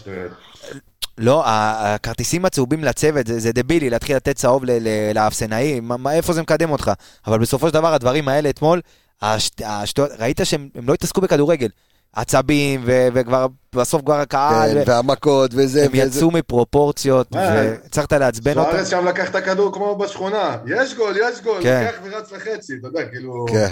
לא, 1.17 1.43
הכרטיסים 1.45 2.45
הצהובים 2.45 2.83
לצוות, 2.83 3.27
זה, 3.27 3.39
זה 3.39 3.51
דבילי 3.53 3.89
להתחיל 3.89 4.15
לתת 4.15 4.35
צהוב 4.35 4.65
ל- 4.65 4.71
ל- 4.71 5.11
לאפסנאי, 5.15 5.81
איפה 6.11 6.33
זה 6.33 6.41
מקדם 6.41 6.71
אותך? 6.71 6.91
אבל 7.27 7.39
בסופו 7.39 7.67
של 7.67 7.73
דבר, 7.73 7.93
הדברים 7.93 8.27
האלה 8.27 8.49
אתמול, 8.49 8.81
השט, 9.21 9.61
השטויות, 9.65 10.11
ראית 10.19 10.39
שהם 10.43 10.69
הם 10.75 10.87
לא 10.87 10.93
התעסקו 10.93 11.21
בכדורגל. 11.21 11.67
עצבים, 12.13 12.81
ו, 12.85 13.07
וכבר, 13.13 13.47
בסוף 13.75 14.01
כבר 14.01 14.19
הקהל, 14.19 14.83
כן, 14.85 14.91
והמכות 14.91 15.51
וזה. 15.53 15.83
הם 15.85 15.91
וזה. 15.93 15.97
יצאו 15.97 16.31
מפרופורציות, 16.31 17.31
מה? 17.35 17.39
והצלחת 17.39 18.13
לעצבן 18.13 18.57
אותם. 18.57 18.71
סוארץ 18.71 18.89
שם 18.89 19.05
לקח 19.07 19.29
את 19.29 19.35
הכדור 19.35 19.73
כמו 19.73 19.95
בשכונה. 19.95 20.57
יש 20.67 20.95
גול, 20.95 21.17
יש 21.17 21.41
גול. 21.41 21.63
כן. 21.63 21.85
לקח 21.87 21.97
ורץ 22.03 22.31
לחצי, 22.31 22.73
אתה 22.79 22.87
יודע, 22.87 23.05
כאילו... 23.09 23.45
כן. 23.49 23.67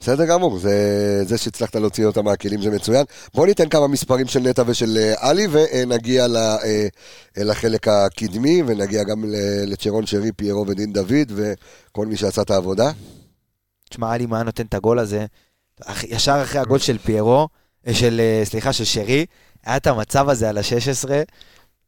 בסדר 0.00 0.24
גמור, 0.24 0.58
זה, 0.58 0.74
זה 1.24 1.38
שהצלחת 1.38 1.76
להוציא 1.76 2.06
אותם 2.06 2.24
מהכלים 2.24 2.62
זה 2.62 2.70
מצוין. 2.70 3.04
בואו 3.34 3.46
ניתן 3.46 3.68
כמה 3.68 3.86
מספרים 3.86 4.26
של 4.26 4.40
נטע 4.40 4.62
ושל 4.66 4.98
אה, 4.98 5.14
עלי 5.28 5.46
ונגיע 5.50 6.26
ל, 6.26 6.36
אה, 6.36 6.86
לחלק 7.36 7.88
הקדמי 7.88 8.62
ונגיע 8.66 9.02
גם 9.04 9.24
ל- 9.24 9.72
לצ'רון 9.72 10.06
שרי, 10.06 10.32
פיירו 10.32 10.66
ודין 10.66 10.92
דוד 10.92 11.32
וכל 11.36 12.06
מי 12.06 12.16
שעשה 12.16 12.42
את 12.42 12.50
העבודה. 12.50 12.90
תשמע, 13.90 14.12
עלי 14.14 14.26
מה 14.26 14.42
נותן 14.42 14.66
את 14.66 14.74
הגול 14.74 14.98
הזה, 14.98 15.26
ישר 16.04 16.40
אחרי 16.42 16.60
הגול 16.60 16.78
של 16.78 16.98
פיירו, 16.98 17.40
אה, 17.40 17.46
של, 17.92 18.20
אה, 18.20 18.40
סליחה, 18.44 18.72
של 18.72 18.84
שרי, 18.84 19.26
היה 19.64 19.76
את 19.76 19.86
המצב 19.86 20.28
הזה 20.28 20.48
על 20.48 20.58
ה-16, 20.58 21.08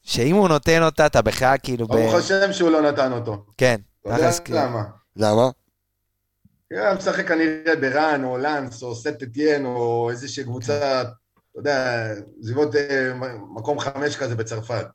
שאם 0.03 0.37
הוא 0.37 0.49
נותן 0.49 0.83
אותה, 0.83 1.07
אתה 1.07 1.23
בכלל 1.23 1.57
כאילו 1.63 1.87
ב... 1.87 1.93
ברוך 1.93 2.15
השם 2.15 2.53
שהוא 2.53 2.71
לא 2.71 2.81
נתן 2.83 3.13
אותו. 3.13 3.45
כן, 3.57 3.77
אתה 4.03 4.11
יודע. 4.11 4.31
למה? 4.49 4.83
למה? 5.17 5.43
הוא 5.43 6.79
היה 6.79 6.95
משחק 6.95 7.29
כנראה 7.29 7.77
ברן, 7.81 8.25
או 8.25 8.39
לאנס, 8.39 8.83
או 8.83 8.95
סט 8.95 9.23
אתיין, 9.23 9.67
או 9.67 10.11
איזושהי 10.11 10.45
קבוצה, 10.45 11.03
אתה 11.03 11.11
יודע, 11.57 12.09
סביבות 12.43 12.77
אה, 12.77 13.13
מקום 13.55 13.79
חמש 13.79 14.17
כזה 14.17 14.37
בצרפת. 14.37 14.87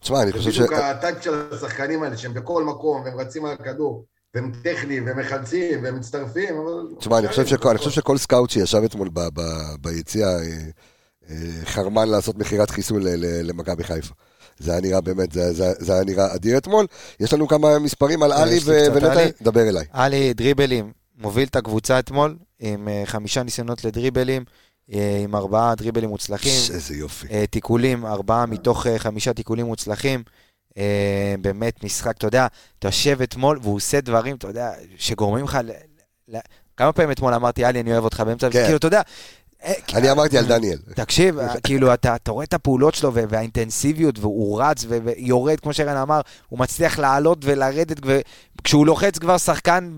תשמע, 0.00 0.22
אני 0.22 0.32
חושב 0.32 0.50
ש... 0.50 0.58
בדיוק 0.58 0.72
ה 0.72 0.82
type 0.82 1.22
של 1.22 1.52
השחקנים 1.52 2.02
האלה, 2.02 2.16
שהם 2.16 2.34
בכל 2.34 2.64
מקום, 2.64 3.02
והם 3.04 3.20
רצים 3.20 3.44
על 3.44 3.52
הכדור, 3.52 4.04
והם 4.34 4.52
טכניים, 4.62 5.06
והם 5.06 5.18
מחלצים, 5.18 5.84
והם 5.84 5.96
מצטרפים, 5.96 6.56
אבל... 6.58 6.94
תשמע, 6.98 7.18
אני 7.18 7.28
חושב 7.28 7.46
שכל- 7.46 7.68
אני 7.68 7.78
חושב 7.78 7.90
שכל 7.90 8.18
סקאוט 8.18 8.50
שישב 8.50 8.82
אתמול 8.84 9.08
ב- 9.12 9.28
ב- 9.40 9.74
ביציע 9.80 10.26
אה, 10.26 10.42
אה, 11.30 11.36
חרמן 11.64 12.08
לעשות 12.08 12.38
מכירת 12.38 12.70
חיסול 12.70 13.02
ל- 13.04 13.08
ל- 13.08 13.46
למכבי 13.50 13.84
חיפה. 13.84 14.14
זה 14.58 14.72
היה 14.72 14.80
נראה 14.80 15.00
באמת, 15.00 15.32
זה, 15.32 15.52
זה, 15.52 15.72
זה 15.78 15.92
היה 15.94 16.04
נראה 16.04 16.34
אדיר 16.34 16.56
אתמול. 16.58 16.86
יש 17.20 17.32
לנו 17.32 17.48
כמה 17.48 17.78
מספרים 17.78 18.22
על 18.22 18.32
עלי 18.32 18.54
יש 18.54 18.68
לי 18.68 18.74
ו- 18.74 18.80
קצת 18.84 18.92
ונטע, 18.96 19.12
עלי. 19.20 19.30
דבר 19.42 19.68
אליי. 19.68 19.84
עלי 19.92 20.34
דריבלים, 20.34 20.92
מוביל 21.18 21.48
את 21.48 21.56
הקבוצה 21.56 21.98
אתמול, 21.98 22.36
עם 22.60 22.88
אה, 22.88 23.02
חמישה 23.06 23.42
ניסיונות 23.42 23.84
לדריבלים, 23.84 24.44
אה, 24.92 25.20
עם 25.24 25.36
ארבעה 25.36 25.74
דריבלים 25.74 26.08
מוצלחים. 26.10 26.74
איזה 26.74 26.94
יופי. 26.96 27.26
אה, 27.30 27.44
תיקולים, 27.46 28.06
ארבעה 28.06 28.46
מתוך 28.46 28.86
אה, 28.86 28.98
חמישה 28.98 29.32
תיקולים 29.32 29.66
מוצלחים. 29.66 30.22
אה, 30.78 31.34
באמת 31.40 31.84
משחק, 31.84 32.16
אתה 32.16 32.26
יודע, 32.26 32.46
אתה 32.78 32.88
יושב 32.88 33.22
אתמול 33.22 33.58
והוא 33.62 33.76
עושה 33.76 34.00
דברים, 34.00 34.36
אתה 34.36 34.48
יודע, 34.48 34.70
שגורמים 34.96 35.44
לך... 35.44 35.58
כמה 36.76 36.92
פעמים 36.92 37.10
אתמול 37.10 37.34
אמרתי, 37.34 37.64
עלי, 37.64 37.80
אני 37.80 37.92
אוהב 37.92 38.04
אותך 38.04 38.20
באמצע, 38.20 38.50
כן. 38.50 38.64
כאילו, 38.64 38.76
אתה 38.76 38.86
יודע... 38.86 39.02
אה, 39.64 39.72
אני 39.94 40.10
אמרתי 40.10 40.38
על 40.38 40.46
דניאל. 40.46 40.78
תקשיב, 40.94 41.38
כאילו, 41.62 41.94
אתה, 41.94 42.16
רואה 42.28 42.44
את 42.44 42.54
הפעולות 42.54 42.94
שלו 42.94 43.14
וה- 43.14 43.22
והאינטנסיביות, 43.28 44.18
והוא 44.18 44.62
רץ 44.62 44.86
ויורד, 44.88 45.60
כמו 45.60 45.72
שרן 45.72 45.96
אמר, 45.96 46.20
הוא 46.48 46.58
מצליח 46.58 46.98
לעלות 46.98 47.38
ולרדת, 47.42 48.00
וכשהוא 48.58 48.86
לוחץ 48.86 49.18
כבר 49.18 49.38
שחקן, 49.38 49.90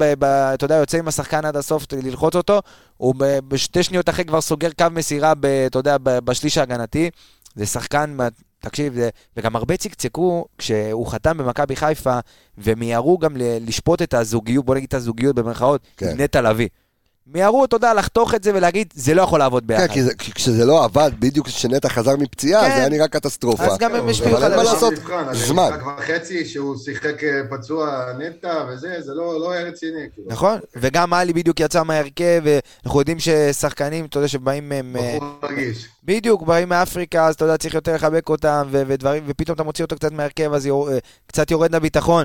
אתה 0.55 0.65
יודע, 0.65 0.75
יוצא 0.75 0.99
עם 0.99 1.09
השחקן 1.09 1.45
עד 1.45 1.57
הסוף 1.57 1.87
ללחוץ 1.93 2.37
אותו, 2.37 2.61
הוא 2.97 3.15
בשתי 3.49 3.83
שניות 3.83 4.09
אחרי 4.09 4.25
כבר 4.25 4.41
סוגר 4.41 4.71
קו 4.79 4.87
מסירה, 4.91 5.33
אתה 5.67 5.79
יודע, 5.79 5.97
בשליש 6.01 6.59
ההגנתי. 6.59 7.11
זה 7.55 7.67
שחקן, 7.67 8.17
תקשיב, 8.63 8.95
זה, 8.95 9.09
וגם 9.37 9.57
הרבה 9.57 9.77
צקצקו 9.77 10.47
כשהוא 10.59 11.07
חתם 11.07 11.39
במכבי 11.39 11.77
חיפה, 11.77 12.19
ומיהרו 12.59 13.19
גם 13.19 13.33
לשפוט 13.37 14.03
את 14.03 14.15
הזוגיות, 14.15 14.65
בוא 14.65 14.75
נגיד 14.75 14.89
את 14.89 14.95
הזוגיות 14.95 15.37
במרכאות, 15.37 15.81
כן. 15.97 16.11
עם 16.11 16.21
נטע 16.21 16.41
לביא. 16.41 16.69
מיהרו, 17.27 17.65
אתה 17.65 17.77
יודע, 17.77 17.95
לחתוך 17.95 18.35
את 18.35 18.45
זה 18.45 18.51
ולהגיד, 18.55 18.89
זה 18.95 19.15
לא 19.15 19.23
יכול 19.23 19.39
לעבוד 19.39 19.67
ביחד. 19.67 19.87
כן, 19.87 19.93
כי 19.93 20.03
זה- 20.03 20.15
כי 20.15 20.33
כשזה 20.33 20.65
לא 20.65 20.85
עבד, 20.85 21.11
בדיוק 21.19 21.47
כשנטע 21.47 21.89
חזר 21.89 22.17
מפציעה, 22.17 22.63
כן. 22.63 22.69
זה 22.69 22.75
היה 22.77 22.89
נראה 22.89 23.09
קטסטרופה. 23.09 23.65
אז 23.65 23.79
גם 23.79 23.95
הם 23.95 24.01
אבל 24.01 24.11
השפיעו 24.11 24.37
אבל 24.37 24.45
אין 24.45 24.53
אחד 24.53 24.57
מה 24.57 24.71
על 24.71 24.77
השני. 24.77 24.91
לעשות, 24.91 24.93
מבחן, 25.05 25.25
אז 25.29 25.37
זמן. 25.39 25.71
משחק 25.73 25.87
וחצי 25.99 26.45
שהוא 26.45 26.77
שיחק 26.77 27.25
אה, 27.25 27.41
פצוע 27.51 28.07
נטע 28.19 28.65
וזה, 28.69 28.97
זה 29.01 29.13
לא 29.15 29.41
לא 29.41 29.53
היה 29.53 29.63
רציני. 29.67 29.99
כאילו. 30.15 30.29
נכון, 30.31 30.59
וגם 30.77 31.13
עלי 31.15 31.33
בדיוק 31.33 31.61
יצא 31.61 31.83
מההרכב, 31.83 32.43
ואנחנו 32.45 32.99
יודעים 33.01 33.19
ששחקנים, 33.19 34.05
אתה 34.05 34.19
יודע, 34.19 34.29
שבאים 34.29 34.69
מהם... 34.69 34.97
אה, 34.97 35.17
בחור 35.17 35.51
רגיש. 35.51 35.87
בדיוק, 36.05 36.43
באים 36.43 36.69
מאפריקה, 36.69 37.27
אז 37.27 37.35
אתה 37.35 37.45
יודע, 37.45 37.57
צריך 37.57 37.75
יותר 37.75 37.95
לחבק 37.95 38.29
אותם, 38.29 38.67
ו- 38.71 38.83
ודברים, 38.87 39.23
ופתאום 39.27 39.55
אתה 39.55 39.63
מוציא 39.63 39.85
אותו 39.85 39.97
קצת 39.97 40.13
מההרכב, 40.13 40.53
אז 40.55 40.67
יור, 40.67 40.91
אה, 40.93 40.99
קצת 41.27 41.51
יורד 41.51 41.75
לביטחון. 41.75 42.25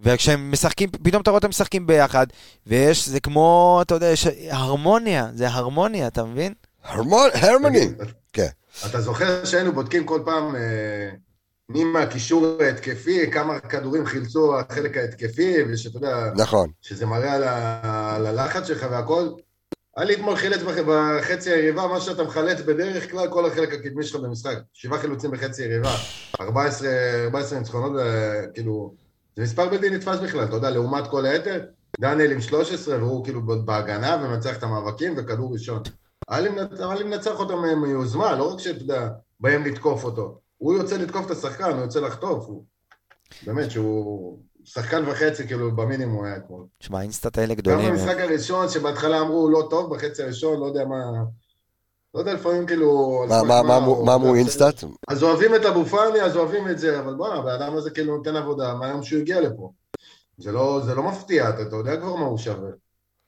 וכשהם 0.00 0.52
משחקים, 0.52 0.90
פתאום 0.90 1.22
אתה 1.22 1.30
רואה 1.30 1.38
אותם 1.38 1.48
משחקים 1.48 1.86
ביחד, 1.86 2.26
ויש, 2.66 3.08
זה 3.08 3.20
כמו, 3.20 3.78
אתה 3.82 3.94
יודע, 3.94 4.06
יש 4.06 4.26
הרמוניה, 4.50 5.28
זה 5.34 5.48
הרמוניה, 5.48 6.06
אתה 6.06 6.24
מבין? 6.24 6.54
הרמוני. 6.84 7.88
כן. 8.32 8.48
אתה 8.86 9.00
זוכר 9.00 9.44
שהיינו 9.44 9.72
בודקים 9.72 10.04
כל 10.04 10.22
פעם 10.24 10.56
אה, 10.56 11.10
מי 11.68 11.84
מהקישור 11.84 12.46
ההתקפי, 12.60 13.30
כמה 13.30 13.60
כדורים 13.60 14.06
חילצו 14.06 14.58
החלק 14.58 14.96
ההתקפי, 14.96 15.54
ושאתה 15.68 15.96
יודע, 15.96 16.32
נכון. 16.36 16.70
שזה 16.82 17.06
מראה 17.06 17.32
על, 18.14 18.26
הלחץ 18.26 18.66
שלך 18.66 18.86
והכל. 18.90 19.28
היה 19.96 20.06
לי 20.06 20.14
אתמול 20.14 20.36
חילץ 20.36 20.62
בח... 20.62 20.74
בחצי 20.86 21.50
היריבה, 21.50 21.86
מה 21.86 22.00
שאתה 22.00 22.22
מחלץ 22.24 22.60
בדרך 22.60 23.10
כלל, 23.10 23.30
כל 23.30 23.46
החלק 23.46 23.72
הקדמי 23.72 24.04
שלך 24.04 24.20
במשחק. 24.20 24.56
שבעה 24.72 25.00
חילוצים 25.00 25.30
בחצי 25.30 25.62
יריבה, 25.64 25.96
14, 26.40 26.88
14 27.24 27.58
ניצחונות, 27.58 27.92
אה, 28.00 28.46
כאילו, 28.54 28.94
זה 29.38 29.44
מספר 29.44 29.68
בלתי 29.68 29.90
נתפס 29.90 30.18
בכלל, 30.18 30.44
אתה 30.44 30.56
יודע, 30.56 30.70
לעומת 30.70 31.06
כל 31.10 31.26
היתר, 31.26 31.64
דניאל 32.00 32.32
עם 32.32 32.40
13, 32.40 32.98
והוא 32.98 33.24
כאילו 33.24 33.42
בהגנה 33.64 34.16
ומנצח 34.22 34.58
את 34.58 34.62
המאבקים, 34.62 35.14
וכדור 35.16 35.52
ראשון. 35.52 35.82
היה 36.28 36.40
לי 36.94 37.04
מנצח 37.04 37.40
אותם 37.40 37.64
אה, 37.64 37.74
מיוזמה, 37.74 38.36
לא 38.36 38.52
רק 38.52 38.60
שאתה 38.60 38.82
יודע, 38.82 39.08
באים 39.40 39.64
לתקוף 39.64 40.04
אותו. 40.04 40.40
הוא 40.56 40.74
יוצא 40.74 40.96
לתקוף 40.96 41.26
את 41.26 41.30
השחקן, 41.30 41.70
הוא 41.70 41.80
יוצא 41.80 42.00
לחטוף, 42.00 42.46
הוא... 42.46 42.64
באמת 43.46 43.70
שהוא 43.70 44.38
שחקן 44.64 45.08
וחצי, 45.08 45.46
כאילו, 45.46 45.76
במינימום 45.76 46.24
היה 46.24 46.36
אתמול. 46.36 46.66
שמע, 46.80 47.02
אינסטאט 47.02 47.38
האלה 47.38 47.54
גם 47.54 47.60
גדולים. 47.60 47.90
במשחק 47.92 48.16
הראשון, 48.18 48.68
שבהתחלה 48.68 49.20
אמרו 49.20 49.50
לא 49.50 49.66
טוב, 49.70 49.94
בחצי 49.94 50.22
הראשון, 50.22 50.60
לא 50.60 50.66
יודע 50.66 50.84
מה... 50.84 51.02
לא 52.18 52.22
יודע, 52.22 52.34
לפעמים 52.34 52.66
כאילו... 52.66 53.22
מה- 53.28 53.42
מה- 53.42 53.62
מה 53.62 53.80
מה 54.04 54.14
אמרו 54.14 54.34
אינסטאט? 54.34 54.84
אז 55.08 55.22
אוהבים 55.22 55.54
את 55.54 55.64
אבו 55.64 55.84
פאני, 55.84 56.20
אז 56.22 56.36
אוהבים 56.36 56.68
את 56.70 56.78
זה, 56.78 57.00
אבל 57.00 57.14
בואנה, 57.14 57.34
הבן 57.34 57.50
אדם 57.50 57.76
הזה 57.76 57.90
כאילו 57.90 58.16
נותן 58.16 58.36
עבודה 58.36 58.74
מהיום 58.74 59.02
שהוא 59.02 59.20
הגיע 59.20 59.40
לפה. 59.40 59.70
זה 60.38 60.52
לא, 60.52 60.80
זה 60.84 60.94
לא 60.94 61.02
מפתיע, 61.02 61.48
אתה, 61.48 61.62
אתה 61.62 61.76
יודע 61.76 61.96
כבר 61.96 62.14
מה 62.16 62.26
הוא 62.26 62.38
שווה. 62.38 62.70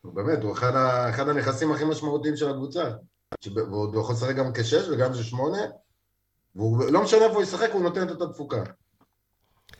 הוא 0.03 0.12
באמת, 0.14 0.43
הוא 0.43 0.53
אחד, 0.53 0.74
ה, 0.76 1.11
אחד 1.11 1.28
הנכסים 1.28 1.72
הכי 1.72 1.84
משמעותיים 1.84 2.36
של 2.36 2.51
הקבוצה. 2.51 2.91
והוא 3.55 4.01
יכול 4.01 4.14
לשחק 4.14 4.34
גם 4.36 4.53
כשש 4.55 4.88
וגם 4.88 5.12
כשמונה, 5.12 5.62
והוא 6.57 6.84
לא 6.91 7.03
משנה 7.03 7.24
איפה 7.24 7.34
הוא 7.34 7.43
ישחק, 7.43 7.70
הוא 7.72 7.82
נותן 7.82 8.03
את 8.03 8.11
אותה 8.11 8.32
תפוקה. 8.32 8.62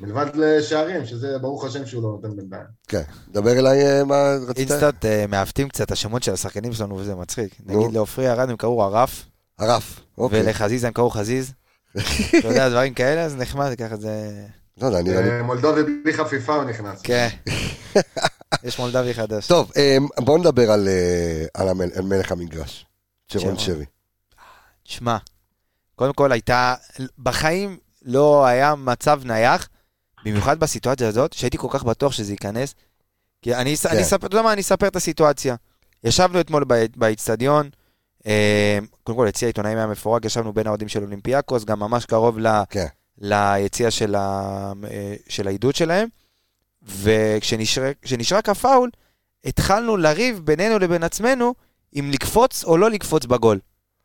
מלבד 0.01 0.27
לשערים, 0.35 1.07
שזה 1.07 1.39
ברוך 1.39 1.65
השם 1.65 1.87
שהוא 1.87 2.03
לא 2.03 2.09
נותן 2.09 2.37
בינתיים. 2.37 2.65
כן. 2.89 3.03
דבר 3.29 3.59
אליי, 3.59 3.87
אה, 3.87 4.05
מה 4.05 4.35
רצית? 4.49 4.71
אינסטאט 4.71 5.05
אה, 5.05 5.25
מעוותים 5.29 5.69
קצת 5.69 5.91
השמות 5.93 6.23
של 6.23 6.33
השחקנים 6.33 6.73
שלנו, 6.73 6.97
וזה 6.97 7.15
מצחיק. 7.15 7.55
נגיד 7.67 7.93
לעופרי 7.93 8.31
ארד 8.31 8.51
הם 8.51 8.57
קראו 8.57 8.83
ערף, 8.83 9.25
הרף. 9.59 10.01
אוקיי. 10.19 10.43
ולחזיזה 10.43 10.87
הם 10.87 10.93
קראו 10.93 11.11
חזיז. 11.11 11.53
אתה 12.39 12.49
יודע, 12.49 12.69
דברים 12.69 12.95
כאלה, 12.95 13.25
אז 13.25 13.37
נחמד, 13.37 13.75
ככה 13.79 13.97
זה... 13.97 14.45
לא 14.81 14.87
יודע, 14.87 15.03
נראה 15.03 15.21
לי... 15.23 15.31
אה, 15.31 15.43
מולדובי 15.43 15.83
בלי 16.05 16.13
חפיפה 16.13 16.55
הוא 16.55 16.65
נכנס. 16.65 17.01
כן. 17.03 17.29
יש 18.65 18.79
מולדבי 18.79 19.15
חדש. 19.15 19.47
טוב, 19.47 19.73
בואו 20.21 20.39
נדבר 20.39 20.71
על, 20.71 20.89
על 21.55 21.69
המל- 21.69 21.91
על 21.95 22.05
מלך 22.05 22.33
המגרש. 22.33 22.87
שרון. 23.29 23.59
שרי. 23.59 23.85
שמע, 24.85 25.17
קודם 25.97 26.13
כל 26.13 26.33
הייתה, 26.33 26.75
בחיים 27.19 27.79
לא 28.05 28.47
היה 28.47 28.75
מצב 28.75 29.21
נייח, 29.25 29.69
במיוחד 30.25 30.61
בסיטואציה 30.61 31.09
הזאת, 31.09 31.33
שהייתי 31.33 31.59
כל 31.59 31.69
כך 31.71 31.85
בטוח 31.85 32.13
שזה 32.13 32.33
ייכנס. 32.33 32.75
כי 33.43 33.55
אני, 33.55 33.77
כן. 33.77 33.89
אני 33.89 34.03
אספר, 34.03 34.27
אתה 34.27 34.37
יודע 34.37 34.43
מה, 34.43 34.53
אני 34.53 34.61
אספר 34.61 34.87
את 34.87 34.97
הסיטואציה. 34.97 35.57
ישבנו 36.05 36.41
אתמול 36.41 36.65
באיצטדיון, 36.97 37.71
אה, 38.27 38.79
קודם 39.03 39.19
כל 39.19 39.27
יציע 39.29 39.47
העיתונאים 39.47 39.79
היה 39.79 39.87
מפורק, 39.87 40.25
ישבנו 40.25 40.53
בין 40.53 40.67
האוהדים 40.67 40.89
של 40.89 41.03
אולימפיאקוס, 41.03 41.65
גם 41.65 41.81
ממש 41.81 42.05
קרוב 42.05 42.39
ל, 42.39 42.47
כן. 42.71 42.87
ליציע 43.19 43.91
של, 43.91 44.15
ה, 44.15 44.73
אה, 44.91 45.15
של 45.29 45.47
העידוד 45.47 45.75
שלהם, 45.75 46.09
וכשנשרק 46.83 48.49
הפאול, 48.49 48.91
התחלנו 49.45 49.97
לריב 49.97 50.41
בינינו 50.45 50.79
לבין 50.79 51.03
עצמנו 51.03 51.55
אם 51.99 52.11
לקפוץ 52.13 52.65
או 52.65 52.77
לא 52.77 52.91
לקפוץ 52.91 53.25
בגול. 53.25 53.59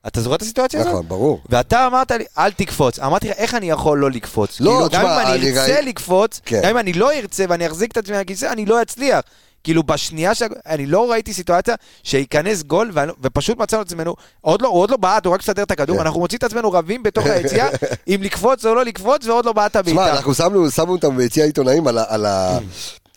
אתה 0.08 0.22
זוכר 0.22 0.36
את 0.36 0.41
הסיטואציה 0.41 0.80
הזאת? 0.80 0.91
נכון, 0.93 1.08
ברור. 1.08 1.41
ואתה 1.49 1.88
אמרת 1.88 2.12
לי, 2.12 2.24
אל 2.38 2.51
תקפוץ. 2.51 2.99
אמרתי 2.99 3.30
לך, 3.30 3.36
איך 3.38 3.53
אני 3.56 3.70
יכול 3.70 3.99
לא 3.99 4.12
לקפוץ? 4.12 4.62
לא, 4.62 4.72
כאילו, 4.72 4.88
תשמע, 4.88 5.01
גם 5.03 5.10
אם 5.10 5.28
אני 5.28 5.49
ארצה 5.60 5.76
ראי- 5.76 5.86
לקפוץ, 5.86 6.41
כן. 6.45 6.62
גם 6.64 6.70
אם 6.70 6.78
אני 6.78 6.93
לא 6.93 7.12
ארצה 7.14 7.45
ואני 7.49 7.68
אחזיק 7.68 7.91
את 7.91 7.97
עצמי 7.97 8.16
על 8.16 8.22
הכיסא, 8.22 8.45
אני 8.45 8.66
לא 8.66 8.82
אצליח. 8.82 9.22
כאילו, 9.64 9.84
בשנייה 9.84 10.36
ש... 10.36 10.41
אני 10.68 10.86
לא 10.86 11.12
ראיתי 11.12 11.34
סיטואציה 11.34 11.76
שייכנס 12.03 12.64
גול, 12.64 12.89
ואני... 12.93 13.12
ופשוט 13.22 13.58
מצאנו 13.58 13.82
את 13.82 13.88
עצמנו, 13.88 14.16
עוד 14.41 14.62
לא, 14.62 14.68
הוא 14.68 14.80
עוד 14.82 14.91
לא 14.91 14.97
בעט, 14.97 15.26
הוא 15.26 15.34
רק 15.34 15.39
מסדר 15.39 15.64
את 15.64 15.72
הכדור, 15.72 15.97
כן. 15.97 16.01
אנחנו 16.06 16.20
מוצאים 16.20 16.38
את 16.38 16.43
עצמנו 16.43 16.72
רבים 16.72 17.03
בתוך 17.03 17.26
היציאה, 17.26 17.68
אם 18.08 18.20
לקפוץ 18.24 18.66
או 18.66 18.76
לא 18.76 18.86
לקפוץ, 18.86 19.26
ועוד 19.28 19.45
לא 19.45 19.53
בעט 19.53 19.78
תשמע, 19.78 19.80
הבעיטה. 20.01 20.18
אנחנו 20.18 20.34
שמנו 20.34 20.72
שמנו 20.72 20.91
אותם 20.91 21.18
ביציע 21.18 21.43
העיתונאים 21.43 21.88
על 21.88 21.97
ה... 21.97 22.03
על 22.08 22.26
ה- 22.26 22.60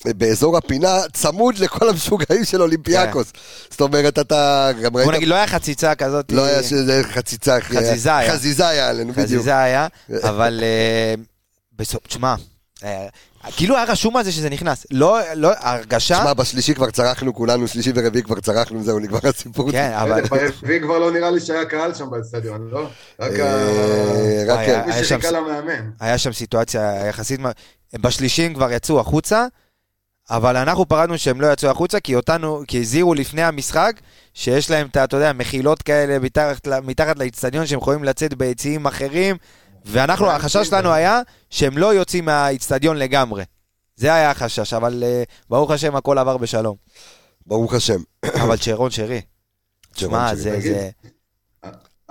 באזור 0.07 0.57
הפינה, 0.57 0.99
צמוד 1.12 1.59
לכל 1.59 1.88
המשוגעים 1.88 2.44
של 2.44 2.62
אולימפיאקוס. 2.62 3.32
זאת 3.70 3.80
אומרת, 3.80 4.18
אתה 4.18 4.70
גם 4.82 4.96
ראית... 4.96 5.07
בוא 5.07 5.14
נגיד, 5.14 5.28
לא 5.28 5.34
היה 5.34 5.46
חציצה 5.46 5.94
כזאת. 5.94 6.33
לא 6.33 6.45
היה 6.45 6.62
שזה 6.62 7.03
חציצה. 7.12 7.61
חזיזה 7.61 8.16
היה. 8.16 8.33
חזיזה 8.33 8.68
היה 8.68 8.88
עלינו, 8.88 9.12
בדיוק. 9.12 9.26
חזיזה 9.26 9.58
היה, 9.58 9.87
אבל 10.29 10.61
אה, 10.62 11.14
בסוף, 11.79 12.00
תשמע, 12.07 12.34
אה, 12.84 13.07
כאילו 13.57 13.76
היה 13.76 13.84
רשום 13.84 14.16
על 14.16 14.25
זה 14.25 14.33
שזה 14.33 14.50
נכנס. 14.50 14.87
לא, 14.91 15.18
לא, 15.34 15.53
ההרגשה... 15.57 16.18
תשמע, 16.18 16.34
בשלישי 16.34 16.75
כבר 16.75 16.91
צרחנו 16.91 17.34
כולנו, 17.34 17.68
שלישי 17.68 17.92
ורביעי 17.95 18.22
כבר 18.25 18.41
צרחנו, 18.41 18.83
זהו, 18.84 18.99
נגמר 18.99 19.18
הסיפור. 19.25 19.70
כן, 19.72 19.92
אבל... 19.95 20.22
ברביעי 20.22 20.80
כבר 20.80 20.99
לא 20.99 21.11
נראה 21.11 21.30
לי 21.30 21.41
שהיה 21.41 21.64
קהל 21.64 21.95
שם 21.95 22.11
באצטדיון, 22.11 22.68
לא? 22.72 22.88
רק 23.20 23.33
ה... 23.41 23.45
אה, 23.45 24.45
רק... 24.49 24.58
היה- 24.58 24.87
מי 24.87 25.04
שחיכה 25.04 25.30
למאמן. 25.30 25.91
היה 26.00 26.18
שם 26.18 26.33
סיטואציה 26.33 27.07
יחסית, 27.08 27.41
בשלישים 27.95 28.54
כבר 28.54 28.72
יצאו 28.72 29.00
החוצה, 29.00 29.46
אבל 30.30 30.57
אנחנו 30.57 30.88
פרדנו 30.88 31.18
שהם 31.18 31.41
לא 31.41 31.53
יצאו 31.53 31.71
החוצה, 31.71 32.00
כי 32.00 32.14
אותנו, 32.14 32.63
כי 32.68 32.80
הזהירו 32.80 33.14
לפני 33.14 33.42
המשחק, 33.42 33.92
שיש 34.34 34.71
להם 34.71 34.87
את, 34.87 34.96
ה- 34.96 35.05
אתה 35.05 35.17
יודע, 35.17 35.33
מחילות 35.33 35.83
כאלה 35.83 36.18
מתחת, 36.18 36.68
מתחת 36.68 37.18
לאיצטדיון, 37.18 37.67
שהם 37.67 37.79
יכולים 37.79 38.05
לצאת 38.05 38.34
ביציעים 38.34 38.87
אחרים, 38.87 39.37
ואנחנו, 39.84 40.30
החשש 40.30 40.67
שלנו 40.67 40.92
היה 40.92 41.21
שהם 41.50 41.79
לא 41.79 41.95
יוצאים 41.95 42.25
מהאיצטדיון 42.25 42.96
לגמרי. 42.96 43.45
זה 43.96 44.14
היה 44.14 44.30
החשש, 44.30 44.72
אבל 44.72 45.03
אה, 45.07 45.22
ברוך 45.50 45.71
השם 45.71 45.96
הכל 45.96 46.18
עבר 46.18 46.37
בשלום. 46.37 46.76
ברוך 47.46 47.75
השם. 47.75 47.99
אבל 48.25 48.57
שרון 48.57 48.91
שרי, 48.91 49.21
שרון 49.96 50.11
שמע, 50.11 50.29
שרי. 50.29 50.37
זה, 50.37 50.50
תגיד, 50.50 50.72
זה, 50.72 50.91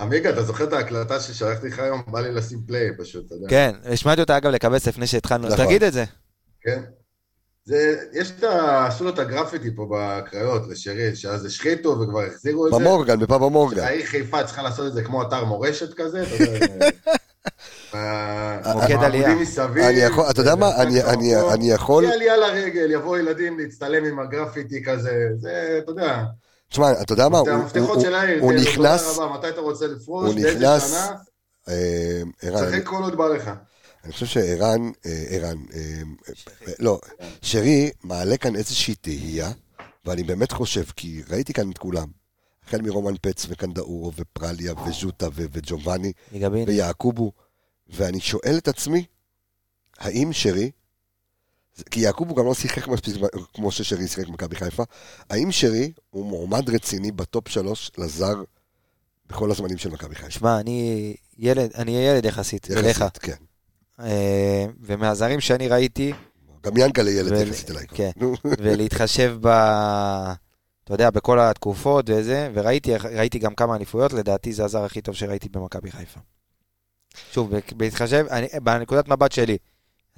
עמיגה, 0.00 0.30
אתה 0.30 0.42
זוכר 0.42 0.64
את 0.64 0.72
ההקלטה 0.72 1.20
ששלחתי 1.20 1.66
לך 1.68 1.78
היום? 1.78 2.02
בא 2.06 2.20
לי 2.20 2.32
לשים 2.32 2.58
פליי 2.66 2.88
פשוט, 2.98 3.26
אתה 3.26 3.34
יודע. 3.34 3.48
כן, 3.48 3.72
השמעתי 3.84 4.20
אותה 4.20 4.36
אגב 4.36 4.50
לקבץ 4.50 4.88
לפני 4.88 5.06
שהתחלנו, 5.06 5.48
נכון. 5.48 5.66
תגיד 5.66 5.82
את 5.84 5.92
זה. 5.92 6.04
כן. 6.60 6.82
זה, 7.68 7.96
יש 8.12 8.32
את 8.38 8.44
ה... 8.44 8.86
עשו 8.86 9.04
לו 9.04 9.10
את 9.10 9.18
הגרפיטי 9.18 9.74
פה 9.76 9.86
בקריות 9.90 10.62
לשרי, 10.68 11.16
שאז 11.16 11.44
השחיתו 11.44 12.00
וכבר 12.00 12.22
החזירו 12.22 12.66
את 12.66 12.72
זה. 12.72 12.78
במורגן, 12.78 13.20
בפאב 13.20 13.42
המורגן. 13.42 13.82
העיר 13.82 14.06
חיפה 14.06 14.44
צריכה 14.44 14.62
לעשות 14.62 14.86
את 14.86 14.92
זה 14.92 15.02
כמו 15.02 15.22
אתר 15.22 15.44
מורשת 15.44 15.94
כזה, 15.94 16.22
אתה 16.22 16.44
יודע. 16.44 16.86
ה- 17.98 18.72
מוקד 18.74 18.90
עלייה. 19.04 19.26
העמודים 19.26 19.42
מסביב. 19.42 19.84
אתה 20.30 20.40
יודע 20.40 20.54
מה, 20.54 20.70
אני- 20.82 21.72
יכול... 21.72 22.04
תהיה 22.04 22.14
עלייה 22.14 22.36
לרגל, 22.36 22.90
יבואו 22.90 23.16
ילדים 23.16 23.58
להצטלם 23.58 24.04
עם 24.04 24.18
הגרפיטי 24.18 24.84
כזה, 24.84 25.28
זה, 25.36 25.78
אתה 25.84 25.90
יודע, 25.90 26.22
תשמע, 26.70 26.92
אתה 27.02 27.12
יודע 27.12 27.28
מה, 27.28 27.38
הוא- 27.38 28.52
נכנס, 28.52 29.18
מתי 29.34 29.48
אתה 29.48 29.60
רוצה 29.60 29.86
לפרוש, 29.86 30.34
באיזה 30.34 30.58
שנה, 30.80 31.06
אה, 31.68 32.22
שחק 32.70 32.84
כל 32.84 33.02
עוד 33.02 33.16
בא 33.16 33.26
לך. 33.28 33.50
אני 34.04 34.12
חושב 34.12 34.26
שערן, 34.26 34.90
אה, 35.06 35.24
ערן, 35.28 35.58
אה, 35.74 36.02
לא, 36.78 37.00
שרי 37.42 37.90
מעלה 38.02 38.36
כאן 38.36 38.56
איזושהי 38.56 38.94
תהייה, 38.94 39.52
ואני 40.04 40.22
באמת 40.22 40.52
חושב, 40.52 40.84
כי 40.96 41.22
ראיתי 41.28 41.52
כאן 41.52 41.70
את 41.70 41.78
כולם, 41.78 42.08
החל 42.66 42.82
מרומן 42.82 43.14
פץ 43.22 43.46
וקנדאורו 43.48 44.12
ופרליה 44.16 44.72
וז'וטה 44.86 45.28
וג'ובאני. 45.32 46.12
ויעקובו, 46.66 47.32
ואני 47.88 48.20
שואל 48.20 48.58
את 48.58 48.68
עצמי, 48.68 49.04
האם 49.98 50.32
שרי, 50.32 50.70
כי 51.90 52.00
יעקובו 52.00 52.34
גם 52.34 52.46
לא 52.46 52.54
שיחק 52.54 52.88
מספיק 52.88 53.14
כמו 53.54 53.72
ששרי 53.72 54.08
שיחק 54.08 54.28
במכבי 54.28 54.56
חיפה, 54.56 54.82
האם 55.30 55.52
שרי 55.52 55.92
הוא 56.10 56.26
מועמד 56.26 56.70
רציני 56.70 57.12
בטופ 57.12 57.48
שלוש 57.48 57.90
לזר 57.98 58.34
בכל 59.26 59.50
הזמנים 59.50 59.78
של 59.78 59.90
מכבי 59.90 60.14
חיפה? 60.14 60.30
שמע, 60.30 60.60
אני 60.60 61.16
ילד, 61.38 61.70
אני 61.74 61.92
ילד 61.92 62.24
יחסית, 62.24 62.70
אליך. 62.70 62.96
יחסית, 62.96 63.18
כן. 63.18 63.47
אה, 64.00 64.66
ומהזרים 64.80 65.40
שאני 65.40 65.68
ראיתי, 65.68 66.12
גם 66.64 66.76
ינקלה 66.76 67.10
ילד 67.10 67.32
יחסית 67.48 67.70
אליי. 67.70 67.86
כן. 67.86 68.10
ולהתחשב 68.62 69.36
ב... 69.40 69.48
אתה 70.84 70.94
יודע, 70.94 71.10
בכל 71.10 71.40
התקופות 71.40 72.10
וזה, 72.10 72.50
וראיתי 72.54 72.96
ראיתי 72.96 73.38
גם 73.38 73.54
כמה 73.54 73.76
אליפויות, 73.76 74.12
לדעתי 74.12 74.52
זה 74.52 74.64
הזר 74.64 74.84
הכי 74.84 75.00
טוב 75.00 75.14
שראיתי 75.14 75.48
במכבי 75.48 75.90
חיפה. 75.90 76.20
שוב, 77.32 77.52
בהתחשב, 77.76 78.26
אני, 78.30 78.46
בנקודת 78.62 79.08
מבט 79.08 79.32
שלי, 79.32 79.58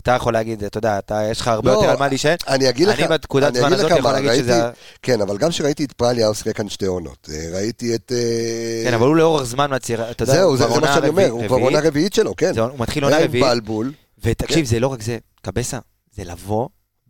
אתה 0.03 0.11
יכול 0.11 0.33
להגיד, 0.33 0.65
אתה 0.65 0.79
יודע, 0.79 0.99
אתה, 0.99 1.23
יש 1.31 1.41
לך 1.41 1.49
הרבה 1.49 1.71
לא, 1.73 1.77
יותר 1.77 1.91
על 1.91 1.97
מה 1.97 2.09
להישאר. 2.09 2.35
אני 2.49 2.69
אגיד 2.69 2.89
לך, 2.89 2.99
אני 3.01 3.09
בתקודת 3.09 3.55
זמן 3.55 3.73
הזאת 3.73 3.91
יכול 3.99 4.13
להגיד 4.13 4.29
ראיתי- 4.31 4.43
שזה... 4.43 4.71
כן, 5.03 5.21
אבל 5.21 5.39
גם 5.39 5.51
כשראיתי 5.51 5.85
את 5.85 5.93
פרליה, 5.93 6.27
הוא 6.27 6.35
שיחק 6.35 6.57
כאן 6.57 6.69
שתי 6.69 6.87
עונות. 6.87 7.29
אה, 7.33 7.49
ראיתי 7.55 7.95
את... 7.95 8.13
אה, 8.15 8.83
כן, 8.85 8.95
אבל 8.95 9.07
הוא 9.07 9.17
לאורך 9.17 9.43
זמן 9.43 9.75
מצהיר, 9.75 10.11
אתה 10.11 10.23
יודע, 10.23 10.33
זהו, 10.35 10.57
זה 10.57 10.69
זה 10.69 10.81
מה 10.81 10.95
שאני 10.95 11.09
אומר, 11.09 11.29
הוא 11.31 11.47
כבר 11.47 11.57
עונה 11.57 11.81
רביעית 11.81 12.13
שלו, 12.15 12.37
כן. 12.37 12.55
זה- 12.55 12.61
הוא 12.61 12.79
מתחיל 12.79 13.05
עונה 13.05 13.19
רביעית, 13.25 13.47
בלבול. 13.47 13.93
ותקשיב, 14.25 14.59
כן. 14.59 14.65
זה 14.65 14.81
לא 14.81 14.87
רק 14.89 15.03
זה, 15.03 15.19
קבסה, 15.43 15.79
זה 16.13 16.25
לבוא 16.25 16.69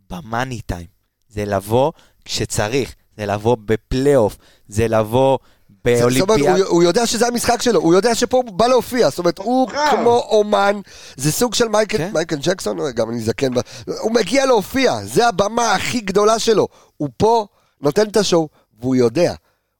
במאני 0.09 0.61
טיים. 0.61 0.87
זה 1.29 1.45
לבוא 1.45 1.91
כשצריך, 2.25 2.95
זה 3.17 3.25
לבוא 3.25 3.57
בפלייאוף, 3.65 4.37
זה 4.67 4.87
לבוא 4.87 5.37
זה- 5.85 6.19
זאת 6.19 6.21
אומרת, 6.21 6.27
באולימפיאד. 6.27 6.59
הוא- 6.59 6.75
הוא 6.75 6.83
יודע 6.83 7.05
שזה 7.07 7.27
המשחק 7.27 7.61
שלו, 7.61 7.79
הוא 7.79 7.93
יודע 7.93 8.15
שפה 8.15 8.37
הוא 8.37 8.53
בא 8.53 8.67
להופיע, 8.67 9.09
זאת 9.09 9.19
אומרת, 9.19 9.37
הוא. 9.37 9.69
כמו 9.91 10.19
אומן, 10.29 10.79
זה 11.17 11.31
סוג 11.31 11.53
של 11.53 11.67
מייקל 11.67 11.97
כן. 11.97 12.09
מייקל 12.13 12.35
ג'קסון, 12.41 12.77
גם 12.95 13.09
אני 13.09 13.19
זקן, 13.21 13.51
הוא 13.99 14.11
מגיע 14.11 14.45
להופיע, 14.45 14.99
זה 15.05 15.27
הבמה 15.27 15.73
הכי 15.73 15.99
גדולה 16.01 16.39
שלו. 16.39 16.67
הוא 16.97 17.09
פה, 17.17 17.45
נותן 17.81 18.07
את 18.07 18.17
השואו, 18.17 18.49
והוא 18.79 18.95
יודע. 18.95 19.33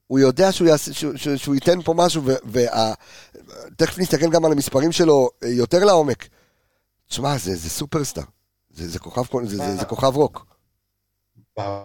הוא 0.08 0.20
יודע 0.20 0.52
שהוא, 0.52 0.68
יעשה, 0.68 0.94
שהוא, 0.94 1.12
שהוא, 1.16 1.38
שהוא 1.38 1.56
ייתן 1.56 1.82
פה 1.82 1.94
משהו, 1.94 2.22
ותכף 2.52 4.00
נסתכל 4.00 4.30
גם 4.30 4.46
על 4.46 4.52
המספרים 4.52 4.92
שלו 4.92 5.30
אה, 5.44 5.48
יותר 5.50 5.84
לעומק. 5.86 6.28
תשמע, 7.10 7.38
זה, 7.38 7.56
זה 7.56 7.70
סופרסטאר. 7.70 8.24
זה, 8.74 8.90
זה, 8.90 9.00
כוכב, 9.00 9.24
זה, 9.46 9.58
זה, 9.58 9.76
זה 9.78 9.86
כוכב 9.86 10.16
רוק. 10.16 10.46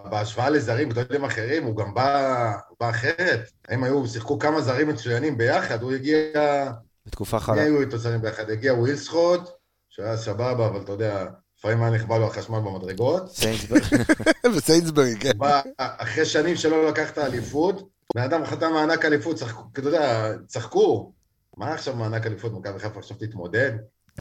בהשוואה 0.09 0.49
לזרים 0.49 0.89
גדולים 0.89 1.23
אחרים, 1.23 1.63
הוא 1.63 1.77
גם 1.77 1.93
בא, 1.93 2.53
בא 2.79 2.89
אחרת. 2.89 3.51
הם 3.67 3.83
היו, 3.83 4.07
שיחקו 4.07 4.39
כמה 4.39 4.61
זרים 4.61 4.87
מצוינים 4.87 5.37
ביחד, 5.37 5.81
הוא 5.81 5.91
הגיע, 5.91 6.71
בתקופה 7.07 7.39
חלה. 7.39 7.61
היו 7.61 7.81
איתו 7.81 7.97
זרים 7.97 8.21
ביחד? 8.21 8.49
הגיע 8.49 8.73
ווילסחוט, 8.73 9.49
שהיה 9.89 10.17
סבבה, 10.17 10.67
אבל 10.67 10.81
אתה 10.81 10.91
יודע, 10.91 11.25
לפעמים 11.57 11.83
היה 11.83 11.91
נכבה 11.91 12.17
לו 12.17 12.27
החשמל 12.27 12.59
במדרגות. 12.59 13.31
סיינסברג. 13.31 13.81
וסיינסברי, 14.55 15.15
כן. 15.19 15.37
בא, 15.37 15.61
אחרי 15.77 16.25
שנים 16.25 16.55
שלא 16.55 16.89
לקח 16.89 17.11
את 17.11 17.17
האליפות, 17.17 17.89
בן 18.15 18.21
אדם 18.21 18.45
חתם 18.45 18.73
מענק 18.73 19.05
אליפות, 19.05 19.35
צחקו, 19.35 19.63
אתה 19.73 19.79
יודע, 19.79 20.31
צחקו. 20.47 21.13
מה 21.57 21.73
עכשיו 21.73 21.95
מענק 21.95 22.25
אליפות, 22.25 22.53
מכבי 22.53 22.79
חיפה 22.79 22.99
עכשיו 22.99 23.17
תתמודד? 23.17 23.71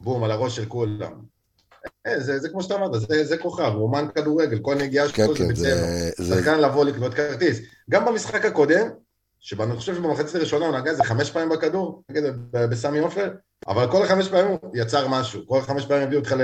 בום, 0.01 0.24
על 0.24 0.31
הראש 0.31 0.56
של 0.56 0.66
כולם. 0.66 1.36
אה, 2.07 2.21
זה, 2.21 2.39
זה 2.39 2.49
כמו 2.49 2.63
שאתה 2.63 2.75
אמרת, 2.75 3.01
זה, 3.01 3.25
זה 3.25 3.39
כוכב, 3.39 3.73
אומן 3.75 4.07
כדורגל, 4.15 4.59
כל 4.59 4.75
נגיעה 4.75 5.09
כן, 5.09 5.25
שלו 5.25 5.35
זה 5.35 5.39
כן, 5.45 5.49
בצבע. 5.49 5.65
זה... 5.65 6.11
זה 6.17 6.35
שחקן 6.35 6.61
לבוא 6.61 6.85
לקנות 6.85 7.15
כרטיס. 7.15 7.59
גם 7.91 8.05
במשחק 8.05 8.45
הקודם, 8.45 8.89
שאני 9.39 9.77
חושב 9.77 9.95
שבמחצית 9.95 10.35
הראשונה 10.35 10.67
הוא 10.67 10.79
נגע 10.79 10.91
איזה 10.91 11.05
חמש 11.05 11.31
פעמים 11.31 11.49
בכדור, 11.49 12.03
בסמי 12.53 12.99
עופר, 12.99 13.31
אבל 13.69 13.91
כל 13.91 14.03
החמש 14.03 14.29
פעמים 14.29 14.57
הוא 14.63 14.71
יצר 14.75 15.09
משהו, 15.09 15.47
כל 15.47 15.59
החמש 15.59 15.87
פעמים 15.87 16.03
הביאו 16.03 16.21
אותך 16.21 16.35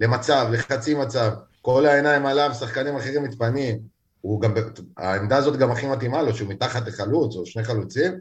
למצב, 0.00 0.46
לחצי 0.52 0.94
מצב, 0.94 1.30
כל 1.62 1.86
העיניים 1.86 2.26
עליו, 2.26 2.50
שחקנים 2.60 2.96
אחרים 2.96 3.22
מתפנים. 3.22 3.78
הוא 4.20 4.40
גם, 4.40 4.54
העמדה 4.96 5.36
הזאת 5.36 5.56
גם 5.56 5.70
הכי 5.70 5.86
מתאימה 5.86 6.22
לו, 6.22 6.34
שהוא 6.34 6.48
מתחת 6.48 6.86
לחלוץ 6.88 7.36
או 7.36 7.46
שני 7.46 7.64
חלוצים. 7.64 8.12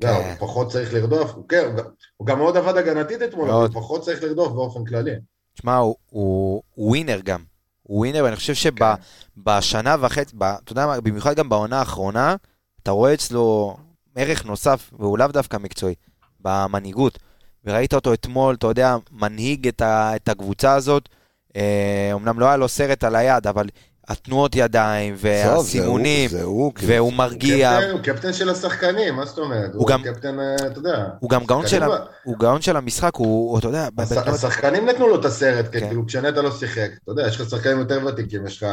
כן. 0.00 0.08
לא, 0.08 0.16
הוא 0.16 0.34
פחות 0.38 0.70
צריך 0.72 0.94
לרדוף, 0.94 1.30
הוא 1.34 1.48
כן, 1.48 1.74
הוא 2.16 2.26
גם- 2.26 2.38
מאוד 2.38 2.56
עבד 2.56 2.76
הגנתית 2.76 3.22
אתמול. 3.22 3.50
הוא 3.50 3.68
פחות 3.72 4.02
צריך 4.02 4.22
לרדוף 4.22 4.52
באופן 4.52 4.84
כללי. 4.84 5.14
תשמע, 5.54 5.76
הוא- 5.76 5.96
הוא 6.10 6.62
הוא 6.74 6.88
ווינר 6.88 7.20
גם. 7.24 7.42
הוא 7.82 7.98
ווינר, 7.98 8.24
ואני 8.24 8.36
חושב 8.36 8.70
כן. 8.70 8.94
שבשנה 9.36 9.96
וחצי, 10.00 10.36
ב- 10.38 10.42
אתה 10.44 10.72
יודע 10.72 10.86
מה, 10.86 11.00
במיוחד 11.00 11.36
גם 11.36 11.48
בעונה 11.48 11.78
האחרונה, 11.78 12.36
אתה 12.82 12.90
רואה 12.90 13.14
אצלו 13.14 13.76
ערך 14.16 14.44
נוסף, 14.44 14.90
והוא 14.98 15.18
לאו 15.18 15.26
דווקא 15.26 15.56
מקצועי, 15.56 15.94
במנהיגות. 16.40 17.18
וראית 17.64 17.94
אותו 17.94 18.12
אתמול, 18.14 18.54
אתה 18.54 18.66
יודע, 18.66 18.96
מנהיג 19.12 19.68
את, 19.68 19.80
ה, 19.80 20.16
את 20.16 20.28
הקבוצה 20.28 20.74
הזאת. 20.74 21.08
אה, 21.56 22.10
אמנם 22.14 22.40
לא 22.40 22.46
היה 22.46 22.56
לו 22.56 22.68
סרט 22.68 23.04
על 23.04 23.16
היד, 23.16 23.46
אבל 23.46 23.66
התנועות 24.12 24.56
ידיים 24.56 25.14
טוב, 25.14 25.22
זה 25.22 25.44
הוא, 25.48 25.58
והסימונים, 25.58 26.30
זה 26.30 26.42
הוא, 26.42 26.74
כאילו. 26.74 26.92
והוא 26.92 27.12
מרגיע. 27.12 27.78
קפטן- 27.80 27.90
הוא 27.90 28.00
קפטן 28.00 28.32
של 28.32 28.48
השחקנים, 28.50 29.14
מה 29.16 29.24
זאת 29.26 29.38
אומרת? 29.38 29.70
הוא 29.74 29.86
גם- 29.86 30.02
קפטן, 30.02 30.40
אה, 30.40 30.54
אתה 30.66 30.78
יודע. 30.78 31.04
הוא 31.20 31.30
גם 31.30 31.44
גאון 31.46 31.66
של, 31.66 31.82
הוא 32.24 32.36
גאון 32.38 32.62
של 32.62 32.76
המשחק, 32.76 33.14
הוא, 33.16 33.58
אתה 33.58 33.66
יודע, 33.68 33.88
הש- 33.98 34.12
השחקנים 34.12 34.88
נתנו 34.88 35.08
לו 35.08 35.20
את 35.20 35.24
הסרט, 35.24 35.66
כן. 35.72 35.80
כאילו 35.80 36.06
כשנטע 36.06 36.42
לא 36.42 36.50
שיחק. 36.50 36.88
אתה 37.04 37.12
יודע, 37.12 37.26
יש 37.28 37.40
לך 37.40 37.50
שחקנים 37.50 37.78
יותר 37.78 38.00
ותיקים, 38.06 38.46
יש 38.46 38.62
לך 38.62 38.68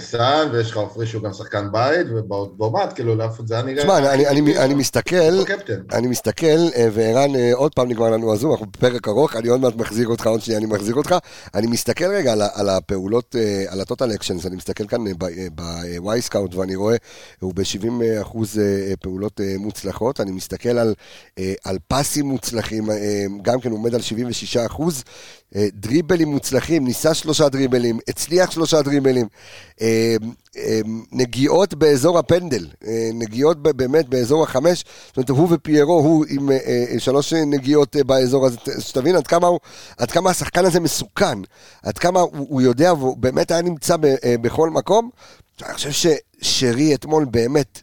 סאן, 0.00 0.48
ויש 0.52 0.70
לך 0.70 0.76
עופרי 0.76 1.06
שהוא 1.06 1.22
גם 1.22 1.32
שחקן 1.32 1.68
בית, 1.72 2.06
ובאומט, 2.10 2.92
כאילו, 2.94 3.14
לאף 3.14 3.40
זה 3.44 3.54
היה 3.54 3.62
נראה... 3.62 3.82
תשמע, 3.82 3.98
אני- 3.98 4.08
אני- 4.08 4.26
אני- 4.28 4.58
אני 4.58 4.74
מסתכל. 4.74 5.16
אני 5.92 6.06
מסתכל, 6.06 6.46
אה, 6.76 6.88
וערן, 6.92 7.36
אה, 7.36 7.50
עוד 7.54 7.74
פעם 7.74 7.88
נגמר 7.88 8.10
לנו 8.10 8.32
הזום, 8.32 8.50
אנחנו 8.52 8.66
בפרק 8.66 9.08
ארוך, 9.08 9.36
אני 9.36 9.48
עוד 9.48 9.60
מעט 9.60 9.74
מחזיר 9.76 10.08
אותך, 10.08 10.26
עוד 10.26 10.40
שנייה 10.40 10.58
אני 10.58 10.66
מחזיר 10.66 10.94
אותך. 10.94 11.14
אני 11.54 11.66
מסתכל 11.66 12.04
רגע 12.04 12.32
על 12.32 12.42
על 12.54 12.68
הפעולות, 12.68 13.36
אה, 13.38 13.64
על 13.68 13.80
ה-total 13.80 14.18
actions, 14.20 14.46
אני 14.46 14.56
מסתכל 14.56 14.86
כאן 14.86 15.04
ב-y 15.18 16.28
scout 16.30 16.56
ואני 16.56 16.74
רואה, 16.76 16.96
הוא 17.40 17.52
ב-70 17.54 17.86
אחוז 18.22 18.58
אה, 18.58 18.94
פעולות 19.00 19.40
אה, 19.40 19.54
מוצלחות, 19.58 20.20
אני 20.20 20.30
מסתכל 20.30 20.78
על, 20.78 20.94
אה, 21.38 21.52
על 21.64 21.78
פסים 21.88 22.26
מוצלחים, 22.26 22.90
אה, 22.90 22.96
גם 23.42 23.60
כן 23.60 23.70
עומד 23.70 23.94
על 23.94 24.00
76 24.00 24.56
אחוז, 24.56 25.02
אה, 25.56 25.66
דריבלים 25.74 26.28
מוצלחים, 26.28 26.84
ניסה 26.84 27.14
שלושה 27.14 27.48
דריבלים, 27.48 27.98
הצליח 28.08 28.50
שלושה 28.50 28.82
דריבלים, 28.82 29.26
אה, 29.26 29.30
אה, 29.53 29.53
נגיעות 31.12 31.74
באזור 31.74 32.18
הפנדל, 32.18 32.68
אה, 32.86 33.10
נגיעות 33.14 33.62
באמת 33.62 34.08
באזור 34.08 34.42
החמש, 34.42 34.84
זאת 35.06 35.16
אומרת 35.16 35.30
הוא 35.30 35.48
ופיירו, 35.50 35.92
הוא 35.92 36.24
עם 36.28 36.50
אה, 36.50 36.56
אה, 36.66 37.00
שלוש 37.00 37.32
נגיעות 37.32 37.96
אה, 37.96 38.04
באזור 38.04 38.46
הזה, 38.46 38.56
שתבין 38.80 39.16
עד 39.16 39.26
כמה, 39.26 39.46
הוא, 39.46 39.60
עד 39.98 40.10
כמה 40.10 40.30
השחקן 40.30 40.64
הזה 40.64 40.80
מסוכן, 40.80 41.38
עד 41.82 41.98
כמה 41.98 42.20
הוא, 42.20 42.46
הוא 42.50 42.62
יודע 42.62 42.92
והוא 42.92 43.16
באמת 43.16 43.50
היה 43.50 43.62
נמצא 43.62 43.96
ב, 43.96 44.04
אה, 44.04 44.34
בכל 44.40 44.70
מקום. 44.70 45.10
אני 45.62 45.74
חושב 45.74 45.90
ששרי 46.40 46.94
אתמול 46.94 47.24
באמת 47.24 47.82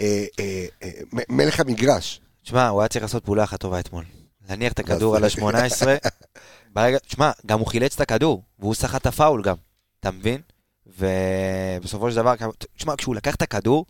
אה, 0.00 0.24
אה, 0.40 0.66
אה, 0.82 0.90
מלך 1.28 1.60
המגרש. 1.60 2.20
תשמע, 2.44 2.68
הוא 2.68 2.80
היה 2.80 2.88
צריך 2.88 3.02
לעשות 3.02 3.24
פעולה 3.24 3.44
אחת 3.44 3.60
טובה 3.60 3.80
אתמול. 3.80 4.04
להניח 4.48 4.72
את 4.72 4.78
הכדור 4.78 5.16
על 5.16 5.24
ה-18. 5.24 5.86
ברגע, 6.74 6.98
תשמע, 6.98 7.30
גם 7.46 7.58
הוא 7.58 7.66
חילץ 7.66 7.94
את 7.94 8.00
הכדור, 8.00 8.42
והוא 8.58 8.74
סחט 8.74 9.00
את 9.00 9.06
הפאול 9.06 9.42
גם, 9.42 9.56
אתה 10.00 10.10
מבין? 10.10 10.40
ובסופו 10.86 12.10
של 12.10 12.16
דבר, 12.16 12.34
תשמע, 12.76 12.96
כשהוא 12.96 13.14
לקח 13.14 13.34
את 13.34 13.42
הכדור, 13.42 13.86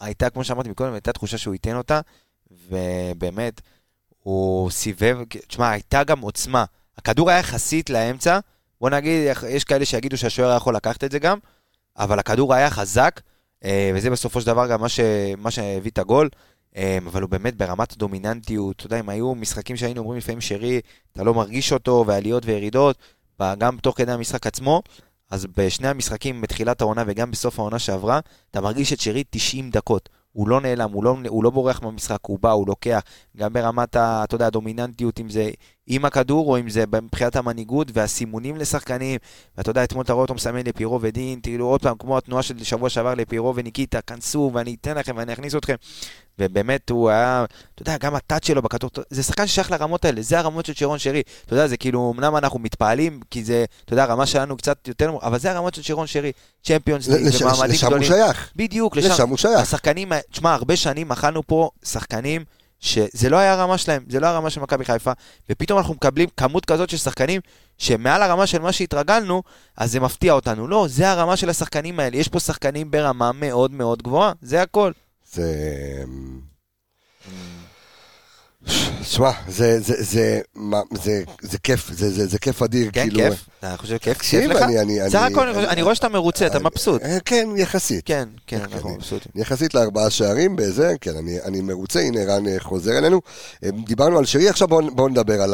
הייתה, 0.00 0.30
כמו 0.30 0.44
שאמרתי 0.44 0.68
מקודם, 0.68 0.92
הייתה 0.92 1.12
תחושה 1.12 1.38
שהוא 1.38 1.54
ייתן 1.54 1.76
אותה, 1.76 2.00
ובאמת, 2.68 3.60
הוא 4.22 4.70
סיבב, 4.70 5.18
תשמע, 5.48 5.70
הייתה 5.70 6.04
גם 6.04 6.20
עוצמה. 6.20 6.64
הכדור 6.98 7.30
היה 7.30 7.38
יחסית 7.38 7.90
לאמצע, 7.90 8.38
בוא 8.80 8.90
נגיד, 8.90 9.34
יש 9.48 9.64
כאלה 9.64 9.84
שיגידו 9.84 10.16
שהשוער 10.16 10.48
היה 10.48 10.56
יכול 10.56 10.76
לקחת 10.76 11.04
את 11.04 11.10
זה 11.10 11.18
גם, 11.18 11.38
אבל 11.96 12.18
הכדור 12.18 12.54
היה 12.54 12.70
חזק, 12.70 13.20
אה, 13.64 13.90
וזה 13.94 14.10
בסופו 14.10 14.40
של 14.40 14.46
דבר 14.46 14.66
גם 14.66 14.80
מה, 14.80 14.88
ש... 14.88 15.00
מה 15.38 15.50
שהביא 15.50 15.90
את 15.90 15.98
הגול. 15.98 16.28
אה, 16.76 16.98
אבל 17.06 17.22
הוא 17.22 17.30
באמת 17.30 17.56
ברמת 17.56 17.96
דומיננטיות, 17.96 18.76
אתה 18.76 18.86
יודע, 18.86 19.00
אם 19.00 19.08
היו 19.08 19.34
משחקים 19.34 19.76
שהיינו 19.76 20.00
אומרים 20.00 20.18
לפעמים 20.18 20.40
שרי, 20.40 20.80
אתה 21.12 21.22
לא 21.22 21.34
מרגיש 21.34 21.72
אותו, 21.72 22.04
ועליות 22.06 22.46
וירידות, 22.46 22.96
גם 23.58 23.78
תוך 23.78 23.96
כדי 23.96 24.12
המשחק 24.12 24.46
עצמו, 24.46 24.82
אז 25.30 25.46
בשני 25.56 25.88
המשחקים 25.88 26.40
בתחילת 26.40 26.80
העונה 26.80 27.04
וגם 27.06 27.30
בסוף 27.30 27.58
העונה 27.58 27.78
שעברה, 27.78 28.20
אתה 28.50 28.60
מרגיש 28.60 28.92
את 28.92 29.00
שרי 29.00 29.24
90 29.30 29.70
דקות. 29.70 30.08
הוא 30.32 30.48
לא 30.48 30.60
נעלם, 30.60 30.92
הוא 30.92 31.04
לא, 31.04 31.16
הוא 31.28 31.44
לא 31.44 31.50
בורח 31.50 31.82
מהמשחק, 31.82 32.18
הוא 32.22 32.38
בא, 32.38 32.50
הוא 32.50 32.68
לוקח, 32.68 33.00
גם 33.36 33.52
ברמת, 33.52 33.96
ה, 33.96 34.24
אתה 34.24 34.34
יודע, 34.34 34.46
הדומיננטיות, 34.46 35.20
אם 35.20 35.30
זה 35.30 35.50
עם 35.90 36.04
הכדור, 36.04 36.48
או 36.50 36.58
אם 36.58 36.70
זה 36.70 36.84
מבחינת 37.02 37.36
המנהיגות 37.36 37.88
והסימונים 37.94 38.56
לשחקנים. 38.56 39.18
ואתה 39.58 39.70
יודע, 39.70 39.84
אתמול 39.84 40.04
אתה 40.04 40.12
רואה 40.12 40.22
אותו 40.22 40.34
מסמן 40.34 40.66
לפירו 40.66 40.98
ודין, 41.02 41.40
כאילו 41.42 41.66
עוד 41.66 41.82
פעם, 41.82 41.96
כמו 41.98 42.18
התנועה 42.18 42.42
של 42.42 42.64
שבוע 42.64 42.88
שעבר 42.90 43.14
לפירו 43.14 43.54
וניקיטה, 43.56 44.00
כנסו 44.00 44.50
ואני 44.54 44.76
אתן 44.80 44.96
לכם 44.98 45.14
ואני 45.16 45.32
אכניס 45.32 45.54
אתכם. 45.54 45.74
ובאמת 46.40 46.90
הוא 46.90 47.10
היה, 47.10 47.44
אתה 47.74 47.82
יודע, 47.82 47.96
גם 47.98 48.14
הטאט 48.14 48.44
שלו 48.44 48.62
בכדור, 48.62 48.90
זה 49.10 49.22
שחקן 49.22 49.46
ששייך 49.46 49.70
לרמות 49.70 50.04
האלה, 50.04 50.22
זה 50.22 50.38
הרמות 50.38 50.66
של 50.66 50.72
שרון 50.74 50.98
שרי. 50.98 51.22
אתה 51.46 51.54
יודע, 51.54 51.66
זה 51.66 51.76
כאילו, 51.76 52.12
אמנם 52.16 52.36
אנחנו 52.36 52.58
מתפעלים, 52.58 53.20
כי 53.30 53.44
זה, 53.44 53.64
אתה 53.84 53.92
יודע, 53.92 54.02
הרמה 54.04 54.26
שלנו 54.26 54.56
קצת 54.56 54.88
יותר, 54.88 55.10
אבל 55.22 55.38
זה 55.38 55.50
הרמות 55.50 55.74
של 55.74 55.82
שרון 55.82 56.06
שרי. 56.06 56.32
צ'מפיונס 56.64 57.08
ליג, 57.08 57.26
לש- 57.26 57.42
ומעמדים 57.42 57.70
לשם 57.70 57.86
הוא 57.86 57.96
גדולים. 57.98 58.08
שייך. 58.12 58.50
בדיוק, 58.56 58.96
לשם. 58.96 59.10
לשם 59.10 59.28
הוא 59.28 59.36
שייך. 59.38 59.60
השחקנים, 59.60 60.12
תשמע, 60.30 60.54
הרבה 60.54 60.76
שנים 60.76 61.12
אכלנו 61.12 61.42
פה 61.46 61.70
שחקנים 61.84 62.44
שזה 62.80 63.30
לא 63.30 63.36
היה 63.36 63.52
הרמה 63.52 63.78
שלהם, 63.78 64.04
זה 64.08 64.20
לא 64.20 64.26
הרמה 64.26 64.50
של 64.50 64.60
מכבי 64.60 64.84
חיפה, 64.84 65.12
ופתאום 65.50 65.78
אנחנו 65.78 65.94
מקבלים 65.94 66.28
כמות 66.36 66.64
כזאת 66.64 66.90
של 66.90 66.96
שחקנים 66.96 67.40
שמעל 67.78 68.22
הרמה 68.22 68.46
של 68.46 68.58
מה 68.58 68.72
שהתרגלנו, 68.72 69.42
אז 69.76 69.92
זה 69.92 70.00
מפתיע 70.00 70.32
אותנו. 70.32 70.68
לא, 70.68 70.86
זה 70.88 71.10
הרמה 71.10 71.36
של 71.36 71.50
השחקנים 71.50 72.00
האלה. 72.00 72.16
יש 72.16 72.28
פה 72.28 72.40
שחקנים 72.40 72.90
ברמה 72.90 73.30
מאוד 73.34 73.70
מאוד 73.70 74.02
גבוהה, 74.02 74.32
זה 74.42 74.62
הכל. 74.62 74.92
זה... 75.32 76.04
שמע, 79.02 79.30
זה, 79.48 79.80
זה, 79.80 79.94
זה, 79.98 80.40
מה, 80.54 80.80
זה, 81.02 81.22
זה 81.42 81.58
כיף, 81.58 81.90
זה, 81.92 82.10
זה, 82.10 82.26
זה 82.26 82.38
כיף 82.38 82.62
אדיר, 82.62 82.90
כן, 82.92 83.02
כאילו... 83.02 83.20
כיף? 83.30 83.48
אתה 83.58 83.74
חושב 83.78 83.96
כיף? 83.98 84.18
כיף 84.18 84.50
לך? 84.50 84.62
אני- 84.62 84.80
אני- 84.80 85.10
סך 85.10 85.14
אני- 85.14 85.32
הכל, 85.34 85.48
אני 85.48 85.58
אני- 85.58 85.68
אני 85.68 85.82
רואה 85.82 85.94
שאתה 85.94 86.08
מרוצה, 86.08 86.46
אתה 86.46 86.58
מבסוט. 86.58 87.02
אה, 87.02 87.18
כן, 87.24 87.48
יחסית. 87.56 88.02
כן, 88.06 88.28
כן, 88.46 88.58
כן, 88.58 88.62
אנחנו 88.72 88.88
אני- 88.88 88.96
מבסוטים. 88.96 89.32
יחסית 89.34 89.74
לארבעה 89.74 90.10
שערים, 90.10 90.56
בזה, 90.56 90.94
כן, 91.00 91.16
אני, 91.16 91.40
אני 91.40 91.60
מרוצה, 91.60 92.00
הנה 92.00 92.20
ערן 92.20 92.46
אה, 92.48 92.56
חוזר 92.58 92.98
אלינו. 92.98 93.20
אה, 93.64 93.70
דיברנו 93.86 94.18
על 94.18 94.24
שרי, 94.24 94.48
עכשיו 94.48 94.68
בואו 94.68 94.94
בוא 94.94 95.08
נדבר, 95.10 95.44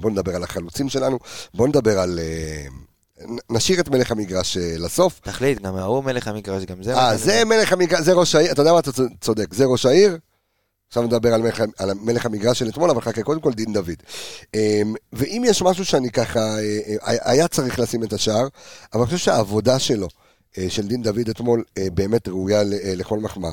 בוא 0.00 0.10
נדבר 0.10 0.36
על 0.36 0.42
החלוצים 0.42 0.88
שלנו, 0.88 1.18
בואו 1.54 1.68
נדבר 1.68 1.98
על... 1.98 2.20
נשאיר 3.50 3.80
את 3.80 3.88
מלך 3.88 4.10
המגרש 4.10 4.56
לסוף. 4.60 5.20
תחליט, 5.24 5.60
גם 5.62 5.76
ההוא 5.76 6.04
מלך 6.04 6.28
המגרש, 6.28 6.64
גם 6.64 6.82
זה. 6.82 6.96
אה, 6.96 7.16
זה 7.16 7.44
מלך 7.44 7.72
המגרש, 7.72 8.00
זה 8.00 8.12
ראש 8.12 8.34
העיר, 8.34 8.52
אתה 8.52 8.62
יודע 8.62 8.72
מה, 8.72 8.78
אתה 8.78 8.90
צודק, 9.20 9.54
זה 9.54 9.64
ראש 9.64 9.86
העיר. 9.86 10.18
עכשיו 10.94 11.06
נדבר 11.06 11.34
על 11.34 11.42
מלך, 11.42 11.62
על 11.78 11.90
מלך 11.94 12.26
המגרש 12.26 12.58
של 12.58 12.68
אתמול, 12.68 12.90
אבל 12.90 13.00
חכה, 13.00 13.22
קודם 13.22 13.40
כל 13.40 13.52
דין 13.52 13.72
דוד. 13.72 14.02
אמ, 14.54 14.94
ואם 15.12 15.42
יש 15.46 15.62
משהו 15.62 15.84
שאני 15.84 16.10
ככה, 16.10 16.40
אה, 16.40 16.78
אה, 17.06 17.16
היה 17.32 17.48
צריך 17.48 17.78
לשים 17.78 18.04
את 18.04 18.12
השער, 18.12 18.48
אבל 18.92 19.00
אני 19.00 19.06
חושב 19.06 19.18
שהעבודה 19.18 19.78
שלו, 19.78 20.08
אה, 20.58 20.66
של 20.68 20.88
דין 20.88 21.02
דוד 21.02 21.28
אתמול, 21.30 21.64
באמת 21.94 22.28
ראויה 22.28 22.62
לכל 22.96 23.18
מחמאה. 23.18 23.50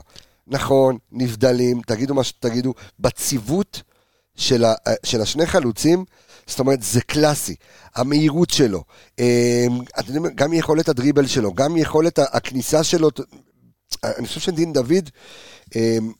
נכון, 0.47 0.97
נבדלים, 1.11 1.81
תגידו 1.87 2.13
מה 2.13 2.23
שתגידו, 2.23 2.73
בציוות 2.99 3.81
של, 4.35 4.65
ה, 4.65 4.73
של 5.03 5.21
השני 5.21 5.45
חלוצים, 5.45 6.05
זאת 6.47 6.59
אומרת, 6.59 6.83
זה 6.83 7.01
קלאסי. 7.01 7.55
המהירות 7.95 8.49
שלו, 8.49 8.83
אמ, 9.19 9.25
גם 10.35 10.53
יכולת 10.53 10.89
הדריבל 10.89 11.27
שלו, 11.27 11.53
גם 11.53 11.77
יכולת 11.77 12.19
הכניסה 12.19 12.83
שלו, 12.83 13.09
אני 14.03 14.27
חושב 14.27 14.39
שדין 14.39 14.73
דוד, 14.73 15.09
אמ, 15.75 16.11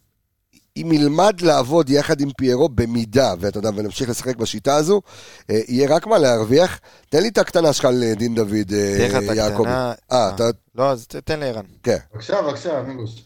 אם 0.78 0.92
ילמד 0.92 1.42
לעבוד 1.42 1.90
יחד 1.90 2.22
עם 2.22 2.30
פיירו 2.38 2.70
במידה, 2.70 3.34
ואתה 3.40 3.58
יודע, 3.58 3.70
ונמשיך 3.76 4.10
לשחק 4.10 4.36
בשיטה 4.36 4.76
הזו, 4.76 5.02
אה, 5.50 5.60
יהיה 5.68 5.96
רק 5.96 6.08
מה 6.08 6.18
להרוויח. 6.18 6.80
תן 7.10 7.22
לי 7.22 7.28
את 7.28 7.38
הקטנה 7.38 7.74
שלך 7.74 7.88
לדין 7.94 8.36
דוד, 8.36 8.74
אה, 8.74 8.96
תן 8.98 9.06
לך 9.10 9.16
את 9.16 9.36
יעקבי. 9.36 9.56
הקטנה. 9.56 9.94
אה, 10.12 10.30
אתה, 10.36 10.44
לא, 10.76 10.92
אז 10.92 11.08
תן 11.08 11.40
לערן. 11.40 11.66
כן. 11.84 11.98
בבקשה, 12.14 12.42
בבקשה, 12.42 12.82
מינגוש. 12.82 13.24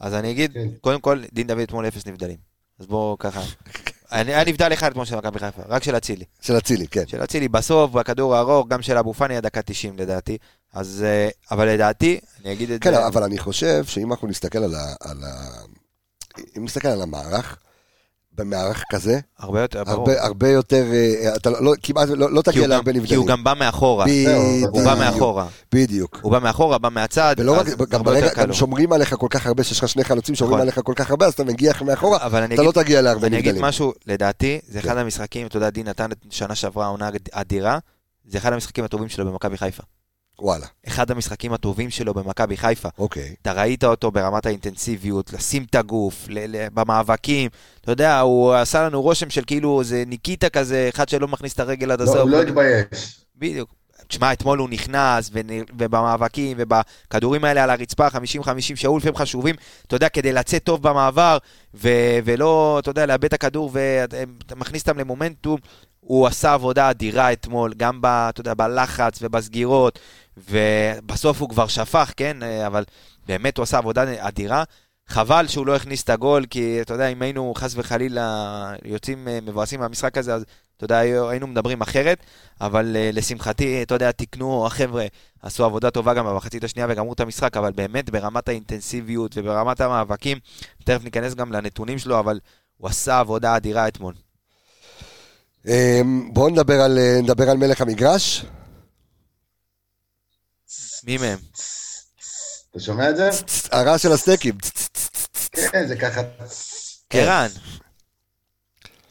אז 0.00 0.14
אני 0.14 0.30
אגיד, 0.30 0.52
כן. 0.52 0.68
קודם 0.80 1.00
כל, 1.00 1.22
דין 1.32 1.46
דוד 1.46 1.58
אתמול 1.60 1.88
אפס 1.88 2.06
נבדלים. 2.06 2.36
אז 2.80 2.86
בואו 2.86 3.16
ככה. 3.18 3.40
אני- 4.12 4.34
היה 4.34 4.44
נבדל 4.44 4.72
אחד 4.72 4.90
אתמול 4.90 5.04
של 5.04 5.16
מכבי 5.16 5.38
חיפה, 5.38 5.62
רק 5.68 5.82
של 5.82 5.96
אצילי. 5.96 6.24
של 6.40 6.58
אצילי, 6.58 6.86
כן. 6.88 7.06
של 7.06 7.24
אצילי 7.24 7.48
בסוף, 7.48 7.90
בכדור 7.90 8.36
הארוך, 8.36 8.68
גם 8.68 8.82
של 8.82 8.98
אבו 8.98 9.14
פאני 9.14 9.34
היה 9.34 9.40
דקה 9.40 9.62
90 9.62 9.98
לדעתי. 9.98 10.38
אז, 10.74 11.04
אה, 11.06 11.28
אבל 11.50 11.68
לדעתי, 11.68 12.20
אני 12.44 12.52
אגיד 12.52 12.70
את 12.70 12.82
כן, 12.82 12.94
זה, 12.94 13.06
אבל 13.06 13.22
אני 13.22 13.38
חושב 13.38 13.84
שאם 13.84 14.12
אנחנו 14.12 14.28
נסתכל 14.28 14.58
על 14.58 14.74
ה... 14.74 14.94
על 15.00 15.24
ה... 15.24 15.34
אם 16.58 16.64
נסתכל 16.64 16.88
על 16.88 17.02
המערך, 17.02 17.56
במערך 18.34 18.82
כזה, 18.92 19.18
הרבה 19.38 19.60
יותר, 19.60 19.84
ברור. 19.84 19.98
הרבה, 20.10 20.22
הרבה 20.24 20.48
יותר, 20.48 20.84
אה, 20.92 21.36
אתה 21.36 21.50
לא, 21.50 21.62
לא- 21.64 21.72
כמעט 21.82 22.08
לא, 22.08 22.30
לא 22.32 22.42
תגיע 22.42 22.66
להרבה 22.66 22.92
גם- 22.92 22.98
כי 22.98 23.00
נבדלים. 23.00 23.18
הוא 23.20 23.26
גם 23.28 23.44
בא 23.44 23.54
מאחורה. 23.58 24.04
בדיוק, 24.06 24.70
הוא 24.74 24.84
בא 24.84 24.94
מאחורה. 24.98 25.46
בדיוק. 25.74 26.18
הוא 26.22 26.32
בא 26.32 26.38
מאחורה, 26.38 26.78
בא 26.78 26.88
מהצד, 26.88 27.34
ולא 27.38 27.58
רק, 27.60 27.66
גם 27.66 27.76
הרבה 28.00 28.10
ברגע, 28.20 28.34
גם. 28.34 28.52
שומרים 28.52 28.92
עליך 28.92 29.14
כל 29.18 29.26
כך 29.30 29.46
הרבה, 29.46 29.64
שיש 29.64 29.78
לך 29.78 29.88
שני 29.88 30.04
חלוצים 30.04 30.34
שומרים 30.34 30.54
נכון. 30.56 30.60
עליך 30.60 30.80
כל 30.84 30.92
כך 30.96 31.10
הרבה, 31.10 31.26
אז 31.26 31.32
אתה 31.32 31.44
מגיע 31.44 31.72
מאחורה, 31.84 32.26
אתה 32.26 32.40
לא 32.40 32.62
אגיד- 32.62 32.72
תגיע 32.72 33.02
להרבה 33.02 33.26
אני 33.26 33.38
אגיד 33.38 33.48
נבדלים. 33.48 33.64
משהו, 33.68 33.92
לדעתי, 34.06 34.60
זה 34.68 34.78
אחד 34.78 34.96
המשחקים, 34.96 35.46
אתה 35.46 35.56
יודע, 35.56 35.70
דין 35.70 35.88
נתן 35.88 36.06
שנה 36.30 36.54
שעברה 36.54 36.86
עונה 36.86 37.10
אדירה, 37.32 37.78
זה 38.28 38.38
אחד 38.38 38.52
המשחקים 38.52 38.84
הטובים 38.84 39.08
שלו 39.08 39.26
במכבי 39.32 39.56
חיפה. 39.58 39.82
וואלה, 40.40 40.66
אחד 40.86 41.10
המשחקים 41.10 41.52
הטובים 41.52 41.90
שלו 41.90 42.14
במכבי 42.14 42.56
חיפה. 42.56 42.88
אוקיי. 42.98 43.34
אתה 43.42 43.52
ראית 43.52 43.84
אותו 43.84 44.10
ברמת 44.10 44.46
האינטנסיביות, 44.46 45.32
לשים 45.32 45.64
את 45.70 45.74
הגוף, 45.74 46.26
ל- 46.28 46.56
ל- 46.56 46.68
במאבקים, 46.74 47.50
אתה 47.80 47.92
יודע, 47.92 48.20
הוא 48.20 48.54
עשה 48.54 48.82
לנו 48.82 49.02
רושם 49.02 49.30
של 49.30 49.42
כאילו 49.46 49.84
זה 49.84 50.04
ניקיטה 50.06 50.48
כזה, 50.48 50.88
אחד 50.94 51.08
שלא 51.08 51.28
מכניס 51.28 51.52
את 51.54 51.60
הרגל 51.60 51.90
עד 51.90 52.00
לא, 52.00 52.04
הסוף. 52.04 52.16
הוא 52.16 52.30
לא 52.30 52.42
התבייש. 52.42 53.20
בדיוק. 53.36 53.74
תשמע, 54.08 54.32
אתמול 54.32 54.58
הוא 54.58 54.68
נכנס, 54.68 55.30
ובמאבקים, 55.78 56.56
ובכדורים 56.60 57.44
האלה 57.44 57.64
על 57.64 57.70
הרצפה, 57.70 58.08
50-50 58.08 58.12
שהיו 58.74 58.98
לפעמים 58.98 59.16
חשובים, 59.16 59.54
אתה 59.86 59.96
יודע, 59.96 60.08
כדי 60.08 60.32
לצאת 60.32 60.64
טוב 60.64 60.82
במעבר, 60.82 61.38
ו- 61.74 62.18
ולא, 62.24 62.78
אתה 62.78 62.90
יודע, 62.90 63.06
לאבד 63.06 63.24
את 63.24 63.32
הכדור, 63.32 63.70
ואתה 63.72 64.54
מכניס 64.56 64.82
אותם 64.82 64.98
למומנטום. 64.98 65.58
הוא 66.00 66.26
עשה 66.26 66.52
עבודה 66.54 66.90
אדירה 66.90 67.32
אתמול, 67.32 67.72
גם 67.76 68.00
ב, 68.00 68.06
אתה 68.06 68.40
יודע, 68.40 68.54
בלחץ 68.54 69.18
ובסגירות, 69.22 69.98
ובסוף 70.50 71.40
הוא 71.40 71.48
כבר 71.48 71.66
שפך, 71.66 72.12
כן? 72.16 72.36
אבל 72.66 72.84
באמת 73.26 73.56
הוא 73.56 73.62
עשה 73.62 73.78
עבודה 73.78 74.04
אדירה. 74.18 74.64
חבל 75.08 75.46
שהוא 75.48 75.66
לא 75.66 75.76
הכניס 75.76 76.02
את 76.02 76.10
הגול, 76.10 76.46
כי 76.50 76.78
אתה 76.80 76.94
יודע, 76.94 77.08
אם 77.08 77.22
היינו 77.22 77.52
חס 77.56 77.72
וחלילה 77.76 78.74
יוצאים 78.84 79.28
אה, 79.28 79.38
מבואסים 79.42 79.80
מהמשחק 79.80 80.18
הזה, 80.18 80.34
אז 80.34 80.44
אתה 80.76 80.84
יודע, 80.84 80.98
היינו 80.98 81.46
מדברים 81.46 81.80
אחרת, 81.80 82.18
אבל 82.60 82.96
אה, 82.96 83.10
לשמחתי, 83.12 83.82
אתה 83.82 83.94
יודע, 83.94 84.12
תיקנו, 84.12 84.66
החבר'ה 84.66 85.06
עשו 85.42 85.64
עבודה 85.64 85.90
טובה 85.90 86.14
גם 86.14 86.26
במחצית 86.26 86.64
השנייה 86.64 86.88
וגמרו 86.90 87.12
את 87.12 87.20
המשחק, 87.20 87.56
אבל 87.56 87.72
באמת 87.72 88.10
ברמת 88.10 88.48
האינטנסיביות 88.48 89.32
וברמת 89.36 89.80
המאבקים, 89.80 90.38
תכף 90.84 91.04
ניכנס 91.04 91.34
גם 91.34 91.52
לנתונים 91.52 91.98
שלו, 91.98 92.18
אבל 92.18 92.40
הוא 92.76 92.88
עשה 92.88 93.18
עבודה 93.18 93.56
אדירה 93.56 93.88
אתמול. 93.88 94.14
אמ, 95.66 96.30
בואו 96.32 96.48
נדבר 96.48 96.80
על, 96.80 96.98
אה, 96.98 97.20
נדבר 97.22 97.50
על 97.50 97.56
מלך 97.56 97.80
המגרש. 97.80 98.44
מי 101.04 101.18
מהם? 101.18 101.38
אתה 102.70 102.80
שומע 102.80 103.10
את 103.10 103.16
זה? 103.16 103.30
הרעש 103.72 104.02
של 104.02 104.12
הסטייקים. 104.12 104.54
כן, 105.52 105.86
זה 105.86 105.96
ככה... 105.96 106.20
ערן, 107.10 107.48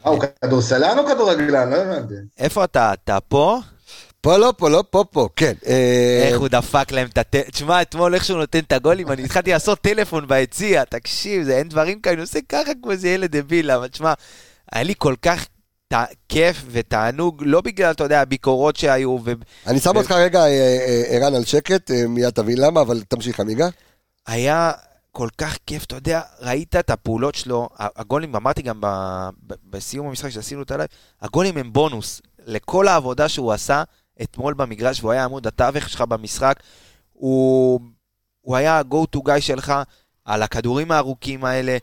אה, 0.06 0.12
הוא 0.12 0.24
כדורסלן 0.42 1.00
או 1.00 1.08
כדורגלן? 1.08 1.70
לא 1.70 1.76
הבנתי. 1.76 2.14
איפה 2.38 2.64
אתה? 2.64 2.94
אתה 2.94 3.20
פה? 3.20 3.60
פה 4.22 4.38
לא, 4.38 4.54
פה 4.58 4.70
לא, 4.70 4.84
פה 4.90 5.04
פה, 5.12 5.30
כן. 5.36 5.54
אה, 5.68 6.28
איך 6.28 6.40
הוא 6.40 6.48
דפק 6.48 6.92
להם 6.92 7.08
את 7.08 7.18
הט... 7.18 7.36
תשמע, 7.36 7.82
אתמול 7.82 8.16
איך 8.16 8.26
שהוא 8.26 8.40
נותן 8.40 8.60
את 8.60 8.72
הגולים, 8.72 9.12
אני 9.12 9.24
התחלתי 9.24 9.52
לעשות 9.52 9.82
טלפון 9.82 10.28
ביציע, 10.28 10.84
תקשיב, 10.84 11.44
זה 11.44 11.58
אין 11.58 11.70
דברים 11.70 12.02
כאלה, 12.02 12.14
אני 12.14 12.22
עושה 12.22 12.40
ככה 12.50 12.72
כמו 12.82 12.92
איזה 12.92 13.10
ילד 13.10 13.38
דביל, 13.38 13.72
אבל 13.72 13.88
תשמע, 13.88 14.14
היה 14.72 14.84
לי 14.84 14.94
כל 14.98 15.16
כך 15.22 15.46
ת... 15.46 15.57
כיף 16.30 16.64
ותענוג, 16.72 17.44
לא 17.46 17.62
בגלל, 17.62 17.92
אתה 17.92 18.04
יודע, 18.04 18.22
הביקורות 18.22 18.76
שהיו, 18.76 19.18
ו... 19.24 19.34
אני 19.68 19.80
שם 19.80 19.98
אותך 19.98 20.12
רגע, 20.12 20.40
אה, 20.40 20.48
אה, 20.48 21.04
ערן, 21.08 21.36
על 21.36 21.46
שקט, 21.46 21.92
אה, 21.92 22.08
מיד 22.08 22.30
תבין 22.30 22.58
למה, 22.58 22.82
אבל 22.82 23.02
תמשיך, 23.08 23.40
עמיגה. 23.40 23.68
היה 24.28 24.72
כל 25.12 25.30
כך 25.38 25.58
כיף, 25.66 25.84
אתה 25.86 25.96
יודע, 25.96 26.22
ראית 26.40 26.76
את 26.76 26.90
הפעולות 26.90 27.36
שלו, 27.36 27.70
הגולים, 27.78 28.36
אמרתי 28.36 28.62
גם 28.62 28.82
ב... 28.82 28.86
ב... 29.48 29.54
בסיום 29.70 30.08
המשחק 30.08 30.30
שעשינו 30.30 30.62
את 30.62 30.72
ה 30.72 30.75
live, 30.75 30.90
הגולים 31.22 31.58
הם 31.58 31.74
בונוס 31.74 32.22
לכל 32.46 32.88
העבודה 32.88 33.30
שהוא 33.30 33.54
עשה 33.54 33.84
אתמול 34.22 34.54
במגרש, 34.54 35.00
והוא 35.00 35.12
היה 35.12 35.24
עמוד 35.24 35.48
התווך 35.48 35.90
שלך 35.90 36.02
במשחק, 36.02 36.60
הוא, 37.14 37.80
הוא 38.42 38.56
היה 38.56 38.80
ה-go 38.80 39.18
to 39.18 39.20
guy 39.28 39.42
שלך 39.42 39.74
על 40.26 40.44
הכדורים 40.44 40.92
הארוכים 40.92 41.46
האלה, 41.46 41.78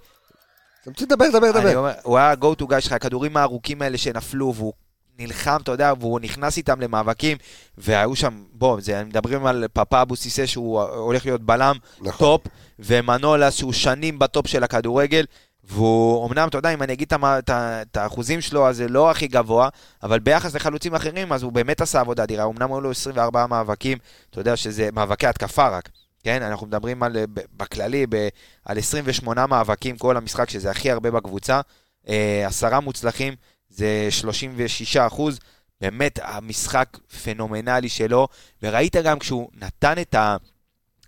לדבר, 1.00 1.28
דבר, 1.32 1.50
דבר. 1.50 1.76
אומר, 1.76 1.92
הוא 2.02 2.18
היה 2.18 2.30
ה-go 2.30 2.62
to 2.62 2.64
guy 2.64 2.80
שלך, 2.80 2.92
הכדורים 2.92 3.36
הארוכים 3.36 3.82
האלה 3.82 3.98
שנפלו, 3.98 4.54
והוא 4.54 4.72
נלחם, 5.18 5.56
אתה 5.62 5.72
יודע, 5.72 5.92
והוא 6.00 6.20
נכנס 6.20 6.56
איתם 6.56 6.80
למאבקים, 6.80 7.36
והיו 7.78 8.16
שם, 8.16 8.44
בוא, 8.52 8.80
זה, 8.80 9.04
מדברים 9.04 9.46
על 9.46 9.64
פאפה 9.72 10.02
אבו 10.02 10.16
סיסא 10.16 10.46
שהוא 10.46 10.82
הולך 10.82 11.26
להיות 11.26 11.42
בלם 11.42 11.76
נכון. 12.00 12.18
top, 12.18 12.46
ומנולאס 12.78 13.50
שהוא 13.50 13.72
שנים 13.72 14.18
ב 14.18 14.25
top 14.25 14.46
של 14.46 14.64
הכדורגל, 14.64 15.24
והוא, 15.64 16.28
אמנם, 16.28 16.48
אתה 16.48 16.58
יודע, 16.58 16.74
אם 16.74 16.82
אני 16.82 16.92
אגיד 16.92 17.12
את 17.50 17.96
האחוזים 17.96 18.40
שלו, 18.40 18.68
אז 18.68 18.76
זה 18.76 18.88
לא 18.88 19.10
הכי 19.10 19.26
גבוה, 19.26 19.68
אבל 20.02 20.18
ביחס 20.18 20.54
לחלוצים 20.54 20.94
אחרים, 20.94 21.32
אז 21.32 21.42
הוא 21.42 21.52
באמת 21.52 21.80
עשה 21.80 22.00
עבודה 22.00 22.22
אדירה, 22.22 22.44
אמנם 22.44 22.72
היו 22.72 22.80
לו 22.80 22.90
24 22.90 23.46
מאבקים, 23.46 23.98
אתה 24.30 24.40
יודע 24.40 24.56
שזה 24.56 24.88
מאבקי 24.92 25.26
התקפה 25.26 25.68
רק. 25.68 25.88
כן, 26.24 26.42
אנחנו 26.42 26.66
מדברים 26.66 27.02
על, 27.02 27.16
ב- 27.34 27.40
בכללי 27.56 28.06
ב, 28.08 28.28
על 28.64 28.78
28 28.78 29.46
מאבקים 29.46 29.98
כל 29.98 30.16
המשחק, 30.16 30.50
שזה 30.50 30.70
הכי 30.70 30.90
הרבה 30.90 31.10
בקבוצה. 31.10 31.60
אה, 32.08 32.46
עשרה 32.46 32.80
מוצלחים, 32.80 33.34
זה 33.70 34.06
36 34.10 34.96
אחוז. 34.96 35.38
באמת, 35.80 36.18
המשחק 36.22 36.98
פנומנלי 37.24 37.88
שלו, 37.88 38.28
וראית 38.62 38.96
גם 38.96 39.18
כשהוא 39.18 39.48
נתן 39.54 39.94
את 40.00 40.14
ה... 40.14 40.36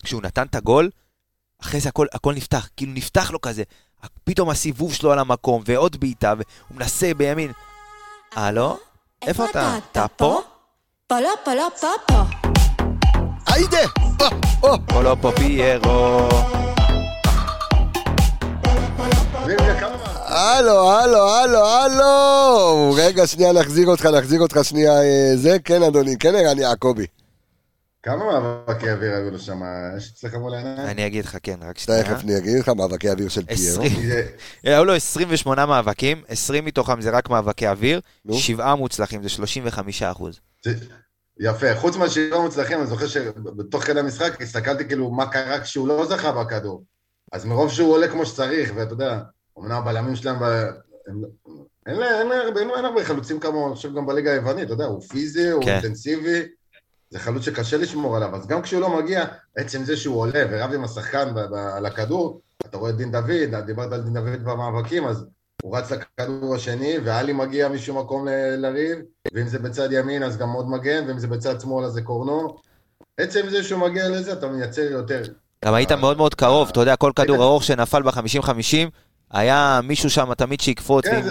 כשהוא 0.04 0.22
נתן 0.22 0.46
את 0.46 0.54
הגול, 0.54 0.90
אחרי 1.62 1.80
זה 1.80 1.88
הכל, 1.88 2.06
הכל 2.12 2.34
נפתח, 2.34 2.68
כאילו 2.76 2.92
נפתח 2.92 3.30
לו 3.30 3.40
כזה, 3.40 3.62
פתאום 4.24 4.50
הסיבוב 4.50 4.94
שלו 4.94 5.12
על 5.12 5.18
המקום, 5.18 5.62
ועוד 5.66 6.00
בעיטה, 6.00 6.34
והוא 6.36 6.78
מנסה 6.78 7.14
בימין. 7.14 7.52
הלו? 8.32 8.78
איפה 9.22 9.50
אתה? 9.50 9.78
אתה 9.92 10.08
פה? 10.08 10.40
פלה 11.06 11.28
פלה 11.44 11.66
פאפה. 11.80 12.22
היידה! 12.26 12.46
או, 12.46 12.50
או. 12.50 12.55
פולו 14.86 15.16
פה 15.20 15.32
פיירו. 15.36 16.28
וירגה, 19.46 19.80
כמה... 19.80 19.96
הלו, 20.28 20.90
הלו, 20.90 21.28
הלו, 21.30 21.66
הלו! 21.66 22.94
רגע, 22.96 23.26
שנייה, 23.26 23.52
נחזיר 23.52 23.88
אותך, 23.88 24.06
נחזיר 24.06 24.40
אותך 24.40 24.58
שנייה, 24.62 25.02
אה, 25.02 25.32
זה, 25.36 25.56
כן, 25.64 25.82
אדוני, 25.82 26.18
כן, 26.18 26.34
ערן 26.34 26.58
יעקבי. 26.58 27.06
כמה 28.02 28.16
מאבקי 28.40 28.92
אוויר 28.92 29.12
היו 29.14 29.30
לו 29.30 29.38
שם? 29.38 29.60
יש 29.96 30.12
אצלך 30.14 30.34
מול 30.34 30.54
העיניים? 30.54 30.78
אני 30.78 31.06
אגיד 31.06 31.24
לך, 31.24 31.36
כן, 31.42 31.56
רק 31.68 31.78
שנייה. 31.78 32.02
תכף 32.02 32.20
אני 32.24 32.38
אגיד 32.38 32.58
לך, 32.60 32.68
מאבקי 32.68 33.10
אוויר 33.10 33.28
של 33.28 33.44
פיירו. 33.44 33.82
20. 33.84 33.92
זה- 34.08 34.26
היו 34.64 34.84
לו 34.84 34.94
28 34.94 35.66
מאבקים, 35.66 36.22
20 36.28 36.64
מתוכם 36.64 37.00
זה 37.00 37.10
רק 37.10 37.30
מאבקי 37.30 37.68
אוויר. 37.68 38.00
שבעה 38.32 38.74
מוצלחים, 38.74 39.22
זה 39.22 39.28
35 39.28 40.02
אחוז. 40.02 40.40
יפה, 41.38 41.74
חוץ 41.74 41.96
מהשירים 41.96 42.34
המוצלחים, 42.40 42.78
אני 42.78 42.86
זוכר 42.86 43.06
שבתוך 43.06 43.84
כדי 43.84 44.00
המשחק 44.00 44.42
הסתכלתי 44.42 44.84
כאילו 44.84 45.10
מה 45.10 45.26
קרה 45.30 45.60
כשהוא 45.60 45.88
לא 45.88 46.06
זכה 46.06 46.32
בכדור. 46.32 46.84
אז 47.32 47.44
מרוב 47.44 47.70
שהוא 47.70 47.92
עולה 47.92 48.08
כמו 48.08 48.26
שצריך, 48.26 48.72
ואתה 48.76 48.92
יודע, 48.92 49.20
אמנם 49.58 49.72
הבלמים 49.72 50.16
שלהם, 50.16 50.36
הם- 50.42 51.22
אין 51.86 51.96
להם 51.96 52.32
אין 52.32 52.56
אין 52.58 52.68
להם 52.68 52.84
הרבה 52.84 53.04
חלוצים 53.04 53.40
כמוהו, 53.40 53.66
אני 53.66 53.74
חושב 53.74 53.94
גם 53.94 54.06
בליגה 54.06 54.32
היוונית, 54.32 54.64
אתה 54.64 54.72
יודע, 54.72 54.84
הוא 54.84 55.02
פיזי, 55.02 55.50
הוא 55.50 55.64
כן. 55.64 55.70
אינטנסיבי, 55.72 56.42
זה 57.10 57.18
חלוץ 57.18 57.42
שקשה 57.42 57.76
לשמור 57.76 58.16
עליו, 58.16 58.36
אז 58.36 58.46
גם 58.46 58.62
כשהוא 58.62 58.80
לא 58.80 58.96
מגיע, 59.02 59.24
עצם 59.56 59.84
זה 59.84 59.96
שהוא 59.96 60.16
עולה 60.20 60.44
ורב 60.50 60.72
עם 60.72 60.84
השחקן 60.84 61.34
ב- 61.34 61.40
ב- 61.40 61.54
על 61.54 61.86
הכדור, 61.86 62.40
אתה 62.66 62.76
רואה 62.76 62.90
את 62.90 62.96
דין 62.96 63.12
דוד, 63.12 63.54
דיברת 63.66 63.92
על 63.92 64.02
דין 64.02 64.14
דוד 64.14 64.44
במאבקים, 64.44 65.06
אז 65.06 65.26
הוא 65.62 65.76
רץ 65.76 65.90
לכדור 65.92 66.54
השני, 66.54 66.96
ואלי 67.04 67.32
מגיע 67.32 67.68
משום 67.68 67.98
מקום 67.98 68.28
ל- 68.28 68.56
לריב, 68.56 68.98
ואם 69.34 69.48
זה 69.48 69.58
בצד 69.58 69.88
ימין 69.92 70.22
אז 70.22 70.36
גם 70.36 70.52
עוד 70.52 70.68
מגן, 70.70 71.04
ואם 71.08 71.18
זה 71.18 71.26
בצד 71.26 71.60
שמאל 71.60 71.84
אז 71.84 71.92
זה 71.92 72.02
קורנו. 72.02 72.56
עצם 73.20 73.40
זה 73.50 73.62
שהוא 73.62 73.80
מגיע 73.80 74.08
לזה, 74.08 74.32
אתה 74.32 74.48
מייצר 74.48 74.82
יותר. 74.82 75.22
גם 75.64 75.74
היית 75.74 75.92
מאוד 75.92 76.16
מאוד 76.16 76.34
קרוב, 76.34 76.68
אתה 76.68 76.80
יודע, 76.80 76.96
כל 76.96 77.12
כדור 77.16 77.42
ארוך 77.42 77.64
שנפל 77.64 78.02
ב-50-50, 78.02 78.50
היה 79.30 79.80
מישהו 79.84 80.10
שם 80.10 80.34
תמיד 80.34 80.60
שיקפוץ. 80.60 81.04
כן, 81.06 81.22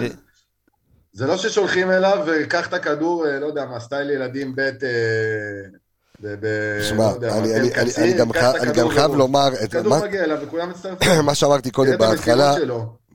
זה, 1.12 1.26
לא 1.26 1.36
ששולחים 1.36 1.90
אליו 1.90 2.24
וקח 2.26 2.68
את 2.68 2.72
הכדור, 2.74 3.26
אה, 3.26 3.38
לא 3.38 3.46
יודע, 3.46 3.64
מהסטייל 3.66 4.10
ילדים 4.10 4.56
ב' 4.56 4.60
אה, 4.60 4.70
ב... 6.22 6.34
ב- 6.40 6.82
שמע, 6.82 7.04
לא 7.04 7.14
יודע, 7.14 7.38
אני- 7.38 8.12
גם 8.74 8.88
חייב 8.88 9.14
לומר 9.14 9.48
מה- 9.84 10.04
מגיע 10.06 10.24
אליו 10.24 10.38
וכולם 10.42 10.70
מצטרפים. 10.70 11.08
מה 11.26 11.34
שאמרתי 11.34 11.70
קודם 11.70 11.98
בהתחלה. 11.98 12.54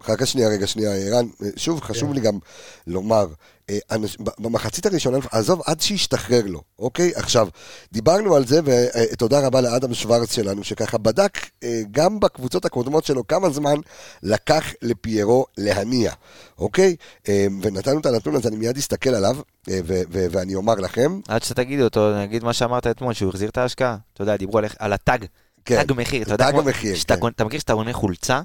חכה 0.03 0.26
שנייה, 0.26 0.49
רגע, 0.49 0.68
שנייה, 0.68 0.91
ערן, 0.95 1.26
שוב, 1.56 1.82
חשוב 1.82 2.14
לי 2.14 2.22
גם 2.22 2.40
לומר, 2.88 3.28
אה, 3.69 3.78
אנש- 3.91 4.18
במחצית 4.40 4.86
הראשונה, 4.86 5.18
עזוב, 5.32 5.61
עד 5.65 5.82
שישתחרר 5.82 6.41
לו, 6.45 6.61
אוקיי? 6.80 7.11
עכשיו, 7.15 7.48
דיברנו 7.91 8.36
על 8.36 8.48
זה, 8.48 8.60
ותודה 8.65 9.40
רבה 9.48 9.61
לאדם 9.61 9.94
שוורץ 9.94 10.34
שלנו, 10.34 10.64
שככה 10.64 10.98
בדק 10.98 11.38
אה, 11.64 11.82
גם 11.91 12.19
בקבוצות 12.19 12.65
הקודמות 12.65 13.06
שלו 13.06 13.28
כמה 13.28 13.49
זמן 13.49 13.76
לקח 14.23 14.64
לפיירו 14.82 15.45
להניע, 15.57 16.11
אוקיי? 16.60 16.95
אה, 17.30 17.48
ונתנו 17.61 17.99
את 17.99 18.06
הנתון 18.06 18.36
הזה, 18.36 18.48
אני 18.49 18.56
מיד 18.57 18.78
אסתכל 18.78 19.10
עליו, 19.10 19.38
אה, 19.69 19.80
ו- 19.86 20.02
ו- 20.11 20.26
ואני 20.32 20.56
אומר 20.56 20.76
לכם, 20.76 21.19
עד 21.28 21.44
שתגידי 21.44 21.84
אותו, 21.84 22.18
נגיד 22.22 22.44
מה 22.44 22.53
שאמרת 22.53 22.88
אתמול, 22.88 23.14
שהוא 23.14 23.30
החזיר 23.30 23.49
את 23.49 23.57
ההשקעה. 23.57 23.98
אתה 24.14 24.22
יודע, 24.22 24.38
דיברו 24.38 24.57
על- 24.57 24.65
על 24.80 24.94
הטאג. 24.94 25.26
כן, 25.65 25.76
טאג 25.78 25.94
מחיר. 25.98 26.22
אתה 26.23 26.34
יודע, 26.34 26.52
תג 26.52 26.95
שאתה 26.95 27.18
כן. 27.18 27.28
אתה 27.28 27.44
מכיר 27.45 27.60
שאתה 27.60 27.73
קונה 27.73 27.94
חולצה, 27.94 28.41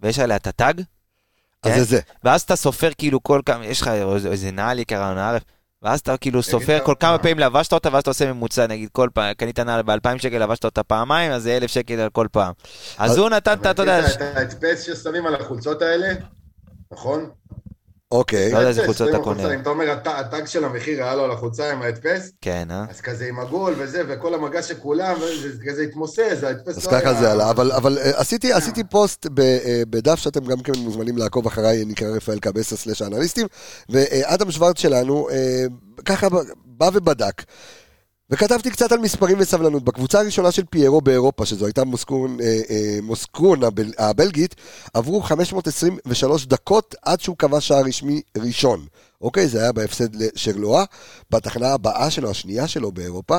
ויש 0.00 0.18
עליה 0.18 0.36
את 0.36 0.46
הטאג, 0.46 0.82
אז 1.64 1.72
כן? 1.72 1.78
זה 1.78 1.84
זה. 1.84 2.00
ואז 2.24 2.42
אתה 2.42 2.56
סופר 2.56 2.90
כאילו 2.98 3.22
כל 3.22 3.40
כמה, 3.46 3.66
יש 3.66 3.80
לך 3.80 3.88
איזה- 4.26 4.50
נעל 4.50 4.78
יקרה 4.78 5.14
נעל, 5.14 5.36
ואז 5.82 6.00
אתה 6.00 6.16
כאילו 6.16 6.42
סופר 6.42 6.78
כל 6.84 6.94
כמה 7.00 7.12
מה? 7.12 7.18
פעמים 7.18 7.38
לבשת 7.38 7.72
אותה, 7.72 7.88
ואז 7.92 8.00
אתה 8.02 8.10
עושה 8.10 8.32
ממוצע, 8.32 8.66
נגיד 8.66 8.88
כל 8.92 9.08
פעם, 9.14 9.32
קנית 9.34 9.58
נעל 9.60 9.82
ב-2,000 9.82 10.18
שקל, 10.18 10.38
לבשת 10.38 10.64
אותה 10.64 10.82
פעמיים, 10.82 11.32
אז 11.32 11.42
זה 11.42 11.56
1,000 11.56 11.70
שקל 11.70 12.00
על 12.00 12.10
כל 12.10 12.26
פעם. 12.32 12.52
אז 12.98 13.10
אז- 13.10 13.16
הוא 13.18 13.28
נתן, 13.30 13.52
אתה 13.52 13.82
יודע, 13.82 14.06
את 14.06 14.20
ההדפס 14.20 14.82
ששמים 14.82 15.26
על 15.26 15.34
החולצות 15.34 15.82
האלה, 15.82 16.08
נכון? 16.92 17.30
אוקיי, 18.12 18.52
לא 18.52 18.58
יודע 18.58 18.68
איזה 18.68 18.84
חולצות 18.84 19.08
שמים 19.08 19.14
אתה 19.14 19.24
קונה. 19.24 19.54
אם 19.54 19.60
אתה 19.60 19.70
אומר 19.70 19.90
הט- 19.90 20.06
ה 20.06 20.16
tag 20.16 20.46
של 20.46 20.64
המחיר 20.64 21.04
היה 21.04 21.14
לו 21.14 21.24
על 21.24 21.30
החולצה 21.30 21.72
עם 21.72 21.82
ההדפס, 21.82 22.32
כן, 22.40 22.68
אה? 22.70 22.84
אז 22.90 23.00
כזה 23.00 23.24
עם 23.26 23.40
הגול 23.40 23.74
וזה, 23.78 24.02
וכל 24.08 24.34
המגע 24.34 24.62
של 24.62 24.74
כולם, 24.74 25.16
וזה 25.20 25.64
כזה 25.70 25.82
התמוסס, 25.82 26.18
ההדפס 26.42 26.76
אז 26.76 26.86
לא 26.86 26.90
ככה 26.90 27.10
היה- 27.10 27.20
זה 27.20 27.32
עלה, 27.32 27.50
אבל, 27.50 27.72
אבל 27.72 27.98
אה, 27.98 28.20
עשיתי, 28.20 28.52
עשיתי 28.52 28.84
פוסט 28.84 29.26
ב, 29.34 29.40
אה, 29.40 29.82
בדף 29.90 30.14
שאתם 30.18 30.44
גם 30.44 30.60
כן 30.60 30.72
מוזמנים 30.76 31.16
לעקוב 31.18 31.46
אחריי, 31.46 31.84
נקרא 31.84 32.08
רפאל 32.08 32.38
קבסה 32.38 32.76
slash 32.76 33.02
האנליסטים, 33.02 33.46
ואדם 33.88 34.50
שוורץ 34.50 34.78
שלנו 34.78 35.28
אה, 35.30 35.64
ככה 36.04 36.28
ב- 36.28 36.34
בא 36.64 36.90
ובדק. 36.92 37.42
וכתבתי 38.30 38.70
קצת 38.70 38.92
על 38.92 38.98
מספרים 38.98 39.36
וסבלנות. 39.40 39.84
בקבוצה 39.84 40.20
הראשונה 40.20 40.52
של 40.52 40.64
פיירו 40.70 41.00
באירופה, 41.00 41.46
שזו 41.46 41.66
הייתה 41.66 41.84
מוסקרון, 41.84 42.40
אה, 42.40 42.60
אה, 42.70 42.98
מוסקרון 43.02 43.64
הבל, 43.64 43.92
הבלגית, 43.98 44.54
עברו 44.94 45.22
523 45.22 46.46
דקות 46.46 46.94
עד 47.02 47.20
שהוא 47.20 47.36
קבע 47.36 47.60
שער 47.60 47.84
רשמי 47.84 48.22
ראשון. 48.36 48.86
אוקיי, 49.20 49.48
זה 49.48 49.62
היה 49.62 49.72
בהפסד 49.72 50.14
לשרלואה. 50.14 50.84
בתחנה 51.30 51.72
הבאה 51.72 52.10
שלו, 52.10 52.30
השנייה 52.30 52.68
שלו 52.68 52.92
באירופה, 52.92 53.38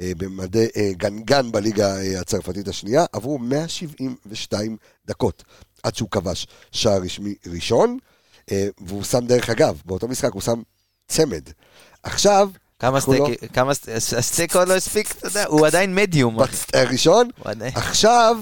אה, 0.00 0.12
במדי 0.16 0.68
אה, 0.76 0.90
גנגן 0.92 1.52
בליגה 1.52 1.96
אה, 1.96 2.20
הצרפתית 2.20 2.68
השנייה, 2.68 3.04
עברו 3.12 3.38
172 3.38 4.76
דקות 5.06 5.44
עד 5.82 5.94
שהוא 5.94 6.10
כבש 6.10 6.46
שער 6.72 7.02
רשמי 7.02 7.34
ראשון, 7.46 7.98
אה, 8.50 8.68
והוא 8.86 9.04
שם 9.04 9.26
דרך 9.26 9.50
אגב, 9.50 9.82
באותו 9.84 10.08
משחק 10.08 10.32
הוא 10.32 10.42
שם 10.42 10.62
צמד. 11.08 11.42
עכשיו, 12.02 12.50
כמה 12.80 12.96
אנחנו 12.96 13.12
לא- 13.12 13.24
סטייק, 13.36 13.52
כמה 13.52 13.74
סט- 13.74 13.88
הסטייק 14.18 14.56
עוד 14.56 14.68
לא 14.68 14.74
הספיק, 14.76 15.10
אתה 15.18 15.26
יודע, 15.26 15.44
הוא 15.46 15.66
עדיין 15.66 15.94
מדיום. 15.94 16.38
הראשון, 16.74 17.28
עכשיו 17.74 18.36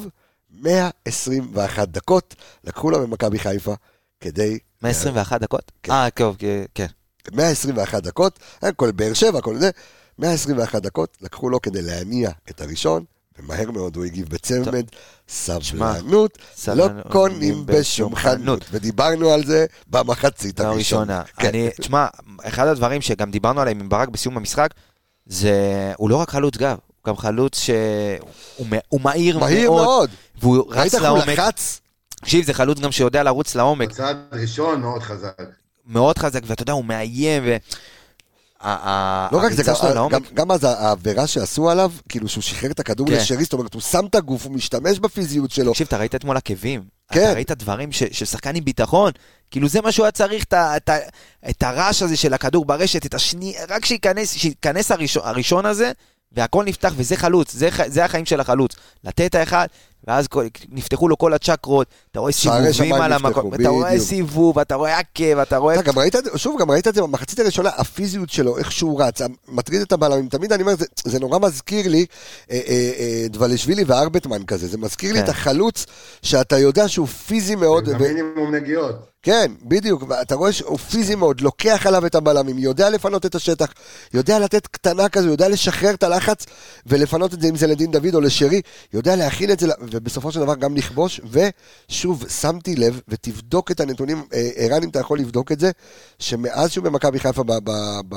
121 0.51 1.89
דקות 1.89 2.35
לקחו 2.65 2.90
לו 2.90 3.06
ממכבי 3.09 3.39
חיפה 3.39 3.74
כדי... 4.20 4.59
121 4.82 5.40
דקות? 5.40 5.73
כן. 5.82 5.93
אה, 5.93 6.10
טוב, 6.10 6.36
כן, 6.39 6.62
כן. 6.74 6.86
121 7.32 8.02
דקות, 8.02 8.39
היה 8.62 8.73
כל 8.73 8.90
באר 8.90 9.12
שבע, 9.15 9.40
כל 9.40 9.56
זה, 9.59 9.70
121 10.19 10.82
דקות 10.82 11.16
לקחו 11.20 11.48
לו 11.51 11.62
כדי 11.62 11.82
להניע 11.82 12.31
את 12.51 12.60
הראשון, 12.60 13.05
ומהר 13.39 13.70
מאוד 13.70 13.97
הוא 13.97 14.05
הגיב 14.05 14.28
בצמד, 14.28 14.86
סבלנות, 15.28 16.39
לא 16.74 16.89
קונים 17.10 17.66
בשום 17.66 18.15
חנות, 18.15 18.65
ודיברנו 18.70 19.31
על 19.31 19.44
זה 19.44 19.66
במחצית 19.86 20.60
הראשונה. 20.60 21.16
הראשונה. 21.16 21.23
כן. 21.36 21.48
אני, 21.48 21.69
תשמע, 21.81 22.06
אחד 22.43 22.66
הדברים 22.66 23.01
שגם 23.01 23.31
דיברנו 23.31 23.60
עליהם 23.60 23.81
עם 23.81 23.89
ברק 23.89 24.09
בסיום 24.09 24.36
המשחק, 24.36 24.74
זה, 25.27 25.93
הוא 25.97 26.10
לא 26.10 26.16
רק 26.16 26.31
חלוץ 26.31 26.56
גב, 26.56 26.77
הוא 26.86 27.06
גם 27.06 27.16
חלוץ 27.16 27.59
שהוא 27.59 29.01
מהיר 29.01 29.39
מאוד, 29.39 29.51
מהיר 29.51 29.70
מאוד, 29.70 30.10
והוא 30.40 30.65
רץ 30.69 30.77
ראית 30.77 30.94
איך 30.94 31.02
הוא 31.02 31.09
לעומק. 31.09 31.28
לחץ? 31.28 31.81
תקשיב, 32.09 32.44
זה 32.44 32.55
חלוץ 32.55 32.78
גם 32.78 32.93
שיודע 32.93 33.23
לרוץ 33.23 33.55
לעומק, 33.55 33.93
צעד 33.93 34.16
ראשון 34.32 34.81
מאוד 34.81 35.02
חזק. 35.02 35.39
מאוד 35.86 36.19
חזק, 36.19 36.40
ואתה 36.47 36.62
יודע, 36.62 36.73
הוא 36.73 36.85
מאיים, 36.85 37.43
ו... 37.47 37.56
לא 38.65 39.39
רק 39.39 39.53
זה, 39.53 39.63
גם- 40.35 40.51
אז 40.53 40.65
העבירה 40.65 41.27
שעשו 41.27 41.71
עליו, 41.71 41.93
כאילו 42.09 42.29
שהוא 42.29 42.43
שחרר 42.43 42.71
את 42.71 42.81
הכדור 42.81 43.07
כן. 43.07 43.13
לשרי, 43.13 43.45
זאת 43.45 43.53
אומרת, 43.53 43.75
הוא 43.75 43.83
שם 43.83 44.07
את 44.07 44.15
הגוף, 44.15 44.47
הוא 44.47 44.53
משתמש 44.53 44.99
בפיזיות 44.99 45.51
שלו. 45.51 45.73
תקשיב, 45.73 45.87
אתה 45.87 45.97
ראית 45.97 46.15
אתמול 46.15 46.37
עקבים? 46.37 46.83
כן. 47.13 47.23
אתה 47.23 47.33
ראית 47.33 47.51
דברים 47.51 47.93
של 47.93 48.25
שחקן 48.25 48.57
עם 48.57 48.65
ביטחון? 48.65 49.13
כאילו 49.51 49.69
זה 49.69 49.81
מה 49.81 49.93
שהוא 49.93 50.05
היה 50.05 50.13
צריך, 50.13 50.45
את 51.51 51.63
הרעש 51.63 52.03
הזה 52.03 52.17
של 52.17 52.35
הכדור 52.35 52.65
ברשת, 52.65 53.07
את 53.07 53.15
השני... 53.15 53.55
רק 53.69 53.85
שייכנס 53.85 54.91
הראשון, 55.25 55.67
הזה, 55.67 55.93
והכל 56.33 56.65
נפתח, 56.65 56.93
וזה 56.97 57.17
חלוץ, 57.17 57.53
זה, 57.87 58.05
החיים 58.05 58.27
של 58.27 58.41
החלוץ. 58.41 58.73
לתת 59.05 59.35
האחד, 59.35 59.67
ואז 60.09 60.29
כל, 60.29 60.47
נפתחו 60.71 61.09
לו 61.09 61.19
כל 61.19 61.35
הצ'קרות, 61.35 61.87
אתה 62.11 62.21
רואה 62.21 62.33
סיבובים 62.33 62.95
על 62.95 63.13
המקום, 63.13 63.55
אתה 63.55 63.69
רואה. 63.69 63.99
סיבוב, 63.99 64.59
אתה 64.59 64.75
רואה 64.75 64.99
עקב, 64.99 65.39
אתה 65.39 65.57
רואה... 65.57 65.75
אתה 65.75 65.83
גם 65.83 65.99
ראית 65.99 66.17
את 66.17 66.25
זה, 66.25 66.31
שוב, 66.37 66.61
גם 66.61 66.71
ראית 66.71 66.89
את 66.89 66.95
זה 66.95 67.03
במחצית 67.03 67.39
הראשונה, 67.39 67.71
הפיזיות 67.77 68.31
שלו, 68.31 68.59
איך 68.59 68.73
שהוא 68.73 69.03
רץ, 69.03 69.21
מטריד 69.49 69.81
את 69.81 69.93
הבלמים, 69.93 70.29
תמיד 70.29 70.53
אני 70.53 70.63
אומר, 70.63 70.75
זה, 70.77 70.87
זה 71.05 71.21
נורא 71.21 71.39
מזכיר 71.39 71.89
לי 71.89 72.07
אה, 72.51 72.61
אה, 72.69 72.91
אה, 72.99 73.27
דבלשווילי 73.31 73.85
וארבטמן 73.87 74.45
כזה, 74.45 74.69
זה 74.69 74.79
מזכיר 74.79 75.13
לי 75.13 75.19
כן. 75.19 75.25
את 75.25 75.29
החלוץ 75.29 75.87
שאתה 76.23 76.59
יודע 76.59 76.89
שהוא 76.89 77.07
פיזי 77.07 77.55
מאוד, 77.55 77.89
ו- 77.89 77.99
מינימום 77.99 78.55
נגיעות. 78.55 79.09
כן, 79.23 79.53
בדיוק, 79.63 80.05
ואתה 80.09 80.35
רואה 80.35 80.53
שהוא 80.53 80.79
פיזי 80.79 81.15
מאוד, 81.15 81.41
לוקח 81.41 81.87
עליו 81.87 82.07
את 82.07 82.15
הבלמים, 82.15 82.59
יודע 82.59 82.91
לפנות 82.91 83.27
את 83.27 83.35
השטח, 83.35 83.73
יודע 84.15 84.39
לתת 84.39 84.67
קטנה 84.67 85.09
כזו, 85.09 85.29
יודע 85.29 85.49
לשחרר 85.49 85.95
את 85.95 86.03
הלחץ 86.03 86.47
ולפנות 86.87 87.35
את 87.35 87.41
זה, 87.41 87.49
אם 87.49 87.57
זה 87.57 87.67
לדין 87.67 87.91
דוד 87.91 88.15
או 88.15 88.21
לשרי, 88.21 88.61
יודע 88.93 89.17
להכין 89.17 89.51
את 89.51 89.61
זה, 89.61 89.67
ל- 89.67 89.73
ובסופו 89.99 90.33
של 90.33 90.41
דבר 90.41 90.55
גם 90.55 90.77
לכבוש, 90.77 91.20
ושוב, 91.31 92.25
שמתי 92.29 92.77
לב, 92.77 93.01
ותבדוק 93.09 93.70
את 93.70 93.81
הנתונים, 93.81 94.25
אה, 94.33 94.51
ערן, 94.55 94.83
אם 94.83 94.89
אתה 94.89 94.99
יכול 94.99 95.19
לבדוק 95.19 95.53
את 95.53 95.61
זה, 95.61 95.70
שמאז 96.19 96.70
שהוא 96.70 96.85
במכבי 96.85 97.19
חיפה, 97.19 97.43
ב, 97.43 97.53
ב, 97.65 97.70
ב, 98.09 98.16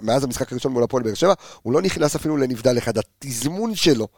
מאז 0.00 0.24
המשחק 0.24 0.52
הראשון 0.52 0.72
מול 0.72 0.82
הפועל 0.82 1.02
באר 1.02 1.14
שבע, 1.14 1.34
הוא 1.62 1.72
לא 1.72 1.82
נכנס 1.82 2.16
אפילו 2.16 2.36
לנבדל 2.36 2.78
אחד. 2.78 2.92
התזמון 2.98 3.74
שלו, 3.74 4.08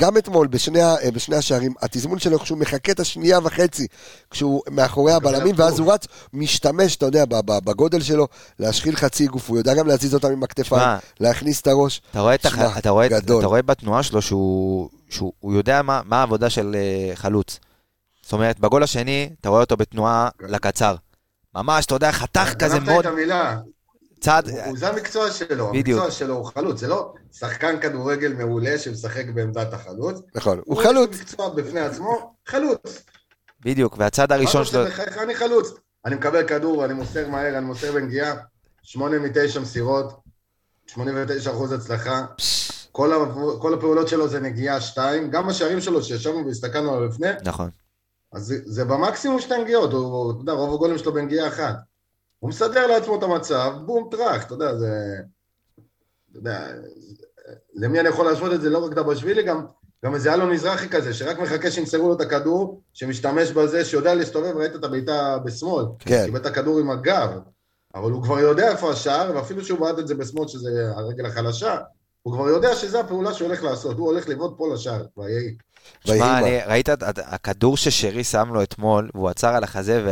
גם 0.00 0.16
אתמול 0.16 0.46
בשני, 0.46 0.82
אה, 0.82 1.10
בשני 1.10 1.36
השערים, 1.36 1.74
התזמון 1.82 2.18
שלו 2.18 2.38
כשהוא 2.38 2.58
מחכה 2.58 2.92
את 2.92 3.00
השנייה 3.00 3.38
וחצי, 3.42 3.86
כשהוא 4.30 4.62
מאחורי 4.70 5.12
הבלמים, 5.12 5.54
ואז 5.58 5.78
הוא 5.78 5.92
רץ, 5.92 6.06
משתמש, 6.32 6.96
אתה 6.96 7.06
יודע, 7.06 7.24
בגודל 7.44 8.00
שלו, 8.02 8.28
להשחיל 8.58 8.96
חצי 8.96 9.26
גוף, 9.26 9.50
הוא 9.50 9.58
יודע 9.58 9.74
גם 9.74 9.86
להזיז 9.86 10.14
אותם 10.14 10.28
עם 10.28 10.42
הכתפיים, 10.42 10.98
להכניס 11.20 11.60
את 11.60 11.66
הראש. 11.66 12.02
אתה 12.10 12.20
רואה. 12.20 12.36
שמע, 12.42 12.78
אתה, 12.78 12.90
רואה. 12.90 13.06
אתה 13.40 13.46
רואה 13.46 13.62
בתנועה 13.62 14.02
שלו 14.02 14.22
שהוא, 14.22 14.88
שהוא 15.14 15.32
הוא 15.40 15.54
יודע 15.54 15.82
מה, 15.82 16.00
מה 16.04 16.20
העבודה 16.20 16.50
של 16.50 16.76
אה, 16.78 17.16
חלוץ. 17.16 17.58
זאת 18.22 18.32
אומרת, 18.32 18.60
בגול 18.60 18.82
השני, 18.82 19.30
אתה 19.40 19.48
רואה 19.48 19.60
אותו 19.60 19.76
בתנועה 19.76 20.28
לקצר. 20.40 20.94
ממש, 21.54 21.86
אתה 21.86 21.94
יודע, 21.94 22.12
חתך 22.12 22.54
כזה 22.58 22.74
גנבת 22.78 22.88
מאוד, 22.88 23.06
את 23.06 23.12
המילה. 23.12 23.58
צעד, 24.20 24.48
הוא- 24.48 24.60
הוא- 24.60 24.76
זה 24.78 24.88
המקצוע 24.88 25.30
שלו, 25.30 25.72
בדיוק. 25.72 26.00
המקצוע 26.00 26.10
שלו 26.18 26.34
הוא 26.36 26.44
חלוץ, 26.44 26.80
זה 26.80 26.88
לא 26.88 27.14
שחקן 27.32 27.80
כדורגל 27.80 28.32
מעולה 28.32 28.78
שמשחק 28.78 29.24
בעמדת 29.34 29.72
החלוץ. 29.72 30.20
נכון, 30.34 30.60
הוא 30.64 30.76
לו 30.82 30.82
חלוץ. 30.88 31.20
מקצוע 31.20 31.48
בפני 31.48 31.80
עצמו, 31.80 32.34
חלוץ. 32.46 33.02
בדיוק, 33.64 33.96
והצעד 33.98 34.32
הראשון 34.32 34.64
שלו? 34.64 34.82
אני 35.22 35.34
חלוץ. 35.34 35.68
אני 36.06 36.14
מקבל 36.14 36.46
כדור, 36.46 36.84
אני 36.84 36.94
מוסר 36.94 37.28
מהר, 37.28 37.58
אני 37.58 37.66
מוסר 37.66 37.92
בנגיעה, 37.92 38.34
שמונה 38.82 39.18
מתשע 39.18 39.60
מסירות, 39.60 40.20
89 40.86 41.50
אחוז 41.50 41.72
הצלחה. 41.72 42.24
כל, 42.94 43.12
ה- 43.12 43.60
כל 43.60 43.74
הפעולות 43.74 44.08
שלו 44.08 44.28
זה 44.28 44.40
נגיעה 44.40 44.80
שתיים, 44.80 45.30
גם 45.30 45.48
השערים 45.48 45.80
שלו 45.80 46.02
שישבנו 46.02 46.46
והסתכלנו 46.46 46.94
עליו 46.94 47.08
לפני, 47.08 47.28
נכון. 47.44 47.70
אז 48.32 48.46
זה, 48.46 48.56
זה 48.64 48.84
במקסימום 48.84 49.40
שתי 49.40 49.54
נגיעות, 49.62 49.92
הוא, 49.92 50.30
אתה 50.32 50.40
יודע, 50.40 50.52
רוב 50.52 50.74
הגולים 50.74 50.98
שלו 50.98 51.12
בנגיעה 51.12 51.48
אחת. 51.48 51.74
הוא 52.38 52.50
מסדר 52.50 52.86
לעצמו 52.86 53.18
את 53.18 53.22
המצב, 53.22 53.72
בום, 53.86 54.08
טראח, 54.10 54.44
אתה 54.46 54.54
יודע, 54.54 54.74
זה... 54.76 55.16
אתה 56.30 56.38
יודע, 56.38 56.68
למי 57.74 58.00
אני 58.00 58.08
יכול 58.08 58.26
להשוות 58.26 58.52
את 58.52 58.60
זה? 58.60 58.70
לא 58.70 58.84
רק 58.84 58.92
דבשווילי, 58.92 59.42
גם, 59.42 59.66
גם 60.04 60.14
איזה 60.14 60.34
אלון 60.34 60.50
מזרחי 60.50 60.88
כזה, 60.88 61.14
שרק 61.14 61.38
מחכה 61.38 61.70
שימסרו 61.70 62.08
לו 62.08 62.14
את 62.14 62.20
הכדור, 62.20 62.80
שמשתמש 62.92 63.50
בזה, 63.50 63.84
שיודע 63.84 64.14
להסתובב, 64.14 64.56
ראית 64.56 64.74
את 64.74 64.84
הבעיטה 64.84 65.38
בשמאל, 65.44 65.84
כן. 65.98 66.24
קיבל 66.24 66.40
את 66.40 66.46
הכדור 66.46 66.78
עם 66.78 66.90
הגב, 66.90 67.30
אבל 67.94 68.10
הוא 68.10 68.22
כבר 68.22 68.38
יודע 68.38 68.70
איפה 68.70 68.90
השער, 68.90 69.36
ואפילו 69.36 69.64
שהוא 69.64 69.80
בעט 69.80 69.98
את 69.98 70.08
זה 70.08 70.14
בשמאל, 70.14 70.48
שזה 70.48 70.90
הרגל 70.96 71.26
החלשה, 71.26 71.78
הוא 72.24 72.34
כבר 72.34 72.48
יודע 72.48 72.76
שזו 72.76 73.00
הפעולה 73.00 73.34
שהוא 73.34 73.48
הולך 73.48 73.62
לעשות, 73.62 73.96
הוא 73.98 74.06
הולך 74.06 74.28
לבעוט 74.28 74.54
פה 74.56 74.74
לשער, 74.74 75.04
ויהי. 75.16 75.54
שמע, 76.06 76.14
ויהי 76.14 76.38
אני- 76.38 76.66
ראית 76.66 76.88
את 76.88 77.02
את- 77.02 77.18
הכדור 77.22 77.76
ששרי 77.76 78.24
שם 78.24 78.54
לו 78.54 78.62
אתמול, 78.62 79.10
והוא 79.14 79.28
עצר 79.28 79.48
על 79.54 79.64
החזה. 79.64 80.04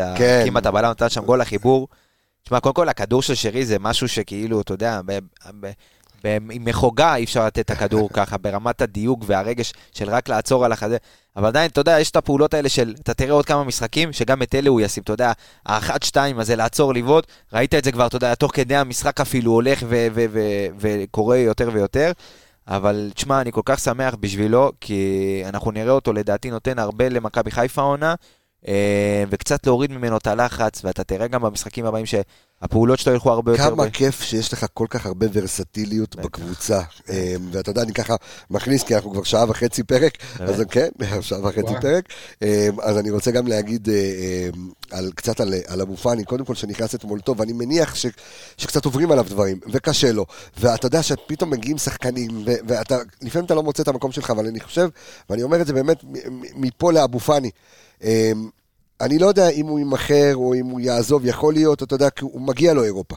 וכמעט 0.45 0.67
הבלם 0.67 0.91
נתן 0.91 1.09
שם 1.09 1.25
גול 1.25 1.41
לחיבור. 1.41 1.89
תשמע, 2.45 2.61
קודם 2.61 2.75
כל, 2.75 2.89
הכדור 2.89 3.23
של 3.23 3.35
שרי 3.35 3.65
זה 3.67 3.79
משהו 3.79 4.09
שכאילו, 4.09 4.61
אתה 4.61 4.75
יודע, 4.75 5.01
עם 6.25 6.65
מחוגה 6.65 7.15
אי 7.15 7.25
אפשר 7.25 7.47
לתת 7.47 7.59
את 7.59 7.71
הכדור 7.71 8.11
ככה, 8.17 8.39
ברמת 8.39 8.83
הדיוק 8.83 9.25
והרגש 9.27 9.73
של 9.93 10.11
רק 10.11 10.29
לעצור 10.29 10.65
על 10.65 10.73
החזה. 10.73 10.97
אבל 11.37 11.47
עדיין, 11.47 11.71
אתה 11.71 11.81
יודע, 11.81 12.01
יש 12.01 12.11
את 12.11 12.17
הפעולות 12.17 12.55
האלה 12.55 12.69
של, 12.69 12.95
אתה 13.01 13.15
תראה 13.15 13.33
עוד 13.33 13.47
כמה 13.47 13.65
משחקים, 13.65 14.13
שגם 14.13 14.43
את 14.43 14.55
אלה 14.55 14.71
הוא 14.71 14.81
ישים, 14.81 15.03
אתה 15.03 15.13
יודע, 15.13 15.33
האחת-שתיים 15.67 16.39
הזה 16.39 16.57
לעצור, 16.57 16.95
לבעוט, 16.95 17.27
ראית 17.53 17.75
את 17.75 17.85
זה 17.85 17.93
כבר, 17.93 18.07
אתה 18.07 18.17
יודע, 18.17 18.35
תוך 18.35 18.51
כדי 18.55 18.77
המשחק 18.77 19.21
אפילו 19.21 19.53
הולך 19.53 19.83
וקורה 20.79 21.39
יותר 21.39 21.71
ויותר. 21.73 22.13
אבל 22.69 23.11
תשמע, 23.15 23.41
אני 23.41 23.53
כל 23.53 23.61
כך 23.65 23.79
שמח 23.79 24.15
בשבילו, 24.21 24.73
כי 24.81 25.43
אנחנו 25.49 25.71
נראה 25.71 25.93
אותו 25.93 26.13
לדעתי 26.13 26.51
נותן 26.51 26.79
הרבה 26.79 27.09
למכבי 27.09 27.51
חיפה 27.51 27.83
העונה, 27.83 28.11
אה, 28.11 28.15
וקצת 29.31 29.67
להוריד 29.67 29.93
ממנו 29.93 30.17
את 30.17 30.27
הלחץ, 30.27 30.85
ואתה 30.85 31.05
תראה 31.05 31.27
גם 31.27 31.43
במשחקים 31.43 31.87
הבאים 31.87 32.07
שהפעולות 32.07 32.99
שלו 32.99 33.13
ילכו 33.13 33.31
הרבה 33.31 33.53
יותר... 33.53 33.71
כמה 33.71 33.85
ב- 33.85 33.91
כיף 33.91 34.23
שיש 34.23 34.53
לך 34.53 34.67
כל 34.75 34.87
כך 34.91 35.07
הרבה 35.07 35.27
ורסטיליות. 35.33 36.17
בקבוצה. 36.17 36.81
אה, 37.11 37.35
ואתה 37.53 37.71
יודע, 37.71 37.83
אני 37.83 37.93
ככה 37.93 38.17
מכניס, 38.51 38.83
כי 38.83 38.95
אנחנו 38.95 39.11
כבר 39.13 39.23
שעה 39.23 39.45
וחצי 39.49 39.83
פרק, 39.83 40.13
אז 40.39 40.63
כן, 40.71 40.89
שעה 41.21 41.47
וחצי. 41.47 41.75
פרק. 41.81 42.05
אה, 42.43 42.69
אז 42.83 42.99
אני 42.99 43.11
רוצה 43.11 43.31
גם 43.31 43.47
להגיד 43.47 43.89
אה, 43.89 43.95
אה, 43.95 44.49
על, 44.91 45.11
קצת 45.15 45.41
על, 45.41 45.55
על 45.67 45.81
אבו 45.81 45.97
פאני, 45.97 46.25
קודם 46.25 46.45
כל 46.45 46.55
שנכנס 46.55 46.95
אתמול 46.95 47.21
טוב, 47.21 47.41
ואני 47.41 47.53
מניח 47.53 47.95
ש, 47.95 48.07
שקצת 48.57 48.85
עוברים 48.85 49.13
עליו 49.13 49.25
דברים, 49.29 49.61
וקשה 49.73 50.13
לו. 50.13 50.27
ואתה 50.57 50.87
יודע 50.87 51.03
שפתאום 51.03 51.51
מגיעים 51.51 51.79
שחקנים, 51.79 52.31
ו, 52.47 52.51
ואתה, 52.67 52.99
לפעמים 53.23 53.47
אתה 53.47 53.55
לא 53.55 53.63
מוצא 53.63 53.83
את 53.83 53.89
המקום 53.89 54.13
שלך, 54.13 54.31
אבל 54.31 54.47
אני 54.47 54.61
חושב, 54.61 54.89
ואני 55.31 55.43
אומר 55.43 55.61
את 55.61 55.67
זה 55.67 55.73
באמת 55.73 56.05
מפה 56.57 56.93
לאבו 56.93 57.21
פאני. 57.21 57.51
אה, 58.03 58.33
אני 59.01 59.19
לא 59.19 59.27
יודע 59.27 59.49
אם 59.49 59.67
הוא 59.67 59.79
יימכר 59.79 60.33
או 60.35 60.55
אם 60.55 60.67
הוא 60.67 60.81
יעזוב, 60.81 61.27
יכול 61.27 61.55
להיות, 61.55 61.83
אתה 61.83 61.95
יודע, 61.95 62.11
כי 62.11 62.25
הוא 62.25 62.41
מגיע 62.41 62.75
לו 62.75 62.85
אירופה. 62.85 63.17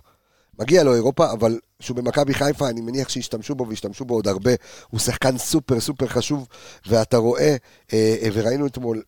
מגיע 0.59 0.83
לו 0.83 0.95
אירופה, 0.95 1.31
אבל 1.31 1.59
כשהוא 1.79 1.97
במכבי 1.97 2.33
חיפה, 2.33 2.69
אני 2.69 2.81
מניח 2.81 3.09
שישתמשו 3.09 3.55
בו 3.55 3.67
וישתמשו 3.67 4.05
בו 4.05 4.13
עוד 4.13 4.27
הרבה. 4.27 4.51
הוא 4.89 4.99
שחקן 4.99 5.37
סופר 5.37 5.79
סופר 5.79 6.07
חשוב, 6.07 6.47
ואתה 6.87 7.17
רואה, 7.17 7.55
אה, 7.93 8.15
אה, 8.21 8.29
וראינו 8.33 8.67
אתמול, 8.67 9.01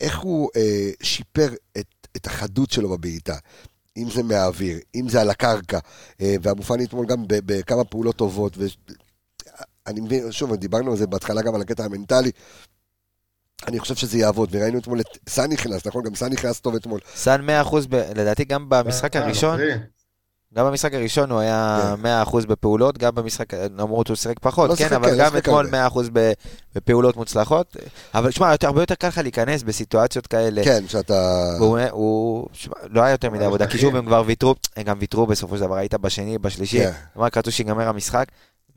איך 0.00 0.18
הוא 0.18 0.50
אה, 0.56 0.90
שיפר 1.02 1.48
את, 1.78 1.86
את 2.16 2.26
החדות 2.26 2.70
שלו 2.70 2.88
בבעיטה. 2.88 3.36
אם 3.96 4.10
זה 4.10 4.22
מהאוויר, 4.22 4.78
אם 4.94 5.08
זה 5.08 5.20
על 5.20 5.30
הקרקע, 5.30 5.78
אה, 6.20 6.34
ואבו 6.42 6.62
פאני 6.62 6.84
אתמול 6.84 7.06
גם 7.06 7.24
בכמה 7.28 7.84
פעולות 7.84 8.16
טובות. 8.16 8.58
ו... 8.58 8.66
אני 9.86 10.00
מבין, 10.00 10.32
שוב, 10.32 10.54
דיברנו 10.54 10.90
על 10.90 10.96
זה 10.96 11.06
בהתחלה 11.06 11.42
גם 11.42 11.54
על 11.54 11.60
הקטע 11.60 11.84
המנטלי. 11.84 12.30
אני 13.68 13.78
חושב 13.80 13.94
שזה 13.94 14.18
יעבוד, 14.18 14.48
וראינו 14.52 14.78
אתמול 14.78 15.00
את 15.00 15.06
סאן 15.28 15.52
נכנס, 15.52 15.86
נכון? 15.86 16.02
גם 16.04 16.14
סאן 16.14 16.32
נכנס 16.32 16.60
טוב 16.60 16.74
אתמול. 16.74 17.00
סאן 17.16 17.46
100% 17.64 17.74
ב... 17.88 17.94
לדעתי 17.94 18.44
גם 18.44 18.66
במשחק 18.68 19.16
אה, 19.16 19.24
הראשון. 19.24 19.58
גם 20.54 20.66
במשחק 20.66 20.94
הראשון 20.94 21.30
הוא 21.30 21.40
היה 21.40 21.94
100% 22.24 22.46
בפעולות, 22.46 22.98
גם 22.98 23.14
במשחק, 23.14 23.54
למרות 23.54 24.06
שהוא 24.06 24.16
שיחק 24.16 24.38
פחות, 24.40 24.70
לא 24.70 24.74
כן, 24.74 24.92
אבל 24.94 25.10
כן, 25.10 25.16
לא 25.16 25.24
גם 25.24 25.36
אתמול 25.36 25.66
הרבה. 25.74 25.88
100% 25.88 25.98
ב- 26.12 26.32
בפעולות 26.74 27.16
מוצלחות. 27.16 27.76
אבל 28.14 28.30
שמע, 28.30 28.52
יותר- 28.52 28.66
הרבה 28.66 28.82
יותר 28.82 28.94
קל 28.94 29.08
לך 29.08 29.18
להיכנס 29.18 29.62
בסיטואציות 29.62 30.26
כאלה. 30.26 30.64
כן, 30.64 30.84
שאתה... 30.88 31.48
והוא, 31.58 31.78
הוא 31.90 32.46
לא 32.88 33.02
היה 33.02 33.10
יותר 33.12 33.30
מדי 33.30 33.44
עבודה, 33.44 33.66
כי. 33.66 33.78
שוב 33.78 33.96
הם 33.96 34.06
כבר 34.06 34.22
ויתרו, 34.26 34.54
הם 34.76 34.82
גם 34.82 34.96
ויתרו 35.00 35.26
בסופו 35.26 35.56
של 35.56 35.62
דבר, 35.62 35.76
היית 35.76 35.94
בשני, 35.94 36.38
בשלישי, 36.38 36.78
כן. 36.78 36.92
הם 37.16 37.22
רק 37.22 37.36
רצו 37.36 37.52
שיגמר 37.52 37.88
המשחק, 37.88 38.24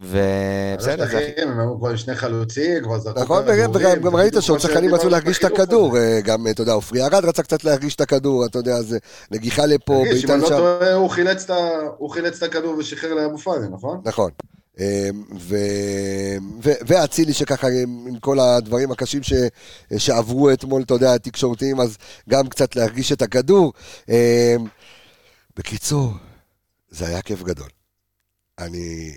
ובסדר, 0.03 1.05
זה 1.07 1.17
הכי... 1.17 1.41
הם 1.41 1.59
היו 1.59 1.77
כבר 1.77 1.95
שני 1.95 2.15
חלוצים, 2.15 2.83
כבר 2.83 2.99
זרקו 2.99 3.21
נכון, 3.21 3.43
וגם 3.73 4.15
ראית 4.15 4.33
שעוד 4.39 4.59
שחקנים 4.59 4.95
רצו 4.95 5.09
להרגיש 5.09 5.37
את 5.39 5.43
הכדור, 5.43 5.97
הזה. 5.97 6.15
אה, 6.15 6.21
גם, 6.21 6.47
אתה 6.47 6.61
יודע, 6.61 6.73
עופרי 6.73 7.03
ארד 7.03 7.25
רצה 7.25 7.43
קצת 7.43 7.63
להרגיש 7.63 7.95
את 7.95 8.01
הכדור, 8.01 8.45
אתה 8.45 8.59
יודע, 8.59 8.81
זה 8.81 8.97
נגיחה 9.31 9.65
לפה, 9.65 10.03
תרגיש, 10.05 10.23
אם 10.23 10.29
בעיטה 10.29 10.33
אני 10.33 10.41
לא 10.41 10.47
לשם. 10.47 10.57
טועה, 10.57 10.93
הוא 11.97 12.09
חילץ 12.09 12.43
את 12.43 12.43
הכדור 12.43 12.75
ושחרר 12.77 13.13
לאבו 13.13 13.37
פאני, 13.37 13.67
נכון? 13.71 14.01
נכון. 14.05 14.31
אה, 14.79 15.09
ואצילי 16.61 17.33
שככה 17.33 17.67
עם 17.67 18.19
כל 18.19 18.39
הדברים 18.39 18.91
הקשים 18.91 19.23
ש- 19.23 19.33
שעברו 19.97 20.51
אתמול, 20.51 20.81
אתה 20.81 20.93
יודע, 20.93 21.13
התקשורתיים, 21.13 21.79
אז 21.79 21.97
גם 22.29 22.49
קצת 22.49 22.75
להרגיש 22.75 23.11
את 23.11 23.21
הכדור. 23.21 23.73
אה, 24.09 24.55
בקיצור, 25.57 26.09
זה 26.89 27.07
היה 27.07 27.21
כיף 27.21 27.43
גדול. 27.43 27.69
אני 28.59 29.11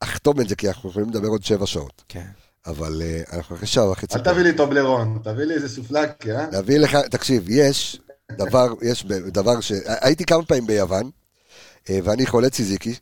אחתום 0.00 0.40
את 0.40 0.48
זה 0.48 0.56
כי 0.56 0.68
אנחנו 0.68 0.90
יכולים 0.90 1.08
לדבר 1.10 1.28
עוד 1.28 1.44
שבע 1.44 1.66
שעות, 1.66 2.02
כן. 2.08 2.26
אבל 2.66 3.02
אה, 3.02 3.36
אנחנו 3.36 3.56
אחרי 3.56 3.66
שעה 3.66 3.90
וחצי. 3.90 4.18
אל 4.18 4.22
תביא 4.22 4.42
לי 4.42 4.52
טובלרון, 4.52 5.18
תביא 5.24 5.44
לי 5.44 5.54
איזה 5.54 5.68
סופלקי, 5.68 6.32
אה? 6.32 6.46
להביא 6.52 6.78
לך, 6.78 6.96
תקשיב, 7.10 7.44
יש 7.48 8.00
דבר, 8.32 8.72
יש 8.82 9.04
דבר 9.26 9.60
ש... 9.60 9.72
הייתי 9.86 10.24
כמה 10.24 10.44
פעמים 10.44 10.66
ביוון, 10.66 11.10
אה, 11.90 11.98
ואני 12.04 12.26
חולה 12.26 12.50
ציזיקי. 12.50 12.94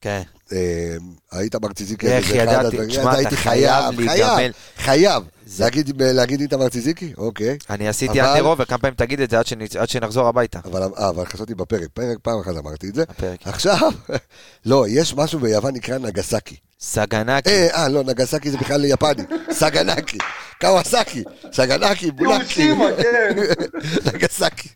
כן. 0.00 0.22
אה, 0.52 0.96
היית 1.32 1.56
בר 1.56 1.72
ציזיקי, 1.72 2.06
איך 2.08 2.30
ידעתי, 2.30 2.76
תשמע, 2.88 3.14
הייתי 3.14 3.28
אתה 3.28 3.36
חייב 3.36 3.96
חייב, 3.96 4.00
להיגמל. 4.00 4.52
חייב. 4.76 5.22
זה- 5.50 5.64
להגיד 5.64 6.02
להגיד 6.02 6.40
איתמר 6.40 6.68
ציזיקי? 6.68 7.12
אוקיי. 7.18 7.58
אני 7.70 7.88
עשיתי 7.88 8.20
אבל- 8.20 8.28
אנטי 8.28 8.40
רובר, 8.40 8.64
כמה 8.64 8.78
פעמים 8.78 8.94
תגיד 8.94 9.20
את 9.20 9.30
זה 9.30 9.38
עד 9.38 9.46
שנ- 9.46 9.78
עד 9.78 9.88
שנחזור 9.88 10.28
הביתה. 10.28 10.58
אבל 10.64 10.82
אה, 10.82 11.08
אבל 11.08 11.24
חשבתי 11.26 11.54
בפרק, 11.54 11.88
פרק 11.94 12.18
פעם 12.22 12.40
אחת 12.40 12.52
אמרתי 12.56 12.88
את 12.88 12.94
זה. 12.94 13.02
הפרק. 13.08 13.38
עכשיו, 13.44 13.90
לא, 14.66 14.84
יש 14.88 15.14
משהו 15.14 15.38
ביוון 15.40 15.74
נקרא 15.74 15.98
נגסקי. 15.98 16.56
סגנקי. 16.80 17.50
אה, 17.50 17.68
אה, 17.82 17.88
לא, 17.88 18.02
נגסקי 18.04 18.50
זה 18.50 18.56
בכלל 18.58 18.84
יפני. 18.84 19.22
סגנקי. 19.52 20.18
קוואסקי. 20.60 21.24
סגנקי, 21.52 22.10
בולקי. 22.10 22.68
כן. 23.02 23.36
נגסקי. 24.14 24.68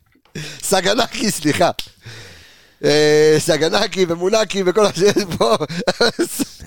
סגנקי, 0.63 1.31
סליחה. 1.31 1.69
אה, 2.83 3.35
סגנקי 3.39 4.05
ומונקי 4.07 4.63
וכל 4.65 4.81
מה 4.81 4.89
שיש 4.95 5.23
פה. 5.37 5.55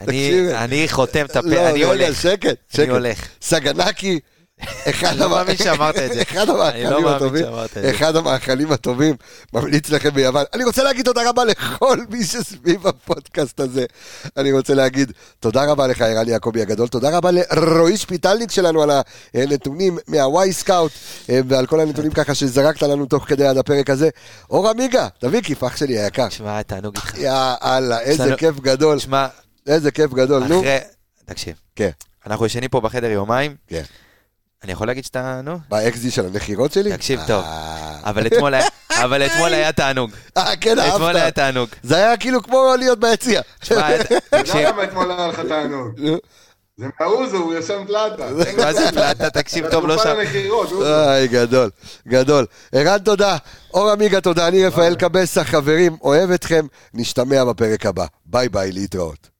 אני-. 0.09 0.55
אני 0.55 0.88
חותם 0.88 1.24
את 1.24 1.36
לא, 1.36 1.40
הפה, 1.40 1.70
אני 1.70 1.84
רגע, 1.84 1.86
הולך. 1.86 2.20
שקט, 2.22 2.56
שקט. 2.68 2.78
אני 2.78 2.88
הולך. 2.88 3.28
סגנקי 3.43 4.20
אחד 4.90 5.16
לא 5.16 5.28
לא 6.90 7.00
המאכלים 8.16 8.68
מאמין 8.68 8.72
הטובים, 8.72 9.16
ממליץ 9.52 9.90
לכם 9.90 10.10
ביוון. 10.10 10.44
אני 10.54 10.64
רוצה 10.64 10.82
להגיד 10.82 11.04
תודה 11.04 11.28
רבה 11.28 11.44
לכל 11.44 11.98
מי 12.10 12.24
שסביב 12.24 12.86
הפודקאסט 12.86 13.60
הזה. 13.60 13.84
אני 14.36 14.52
רוצה 14.52 14.74
להגיד 14.74 15.12
תודה 15.40 15.64
רבה 15.64 15.86
לך, 15.86 16.00
ערן 16.00 16.28
יעקבי 16.28 16.62
הגדול, 16.62 16.88
תודה 16.88 17.16
רבה 17.16 17.30
לרועי 17.30 17.96
שפיטלניק 17.96 18.50
שלנו 18.50 18.82
על 18.82 18.90
הנתונים 19.34 19.98
מהוואי 20.08 20.52
סקאוט, 20.52 20.92
אה, 21.30 21.40
ועל 21.48 21.66
כל 21.66 21.80
הנתונים 21.80 22.12
ככה 22.12 22.34
שזרקת 22.34 22.82
לנו 22.82 23.06
תוך 23.06 23.24
כדי 23.24 23.46
עד 23.46 23.56
הפרק 23.56 23.90
הזה. 23.90 24.08
אור 24.50 24.68
עמיגה, 24.68 25.08
תביא 25.18 25.40
כיף, 25.40 25.64
אח 25.64 25.76
שלי 25.76 25.98
היקר. 25.98 26.28
שמע, 26.28 26.62
תענוג 26.62 26.96
איתך. 26.96 27.18
יאללה, 27.18 28.00
איזה 28.00 28.36
כיף 28.36 28.60
גדול, 28.60 28.98
שמע, 28.98 29.26
איזה 29.66 29.90
כיף 29.90 30.12
גדול, 30.12 30.44
נו. 30.44 30.62
תקשיב, 31.24 31.54
כן, 31.76 31.90
אנחנו 32.26 32.46
ישנים 32.46 32.68
פה 32.68 32.80
בחדר 32.80 33.10
יומיים, 33.10 33.54
כן. 33.66 33.82
אני 34.64 34.72
יכול 34.72 34.86
להגיד 34.86 35.04
שאתה, 35.04 35.40
נו? 35.44 35.58
באקזי 35.68 36.10
של 36.10 36.26
המכירות 36.26 36.72
שלי? 36.72 36.92
תקשיב 36.96 37.20
טוב. 37.26 37.44
אה, 37.44 37.96
אבל 38.04 38.26
אתמול 38.26 38.54
היה- 38.54 38.66
אבל 39.04 39.26
אתמול 39.26 39.54
היה 39.54 39.72
תענוג. 39.72 40.10
אה, 40.36 40.56
כן, 40.60 40.76
אתמול 40.78 41.16
היה 41.16 41.24
אהבת. 41.24 41.34
תענוג. 41.34 41.68
זה 41.82 41.96
היה 41.96 42.16
כאילו 42.16 42.42
כמו 42.42 42.74
להיות 42.78 43.00
ביציע. 43.00 43.40
שמע, 43.62 43.88
אתה 43.96 44.14
תקשיב, 44.30 44.56
למה 44.68 44.84
אתמול 44.84 45.10
היה 45.10 45.26
לך 45.26 45.40
תענוג? 45.40 46.00
נו. 46.00 46.16
זה 46.78 46.86
מהאוזו, 47.00 47.36
הוא 47.36 47.54
ישן 47.54 47.84
פלטה. 47.86 48.26
מה 48.64 48.72
זה 48.72 48.92
פלטה? 48.92 49.30
תקשיב 49.30 49.70
טוב, 49.70 49.86
לא 49.86 49.98
שם. 50.02 50.08
למכירות, 50.18 50.72
אוזו. 50.72 50.86
איי, 51.08 51.28
גדול, 51.28 51.70
גדול. 52.08 52.46
ערן, 52.72 52.98
תודה. 52.98 53.36
אור 53.74 53.90
עמיגה, 53.90 54.20
תודה. 54.20 54.48
אני 54.48 54.66
רפאל 54.66 54.94
קבסה, 54.94 55.44
חברים, 55.44 55.96
אוהב 56.02 56.30
אתכם. 56.30 56.66
נשתמע 56.94 57.44
בפרק 57.44 57.86
הבא. 57.86 58.06
ביי 58.26 58.48
ביי, 58.48 58.72
להתראות. 58.72 59.28